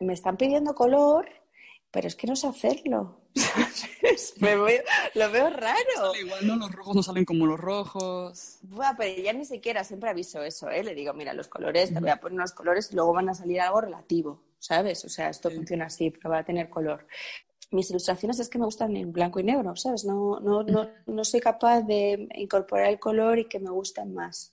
me 0.00 0.12
están 0.12 0.36
pidiendo 0.36 0.74
color 0.76 1.26
pero 1.94 2.08
es 2.08 2.16
que 2.16 2.26
no 2.26 2.34
sé 2.34 2.48
hacerlo. 2.48 3.20
Me 4.40 4.56
lo 4.56 5.30
veo 5.30 5.48
raro. 5.48 6.14
igual, 6.20 6.44
¿no? 6.44 6.56
Los 6.56 6.72
rojos 6.72 6.96
no 6.96 7.02
salen 7.04 7.24
como 7.24 7.46
los 7.46 7.58
rojos. 7.58 8.58
Buah, 8.62 8.96
pero 8.96 9.22
ya 9.22 9.32
ni 9.32 9.44
siquiera 9.44 9.84
siempre 9.84 10.10
aviso 10.10 10.42
eso, 10.42 10.68
¿eh? 10.68 10.82
Le 10.82 10.92
digo, 10.96 11.14
mira, 11.14 11.32
los 11.32 11.46
colores, 11.46 11.94
te 11.94 12.00
voy 12.00 12.10
a 12.10 12.16
poner 12.16 12.34
unos 12.34 12.52
colores 12.52 12.90
y 12.90 12.96
luego 12.96 13.12
van 13.12 13.28
a 13.28 13.34
salir 13.34 13.60
algo 13.60 13.80
relativo, 13.80 14.42
¿sabes? 14.58 15.04
O 15.04 15.08
sea, 15.08 15.30
esto 15.30 15.52
funciona 15.52 15.86
así, 15.86 16.10
pero 16.10 16.30
va 16.30 16.38
a 16.38 16.44
tener 16.44 16.68
color. 16.68 17.06
Mis 17.70 17.90
ilustraciones 17.90 18.40
es 18.40 18.48
que 18.48 18.58
me 18.58 18.64
gustan 18.64 18.96
en 18.96 19.12
blanco 19.12 19.38
y 19.38 19.44
negro, 19.44 19.76
¿sabes? 19.76 20.04
No, 20.04 20.40
no, 20.40 20.64
no, 20.64 20.88
no 21.06 21.24
soy 21.24 21.38
capaz 21.38 21.82
de 21.82 22.28
incorporar 22.34 22.88
el 22.88 22.98
color 22.98 23.38
y 23.38 23.44
que 23.44 23.60
me 23.60 23.70
gusten 23.70 24.14
más. 24.14 24.52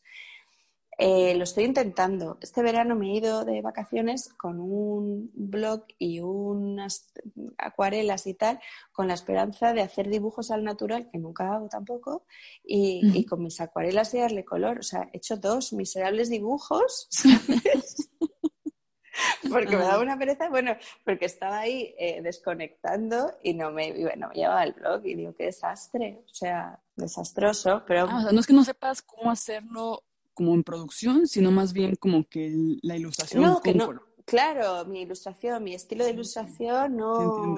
Eh, 1.03 1.33
lo 1.33 1.45
estoy 1.45 1.63
intentando. 1.63 2.37
Este 2.41 2.61
verano 2.61 2.95
me 2.95 3.07
he 3.07 3.17
ido 3.17 3.43
de 3.43 3.63
vacaciones 3.63 4.31
con 4.35 4.59
un 4.59 5.31
blog 5.33 5.83
y 5.97 6.19
unas 6.19 7.11
acuarelas 7.57 8.27
y 8.27 8.35
tal, 8.35 8.59
con 8.91 9.07
la 9.07 9.15
esperanza 9.15 9.73
de 9.73 9.81
hacer 9.81 10.09
dibujos 10.09 10.51
al 10.51 10.63
natural, 10.63 11.09
que 11.11 11.17
nunca 11.17 11.55
hago 11.55 11.69
tampoco, 11.69 12.27
y, 12.63 13.25
con 13.25 13.41
mis 13.41 13.59
acuarelas 13.61 14.13
y 14.13 14.19
darle 14.19 14.45
color. 14.45 14.77
O 14.77 14.83
sea, 14.83 15.09
he 15.11 15.17
hecho 15.17 15.37
dos 15.37 15.73
miserables 15.73 16.29
dibujos, 16.29 17.09
porque 19.49 19.75
me 19.75 19.83
daba 19.83 20.03
una 20.03 20.19
pereza, 20.19 20.49
bueno, 20.49 20.77
porque 21.03 21.25
estaba 21.25 21.61
ahí 21.61 21.95
eh, 21.97 22.21
desconectando 22.21 23.39
y 23.41 23.55
no 23.55 23.71
me, 23.71 23.91
bueno, 24.03 24.27
me 24.27 24.35
llevaba 24.35 24.65
el 24.65 24.73
blog 24.73 25.03
y 25.07 25.15
digo, 25.15 25.33
qué 25.33 25.45
desastre, 25.45 26.23
o 26.29 26.33
sea, 26.35 26.79
desastroso, 26.95 27.81
pero... 27.87 28.05
Ah, 28.07 28.29
no 28.31 28.39
es 28.39 28.45
que 28.45 28.53
no 28.53 28.63
sepas 28.63 29.01
cómo 29.01 29.31
hacerlo 29.31 30.03
como 30.33 30.53
en 30.53 30.63
producción, 30.63 31.27
sino 31.27 31.51
más 31.51 31.73
bien 31.73 31.95
como 31.95 32.27
que 32.27 32.53
la 32.81 32.97
ilustración. 32.97 33.43
No, 33.43 33.61
que 33.61 33.73
no. 33.73 34.01
Claro, 34.25 34.85
mi 34.85 35.01
ilustración, 35.01 35.63
mi 35.63 35.73
estilo 35.73 36.05
de 36.05 36.11
ilustración 36.11 36.95
no. 36.95 37.55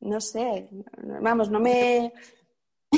No 0.00 0.20
sé, 0.20 0.68
vamos, 1.20 1.48
no 1.48 1.60
me, 1.60 2.12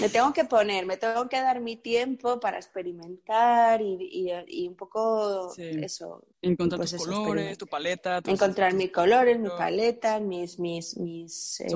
me 0.01 0.09
tengo 0.09 0.32
que 0.32 0.45
poner, 0.45 0.86
me 0.86 0.97
tengo 0.97 1.28
que 1.28 1.40
dar 1.40 1.61
mi 1.61 1.76
tiempo 1.76 2.40
para 2.40 2.57
experimentar 2.57 3.80
y, 3.80 4.66
un 4.68 4.74
poco 4.74 5.53
eso. 5.57 6.24
Encontrar 6.42 6.78
pues 6.78 6.90
tus 6.90 7.07
colores, 7.07 7.57
tu 7.57 7.66
paleta. 7.66 8.20
Encontrar 8.26 8.74
mis 8.74 8.90
colores, 8.90 9.38
mi 9.38 9.49
paleta, 9.49 10.20
mis... 10.20 10.59
mis, 10.59 10.97
mis 10.99 11.61
eh, 11.61 11.66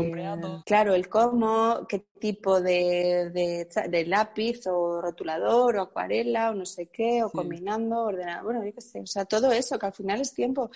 claro, 0.66 0.94
el 0.94 1.08
cómo, 1.08 1.86
qué 1.88 2.04
tipo 2.18 2.60
de, 2.60 3.30
de, 3.30 4.06
lápiz 4.06 4.66
o 4.66 5.00
rotulador 5.00 5.76
o 5.76 5.82
acuarela 5.82 6.50
o 6.50 6.54
no 6.54 6.66
sé 6.66 6.86
qué, 6.86 7.22
o 7.22 7.30
combinando, 7.30 8.02
ordenando, 8.02 8.44
bueno, 8.44 8.64
yo 8.64 8.74
qué 8.74 8.80
sé, 8.80 9.00
o 9.00 9.06
sea, 9.06 9.24
todo 9.24 9.52
eso, 9.52 9.78
que 9.78 9.86
al 9.86 9.92
final 9.92 10.20
es 10.20 10.34
tiempo. 10.34 10.62
O 10.62 10.70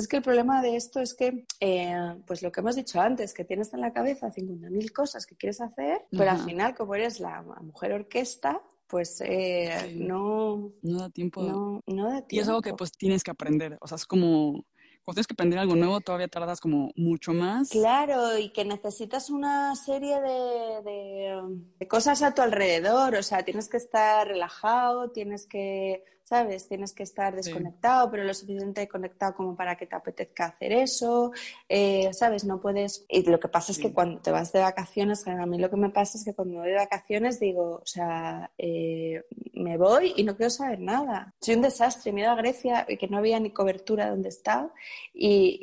es 0.00 0.06
que 0.06 0.18
el 0.18 0.22
problema 0.22 0.62
de 0.62 0.76
esto 0.76 1.00
es 1.00 1.14
que, 1.14 1.44
eh, 1.60 2.14
pues 2.26 2.42
lo 2.42 2.52
que 2.52 2.60
hemos 2.60 2.76
dicho 2.76 3.00
antes, 3.00 3.34
que 3.34 3.44
tienes 3.44 3.72
en 3.74 3.80
la 3.80 3.92
cabeza 3.92 4.30
50.000 4.30 4.92
cosas 4.92 5.26
que 5.26 5.36
quieres 5.36 5.60
hacer, 5.60 6.02
pero 6.10 6.30
al 6.30 6.44
final, 6.44 6.74
como 6.82 6.96
eres 6.96 7.20
la 7.20 7.42
mujer 7.60 7.92
orquesta, 7.92 8.60
pues 8.88 9.22
eh, 9.24 9.94
no, 9.94 10.72
no 10.82 10.98
da 10.98 11.10
tiempo. 11.10 11.44
No, 11.44 11.80
no 11.86 12.04
da 12.06 12.26
tiempo. 12.26 12.34
Y 12.34 12.38
es 12.40 12.48
algo 12.48 12.60
que 12.60 12.74
pues 12.74 12.90
tienes 12.90 13.22
que 13.22 13.30
aprender, 13.30 13.78
o 13.80 13.86
sea, 13.86 13.94
es 13.94 14.04
como 14.04 14.64
cuando 15.04 15.14
tienes 15.14 15.28
que 15.28 15.34
aprender 15.34 15.60
algo 15.60 15.76
nuevo, 15.76 16.00
todavía 16.00 16.26
tardas 16.26 16.60
como 16.60 16.90
mucho 16.96 17.32
más. 17.32 17.70
Claro, 17.70 18.36
y 18.36 18.50
que 18.50 18.64
necesitas 18.64 19.30
una 19.30 19.76
serie 19.76 20.20
de, 20.20 21.62
de, 21.78 21.88
cosas 21.88 22.20
a 22.22 22.34
tu 22.34 22.42
alrededor, 22.42 23.14
o 23.14 23.22
sea, 23.22 23.44
tienes 23.44 23.68
que 23.68 23.76
estar 23.76 24.26
relajado, 24.26 25.12
tienes 25.12 25.46
que 25.46 26.02
¿sabes? 26.32 26.66
Tienes 26.66 26.94
que 26.94 27.02
estar 27.02 27.36
desconectado, 27.36 28.10
pero 28.10 28.24
lo 28.24 28.32
suficiente 28.32 28.88
conectado 28.88 29.34
como 29.34 29.54
para 29.54 29.76
que 29.76 29.84
te 29.84 29.94
apetezca 29.94 30.46
hacer 30.46 30.72
eso, 30.72 31.30
eh, 31.68 32.08
¿sabes? 32.14 32.46
No 32.46 32.58
puedes... 32.58 33.04
Y 33.10 33.22
lo 33.28 33.38
que 33.38 33.48
pasa 33.48 33.70
es 33.70 33.78
que 33.78 33.92
cuando 33.92 34.22
te 34.22 34.30
vas 34.30 34.50
de 34.50 34.60
vacaciones, 34.60 35.28
a 35.28 35.44
mí 35.44 35.58
lo 35.58 35.68
que 35.68 35.76
me 35.76 35.90
pasa 35.90 36.16
es 36.16 36.24
que 36.24 36.32
cuando 36.32 36.54
me 36.54 36.60
voy 36.60 36.70
de 36.70 36.76
vacaciones 36.76 37.38
digo, 37.38 37.80
o 37.82 37.84
sea, 37.84 38.50
eh, 38.56 39.22
me 39.52 39.76
voy 39.76 40.14
y 40.16 40.24
no 40.24 40.34
quiero 40.34 40.48
saber 40.48 40.80
nada. 40.80 41.34
Soy 41.38 41.56
un 41.56 41.60
desastre, 41.60 42.12
me 42.12 42.22
he 42.22 42.24
ido 42.24 42.32
a 42.32 42.36
Grecia 42.36 42.86
y 42.88 42.96
que 42.96 43.08
no 43.08 43.18
había 43.18 43.38
ni 43.38 43.50
cobertura 43.50 44.08
donde 44.08 44.30
estaba 44.30 44.72
y, 45.12 45.60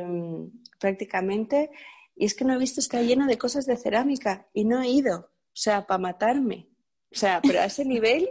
mm, 0.00 0.52
prácticamente... 0.78 1.72
Y 2.14 2.26
es 2.26 2.34
que 2.34 2.44
no 2.44 2.54
he 2.54 2.58
visto, 2.58 2.78
está 2.78 3.02
lleno 3.02 3.26
de 3.26 3.38
cosas 3.38 3.66
de 3.66 3.76
cerámica 3.76 4.46
y 4.52 4.64
no 4.66 4.82
he 4.82 4.88
ido, 4.88 5.18
o 5.18 5.56
sea, 5.56 5.84
para 5.84 5.98
matarme. 5.98 6.68
O 7.10 7.16
sea, 7.16 7.40
pero 7.42 7.58
a 7.58 7.64
ese 7.64 7.84
nivel 7.84 8.30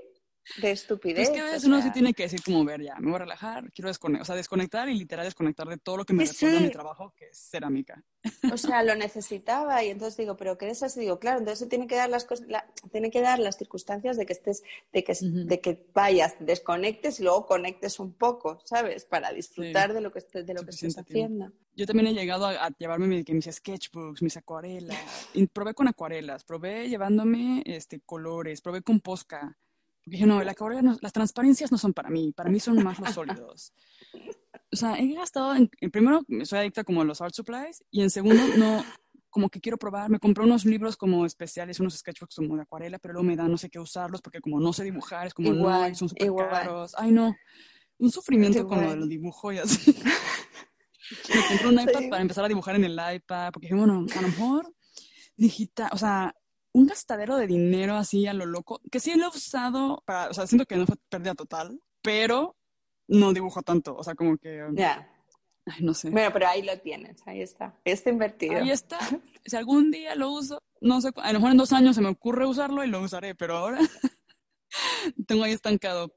de 0.62 0.72
estupidez. 0.72 1.30
Es 1.30 1.30
que 1.30 1.40
a 1.40 1.46
veces 1.46 1.64
uno 1.66 1.82
sí 1.82 1.92
tiene 1.92 2.14
que 2.14 2.24
decir 2.24 2.42
como, 2.44 2.64
ver, 2.66 2.82
ya, 2.82 2.96
me 3.00 3.08
voy 3.08 3.16
a 3.16 3.20
relajar, 3.20 3.72
quiero 3.72 3.90
desconectar, 3.90 4.22
o 4.22 4.26
sea, 4.26 4.36
desconectar 4.36 4.90
y 4.90 4.98
literal 4.98 5.26
desconectar 5.26 5.68
de 5.68 5.78
todo 5.78 5.98
lo 5.98 6.06
que 6.06 6.14
me 6.14 6.26
recuerda 6.26 6.60
mi 6.60 6.70
trabajo, 6.70 7.14
que 7.16 7.30
es 7.30 7.38
cerámica. 7.38 8.04
O 8.52 8.58
sea, 8.58 8.84
lo 8.84 8.96
necesitaba 8.96 9.84
y 9.84 9.90
entonces 9.90 10.18
digo, 10.18 10.38
pero 10.38 10.58
¿qué 10.58 10.70
es 10.70 10.84
así? 10.84 11.00
Digo, 11.00 11.20
claro, 11.20 11.40
entonces 11.40 11.68
tiene 11.70 11.88
que 11.88 11.96
dar 11.96 12.10
las 12.10 12.26
cosas, 12.26 12.48
tiene 12.92 13.10
que 13.12 13.22
dar 13.22 13.40
las 13.40 13.58
circunstancias 13.58 14.18
de 14.18 14.26
que 14.26 14.34
estés, 14.34 14.64
de 14.92 15.04
que, 15.04 15.14
de 15.22 15.60
que 15.62 15.86
vayas, 15.94 16.36
desconectes 16.40 17.20
y 17.20 17.24
luego 17.24 17.46
conectes 17.46 18.00
un 18.00 18.14
poco, 18.14 18.60
¿sabes? 18.66 19.06
Para 19.06 19.32
disfrutar 19.32 19.94
de 19.94 20.02
lo 20.02 20.12
que, 20.12 20.22
de 20.22 20.54
lo 20.54 20.64
que 20.64 20.72
estás 20.72 20.98
haciendo. 20.98 21.52
Yo 21.76 21.86
también 21.86 22.08
he 22.08 22.14
llegado 22.14 22.46
a, 22.48 22.70
llevarme 22.78 23.08
mis, 23.08 23.30
mis, 23.30 23.46
sketchbooks, 23.46 24.22
mis 24.22 24.36
acuarelas, 24.38 25.30
y 25.34 25.48
probé 25.48 25.74
con 25.74 25.88
acuarelas, 25.88 26.44
probé 26.44 26.90
llevándome 26.90 27.64
este, 27.66 28.02
colores, 28.02 28.62
probé 28.62 28.82
con 28.82 29.00
posca, 29.00 29.58
dije, 30.06 30.26
no, 30.26 30.44
la 30.44 30.56
las 31.02 31.14
transparencias 31.14 31.72
no 31.72 31.78
son 31.78 31.94
para 31.94 32.10
mí, 32.10 32.32
para 32.32 32.50
mí 32.50 32.60
son 32.60 32.84
más 32.84 33.00
los 33.00 33.14
sólidos. 33.14 33.74
O 34.72 34.76
sea, 34.76 34.98
he 34.98 35.14
gastado, 35.14 35.56
en, 35.56 35.70
primero, 35.92 36.22
soy 36.44 36.60
adicta 36.60 36.84
como 36.84 37.02
a 37.02 37.06
los 37.06 37.22
art 37.22 37.34
supplies, 37.34 37.84
y 37.92 38.02
en 38.02 38.10
segundo, 38.10 38.42
no, 38.58 38.84
como 39.30 39.50
que 39.50 39.60
quiero 39.60 39.78
probar, 39.78 40.10
me 40.10 40.20
compré 40.20 40.44
unos 40.44 40.66
libros 40.66 40.98
como 40.98 41.26
especiales, 41.26 41.80
unos 41.80 41.98
sketchbooks 41.98 42.36
como 42.36 42.56
de 42.56 42.64
acuarela, 42.64 43.00
pero 43.00 43.14
luego 43.14 43.28
me 43.28 43.36
da 43.36 43.48
no 43.48 43.58
sé 43.58 43.70
qué 43.70 43.80
usarlos, 43.80 44.22
porque 44.22 44.42
como 44.42 44.60
no 44.60 44.74
sé 44.74 44.84
dibujar, 44.84 45.28
es 45.28 45.34
como, 45.34 45.54
igual, 45.54 45.96
son 45.96 46.10
súper 46.10 46.32
caros. 46.50 46.96
Ay, 46.98 47.12
no, 47.12 47.36
un 47.98 48.12
sufrimiento 48.12 48.68
como 48.68 48.92
el 48.92 49.08
dibujo 49.08 49.52
y 49.52 49.60
así. 49.60 49.96
me 51.34 51.48
compré 51.48 51.68
un 51.68 51.80
iPad 51.80 52.10
para 52.10 52.22
empezar 52.22 52.46
a 52.46 52.48
dibujar 52.48 52.76
en 52.76 52.86
el 52.86 53.00
iPad, 53.16 53.52
porque 53.52 53.68
dije, 53.68 53.76
bueno, 53.76 54.06
a 54.16 54.22
lo 54.22 54.28
mejor 54.28 54.74
digital, 55.36 55.90
o 55.94 55.98
sea, 55.98 56.36
un 56.74 56.88
gastadero 56.88 57.38
de 57.38 57.48
dinero 57.48 57.96
así 57.96 58.28
a 58.28 58.34
lo 58.34 58.46
loco, 58.46 58.82
que 58.92 59.00
sí 59.00 59.14
lo 59.16 59.26
he 59.26 59.30
usado 59.30 60.04
para, 60.06 60.30
o 60.30 60.34
sea, 60.34 60.48
siento 60.48 60.66
que 60.66 60.78
no 60.78 60.86
fue 60.86 60.96
pérdida 61.10 61.36
total, 61.36 61.82
pero 62.02 62.56
no 63.08 63.34
dibujo 63.34 63.62
tanto, 63.62 63.96
o 63.96 64.04
sea, 64.04 64.16
como 64.16 64.38
que... 64.38 64.66
Ya. 64.74 65.08
Ay, 65.66 65.84
no 65.84 65.94
sé. 65.94 66.10
Bueno, 66.10 66.32
pero 66.34 66.48
ahí 66.48 66.64
lo 66.64 66.78
tienes, 66.80 67.22
ahí 67.28 67.42
está, 67.42 67.76
está 67.84 68.10
invertido. 68.10 68.58
Ahí 68.58 68.72
está, 68.72 69.00
si 69.46 69.56
algún 69.56 69.92
día 69.92 70.16
lo 70.16 70.32
uso, 70.32 70.62
no 70.80 71.02
sé, 71.02 71.12
a 71.16 71.34
lo 71.34 71.40
mejor 71.40 71.52
en 71.52 71.58
dos 71.58 71.74
años 71.74 71.96
se 71.96 72.02
me 72.02 72.10
ocurre 72.10 72.46
usarlo 72.46 72.84
y 72.84 72.88
lo 72.88 73.02
usaré, 73.02 73.36
pero 73.36 73.58
ahora 73.58 73.80
tengo 75.28 75.44
ahí 75.44 75.52
estancado. 75.52 76.14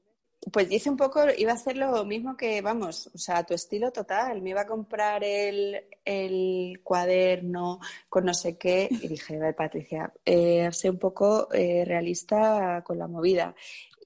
Pues 0.51 0.71
hice 0.71 0.89
un 0.89 0.97
poco, 0.97 1.21
iba 1.37 1.51
a 1.51 1.55
hacer 1.55 1.75
lo 1.75 2.05
mismo 2.05 2.37
que, 2.37 2.61
vamos, 2.61 3.09
o 3.13 3.17
sea, 3.17 3.43
tu 3.43 3.53
estilo 3.53 3.91
total. 3.91 4.41
Me 4.41 4.51
iba 4.51 4.61
a 4.61 4.67
comprar 4.67 5.23
el, 5.23 5.83
el 6.03 6.81
cuaderno 6.83 7.79
con 8.09 8.25
no 8.25 8.33
sé 8.33 8.57
qué 8.57 8.87
y 8.89 9.07
dije, 9.07 9.53
Patricia, 9.53 10.13
eh, 10.23 10.69
sé 10.71 10.89
un 10.89 10.99
poco 10.99 11.51
eh, 11.51 11.83
realista 11.85 12.83
con 12.85 12.99
la 12.99 13.07
movida. 13.07 13.55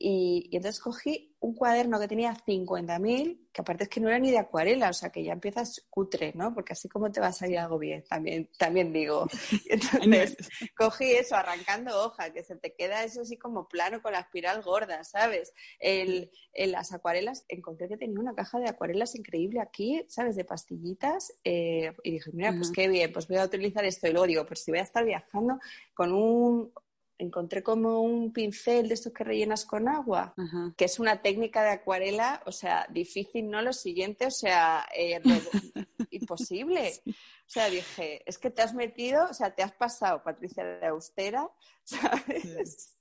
Y, 0.01 0.47
y, 0.49 0.55
entonces 0.55 0.81
cogí 0.81 1.35
un 1.41 1.53
cuaderno 1.53 1.99
que 1.99 2.07
tenía 2.07 2.33
50.000, 2.33 3.49
que 3.51 3.61
aparte 3.61 3.83
es 3.83 3.89
que 3.89 3.99
no 3.99 4.07
era 4.07 4.17
ni 4.17 4.31
de 4.31 4.37
acuarela, 4.37 4.89
o 4.89 4.93
sea 4.93 5.09
que 5.09 5.23
ya 5.23 5.33
empiezas 5.33 5.85
cutre, 5.89 6.31
¿no? 6.35 6.53
Porque 6.53 6.73
así 6.73 6.87
como 6.87 7.11
te 7.11 7.19
va 7.19 7.27
a 7.27 7.33
salir 7.33 7.59
algo 7.59 7.77
bien, 7.77 8.03
también, 8.03 8.49
también 8.57 8.93
digo. 8.93 9.27
Entonces 9.69 10.37
cogí 10.77 11.11
eso, 11.11 11.35
arrancando 11.35 12.05
hoja, 12.05 12.31
que 12.31 12.43
se 12.43 12.55
te 12.55 12.73
queda 12.73 13.03
eso 13.03 13.21
así 13.21 13.37
como 13.37 13.67
plano 13.67 14.01
con 14.01 14.13
la 14.13 14.19
espiral 14.19 14.61
gorda, 14.61 15.03
¿sabes? 15.03 15.53
El, 15.79 16.31
las 16.53 16.93
acuarelas, 16.93 17.45
encontré 17.49 17.89
que 17.89 17.97
tenía 17.97 18.19
una 18.19 18.35
caja 18.35 18.59
de 18.59 18.69
acuarelas 18.69 19.15
increíble 19.15 19.59
aquí, 19.59 20.05
¿sabes? 20.07 20.37
De 20.37 20.45
pastillitas, 20.45 21.33
eh, 21.43 21.93
y 22.03 22.11
dije, 22.11 22.31
mira, 22.33 22.53
pues 22.53 22.71
qué 22.71 22.87
bien, 22.87 23.11
pues 23.11 23.27
voy 23.27 23.37
a 23.37 23.45
utilizar 23.45 23.83
esto. 23.83 24.07
Y 24.07 24.11
luego 24.11 24.27
digo, 24.27 24.45
pues 24.45 24.63
si 24.63 24.71
voy 24.71 24.79
a 24.79 24.83
estar 24.83 25.03
viajando 25.03 25.59
con 25.93 26.13
un 26.13 26.71
encontré 27.19 27.61
como 27.61 28.01
un 28.01 28.31
pincel 28.33 28.87
de 28.87 28.93
estos 28.95 29.13
que 29.13 29.23
rellenas 29.23 29.65
con 29.65 29.87
agua, 29.87 30.33
que 30.75 30.85
es 30.85 30.99
una 30.99 31.21
técnica 31.21 31.61
de 31.61 31.71
acuarela, 31.71 32.41
o 32.45 32.51
sea, 32.51 32.87
difícil, 32.89 33.49
¿no? 33.49 33.61
Lo 33.61 33.73
siguiente, 33.73 34.25
o 34.25 34.31
sea, 34.31 34.87
eh, 34.95 35.21
imposible. 36.11 36.93
O 37.05 37.51
sea, 37.51 37.69
dije, 37.69 38.23
es 38.25 38.37
que 38.37 38.49
te 38.49 38.61
has 38.61 38.73
metido, 38.73 39.25
o 39.29 39.33
sea, 39.33 39.53
te 39.53 39.63
has 39.63 39.73
pasado, 39.73 40.23
Patricia 40.23 40.63
de 40.63 40.87
Austera, 40.87 41.49
¿sabes? 41.83 42.95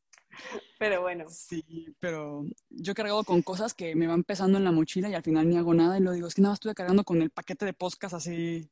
Pero 0.78 1.02
bueno. 1.02 1.26
Sí, 1.28 1.94
pero 2.00 2.44
yo 2.70 2.92
he 2.92 2.94
cargado 2.94 3.22
con 3.24 3.42
cosas 3.42 3.72
que 3.72 3.94
me 3.94 4.06
van 4.06 4.24
pesando 4.24 4.58
en 4.58 4.64
la 4.64 4.72
mochila 4.72 5.08
y 5.08 5.14
al 5.14 5.22
final 5.22 5.48
ni 5.48 5.56
hago 5.56 5.74
nada 5.74 5.96
y 5.96 6.02
lo 6.02 6.12
digo, 6.12 6.26
es 6.26 6.34
que 6.34 6.42
nada 6.42 6.52
más 6.52 6.56
estuve 6.56 6.74
cargando 6.74 7.04
con 7.04 7.22
el 7.22 7.30
paquete 7.30 7.64
de 7.64 7.72
poscas 7.72 8.14
así. 8.14 8.68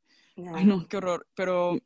Ay, 0.55 0.65
no, 0.65 0.87
qué 0.87 0.99
horror. 0.99 1.27
Pero 1.35 1.79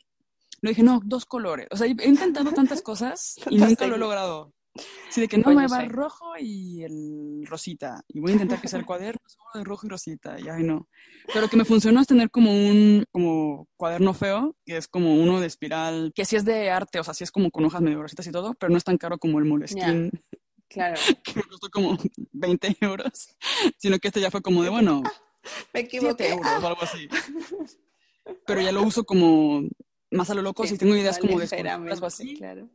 lo 0.62 0.68
dije, 0.68 0.82
no, 0.82 1.00
dos 1.04 1.26
colores. 1.26 1.66
O 1.70 1.76
sea, 1.76 1.86
he 1.86 1.90
intentado 1.90 2.52
tantas 2.52 2.82
cosas 2.82 3.36
y 3.50 3.58
nunca 3.58 3.86
lo 3.86 3.96
he 3.96 3.98
logrado. 3.98 4.52
Sí, 5.08 5.20
de 5.20 5.28
que 5.28 5.38
no 5.38 5.50
me 5.50 5.66
va 5.66 5.82
el 5.82 5.90
rojo 5.90 6.34
y 6.38 6.84
el 6.84 7.44
rosita. 7.46 8.04
Y 8.08 8.20
voy 8.20 8.30
a 8.30 8.34
intentar 8.34 8.60
que 8.60 8.68
sea 8.68 8.78
el 8.78 8.86
cuaderno 8.86 9.20
solo 9.26 9.48
de 9.54 9.64
rojo 9.64 9.86
y 9.86 9.90
rosita. 9.90 10.38
Y 10.38 10.48
ay, 10.48 10.62
no. 10.62 10.88
Pero 11.26 11.40
lo 11.42 11.48
que 11.48 11.56
me 11.56 11.64
funcionó 11.64 12.00
es 12.00 12.06
tener 12.06 12.30
como 12.30 12.52
un 12.52 13.04
como 13.10 13.68
cuaderno 13.76 14.14
feo, 14.14 14.56
que 14.64 14.76
es 14.76 14.86
como 14.86 15.16
uno 15.16 15.40
de 15.40 15.48
espiral, 15.48 16.12
que 16.14 16.24
sí 16.24 16.36
es 16.36 16.44
de 16.44 16.70
arte, 16.70 17.00
o 17.00 17.04
sea, 17.04 17.14
sí 17.14 17.24
es 17.24 17.32
como 17.32 17.50
con 17.50 17.64
hojas 17.64 17.82
medio 17.82 18.00
rositas 18.00 18.26
y 18.26 18.32
todo, 18.32 18.54
pero 18.54 18.70
no 18.70 18.78
es 18.78 18.84
tan 18.84 18.96
caro 18.96 19.18
como 19.18 19.40
el 19.40 19.44
Moleskine. 19.44 20.10
Claro. 20.68 20.94
que 21.24 21.34
me 21.34 21.42
costó 21.42 21.68
como 21.68 21.98
20 22.32 22.76
euros. 22.80 23.36
Sino 23.76 23.98
que 23.98 24.08
este 24.08 24.20
ya 24.20 24.30
fue 24.30 24.40
como 24.40 24.62
de, 24.62 24.70
bueno, 24.70 25.02
me 25.74 25.80
equivoqué. 25.80 26.30
euros 26.30 26.62
o 26.62 26.66
algo 26.66 26.82
así. 26.82 27.08
Pero 28.46 28.60
ya 28.60 28.70
lo 28.70 28.82
uso 28.82 29.04
como 29.04 29.62
más 30.10 30.30
a 30.30 30.34
lo 30.34 30.42
loco, 30.42 30.66
si 30.66 30.78
tengo 30.78 30.96
ideas 30.96 31.18
como 31.18 31.38
de 31.38 31.46
algo 31.70 32.06
así, 32.06 32.36
claro. 32.36 32.68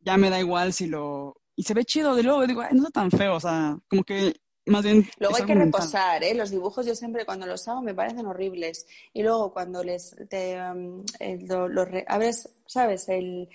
ya 0.00 0.16
me 0.16 0.30
da 0.30 0.40
igual 0.40 0.72
si 0.72 0.86
lo... 0.86 1.36
Y 1.56 1.62
se 1.62 1.74
ve 1.74 1.84
chido, 1.84 2.16
de 2.16 2.22
luego 2.22 2.46
digo, 2.46 2.62
Ay, 2.62 2.70
no 2.72 2.86
está 2.86 3.00
tan 3.00 3.10
feo, 3.10 3.36
o 3.36 3.40
sea, 3.40 3.78
como 3.88 4.02
que 4.02 4.34
más 4.66 4.82
bien... 4.82 5.06
Luego 5.18 5.36
hay 5.36 5.44
que 5.44 5.54
reposar, 5.54 6.24
¿eh? 6.24 6.34
Los 6.34 6.50
dibujos 6.50 6.86
yo 6.86 6.94
siempre 6.94 7.26
cuando 7.26 7.46
los 7.46 7.68
hago 7.68 7.82
me 7.82 7.94
parecen 7.94 8.26
horribles. 8.26 8.86
Y 9.12 9.22
luego 9.22 9.52
cuando 9.52 9.84
les... 9.84 10.16
Te, 10.28 10.58
um, 10.60 11.04
lo, 11.46 11.86
abres, 12.06 12.48
¿sabes? 12.66 13.08
El, 13.08 13.48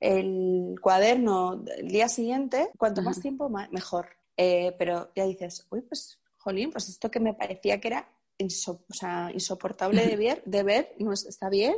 el, 0.00 0.76
cuaderno 0.80 1.62
el 1.76 1.88
día 1.88 2.08
siguiente, 2.08 2.70
cuanto 2.78 3.02
más 3.02 3.20
tiempo, 3.20 3.50
mejor. 3.70 4.08
Eh, 4.36 4.74
pero 4.78 5.10
ya 5.14 5.26
dices, 5.26 5.66
uy, 5.70 5.82
pues, 5.82 6.18
jolín, 6.38 6.70
pues 6.70 6.88
esto 6.88 7.10
que 7.10 7.20
me 7.20 7.34
parecía 7.34 7.80
que 7.80 7.88
era 7.88 8.08
insoportable 8.38 10.06
de 10.06 10.16
ver, 10.16 10.42
de 10.44 10.62
ver 10.62 10.94
no 10.98 11.12
está 11.12 11.50
bien. 11.50 11.74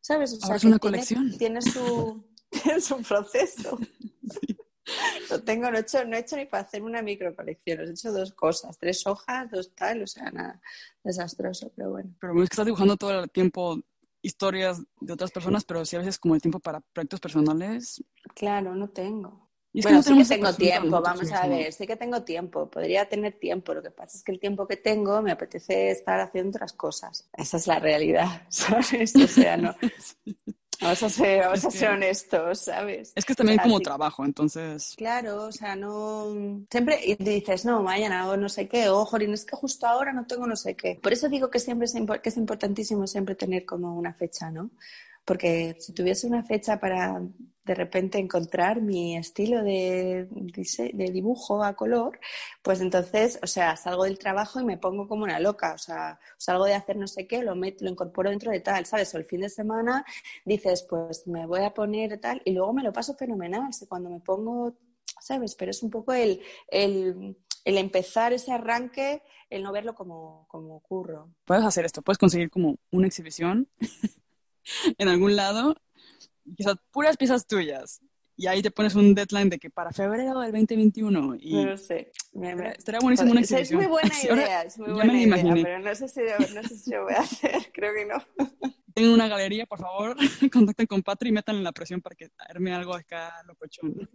¿Sabes? 0.00 0.32
O 0.32 0.46
sea, 0.46 0.56
es 0.56 0.64
una 0.64 0.78
colección. 0.78 1.36
Tiene 1.38 1.62
su, 1.62 2.24
tiene 2.50 2.80
su 2.80 3.00
proceso. 3.02 3.78
no 5.30 5.42
tengo, 5.42 5.70
no 5.70 5.76
he, 5.76 5.80
hecho, 5.80 6.04
no 6.04 6.16
he 6.16 6.20
hecho 6.20 6.36
ni 6.36 6.46
para 6.46 6.62
hacer 6.62 6.82
una 6.82 7.02
micro 7.02 7.34
colección, 7.34 7.80
he 7.80 7.90
hecho 7.90 8.12
dos 8.12 8.32
cosas, 8.32 8.78
tres 8.78 9.06
hojas, 9.06 9.50
dos 9.50 9.74
tal, 9.74 10.02
o 10.02 10.06
sea, 10.06 10.30
nada, 10.30 10.60
desastroso, 11.04 11.72
pero 11.76 11.90
bueno. 11.90 12.14
Pero 12.20 12.32
es 12.42 12.48
que 12.48 12.54
estás 12.54 12.66
dibujando 12.66 12.96
todo 12.96 13.22
el 13.22 13.30
tiempo 13.30 13.78
historias 14.22 14.82
de 15.00 15.12
otras 15.12 15.30
personas, 15.30 15.64
pero 15.64 15.84
si 15.84 15.96
a 15.96 16.00
veces 16.00 16.18
como 16.18 16.34
el 16.34 16.42
tiempo 16.42 16.60
para 16.60 16.80
proyectos 16.80 17.20
personales. 17.20 18.02
Claro, 18.34 18.74
no 18.74 18.88
tengo. 18.88 19.47
Bueno, 19.82 20.02
sí 20.02 20.16
que 20.16 20.24
tengo 20.24 20.52
tiempo, 20.52 21.00
vamos 21.00 21.32
a 21.32 21.46
ver, 21.46 21.72
sí 21.72 21.86
que 21.86 21.96
tengo 21.96 22.22
tiempo, 22.22 22.70
podría 22.70 23.08
tener 23.08 23.34
tiempo, 23.38 23.74
lo 23.74 23.82
que 23.82 23.90
pasa 23.90 24.16
es 24.16 24.24
que 24.24 24.32
el 24.32 24.40
tiempo 24.40 24.66
que 24.66 24.76
tengo 24.76 25.22
me 25.22 25.32
apetece 25.32 25.90
estar 25.90 26.20
haciendo 26.20 26.50
otras 26.50 26.72
cosas. 26.72 27.28
Esa 27.36 27.56
es 27.56 27.66
la 27.66 27.78
realidad, 27.78 28.42
¿sabes? 28.48 29.14
O 29.16 29.26
sea, 29.26 29.56
no. 29.56 29.74
Vamos 30.80 31.02
a 31.02 31.10
ser, 31.10 31.40
vamos 31.40 31.64
a 31.64 31.70
ser 31.72 31.90
honestos, 31.90 32.60
¿sabes? 32.60 33.12
Es 33.16 33.24
que 33.24 33.32
es 33.32 33.36
también 33.36 33.58
como 33.58 33.80
trabajo, 33.80 34.24
entonces. 34.24 34.94
Claro, 34.96 35.46
o 35.46 35.52
sea, 35.52 35.74
no. 35.74 36.62
Siempre 36.70 37.16
dices, 37.18 37.64
no, 37.64 37.82
mañana 37.82 38.28
o 38.30 38.36
no 38.36 38.48
sé 38.48 38.68
qué, 38.68 38.88
o 38.88 39.04
Jorín, 39.04 39.34
es 39.34 39.44
que 39.44 39.56
justo 39.56 39.88
ahora 39.88 40.12
no 40.12 40.26
tengo 40.26 40.46
no 40.46 40.54
sé 40.54 40.76
qué. 40.76 40.98
Por 41.02 41.12
eso 41.12 41.28
digo 41.28 41.50
que 41.50 41.58
siempre 41.58 41.86
es, 41.86 41.94
que 42.22 42.28
es 42.28 42.36
importantísimo 42.36 43.08
siempre 43.08 43.34
tener 43.34 43.64
como 43.64 43.96
una 43.98 44.14
fecha, 44.14 44.52
¿no? 44.52 44.70
Porque 45.28 45.76
si 45.78 45.92
tuviese 45.92 46.26
una 46.26 46.42
fecha 46.42 46.80
para 46.80 47.20
de 47.62 47.74
repente 47.74 48.16
encontrar 48.16 48.80
mi 48.80 49.14
estilo 49.14 49.62
de, 49.62 50.26
dibujo 51.12 51.62
a 51.62 51.76
color, 51.76 52.18
pues 52.62 52.80
entonces, 52.80 53.38
o 53.42 53.46
sea, 53.46 53.76
salgo 53.76 54.04
del 54.04 54.18
trabajo 54.18 54.58
y 54.58 54.64
me 54.64 54.78
pongo 54.78 55.06
como 55.06 55.24
una 55.24 55.38
loca, 55.38 55.74
o 55.74 55.78
sea, 55.78 56.18
salgo 56.38 56.64
de 56.64 56.72
hacer 56.72 56.96
no 56.96 57.06
sé 57.06 57.26
qué, 57.26 57.42
lo, 57.42 57.54
meto, 57.56 57.84
lo 57.84 57.90
incorporo 57.90 58.30
dentro 58.30 58.50
de 58.50 58.60
tal, 58.60 58.86
¿sabes? 58.86 59.14
O 59.14 59.18
el 59.18 59.26
fin 59.26 59.42
de 59.42 59.50
semana 59.50 60.02
dices, 60.46 60.86
pues 60.88 61.26
me 61.26 61.44
voy 61.44 61.60
a 61.60 61.74
poner 61.74 62.18
tal, 62.18 62.40
y 62.46 62.52
luego 62.52 62.72
me 62.72 62.82
lo 62.82 62.90
paso 62.94 63.14
fenomenal, 63.14 63.74
si 63.74 63.86
cuando 63.86 64.08
me 64.08 64.20
pongo, 64.20 64.78
¿sabes? 65.20 65.54
Pero 65.56 65.72
es 65.72 65.82
un 65.82 65.90
poco 65.90 66.14
el, 66.14 66.40
el, 66.68 67.36
el 67.66 67.76
empezar 67.76 68.32
ese 68.32 68.50
arranque, 68.50 69.22
el 69.50 69.62
no 69.62 69.72
verlo 69.72 69.94
como, 69.94 70.46
como 70.48 70.80
curro. 70.80 71.34
Puedes 71.44 71.66
hacer 71.66 71.84
esto, 71.84 72.00
puedes 72.00 72.16
conseguir 72.16 72.48
como 72.48 72.78
una 72.90 73.06
exhibición 73.06 73.68
en 74.98 75.08
algún 75.08 75.36
lado, 75.36 75.74
quizás 76.56 76.76
puras 76.90 77.16
piezas 77.16 77.46
tuyas. 77.46 78.00
Y 78.40 78.46
ahí 78.46 78.62
te 78.62 78.70
pones 78.70 78.94
un 78.94 79.16
deadline 79.16 79.50
de 79.50 79.58
que 79.58 79.68
para 79.68 79.90
febrero 79.90 80.38
del 80.38 80.52
2021. 80.52 81.36
Y 81.40 81.64
no 81.64 81.76
sé. 81.76 82.12
Estaría 82.76 83.00
buenísimo 83.00 83.32
una 83.32 83.40
exhibición. 83.40 83.80
Es 83.80 83.88
muy 83.88 83.90
buena 83.90 84.14
idea, 84.22 84.62
es 84.62 84.78
muy 84.78 84.92
buena 84.92 85.20
idea, 85.20 85.54
pero 85.54 85.78
no 85.80 85.94
sé, 85.96 86.08
si, 86.08 86.20
no 86.54 86.62
sé 86.62 86.76
si 86.76 86.90
lo 86.92 87.02
voy 87.02 87.14
a 87.14 87.20
hacer, 87.20 87.50
creo 87.72 87.92
que 87.94 88.06
no. 88.06 88.22
Tengo 88.94 89.12
una 89.12 89.26
galería, 89.26 89.66
por 89.66 89.80
favor, 89.80 90.16
contacten 90.52 90.86
con 90.86 91.02
Patri 91.02 91.30
y 91.30 91.32
metan 91.32 91.64
la 91.64 91.72
presión 91.72 92.00
para 92.00 92.14
que 92.14 92.30
arme 92.38 92.72
algo 92.72 92.94
acá 92.94 93.42
locochón. 93.44 94.08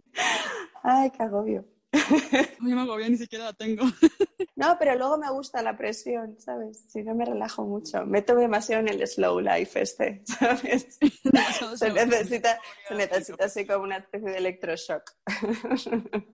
Ay, 0.82 1.10
qué 1.10 1.22
agobio. 1.22 1.66
Yo 1.94 2.76
me 2.76 2.80
agobio, 2.80 3.08
ni 3.08 3.16
siquiera 3.16 3.46
la 3.46 3.52
tengo. 3.52 3.84
No, 4.56 4.76
pero 4.78 4.96
luego 4.96 5.18
me 5.18 5.28
gusta 5.32 5.62
la 5.62 5.76
presión, 5.76 6.36
¿sabes? 6.38 6.84
Si 6.88 7.02
no 7.02 7.12
me 7.16 7.24
relajo 7.24 7.64
mucho. 7.64 8.06
Meto 8.06 8.36
demasiado 8.36 8.82
en 8.82 8.88
el 8.88 9.04
slow 9.06 9.40
life 9.40 9.80
este, 9.80 10.22
¿sabes? 10.26 10.96
se, 11.74 11.92
necesita, 11.92 12.60
se 12.86 12.94
necesita 12.94 13.46
así 13.46 13.66
como 13.66 13.82
una 13.82 13.96
especie 13.96 14.30
de 14.30 14.38
electroshock. 14.38 15.10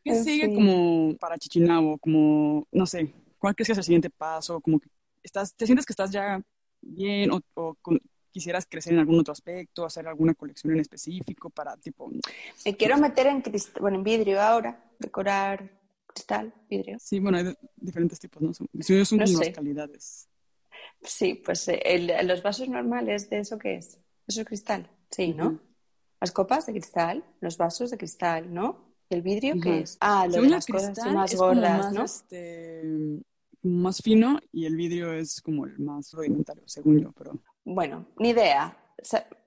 ¿Qué 0.05 0.15
sigue 0.23 0.55
como 0.55 1.17
para 1.17 1.39
Chichinabo? 1.39 1.97
Como, 1.97 2.69
no 2.73 2.85
sé, 2.85 3.11
¿cuál 3.39 3.55
crees 3.55 3.69
que 3.69 3.73
es 3.73 3.79
el 3.79 3.85
siguiente 3.85 4.11
paso? 4.11 4.61
Como 4.61 4.79
que 4.79 4.91
estás, 5.23 5.55
¿Te 5.55 5.65
sientes 5.65 5.87
que 5.87 5.95
estás 5.95 6.11
ya 6.11 6.43
bien 6.83 7.31
o, 7.33 7.77
quisieras 8.31 8.67
crecer 8.69 8.95
en 8.95 9.01
algún 9.01 9.21
otro 9.21 9.33
aspecto, 9.33 9.85
hacer 9.85 10.07
alguna 10.07 10.35
colección 10.35 10.73
en 10.73 10.81
específico 10.81 11.51
para 11.51 11.77
tipo... 11.77 12.11
Me 12.65 12.77
quiero 12.77 12.97
meter 12.97 13.27
en, 13.27 13.43
bueno, 13.81 13.99
en 13.99 14.05
vidrio 14.05 14.41
ahora, 14.41 14.83
decorar 14.99 15.71
cristal, 16.07 16.53
vidrio. 16.69 16.99
Sí, 16.99 17.21
bueno, 17.21 17.39
hay 17.39 17.55
diferentes 17.77 18.19
tipos, 18.19 18.43
¿no? 18.43 18.53
Son, 18.53 18.69
son 19.05 19.19
no 19.19 19.53
calidades. 19.55 20.29
Sí, 21.03 21.35
pues 21.35 21.67
eh, 21.69 22.23
los 22.25 22.43
vasos 22.43 22.69
normales, 22.69 23.31
¿de 23.31 23.41
eso 23.41 23.59
qué 23.59 23.77
es? 23.77 23.99
Eso 24.27 24.43
es 24.43 24.47
cristal, 24.47 24.91
sí, 25.11 25.35
¿no? 25.35 25.61
Las 26.21 26.33
copas 26.33 26.67
de 26.67 26.73
cristal, 26.73 27.25
los 27.41 27.57
vasos 27.57 27.91
de 27.91 27.99
cristal, 27.99 28.53
¿no? 28.53 28.95
¿El 29.09 29.23
vidrio 29.23 29.55
qué 29.61 29.81
es? 29.81 29.97
Ah, 30.01 30.27
lo 30.27 30.43
de 30.43 30.49
las 30.49 30.67
cosas 30.67 30.97
más 31.13 31.35
gordas, 31.35 31.93
¿no? 31.93 32.05
Este, 32.05 32.83
más 33.63 34.01
fino 34.03 34.39
y 34.53 34.67
el 34.67 34.77
vidrio 34.77 35.13
es 35.13 35.41
como 35.41 35.67
el 35.67 35.79
más 35.79 36.13
rudimentario, 36.13 36.63
según 36.67 37.01
yo, 37.01 37.13
pero... 37.13 37.41
Bueno, 37.65 38.07
ni 38.19 38.31
idea. 38.31 38.77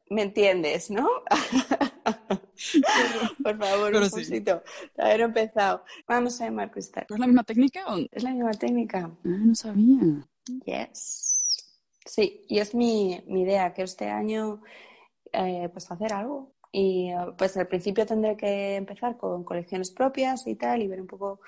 ¿Me 0.09 0.23
entiendes, 0.23 0.91
no? 0.91 1.07
Por 3.43 3.57
favor, 3.57 3.95
un 3.95 4.09
poquito. 4.09 4.63
Haber 4.97 5.21
empezado. 5.21 5.83
Vamos 6.07 6.39
a 6.39 6.45
llamar 6.45 6.71
cristal. 6.71 7.05
¿Es 7.09 7.19
la 7.19 7.25
misma 7.25 7.43
técnica? 7.43 7.85
O... 7.87 7.97
Es 8.11 8.23
la 8.23 8.31
misma 8.31 8.51
técnica. 8.51 9.09
Ah, 9.09 9.19
no 9.23 9.55
sabía. 9.55 10.27
Yes. 10.65 11.39
Sí, 12.05 12.45
y 12.47 12.59
es 12.59 12.75
mi, 12.75 13.23
mi 13.27 13.41
idea, 13.41 13.73
que 13.73 13.83
este 13.83 14.09
año 14.09 14.61
eh, 15.31 15.69
pues 15.71 15.89
hacer 15.89 16.13
algo. 16.13 16.53
Y 16.71 17.11
pues 17.37 17.55
al 17.57 17.67
principio 17.67 18.05
tendré 18.05 18.35
que 18.35 18.75
empezar 18.75 19.17
con 19.17 19.43
colecciones 19.43 19.91
propias 19.91 20.47
y 20.47 20.55
tal, 20.55 20.81
y 20.81 20.87
ver 20.87 21.01
un 21.01 21.07
poco 21.07 21.39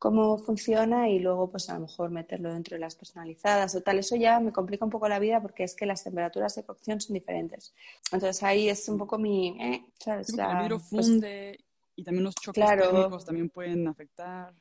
cómo 0.00 0.38
funciona 0.38 1.10
y 1.10 1.18
luego 1.18 1.50
pues 1.50 1.68
a 1.68 1.74
lo 1.74 1.80
mejor 1.80 2.10
meterlo 2.10 2.50
dentro 2.54 2.74
de 2.74 2.80
las 2.80 2.96
personalizadas 2.96 3.74
o 3.74 3.82
tal. 3.82 3.98
Eso 3.98 4.16
ya 4.16 4.40
me 4.40 4.50
complica 4.50 4.82
un 4.82 4.90
poco 4.90 5.06
la 5.10 5.18
vida 5.18 5.42
porque 5.42 5.62
es 5.62 5.74
que 5.74 5.84
las 5.84 6.02
temperaturas 6.02 6.54
de 6.54 6.64
cocción 6.64 7.02
son 7.02 7.12
diferentes. 7.12 7.74
Entonces 8.10 8.42
ahí 8.42 8.70
es 8.70 8.88
un 8.88 8.96
poco 8.96 9.18
mi... 9.18 9.48
Eh, 9.60 9.84
¿sabes? 9.98 10.30
el 10.30 10.36
vidrio 10.36 10.78
pues 10.78 11.06
funde 11.06 11.60
y 11.94 12.02
también 12.02 12.24
los 12.24 12.34
choques 12.34 12.64
claro, 12.64 13.18
también 13.18 13.50
pueden 13.50 13.86
afectar. 13.88 14.54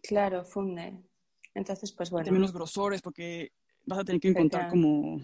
Claro, 0.00 0.44
funde. 0.44 0.94
Entonces 1.54 1.90
pues 1.90 2.10
bueno. 2.10 2.26
también 2.26 2.42
los 2.42 2.52
grosores 2.52 3.02
porque 3.02 3.50
vas 3.84 3.98
a 3.98 4.04
tener 4.04 4.20
que 4.20 4.28
encontrar 4.28 4.70
como 4.70 5.20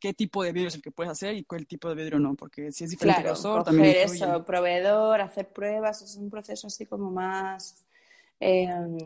qué 0.00 0.14
tipo 0.14 0.42
de 0.42 0.52
vidrio 0.52 0.68
es 0.68 0.76
el 0.76 0.82
que 0.82 0.90
puedes 0.90 1.12
hacer 1.12 1.34
y 1.34 1.44
cuál 1.44 1.66
tipo 1.66 1.86
de 1.90 1.96
vidrio 1.96 2.18
no, 2.18 2.34
porque 2.34 2.72
si 2.72 2.84
es 2.84 2.90
diferente 2.90 3.20
claro, 3.20 3.34
grosor 3.34 3.62
también 3.62 3.94
eso, 3.94 4.42
proveedor, 4.42 5.20
hacer 5.20 5.52
pruebas, 5.52 6.00
es 6.00 6.16
un 6.16 6.30
proceso 6.30 6.68
así 6.68 6.86
como 6.86 7.10
más 7.10 7.84
Em, 8.44 8.98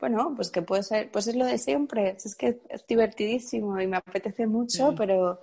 bueno, 0.00 0.32
pues 0.34 0.50
que 0.50 0.62
puede 0.62 0.82
ser, 0.82 1.12
pues 1.12 1.28
es 1.28 1.36
lo 1.36 1.44
de 1.44 1.58
siempre, 1.58 2.16
es 2.24 2.34
que 2.34 2.58
es 2.68 2.84
divertidísimo 2.88 3.80
y 3.80 3.86
me 3.86 3.98
apetece 3.98 4.48
mucho, 4.48 4.96
pero, 4.96 5.40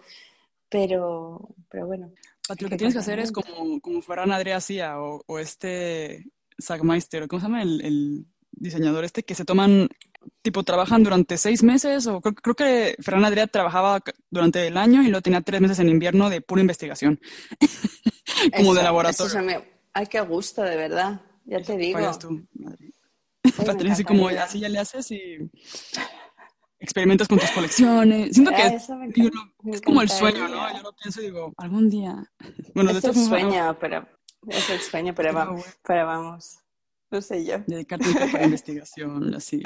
pero, 0.68 1.56
pero 1.70 1.88
bueno. 1.88 2.12
lo 2.50 2.68
que 2.68 2.76
tienes 2.76 2.94
que 2.94 3.00
hacer 3.00 3.20
es 3.20 3.32
como, 3.32 3.80
como 3.80 4.02
Ferran 4.02 4.32
Adrià 4.32 4.58
hacía 4.58 5.00
o, 5.00 5.24
o, 5.26 5.40
este 5.40 6.26
Sagmeister, 6.60 7.30
¿cómo 7.30 7.40
se 7.40 7.46
llama 7.46 7.62
el, 7.62 8.26
diseñador 8.52 9.06
este? 9.06 9.24
Que 9.24 9.34
se 9.34 9.46
toman, 9.46 9.88
tipo, 10.42 10.64
trabajan 10.64 11.02
durante 11.04 11.38
seis 11.38 11.64
meses 11.64 12.06
o 12.08 12.20
creo, 12.20 12.54
que 12.54 12.98
Ferran 13.00 13.24
Adrià 13.24 13.48
trabajaba 13.50 14.02
durante 14.30 14.68
el 14.68 14.76
año 14.76 15.04
y 15.04 15.08
lo 15.08 15.22
tenía 15.22 15.40
tres 15.40 15.62
meses 15.62 15.80
en 15.80 15.88
invierno 15.88 16.30
de 16.30 16.42
pura 16.42 16.60
investigación, 16.60 17.22
como 18.58 18.74
de 18.74 18.84
laboratorio. 18.84 19.64
Ay, 19.94 20.08
qué 20.08 20.20
gusto, 20.20 20.64
de 20.64 20.76
verdad, 20.76 21.22
ya 21.46 21.62
te 21.62 21.78
digo. 21.78 22.12
Tú, 22.20 22.46
Patricia, 23.66 23.94
así 23.94 24.04
como 24.04 24.28
así 24.28 24.60
ya 24.60 24.70
le 24.70 24.80
haces 24.80 25.12
y 25.12 25.38
experimentas 26.80 27.28
con 27.28 27.40
tus 27.40 27.52
colecciones. 27.52 28.34
Siento 28.34 28.52
que 28.52 28.76
es, 29.72 29.82
como 29.82 30.02
el 30.02 30.10
sueño, 30.10 30.48
¿no? 30.48 30.76
Yo 30.76 30.84
lo 30.84 30.94
pienso 30.94 31.22
y 31.22 31.26
digo, 31.26 31.54
algún 31.58 31.90
día. 31.90 32.32
Bueno, 32.74 32.92
es 32.92 33.04
el 33.04 33.16
sueño, 33.16 33.78
pero 33.80 34.08
es 34.48 34.70
el 34.70 34.80
sueño, 34.80 35.14
pero, 35.16 35.34
vamos, 35.34 35.66
pero 35.86 36.06
vamos. 36.06 36.60
No 37.10 37.22
sé 37.22 37.46
yo. 37.46 37.60
Dedicarte 37.66 38.10
un 38.10 38.14
poco 38.14 38.38
a 38.38 38.40
la 38.40 38.44
investigación, 38.46 39.34
así. 39.34 39.64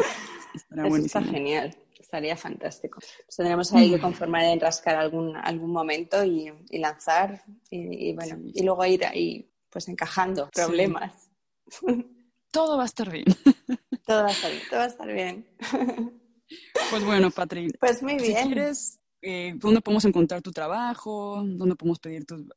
Estará 0.54 0.88
Eso 0.88 0.98
está 0.98 1.22
genial. 1.24 1.76
Estaría 2.00 2.36
fantástico. 2.36 3.00
Pues 3.00 3.36
tendremos 3.36 3.72
ahí 3.74 3.90
que 3.90 4.00
conformar 4.00 4.44
en 4.44 4.60
rascar 4.60 4.98
algún, 4.98 5.36
algún 5.38 5.72
momento 5.72 6.24
y, 6.24 6.52
y 6.70 6.78
lanzar 6.80 7.44
y, 7.70 8.14
bueno, 8.14 8.38
y 8.54 8.64
luego 8.64 8.86
ir 8.86 9.06
ahí 9.06 9.50
pues 9.70 9.88
encajando 9.88 10.50
problemas. 10.54 11.30
todo 12.52 12.78
va 12.78 12.84
a 12.84 12.86
estar 12.86 13.10
bien. 13.10 13.26
Todo 14.06 14.24
va 14.24 14.30
a 14.30 14.32
estar 14.32 14.52
bien, 14.52 14.64
todo 14.70 14.80
va 14.80 14.86
a 14.86 14.88
estar 14.88 15.08
bien. 15.08 15.48
Pues 16.90 17.06
bueno, 17.06 17.32
Patri. 17.32 17.70
Pues 17.80 18.04
muy 18.04 18.18
bien. 18.18 18.38
Si 18.38 18.44
quieres, 18.44 19.00
eh, 19.22 19.54
¿dónde 19.56 19.80
podemos 19.82 20.04
encontrar 20.06 20.42
tu 20.42 20.52
trabajo? 20.52 21.42
¿Dónde 21.46 21.76
podemos 21.76 22.00
pedir 22.00 22.26
tu, 22.26 22.48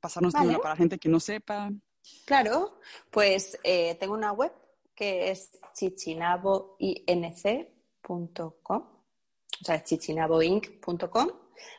pasarnos 0.00 0.32
para 0.32 0.46
la 0.46 0.76
gente 0.76 0.98
que 0.98 1.08
no 1.08 1.20
sepa? 1.20 1.70
Claro, 2.24 2.80
pues 3.10 3.58
eh, 3.62 3.94
tengo 3.96 4.14
una 4.14 4.32
web 4.32 4.52
que 4.94 5.30
es 5.30 5.50
chichinaboinc.com, 5.74 8.72
o 8.72 9.64
sea, 9.64 9.84
chichinaboinc.com 9.84 11.28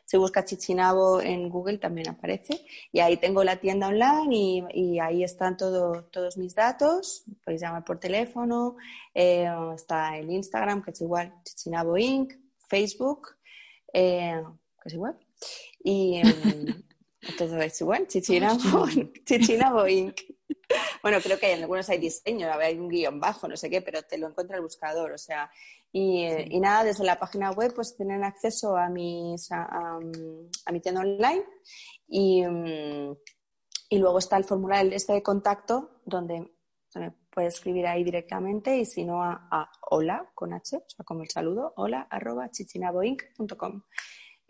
si 0.04 0.16
busca 0.16 0.44
Chichinabo 0.44 1.20
en 1.20 1.48
Google 1.48 1.78
también 1.78 2.08
aparece. 2.08 2.64
Y 2.92 3.00
ahí 3.00 3.16
tengo 3.16 3.44
la 3.44 3.56
tienda 3.56 3.88
online 3.88 4.68
y, 4.74 4.98
ahí 4.98 5.24
están 5.24 5.56
todos 5.56 6.36
mis 6.36 6.54
datos. 6.54 7.24
Podéis 7.44 7.62
llamar 7.62 7.84
por 7.84 7.98
teléfono. 7.98 8.76
Eh, 9.14 9.48
está 9.74 10.16
el 10.18 10.30
Instagram, 10.30 10.82
que 10.82 10.90
es 10.90 11.00
igual, 11.00 11.32
Chichinabo 11.44 11.96
Inc., 11.98 12.34
Facebook, 12.68 13.28
eh, 13.92 14.42
que 14.82 14.88
es 14.88 14.94
igual. 14.94 15.18
Y 15.84 16.22
todo 17.38 17.60
es 17.60 17.80
igual, 17.80 18.06
Chichinabo, 18.06 18.86
Chichinabo 19.24 19.86
Inc. 19.86 20.20
bueno, 21.02 21.18
creo 21.22 21.38
que 21.38 21.52
en 21.52 21.62
algunos 21.62 21.88
hay 21.88 21.98
diseño, 21.98 22.50
hay 22.52 22.78
un 22.78 22.88
guion 22.88 23.20
bajo, 23.20 23.48
no 23.48 23.56
sé 23.56 23.70
qué, 23.70 23.82
pero 23.82 24.02
te 24.02 24.18
lo 24.18 24.28
encuentra 24.28 24.56
el 24.56 24.62
buscador, 24.62 25.12
o 25.12 25.18
sea, 25.18 25.50
y, 25.92 26.24
y 26.24 26.58
nada, 26.60 26.84
desde 26.84 27.04
la 27.04 27.18
página 27.18 27.50
web 27.50 27.74
pues 27.74 27.94
tienen 27.94 28.24
acceso 28.24 28.76
a, 28.76 28.88
mis, 28.88 29.52
a, 29.52 29.98
mi 30.72 30.80
tienda 30.80 31.02
online 31.02 31.44
y, 32.08 32.42
y, 33.90 33.98
luego 33.98 34.18
está 34.18 34.38
el 34.38 34.44
formulario 34.44 34.92
este 34.92 35.12
de 35.12 35.22
contacto 35.22 36.00
donde 36.06 36.50
puedes 37.30 37.54
escribir 37.54 37.86
ahí 37.86 38.04
directamente 38.04 38.78
y 38.78 38.86
si 38.86 39.04
no 39.04 39.22
a, 39.22 39.70
hola 39.90 40.30
con 40.34 40.54
H, 40.54 40.76
o 40.76 40.84
sea, 40.88 41.04
como 41.04 41.22
el 41.22 41.30
saludo, 41.30 41.74
hola 41.76 42.06
arroba 42.10 42.50
chichinaboinc.com 42.50 43.82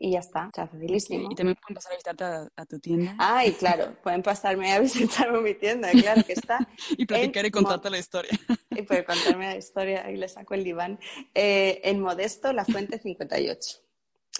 y 0.02 0.10
ya 0.10 0.18
está, 0.18 0.48
o 0.48 0.50
sea, 0.52 0.66
facilísimo. 0.66 1.30
Y 1.30 1.34
también 1.36 1.56
pueden 1.62 1.76
pasar 1.76 1.92
a 1.92 1.94
visitarte 1.94 2.24
a, 2.56 2.66
tu 2.66 2.80
tienda. 2.80 3.14
Ay, 3.18 3.52
claro, 3.52 3.94
pueden 4.02 4.20
pasarme 4.20 4.72
a 4.72 4.80
visitarme 4.80 5.40
mi 5.40 5.54
tienda, 5.54 5.92
claro 5.92 6.24
que 6.24 6.32
está. 6.32 6.58
y 6.98 7.06
platicar 7.06 7.46
y 7.46 7.52
contarte 7.52 7.88
la 7.88 7.98
historia. 7.98 8.32
y 8.70 8.82
puede 8.82 9.04
contarme 9.04 9.46
la 9.46 9.56
historia 9.56 10.10
y 10.10 10.16
le 10.16 10.28
saco 10.28 10.54
el 10.54 10.64
diván. 10.64 10.98
Eh, 11.34 11.80
en 11.84 12.00
Modesto, 12.00 12.52
La 12.52 12.64
Fuente 12.64 12.98
58, 12.98 13.78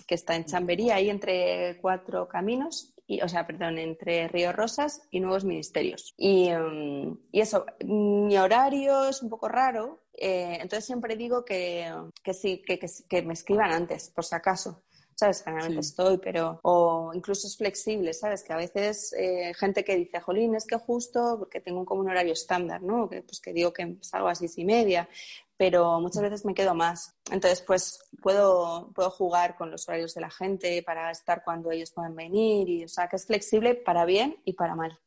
que 0.05 0.16
está 0.16 0.34
en 0.34 0.47
Chamberí, 0.47 0.90
ahí 0.90 1.09
entre 1.09 1.78
cuatro 1.80 2.26
caminos, 2.26 2.93
y, 3.06 3.20
o 3.20 3.28
sea, 3.28 3.47
perdón, 3.47 3.78
entre 3.78 4.26
Río 4.26 4.52
Rosas 4.52 5.02
y 5.12 5.20
Nuevos 5.20 5.44
Ministerios. 5.44 6.12
Y, 6.16 6.51
mm, 6.51 7.18
y 7.30 7.40
eso, 7.40 7.66
mi 7.84 8.36
horario 8.36 9.09
es 9.09 9.22
un 9.22 9.30
poco 9.30 9.47
raro, 9.47 10.02
eh, 10.14 10.59
entonces 10.60 10.86
siempre 10.86 11.14
digo 11.14 11.44
que, 11.44 11.89
que 12.24 12.34
sí, 12.34 12.64
que, 12.66 12.80
que, 12.80 12.89
que 13.09 13.22
me 13.22 13.34
escriban 13.34 13.70
antes, 13.70 14.10
por 14.10 14.24
si 14.24 14.34
acaso. 14.34 14.82
¿Sabes? 15.23 15.44
Generalmente 15.44 15.81
estoy, 15.81 16.19
pero, 16.19 16.59
o 16.62 17.12
incluso 17.15 17.47
es 17.47 17.57
flexible, 17.57 18.12
¿sabes? 18.12 18.43
Que 18.43 18.53
a 18.53 18.57
veces 18.57 19.12
eh, 19.16 19.53
gente 19.55 19.85
que 19.85 19.94
dice, 19.94 20.20
jolín, 20.20 20.57
es 20.57 20.66
que 20.66 20.77
justo, 20.77 21.36
porque 21.39 21.61
tengo 21.61 21.85
como 21.85 22.01
un 22.01 22.11
horario 22.11 22.32
estándar, 22.32 22.82
¿no? 22.82 23.09
Que, 23.09 23.23
pues 23.23 23.40
que 23.40 23.53
digo 23.53 23.73
que 23.73 23.99
salgo 24.01 24.27
a 24.27 24.35
seis 24.35 24.59
y 24.59 24.65
media, 24.65 25.09
pero 25.57 26.01
muchas 26.01 26.23
veces 26.23 26.44
me 26.44 26.55
quedo 26.55 26.74
más. 26.74 27.15
Entonces, 27.31 27.61
pues 27.61 28.01
puedo, 28.20 28.90
puedo 28.97 29.11
jugar 29.11 29.57
con 29.57 29.70
los 29.70 29.89
horarios 29.89 30.12
de 30.15 30.23
la 30.23 30.31
gente 30.31 30.82
para 30.82 31.12
estar 31.12 31.44
cuando 31.44 31.70
ellos 31.70 31.93
puedan 31.93 32.16
venir, 32.16 32.69
y, 32.69 32.85
o 32.85 32.89
sea, 32.89 33.07
que 33.07 33.15
es 33.15 33.24
flexible 33.24 33.77
para 33.77 34.05
bien 34.05 34.39
y 34.44 34.55
para 34.55 34.74
mal. 34.74 34.99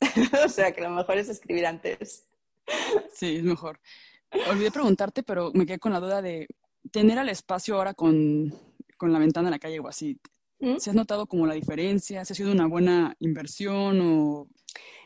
o 0.46 0.48
sea, 0.48 0.72
que 0.72 0.80
lo 0.80 0.88
mejor 0.88 1.18
es 1.18 1.28
escribir 1.28 1.66
antes. 1.66 2.26
Sí, 3.12 3.36
es 3.36 3.42
mejor. 3.42 3.80
Olvidé 4.48 4.70
preguntarte, 4.70 5.22
pero 5.22 5.50
me 5.52 5.66
quedé 5.66 5.78
con 5.78 5.92
la 5.92 6.00
duda 6.00 6.22
de 6.22 6.46
tener 6.90 7.18
el 7.18 7.28
espacio 7.28 7.76
ahora 7.76 7.92
con 7.92 8.50
con 8.98 9.12
la 9.12 9.18
ventana 9.18 9.48
en 9.48 9.52
la 9.52 9.58
calle 9.58 9.80
o 9.80 9.88
así. 9.88 10.20
¿Mm? 10.60 10.76
¿Se 10.76 10.90
has 10.90 10.96
notado 10.96 11.26
como 11.26 11.46
la 11.46 11.54
diferencia? 11.54 12.24
¿Se 12.24 12.32
ha 12.32 12.36
sido 12.36 12.52
una 12.52 12.66
buena 12.66 13.16
inversión 13.20 14.00
o...? 14.02 14.48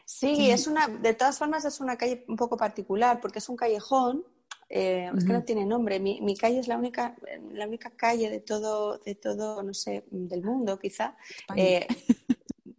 Sí, 0.04 0.50
es 0.50 0.66
una, 0.66 0.88
de 0.88 1.14
todas 1.14 1.38
formas 1.38 1.64
es 1.64 1.80
una 1.80 1.96
calle 1.96 2.24
un 2.28 2.36
poco 2.36 2.56
particular 2.56 3.20
porque 3.20 3.38
es 3.38 3.48
un 3.48 3.56
callejón, 3.56 4.24
eh, 4.68 5.10
es 5.16 5.24
que 5.24 5.32
no 5.32 5.44
tiene 5.44 5.64
nombre. 5.64 6.00
Mi, 6.00 6.20
mi, 6.20 6.36
calle 6.36 6.58
es 6.58 6.68
la 6.68 6.76
única, 6.76 7.16
la 7.52 7.66
única 7.66 7.90
calle 7.90 8.28
de 8.28 8.40
todo, 8.40 8.98
de 8.98 9.14
todo, 9.14 9.62
no 9.62 9.72
sé, 9.72 10.04
del 10.10 10.42
mundo 10.42 10.78
quizá, 10.78 11.16
eh, 11.56 11.86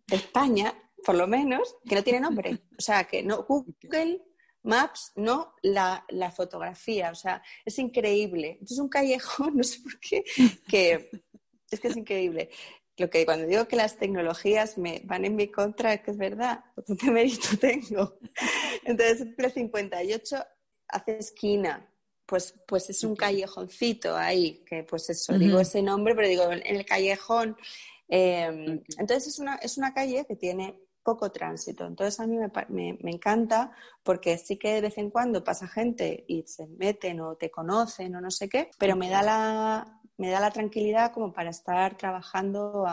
de 0.08 0.16
España, 0.16 0.74
por 1.06 1.16
lo 1.16 1.28
menos, 1.28 1.76
que 1.88 1.96
no 1.96 2.04
tiene 2.04 2.20
nombre. 2.20 2.60
O 2.78 2.82
sea, 2.82 3.06
que 3.06 3.24
no 3.24 3.44
Google 3.44 4.22
Maps, 4.64 5.12
no 5.16 5.54
la, 5.62 6.06
la, 6.10 6.32
fotografía. 6.32 7.12
O 7.12 7.16
sea, 7.16 7.44
es 7.66 7.78
increíble. 7.80 8.60
Es 8.62 8.80
un 8.80 8.90
callejón, 8.90 9.56
no 9.58 9.64
sé 9.64 9.80
por 9.82 10.00
qué, 10.00 10.24
que 10.68 11.10
es 11.70 11.80
que 11.80 11.88
es 11.88 11.98
increíble. 11.98 12.50
Lo 12.98 13.10
que 13.10 13.26
cuando 13.26 13.48
digo 13.48 13.68
que 13.68 13.76
las 13.76 13.98
tecnologías 13.98 14.78
me 14.78 15.02
van 15.06 15.26
en 15.26 15.36
mi 15.36 15.48
contra 15.48 15.94
es 15.94 16.02
que 16.02 16.12
es 16.12 16.18
verdad. 16.18 16.64
¿Qué 17.00 17.12
mérito 17.12 17.58
tengo? 17.60 18.20
Entonces, 18.84 19.28
el 19.38 19.52
58 19.52 20.46
hace 20.88 21.18
esquina. 21.18 21.90
Pues, 22.26 22.54
pues 22.66 22.90
es 22.90 23.04
un 23.04 23.18
callejoncito 23.18 24.16
ahí, 24.16 24.64
que 24.66 24.84
pues 24.84 25.10
eso, 25.10 25.38
digo 25.38 25.60
ese 25.60 25.82
nombre, 25.82 26.16
pero 26.16 26.28
digo 26.28 26.52
en 26.52 26.66
el 26.66 26.86
callejón. 26.86 27.58
Em, 28.08 28.82
entonces 28.98 29.28
es 29.28 29.40
una, 29.40 29.56
es 29.56 29.78
una 29.78 29.94
calle 29.94 30.26
que 30.26 30.36
tiene 30.38 30.80
poco 31.04 31.32
tránsito. 31.32 31.86
Entonces 31.86 32.20
a 32.20 32.28
mí 32.28 32.38
me, 32.70 33.12
encanta 33.12 33.72
porque 34.02 34.38
sí 34.38 34.58
que 34.58 34.74
de 34.76 34.82
vez 34.82 34.98
en 34.98 35.10
cuando 35.10 35.44
pasa 35.44 35.68
gente 35.68 36.24
y 36.28 36.44
se 36.44 36.68
meten 36.68 37.20
o 37.22 37.36
te 37.36 37.52
conocen 37.52 38.16
o 38.16 38.22
no 38.22 38.32
sé 38.32 38.50
qué, 38.50 38.72
pero 38.78 38.96
me 38.96 39.10
da 39.10 39.22
la, 39.22 40.02
me 40.18 40.30
da 40.30 40.40
la 40.40 40.52
tranquilidad 40.52 41.12
como 41.12 41.34
para 41.34 41.50
estar 41.50 41.98
trabajando 41.98 42.86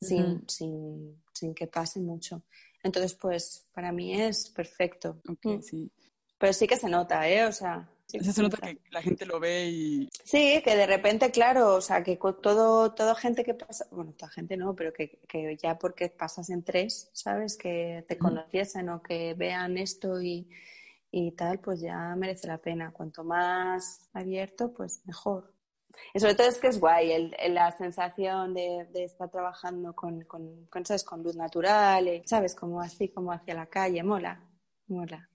sin, 0.00 0.44
sin, 0.48 1.54
que 1.54 1.66
pase 1.66 2.00
mucho. 2.00 2.42
Entonces, 2.82 3.14
pues 3.14 3.68
para 3.72 3.92
mí 3.92 4.20
es 4.20 4.50
perfecto. 4.50 5.20
Mm. 5.24 5.60
sí. 5.60 5.90
Pero 6.38 6.54
sí 6.54 6.66
que 6.66 6.78
se 6.78 6.88
nota, 6.88 7.28
¿eh? 7.28 7.44
O 7.44 7.52
sea, 7.52 7.86
se 8.18 8.42
nota 8.42 8.56
que 8.58 8.78
la 8.90 9.02
gente 9.02 9.24
lo 9.26 9.38
ve 9.40 9.68
y... 9.68 10.08
Sí, 10.24 10.60
que 10.64 10.76
de 10.76 10.86
repente, 10.86 11.30
claro, 11.30 11.74
o 11.74 11.80
sea, 11.80 12.02
que 12.02 12.18
todo, 12.42 12.92
toda 12.92 13.14
gente 13.14 13.44
que 13.44 13.54
pasa, 13.54 13.86
bueno, 13.90 14.12
toda 14.12 14.30
gente 14.30 14.56
no, 14.56 14.74
pero 14.74 14.92
que, 14.92 15.18
ya 15.62 15.78
porque 15.78 16.08
pasas 16.08 16.50
en 16.50 16.62
tres, 16.64 17.10
¿sabes? 17.12 17.56
Que 17.56 18.04
te 18.08 18.18
conociesen 18.18 18.88
o 18.88 19.02
que 19.02 19.34
vean 19.34 19.78
esto 19.78 20.20
y, 20.20 20.48
tal, 21.36 21.60
pues 21.60 21.80
ya 21.80 22.14
merece 22.16 22.46
la 22.48 22.58
pena. 22.58 22.92
Cuanto 22.92 23.24
más 23.24 24.08
abierto, 24.12 24.72
pues 24.72 25.02
mejor. 25.06 25.52
Y 26.14 26.20
sobre 26.20 26.34
todo 26.34 26.48
es 26.48 26.58
que 26.58 26.68
es 26.68 26.80
guay 26.80 27.12
el, 27.12 27.54
la 27.54 27.72
sensación 27.72 28.54
de, 28.54 28.86
estar 28.94 29.30
trabajando 29.30 29.94
con, 29.94 30.22
con, 30.22 30.68
¿sabes? 30.84 31.04
con 31.04 31.22
luz 31.22 31.36
natural, 31.36 32.22
¿sabes? 32.26 32.54
Como 32.54 32.80
así, 32.80 33.08
como 33.08 33.32
hacia 33.32 33.54
la 33.54 33.66
calle, 33.66 34.02
mola, 34.02 34.42
mola. 34.86 35.29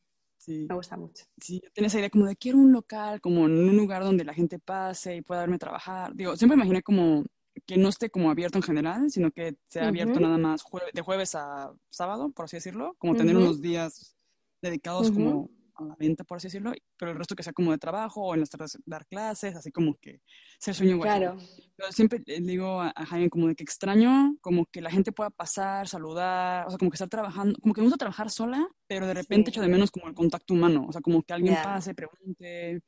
Me 0.48 0.76
gusta 0.76 0.98
mucho. 0.98 1.26
Sí, 1.40 1.62
tienes 1.74 1.92
esa 1.92 2.00
idea 2.00 2.10
como 2.10 2.26
de 2.26 2.36
quiero 2.36 2.58
un 2.58 2.72
local, 2.72 3.22
como 3.22 3.46
en 3.46 3.70
un 3.70 3.78
lugar 3.78 4.04
donde 4.04 4.24
la 4.24 4.34
gente 4.34 4.60
pase 4.60 5.16
y 5.18 5.22
pueda 5.22 5.42
verme 5.42 5.58
trabajar. 5.58 6.16
Digo, 6.16 6.36
siempre 6.36 6.56
imaginé 6.56 6.82
como 6.82 7.24
que 7.66 7.78
no 7.78 7.90
esté 7.90 8.10
como 8.10 8.30
abierto 8.30 8.58
en 8.58 8.64
general, 8.64 9.10
sino 9.10 9.32
que 9.32 9.58
sea 9.68 9.88
abierto 9.88 10.20
nada 10.20 10.38
más 10.38 10.64
de 10.94 11.02
jueves 11.02 11.36
a 11.36 11.74
sábado, 11.90 12.30
por 12.32 12.46
así 12.46 12.58
decirlo, 12.58 12.96
como 12.98 13.16
tener 13.16 13.36
unos 13.36 13.62
días 13.62 14.16
dedicados 14.62 15.12
como 15.12 15.50
a 15.76 15.84
la 15.84 15.96
venta, 15.98 16.24
por 16.24 16.38
así 16.38 16.48
decirlo, 16.48 16.74
pero 16.98 17.12
el 17.12 17.18
resto 17.18 17.36
que 17.36 17.44
sea 17.44 17.54
como 17.54 17.72
de 17.72 17.78
trabajo 17.78 18.22
o 18.22 18.34
en 18.34 18.42
las 18.42 18.50
tardes 18.50 18.78
dar 18.86 19.06
clases, 19.08 19.56
así 19.56 19.72
como 19.72 19.96
que 19.96 20.22
ser 20.60 20.76
sueño. 20.76 21.00
Claro. 21.00 21.38
Pero 21.76 21.92
siempre 21.92 22.22
le 22.26 22.40
digo 22.40 22.82
a, 22.82 22.94
Jaime 23.06 23.30
como 23.30 23.48
de 23.48 23.56
que 23.56 23.64
extraño 23.64 24.36
como 24.42 24.66
que 24.66 24.82
la 24.82 24.92
gente 24.92 25.12
pueda 25.12 25.30
pasar, 25.30 25.88
saludar, 25.88 26.68
o 26.68 26.70
sea, 26.70 26.78
como 26.78 26.92
que 26.92 26.96
estar 26.96 27.10
trabajando, 27.10 27.60
como 27.60 27.74
que 27.74 27.82
me 27.82 27.86
gusta 27.88 27.98
trabajar 27.98 28.30
sola, 28.30 28.68
pero 28.88 29.08
de 29.08 29.14
repente 29.14 29.50
echo 29.50 29.62
de 29.62 29.68
menos 29.68 29.92
como 29.92 30.08
el 30.08 30.14
contacto 30.14 30.54
humano, 30.54 30.86
o 30.88 30.92
sea, 30.92 31.02
como 31.02 31.24
que 31.24 31.34
alguien 31.34 31.56
pase, 31.56 31.94
pregunte 31.94 32.82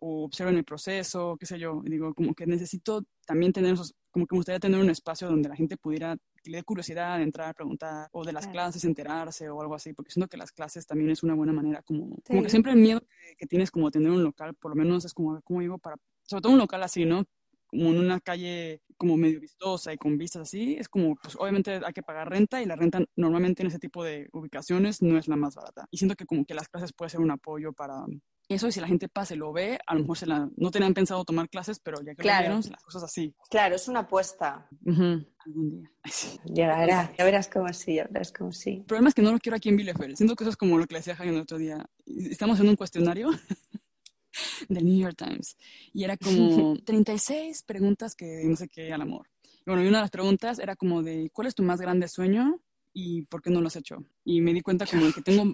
o 0.00 0.24
observen 0.24 0.56
el 0.56 0.64
proceso, 0.64 1.36
qué 1.38 1.46
sé 1.46 1.58
yo. 1.58 1.82
Y 1.84 1.90
digo, 1.90 2.14
como 2.14 2.34
que 2.34 2.46
necesito 2.46 3.02
también 3.26 3.52
tener 3.52 3.74
esos, 3.74 3.94
como 4.10 4.26
que 4.26 4.34
me 4.34 4.38
gustaría 4.38 4.60
tener 4.60 4.80
un 4.80 4.90
espacio 4.90 5.28
donde 5.28 5.48
la 5.48 5.56
gente 5.56 5.76
pudiera, 5.76 6.16
le 6.44 6.58
dé 6.58 6.62
curiosidad 6.62 7.18
de 7.18 7.24
entrar, 7.24 7.54
preguntar, 7.54 8.08
o 8.12 8.24
de 8.24 8.32
las 8.32 8.46
clases 8.46 8.84
enterarse 8.84 9.48
o 9.48 9.60
algo 9.60 9.74
así, 9.74 9.92
porque 9.92 10.10
siento 10.10 10.28
que 10.28 10.36
las 10.36 10.52
clases 10.52 10.86
también 10.86 11.10
es 11.10 11.22
una 11.22 11.34
buena 11.34 11.52
manera, 11.52 11.82
como, 11.82 12.16
como 12.26 12.42
que 12.42 12.50
siempre 12.50 12.72
el 12.72 12.78
miedo 12.78 13.02
que, 13.36 13.46
tienes 13.46 13.70
como 13.70 13.90
tener 13.90 14.10
un 14.10 14.22
local, 14.22 14.54
por 14.54 14.70
lo 14.70 14.76
menos 14.76 15.04
es 15.04 15.14
como, 15.14 15.40
¿cómo 15.42 15.60
digo? 15.60 15.78
Para, 15.78 15.96
sobre 16.22 16.42
todo 16.42 16.52
un 16.52 16.58
local 16.58 16.82
así, 16.82 17.04
¿no? 17.04 17.24
como 17.68 17.90
en 17.90 17.98
una 17.98 18.18
calle 18.18 18.82
como 18.96 19.16
medio 19.16 19.40
vistosa 19.40 19.92
y 19.92 19.98
con 19.98 20.16
vistas 20.16 20.42
así, 20.42 20.76
es 20.78 20.88
como, 20.88 21.16
pues 21.16 21.36
obviamente 21.36 21.80
hay 21.84 21.92
que 21.92 22.02
pagar 22.02 22.30
renta 22.30 22.62
y 22.62 22.66
la 22.66 22.76
renta 22.76 23.04
normalmente 23.14 23.62
en 23.62 23.68
ese 23.68 23.78
tipo 23.78 24.02
de 24.02 24.28
ubicaciones 24.32 25.02
no 25.02 25.18
es 25.18 25.28
la 25.28 25.36
más 25.36 25.54
barata. 25.54 25.86
Y 25.90 25.98
siento 25.98 26.16
que 26.16 26.24
como 26.24 26.46
que 26.46 26.54
las 26.54 26.68
clases 26.68 26.94
puede 26.94 27.10
ser 27.10 27.20
un 27.20 27.30
apoyo 27.30 27.74
para, 27.74 28.06
eso 28.48 28.66
y 28.68 28.72
si 28.72 28.80
la 28.80 28.86
gente 28.86 29.08
pasa 29.08 29.34
y 29.34 29.36
lo 29.36 29.52
ve, 29.52 29.78
a 29.86 29.94
lo 29.94 30.00
mejor 30.00 30.16
se 30.16 30.26
la, 30.26 30.48
no 30.56 30.70
tenían 30.70 30.94
pensado 30.94 31.24
tomar 31.24 31.48
clases, 31.50 31.78
pero 31.80 32.00
ya 32.00 32.14
que 32.14 32.26
lo 32.26 32.38
vieron, 32.38 32.62
las 32.70 32.82
cosas 32.82 33.04
así. 33.04 33.34
Claro, 33.50 33.76
es 33.76 33.88
una 33.88 34.00
apuesta. 34.00 34.66
Algún 34.86 35.70
día. 35.70 35.90
Llegará, 36.44 37.12
ya 37.16 37.24
verás 37.24 37.48
cómo 37.48 37.70
sí, 37.72 37.96
ya 37.96 38.06
verás 38.10 38.32
cómo 38.32 38.52
sí. 38.52 38.76
El 38.76 38.84
problema 38.84 39.10
es 39.10 39.14
que 39.14 39.22
no 39.22 39.32
lo 39.32 39.38
quiero 39.38 39.56
aquí 39.56 39.68
en 39.68 39.76
Bielefeld. 39.76 40.16
Siento 40.16 40.34
que 40.34 40.44
eso 40.44 40.50
es 40.50 40.56
como 40.56 40.78
lo 40.78 40.86
que 40.86 40.94
le 40.94 41.00
decía 41.00 41.16
Jaime 41.16 41.34
el 41.34 41.42
otro 41.42 41.58
día. 41.58 41.84
Estamos 42.06 42.58
en 42.60 42.70
un 42.70 42.76
cuestionario 42.76 43.30
del 44.68 44.84
New 44.84 44.98
York 44.98 45.16
Times 45.16 45.56
y 45.92 46.04
era 46.04 46.16
como 46.16 46.76
36 46.84 47.62
preguntas 47.64 48.14
que 48.14 48.42
no 48.44 48.56
sé 48.56 48.68
qué 48.68 48.92
al 48.92 49.02
amor. 49.02 49.28
Y 49.44 49.70
bueno, 49.70 49.82
y 49.84 49.88
una 49.88 49.98
de 49.98 50.04
las 50.04 50.10
preguntas 50.10 50.58
era 50.58 50.74
como 50.74 51.02
de, 51.02 51.30
¿cuál 51.34 51.48
es 51.48 51.54
tu 51.54 51.62
más 51.62 51.80
grande 51.80 52.08
sueño 52.08 52.62
y 52.94 53.22
por 53.22 53.42
qué 53.42 53.50
no 53.50 53.60
lo 53.60 53.66
has 53.66 53.76
hecho? 53.76 54.04
Y 54.24 54.40
me 54.40 54.54
di 54.54 54.62
cuenta 54.62 54.86
como 54.86 55.12
que 55.12 55.20
tengo 55.20 55.52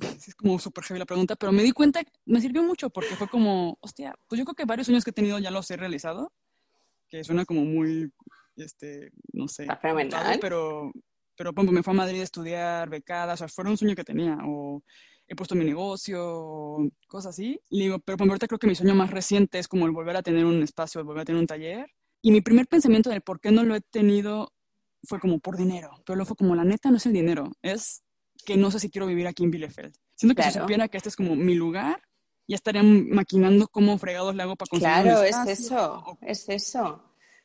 es 0.00 0.34
como 0.34 0.58
súper 0.58 0.84
heavy 0.84 0.98
la 0.98 1.06
pregunta, 1.06 1.36
pero 1.36 1.52
me 1.52 1.62
di 1.62 1.72
cuenta, 1.72 2.02
me 2.24 2.40
sirvió 2.40 2.62
mucho 2.62 2.90
porque 2.90 3.16
fue 3.16 3.28
como, 3.28 3.78
hostia, 3.80 4.14
pues 4.28 4.38
yo 4.38 4.44
creo 4.44 4.54
que 4.54 4.64
varios 4.64 4.86
sueños 4.86 5.04
que 5.04 5.10
he 5.10 5.14
tenido 5.14 5.38
ya 5.38 5.50
los 5.50 5.70
he 5.70 5.76
realizado, 5.76 6.32
que 7.08 7.24
suena 7.24 7.44
como 7.44 7.64
muy, 7.64 8.12
este, 8.56 9.10
no 9.32 9.48
sé, 9.48 9.66
pero, 10.40 10.92
pero 11.36 11.52
me 11.52 11.82
fue 11.82 11.92
a 11.92 11.96
Madrid 11.96 12.20
a 12.20 12.24
estudiar, 12.24 12.90
becada, 12.90 13.34
o 13.34 13.36
sea, 13.36 13.48
fueron 13.48 13.72
un 13.72 13.78
sueño 13.78 13.94
que 13.94 14.04
tenía, 14.04 14.38
o 14.44 14.82
he 15.28 15.34
puesto 15.34 15.54
mi 15.54 15.64
negocio, 15.64 16.88
cosas 17.08 17.30
así. 17.30 17.60
Y 17.68 17.80
digo, 17.80 17.98
pero 17.98 18.16
por 18.16 18.28
ahorita 18.28 18.46
creo 18.46 18.58
que 18.58 18.66
mi 18.66 18.74
sueño 18.74 18.94
más 18.94 19.10
reciente 19.10 19.58
es 19.58 19.68
como 19.68 19.86
el 19.86 19.92
volver 19.92 20.16
a 20.16 20.22
tener 20.22 20.44
un 20.44 20.62
espacio, 20.62 21.00
el 21.00 21.06
volver 21.06 21.22
a 21.22 21.24
tener 21.24 21.40
un 21.40 21.46
taller. 21.46 21.90
Y 22.22 22.30
mi 22.30 22.40
primer 22.40 22.66
pensamiento 22.66 23.10
del 23.10 23.22
por 23.22 23.40
qué 23.40 23.50
no 23.50 23.64
lo 23.64 23.74
he 23.74 23.80
tenido 23.80 24.52
fue 25.02 25.20
como 25.20 25.38
por 25.38 25.56
dinero, 25.56 25.90
pero 26.04 26.16
luego 26.16 26.28
fue 26.28 26.36
como 26.36 26.54
la 26.54 26.64
neta 26.64 26.90
no 26.90 26.96
es 26.96 27.06
el 27.06 27.12
dinero, 27.12 27.52
es 27.62 28.02
que 28.44 28.56
no 28.56 28.70
sé 28.70 28.80
si 28.80 28.90
quiero 28.90 29.06
vivir 29.06 29.26
aquí 29.26 29.44
en 29.44 29.50
Bielefeld. 29.50 29.94
Siento 30.14 30.34
que 30.34 30.48
si 30.50 30.58
supiera 30.58 30.88
que 30.88 30.96
este 30.96 31.08
es 31.08 31.16
como 31.16 31.36
mi 31.36 31.54
lugar, 31.54 32.00
ya 32.48 32.56
estarían 32.56 33.08
maquinando 33.10 33.68
cómo 33.68 33.98
fregados 33.98 34.34
le 34.34 34.42
hago 34.42 34.56
para 34.56 34.68
conseguir 34.68 35.02
Claro, 35.02 35.22
es 35.22 35.36
eso, 35.46 36.18
es 36.22 36.48
eso. 36.48 37.02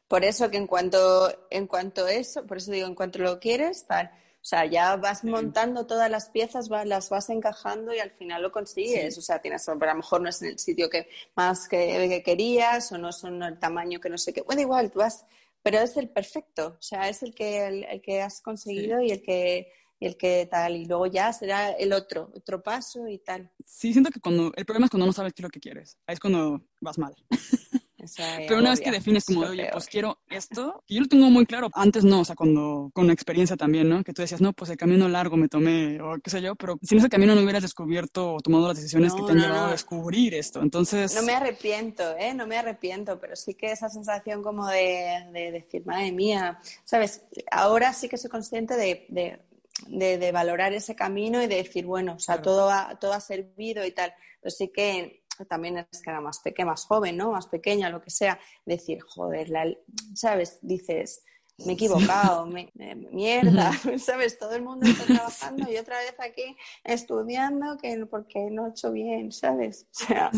Por 0.07 0.23
eso 0.26 0.49
que 0.51 0.57
en 0.57 0.68
cuanto, 0.68 1.47
en 1.49 1.68
cuanto 1.68 2.07
eso, 2.07 2.45
por 2.45 2.57
eso 2.57 2.72
digo, 2.72 2.88
en 2.88 2.95
cuanto 2.95 3.19
lo 3.19 3.39
quieres, 3.39 3.88
tal. 3.88 4.11
O 4.41 4.43
sea, 4.43 4.65
ya 4.65 4.95
vas 4.95 5.23
montando 5.23 5.85
todas 5.85 6.09
las 6.09 6.30
piezas, 6.30 6.68
las 6.85 7.09
vas 7.09 7.30
encajando 7.30 7.93
y 7.93 7.99
al 7.99 8.09
final 8.09 8.41
lo 8.41 8.51
consigues. 8.51 9.15
O 9.18 9.22
sea, 9.22 9.39
tienes, 9.39 9.69
a 9.69 9.76
lo 9.76 9.95
mejor 9.95 10.22
no 10.22 10.30
es 10.30 10.41
en 10.41 10.49
el 10.49 10.59
sitio 10.59 10.89
que 10.89 11.07
más 11.35 11.68
que, 11.68 12.23
querías 12.26 12.91
o 12.91 12.97
no 12.97 13.11
son 13.11 13.43
el 13.43 13.59
tamaño 13.59 13.99
que 14.01 14.09
no 14.09 14.18
sé 14.18 14.34
qué. 14.34 14.41
Bueno, 14.41 14.61
igual, 14.61 14.89
tú 14.89 14.99
vas, 14.99 15.26
pero 15.61 15.80
es 15.80 15.95
el 15.95 16.09
perfecto. 16.09 16.76
O 16.80 16.81
sea, 16.81 17.07
es 17.07 17.22
el 17.22 17.35
que, 17.35 17.68
el, 17.68 18.01
que 18.01 18.23
has 18.23 18.41
conseguido 18.41 18.99
y 18.99 19.11
el 19.11 19.22
que 19.22 19.72
el 20.02 20.18
que 20.18 20.48
tal, 20.49 20.76
y 20.76 20.86
luego 20.86 21.06
ya 21.06 21.32
será 21.32 21.72
el 21.72 21.94
otro, 21.94 22.32
otro 22.36 22.61
paso 22.61 23.07
y 23.07 23.19
tal. 23.19 23.52
Sí, 23.65 23.94
siento 23.94 24.10
que 24.10 24.19
cuando, 24.19 24.52
el 24.56 24.65
problema 24.65 24.86
es 24.86 24.90
cuando 24.90 25.06
no 25.06 25.14
sabes 25.14 25.34
qué 25.34 25.41
es 25.41 25.44
lo 25.44 25.49
que 25.49 25.60
quieres, 25.60 25.98
ahí 26.07 26.14
es 26.14 26.19
cuando 26.19 26.61
vas 26.82 26.98
mal. 26.98 27.15
Pero 28.18 28.60
una 28.60 28.72
vez 28.72 28.82
que 28.82 28.91
defines 28.91 29.26
como, 29.26 29.41
oye, 29.41 29.69
pues 29.72 29.88
quiero 29.88 30.19
esto, 30.30 30.84
y 30.88 30.95
yo 30.95 31.02
lo 31.02 31.07
tengo 31.07 31.30
muy 31.30 31.45
claro, 31.45 31.69
antes 31.73 32.03
no, 32.03 32.22
o 32.22 32.26
sea, 32.26 32.36
cuando, 32.36 32.90
con 32.94 33.11
experiencia 33.11 33.56
también, 33.56 33.90
¿no? 33.90 34.03
Que 34.03 34.14
tú 34.14 34.22
decías, 34.22 34.41
no, 34.41 34.53
pues 34.53 34.72
el 34.72 34.78
camino 34.78 35.07
largo 35.07 35.38
me 35.38 35.48
tomé, 35.48 36.02
o 36.02 36.18
qué 36.19 36.30
sé 36.30 36.41
yo, 36.41 36.56
pero 36.56 36.80
si 36.82 36.95
en 36.95 36.99
ese 36.99 37.10
camino 37.10 37.36
no 37.36 37.41
hubieras 37.41 37.61
descubierto 37.61 38.34
o 38.34 38.40
tomado 38.40 38.68
las 38.68 38.78
decisiones 38.78 39.14
que 39.14 39.22
te 39.22 39.32
han 39.32 39.40
llevado 39.40 39.68
a 39.68 39.72
descubrir 39.72 40.34
esto, 40.34 40.61
entonces... 40.61 41.14
No 41.14 41.22
me 41.23 41.34
arrepiento, 41.34 42.15
¿eh? 42.18 42.34
No 42.34 42.48
me 42.48 42.57
arrepiento, 42.57 43.19
pero 43.19 43.36
sí 43.36 43.53
que 43.53 43.72
esa 43.72 43.90
sensación 43.90 44.41
como 44.41 44.68
de, 44.68 45.28
de 45.32 45.52
decir, 45.52 45.86
madre 45.86 46.11
mía, 46.11 46.60
¿sabes? 46.84 47.23
Ahora 47.52 47.94
sí 47.94 48.10
que 48.10 48.18
soy 48.18 48.30
consciente 48.30 48.76
de, 48.76 49.06
de, 49.10 49.40
de, 49.88 50.31
valorar 50.31 50.73
ese 50.73 50.95
camino 50.95 51.41
y 51.41 51.48
de 51.48 51.57
decir, 51.57 51.85
bueno, 51.85 52.15
o 52.15 52.19
sea, 52.19 52.41
todo, 52.41 52.69
ha, 52.69 52.98
todo 52.99 53.14
ha 53.14 53.19
servido 53.19 53.85
y 53.85 53.91
tal. 53.91 54.14
Pero 54.41 54.52
sí 54.52 54.69
que 54.69 55.23
también 55.48 55.77
es 55.77 56.02
que 56.02 56.10
era 56.10 56.22
más 56.22 56.39
pequeña, 56.39 56.68
más 56.68 56.85
joven, 56.85 57.18
¿no? 57.18 57.31
Más 57.31 57.48
pequeña, 57.48 57.89
lo 57.89 58.02
que 58.02 58.11
sea. 58.11 58.39
Decir, 58.65 59.02
joder, 59.02 59.49
la, 59.49 59.65
¿sabes? 60.14 60.60
Dices, 60.61 61.23
me 61.60 61.73
he 61.73 61.76
equivocado, 61.76 62.45
me, 62.45 62.72
mierda, 63.11 63.72
¿sabes? 63.99 64.38
Todo 64.38 64.56
el 64.56 64.64
mundo 64.64 64.88
está 64.88 65.06
trabajando 65.06 65.72
y 65.72 65.78
otra 65.78 65.99
vez 65.99 66.19
aquí 66.19 66.57
estudiando 66.84 67.78
que 67.78 68.06
porque 68.06 68.49
no 68.49 68.68
he 68.68 68.69
hecho 68.72 68.91
bien, 68.91 69.32
¿sabes? 69.32 69.88
O 69.91 70.06
sea, 70.06 70.32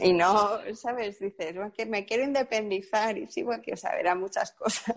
y 0.00 0.12
no, 0.12 0.58
¿sabes? 0.74 1.18
Dices, 1.18 1.54
que 1.76 1.86
me 1.86 2.04
quiero 2.04 2.24
independizar 2.24 3.18
y 3.18 3.26
sigo 3.28 3.52
aquí, 3.52 3.72
o 3.72 3.76
sea, 3.76 3.98
eran 3.98 4.20
muchas 4.20 4.52
cosas. 4.52 4.94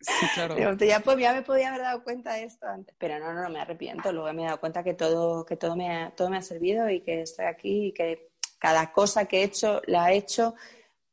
Sí, 0.00 0.26
claro. 0.34 0.56
ya, 0.76 1.00
pues, 1.00 1.18
ya 1.18 1.32
me 1.32 1.42
podía 1.42 1.70
haber 1.70 1.82
dado 1.82 2.04
cuenta 2.04 2.34
de 2.34 2.44
esto 2.44 2.66
antes, 2.66 2.94
pero 2.98 3.18
no, 3.18 3.32
no, 3.32 3.42
no 3.42 3.50
me 3.50 3.60
arrepiento, 3.60 4.12
luego 4.12 4.32
me 4.32 4.42
he 4.42 4.46
dado 4.46 4.60
cuenta 4.60 4.84
que 4.84 4.94
todo, 4.94 5.44
que 5.44 5.56
todo 5.56 5.74
me 5.74 5.90
ha, 5.90 6.10
todo 6.14 6.30
me 6.30 6.36
ha 6.36 6.42
servido 6.42 6.88
y 6.90 7.00
que 7.00 7.22
estoy 7.22 7.46
aquí 7.46 7.86
y 7.86 7.92
que 7.92 8.30
cada 8.58 8.92
cosa 8.92 9.26
que 9.26 9.40
he 9.40 9.44
hecho 9.44 9.82
la 9.86 10.12
he 10.12 10.16
hecho 10.16 10.54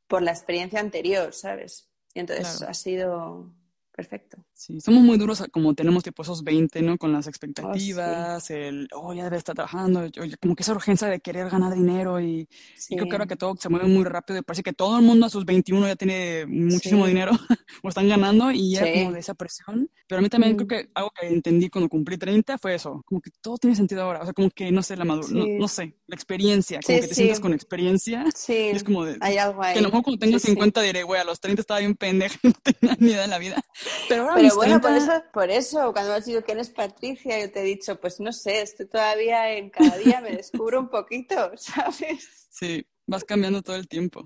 por 0.07 0.21
la 0.21 0.31
experiencia 0.31 0.79
anterior, 0.79 1.33
¿sabes? 1.33 1.89
Y 2.13 2.19
entonces 2.19 2.61
ha 2.61 2.73
sido 2.73 3.51
perfecto. 3.95 4.43
Sí, 4.65 4.79
somos 4.79 5.03
muy 5.03 5.17
duros 5.17 5.43
como 5.51 5.73
tenemos 5.73 6.03
tipo 6.03 6.21
esos 6.21 6.41
20, 6.41 6.81
¿no? 6.83 6.97
Con 6.97 7.11
las 7.11 7.27
expectativas, 7.27 8.49
oh, 8.49 8.53
el, 8.53 8.87
oh, 8.93 9.13
ya 9.13 9.25
debe 9.25 9.35
estar 9.35 9.53
trabajando, 9.53 10.09
como 10.39 10.55
que 10.55 10.63
esa 10.63 10.71
urgencia 10.71 11.09
de 11.09 11.19
querer 11.19 11.49
ganar 11.49 11.73
dinero 11.73 12.21
y, 12.21 12.47
creo 12.87 13.03
que 13.03 13.11
ahora 13.11 13.25
que 13.25 13.35
todo 13.35 13.57
se 13.59 13.67
mueve 13.67 13.89
muy 13.89 14.05
rápido, 14.05 14.41
parece 14.41 14.63
que 14.63 14.71
todo 14.71 14.97
el 14.99 15.03
mundo 15.03 15.25
a 15.25 15.29
sus 15.29 15.43
21 15.43 15.85
ya 15.85 15.97
tiene 15.97 16.45
muchísimo 16.45 17.05
dinero 17.05 17.31
o 17.83 17.89
están 17.89 18.07
ganando 18.07 18.51
y 18.53 18.71
ya 18.71 18.89
como 18.89 19.11
de 19.11 19.19
esa 19.19 19.33
presión. 19.33 19.89
Pero 20.07 20.19
a 20.19 20.21
mí 20.21 20.29
también 20.29 20.55
creo 20.55 20.67
que 20.69 20.89
algo 20.93 21.11
que 21.19 21.27
entendí 21.27 21.69
cuando 21.69 21.89
cumplí 21.89 22.17
30 22.17 22.57
fue 22.57 22.75
eso, 22.75 23.01
como 23.05 23.19
que 23.19 23.31
todo 23.41 23.57
tiene 23.57 23.75
sentido 23.75 24.03
ahora, 24.03 24.21
o 24.21 24.23
sea, 24.23 24.33
como 24.33 24.49
que 24.49 24.71
no 24.71 24.81
sé, 24.81 24.95
la 24.95 25.03
madurez, 25.03 25.29
no, 25.31 25.67
sé, 25.67 25.97
la 26.07 26.15
experiencia, 26.15 26.79
como 26.85 27.01
que 27.01 27.07
te 27.09 27.15
sientes 27.15 27.41
con 27.41 27.51
experiencia. 27.53 28.23
Sí, 28.33 28.53
es 28.53 28.85
como 28.85 29.03
de, 29.03 29.17
hay 29.19 29.35
algo 29.37 29.61
ahí. 29.61 29.73
Que 29.73 29.79
a 29.79 29.81
lo 29.81 29.89
mejor 29.89 30.03
cuando 30.03 30.19
tengo 30.19 30.39
50 30.39 30.81
diré, 30.83 31.03
güey, 31.03 31.19
a 31.19 31.25
los 31.25 31.41
30 31.41 31.59
estaba 31.59 31.81
bien 31.81 31.95
pendeja, 31.95 32.39
no 32.43 32.53
tenía 32.63 32.95
ni 32.97 33.11
idea 33.11 33.23
de 33.23 33.27
la 33.27 33.39
vida. 33.39 33.61
Pero 34.07 34.29
ahora 34.29 34.52
Pero 34.59 34.79
bueno, 34.79 34.81
por 34.81 34.91
eso, 34.91 35.23
por 35.33 35.49
eso, 35.49 35.93
cuando 35.93 36.13
has 36.13 36.25
dicho 36.25 36.43
que 36.43 36.51
eres 36.51 36.69
Patricia, 36.69 37.39
yo 37.39 37.51
te 37.51 37.61
he 37.61 37.63
dicho, 37.63 37.99
pues 37.99 38.19
no 38.19 38.31
sé, 38.31 38.61
estoy 38.61 38.87
todavía 38.87 39.53
en 39.53 39.69
cada 39.69 39.97
día 39.97 40.21
me 40.21 40.31
descubro 40.31 40.79
un 40.79 40.89
poquito, 40.89 41.35
¿sabes? 41.57 42.47
Sí, 42.49 42.85
vas 43.07 43.23
cambiando 43.23 43.61
todo 43.61 43.75
el 43.75 43.87
tiempo. 43.87 44.25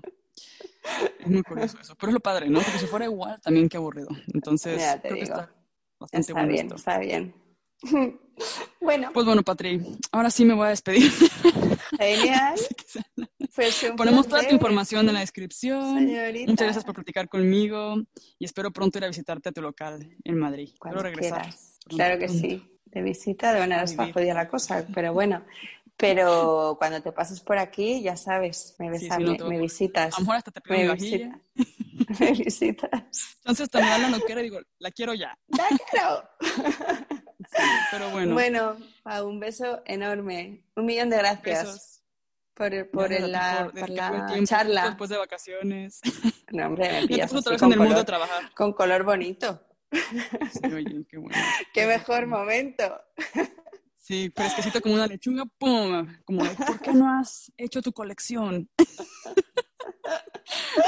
Es 1.18 1.26
muy 1.26 1.42
curioso 1.42 1.78
eso. 1.80 1.94
Pero 1.96 2.10
es 2.10 2.14
lo 2.14 2.20
padre, 2.20 2.48
¿no? 2.48 2.60
Porque 2.60 2.78
si 2.78 2.86
fuera 2.86 3.04
igual, 3.04 3.40
también 3.40 3.68
qué 3.68 3.76
aburrido. 3.76 4.08
Entonces, 4.32 4.82
creo 5.02 5.14
que 5.16 5.22
está 5.22 5.50
bastante 5.98 6.32
está 6.32 6.44
bien, 6.44 6.72
Está 6.74 6.98
bien. 6.98 7.34
bueno. 8.80 9.10
Pues 9.12 9.26
bueno, 9.26 9.42
Patri, 9.42 9.80
ahora 10.12 10.30
sí 10.30 10.44
me 10.44 10.54
voy 10.54 10.66
a 10.66 10.70
despedir. 10.70 11.10
Genial. 11.98 12.54
Ponemos 13.96 14.28
toda 14.28 14.46
tu 14.46 14.54
información 14.54 15.08
en 15.08 15.14
la 15.14 15.20
descripción. 15.20 16.04
Muchas 16.46 16.66
gracias 16.66 16.84
por 16.84 16.94
platicar 16.94 17.28
conmigo 17.28 17.96
y 18.38 18.44
espero 18.44 18.70
pronto 18.72 18.98
ir 18.98 19.04
a 19.04 19.08
visitarte 19.08 19.48
a 19.48 19.52
tu 19.52 19.62
local 19.62 20.16
en 20.24 20.38
Madrid. 20.38 20.70
Cuando 20.78 21.02
regresar. 21.02 21.48
Claro 21.88 22.18
que 22.18 22.28
sí. 22.28 22.62
De 22.84 23.02
visita, 23.02 23.52
de 23.52 23.60
manera 23.60 23.82
está 23.82 24.10
jodida 24.12 24.34
la 24.34 24.48
cosa, 24.48 24.86
pero 24.94 25.12
bueno. 25.12 25.44
Pero 25.96 26.76
cuando 26.78 27.02
te 27.02 27.10
pases 27.10 27.40
por 27.40 27.58
aquí, 27.58 28.02
ya 28.02 28.16
sabes, 28.16 28.76
me, 28.78 28.88
me, 28.88 29.58
visitas. 29.58 30.14
A 30.14 30.18
lo 30.18 30.20
mejor 30.20 30.36
hasta 30.36 30.52
te 30.52 30.60
pido 30.60 30.78
me, 30.78 30.94
visita. 30.94 31.40
me 32.20 32.32
visitas. 32.32 33.36
Entonces 33.38 33.68
también 33.68 34.02
la 34.02 34.08
no 34.08 34.20
quiero 34.20 34.40
digo, 34.40 34.60
la 34.78 34.92
quiero 34.92 35.14
ya. 35.14 35.36
¡La 35.48 35.66
quiero! 35.90 36.22
pero 37.90 38.10
bueno. 38.10 38.34
Bueno, 38.34 38.76
un 39.24 39.40
beso 39.40 39.82
enorme. 39.86 40.62
Un 40.76 40.86
millón 40.86 41.10
de 41.10 41.18
gracias 41.18 41.97
por, 42.58 42.90
por, 42.90 43.10
la, 43.10 43.70
por, 43.72 43.88
la 43.88 44.34
charla. 44.44 44.86
Después 44.86 45.10
de 45.10 45.16
vacaciones. 45.16 46.00
No, 46.50 46.64
hombre, 46.66 46.90
me 47.02 47.06
pillas 47.06 47.30
en 47.30 47.72
el 47.72 47.78
mundo 47.78 48.04
trabajar. 48.06 48.54
Con 48.54 48.72
color 48.72 49.04
bonito. 49.04 49.62
Sí, 49.92 50.72
oye, 50.72 51.04
qué 51.06 51.18
bueno. 51.18 51.36
qué 51.74 51.86
mejor 51.86 52.26
momento. 52.26 52.84
Sí, 54.00 54.32
fresquecito 54.34 54.80
como 54.80 54.94
una 54.94 55.06
lechuga, 55.06 55.44
¡pum! 55.58 56.06
Como, 56.24 56.42
¿por 56.42 56.80
qué 56.80 56.94
no 56.94 57.20
has 57.20 57.52
hecho 57.58 57.82
tu 57.82 57.92
colección? 57.92 58.70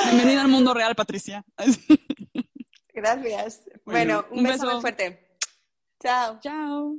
Bienvenida 0.06 0.40
al 0.40 0.48
mundo 0.48 0.72
real, 0.72 0.94
Patricia. 0.94 1.44
Gracias. 2.94 3.62
Bueno, 3.84 4.24
un, 4.30 4.42
beso 4.42 4.64
muy 4.70 4.80
fuerte. 4.80 5.36
Chao. 6.02 6.40
Chao. 6.40 6.96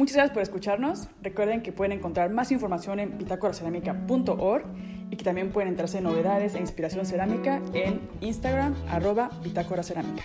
Muchas 0.00 0.16
gracias 0.16 0.32
por 0.32 0.42
escucharnos. 0.42 1.08
Recuerden 1.22 1.60
que 1.60 1.72
pueden 1.72 1.92
encontrar 1.92 2.30
más 2.30 2.50
información 2.52 3.00
en 3.00 3.18
bitácoracerámica.org 3.18 4.64
y 5.10 5.16
que 5.16 5.22
también 5.22 5.50
pueden 5.50 5.68
enterarse 5.68 5.98
en 5.98 6.04
novedades 6.04 6.54
e 6.54 6.58
inspiración 6.58 7.04
cerámica 7.04 7.60
en 7.74 8.00
Instagram, 8.22 8.74
arroba 8.88 9.28
bitácora 9.44 9.82
cerámica. 9.82 10.22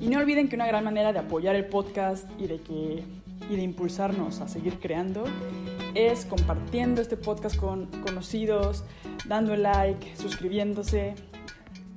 Y 0.00 0.08
no 0.08 0.18
olviden 0.18 0.48
que 0.48 0.56
una 0.56 0.66
gran 0.66 0.82
manera 0.82 1.12
de 1.12 1.20
apoyar 1.20 1.54
el 1.54 1.66
podcast 1.66 2.28
y 2.36 2.48
de, 2.48 2.58
que, 2.62 3.04
y 3.48 3.54
de 3.54 3.62
impulsarnos 3.62 4.40
a 4.40 4.48
seguir 4.48 4.80
creando 4.80 5.22
es 5.94 6.24
compartiendo 6.24 7.00
este 7.00 7.16
podcast 7.16 7.54
con 7.54 7.86
conocidos, 8.04 8.82
dando 9.24 9.54
like, 9.54 10.16
suscribiéndose, 10.16 11.14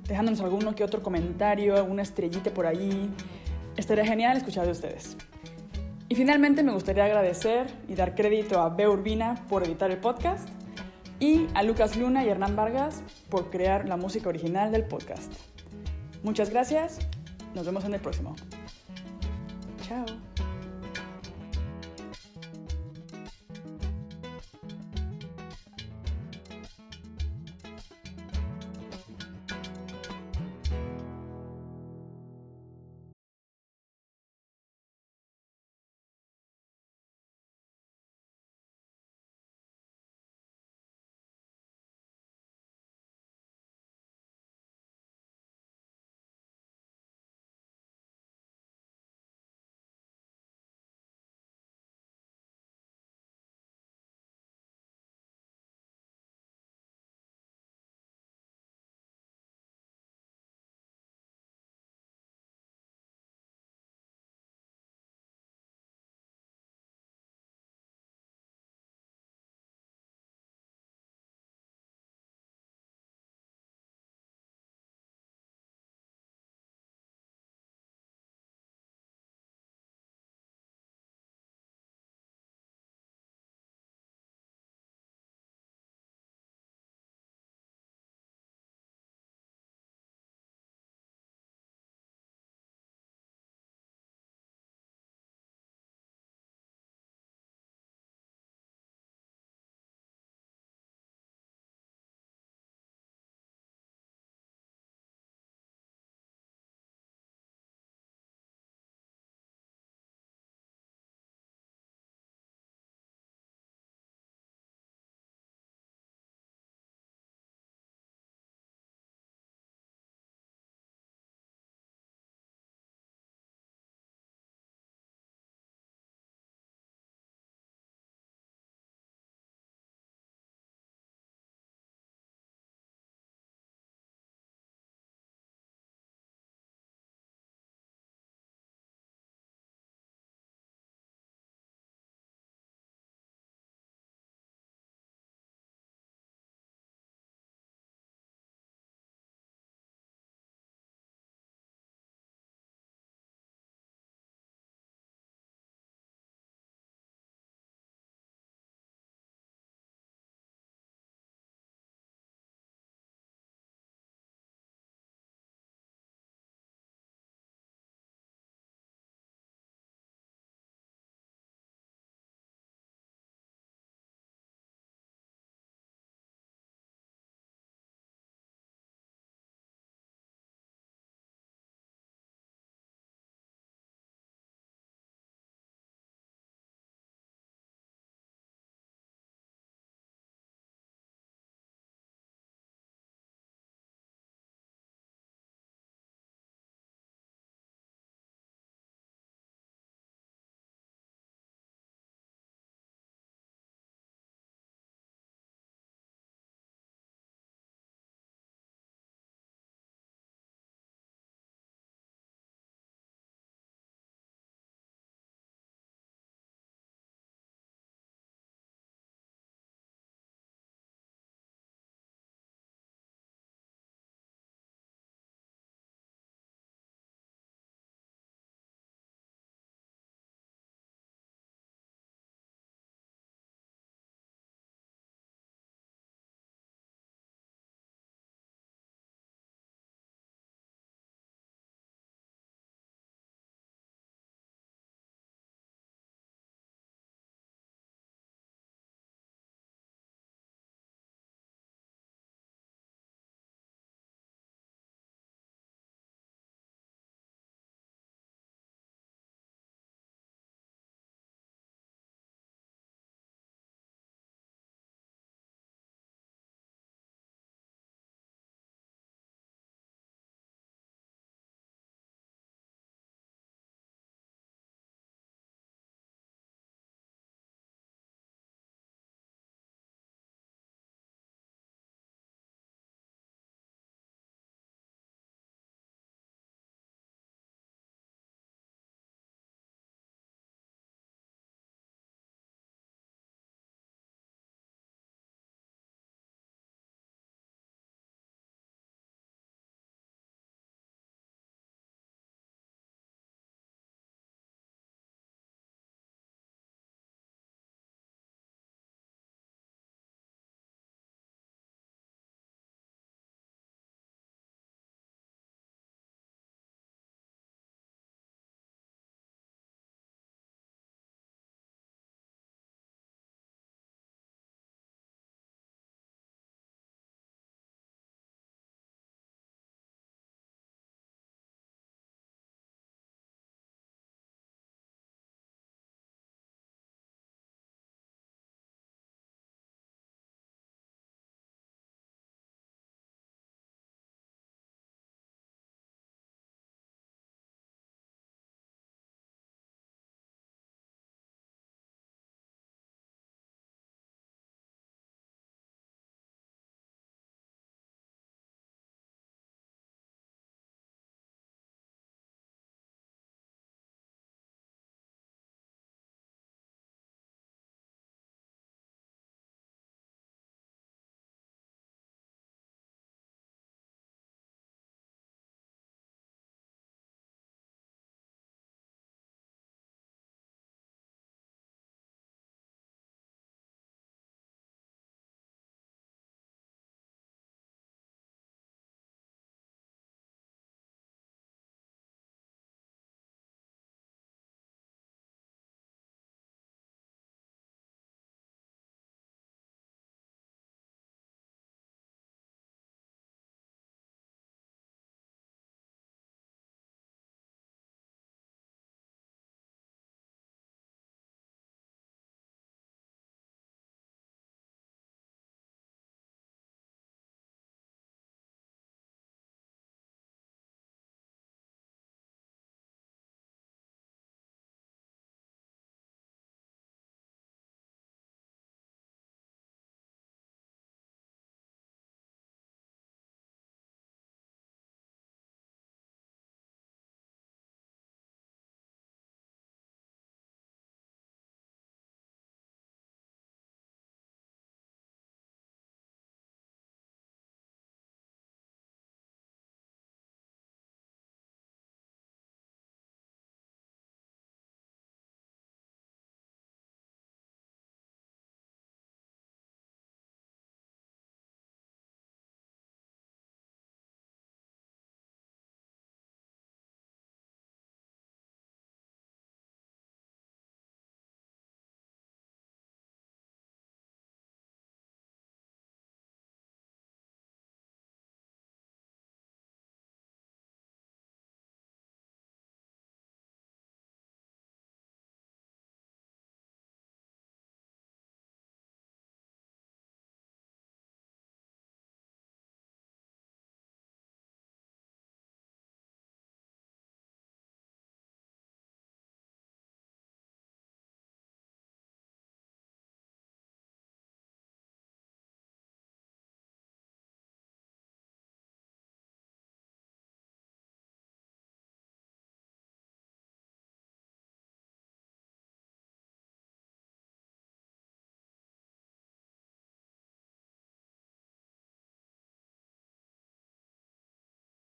dejándonos 0.06 0.42
alguno 0.42 0.76
que 0.76 0.84
otro 0.84 1.02
comentario, 1.02 1.74
alguna 1.74 2.02
estrellita 2.02 2.54
por 2.54 2.66
ahí. 2.66 3.10
Estaría 3.76 4.06
genial 4.06 4.36
escuchar 4.36 4.64
de 4.66 4.70
ustedes. 4.70 5.16
Y 6.14 6.16
finalmente 6.16 6.62
me 6.62 6.70
gustaría 6.70 7.06
agradecer 7.06 7.66
y 7.88 7.96
dar 7.96 8.14
crédito 8.14 8.60
a 8.60 8.68
Bea 8.68 8.88
Urbina 8.88 9.44
por 9.48 9.64
editar 9.64 9.90
el 9.90 9.98
podcast 9.98 10.48
y 11.18 11.48
a 11.54 11.64
Lucas 11.64 11.96
Luna 11.96 12.24
y 12.24 12.28
Hernán 12.28 12.54
Vargas 12.54 13.02
por 13.28 13.50
crear 13.50 13.88
la 13.88 13.96
música 13.96 14.28
original 14.28 14.70
del 14.70 14.84
podcast. 14.84 15.32
Muchas 16.22 16.50
gracias, 16.50 17.00
nos 17.56 17.66
vemos 17.66 17.84
en 17.84 17.94
el 17.94 18.00
próximo. 18.00 18.36
Chao. 19.88 20.06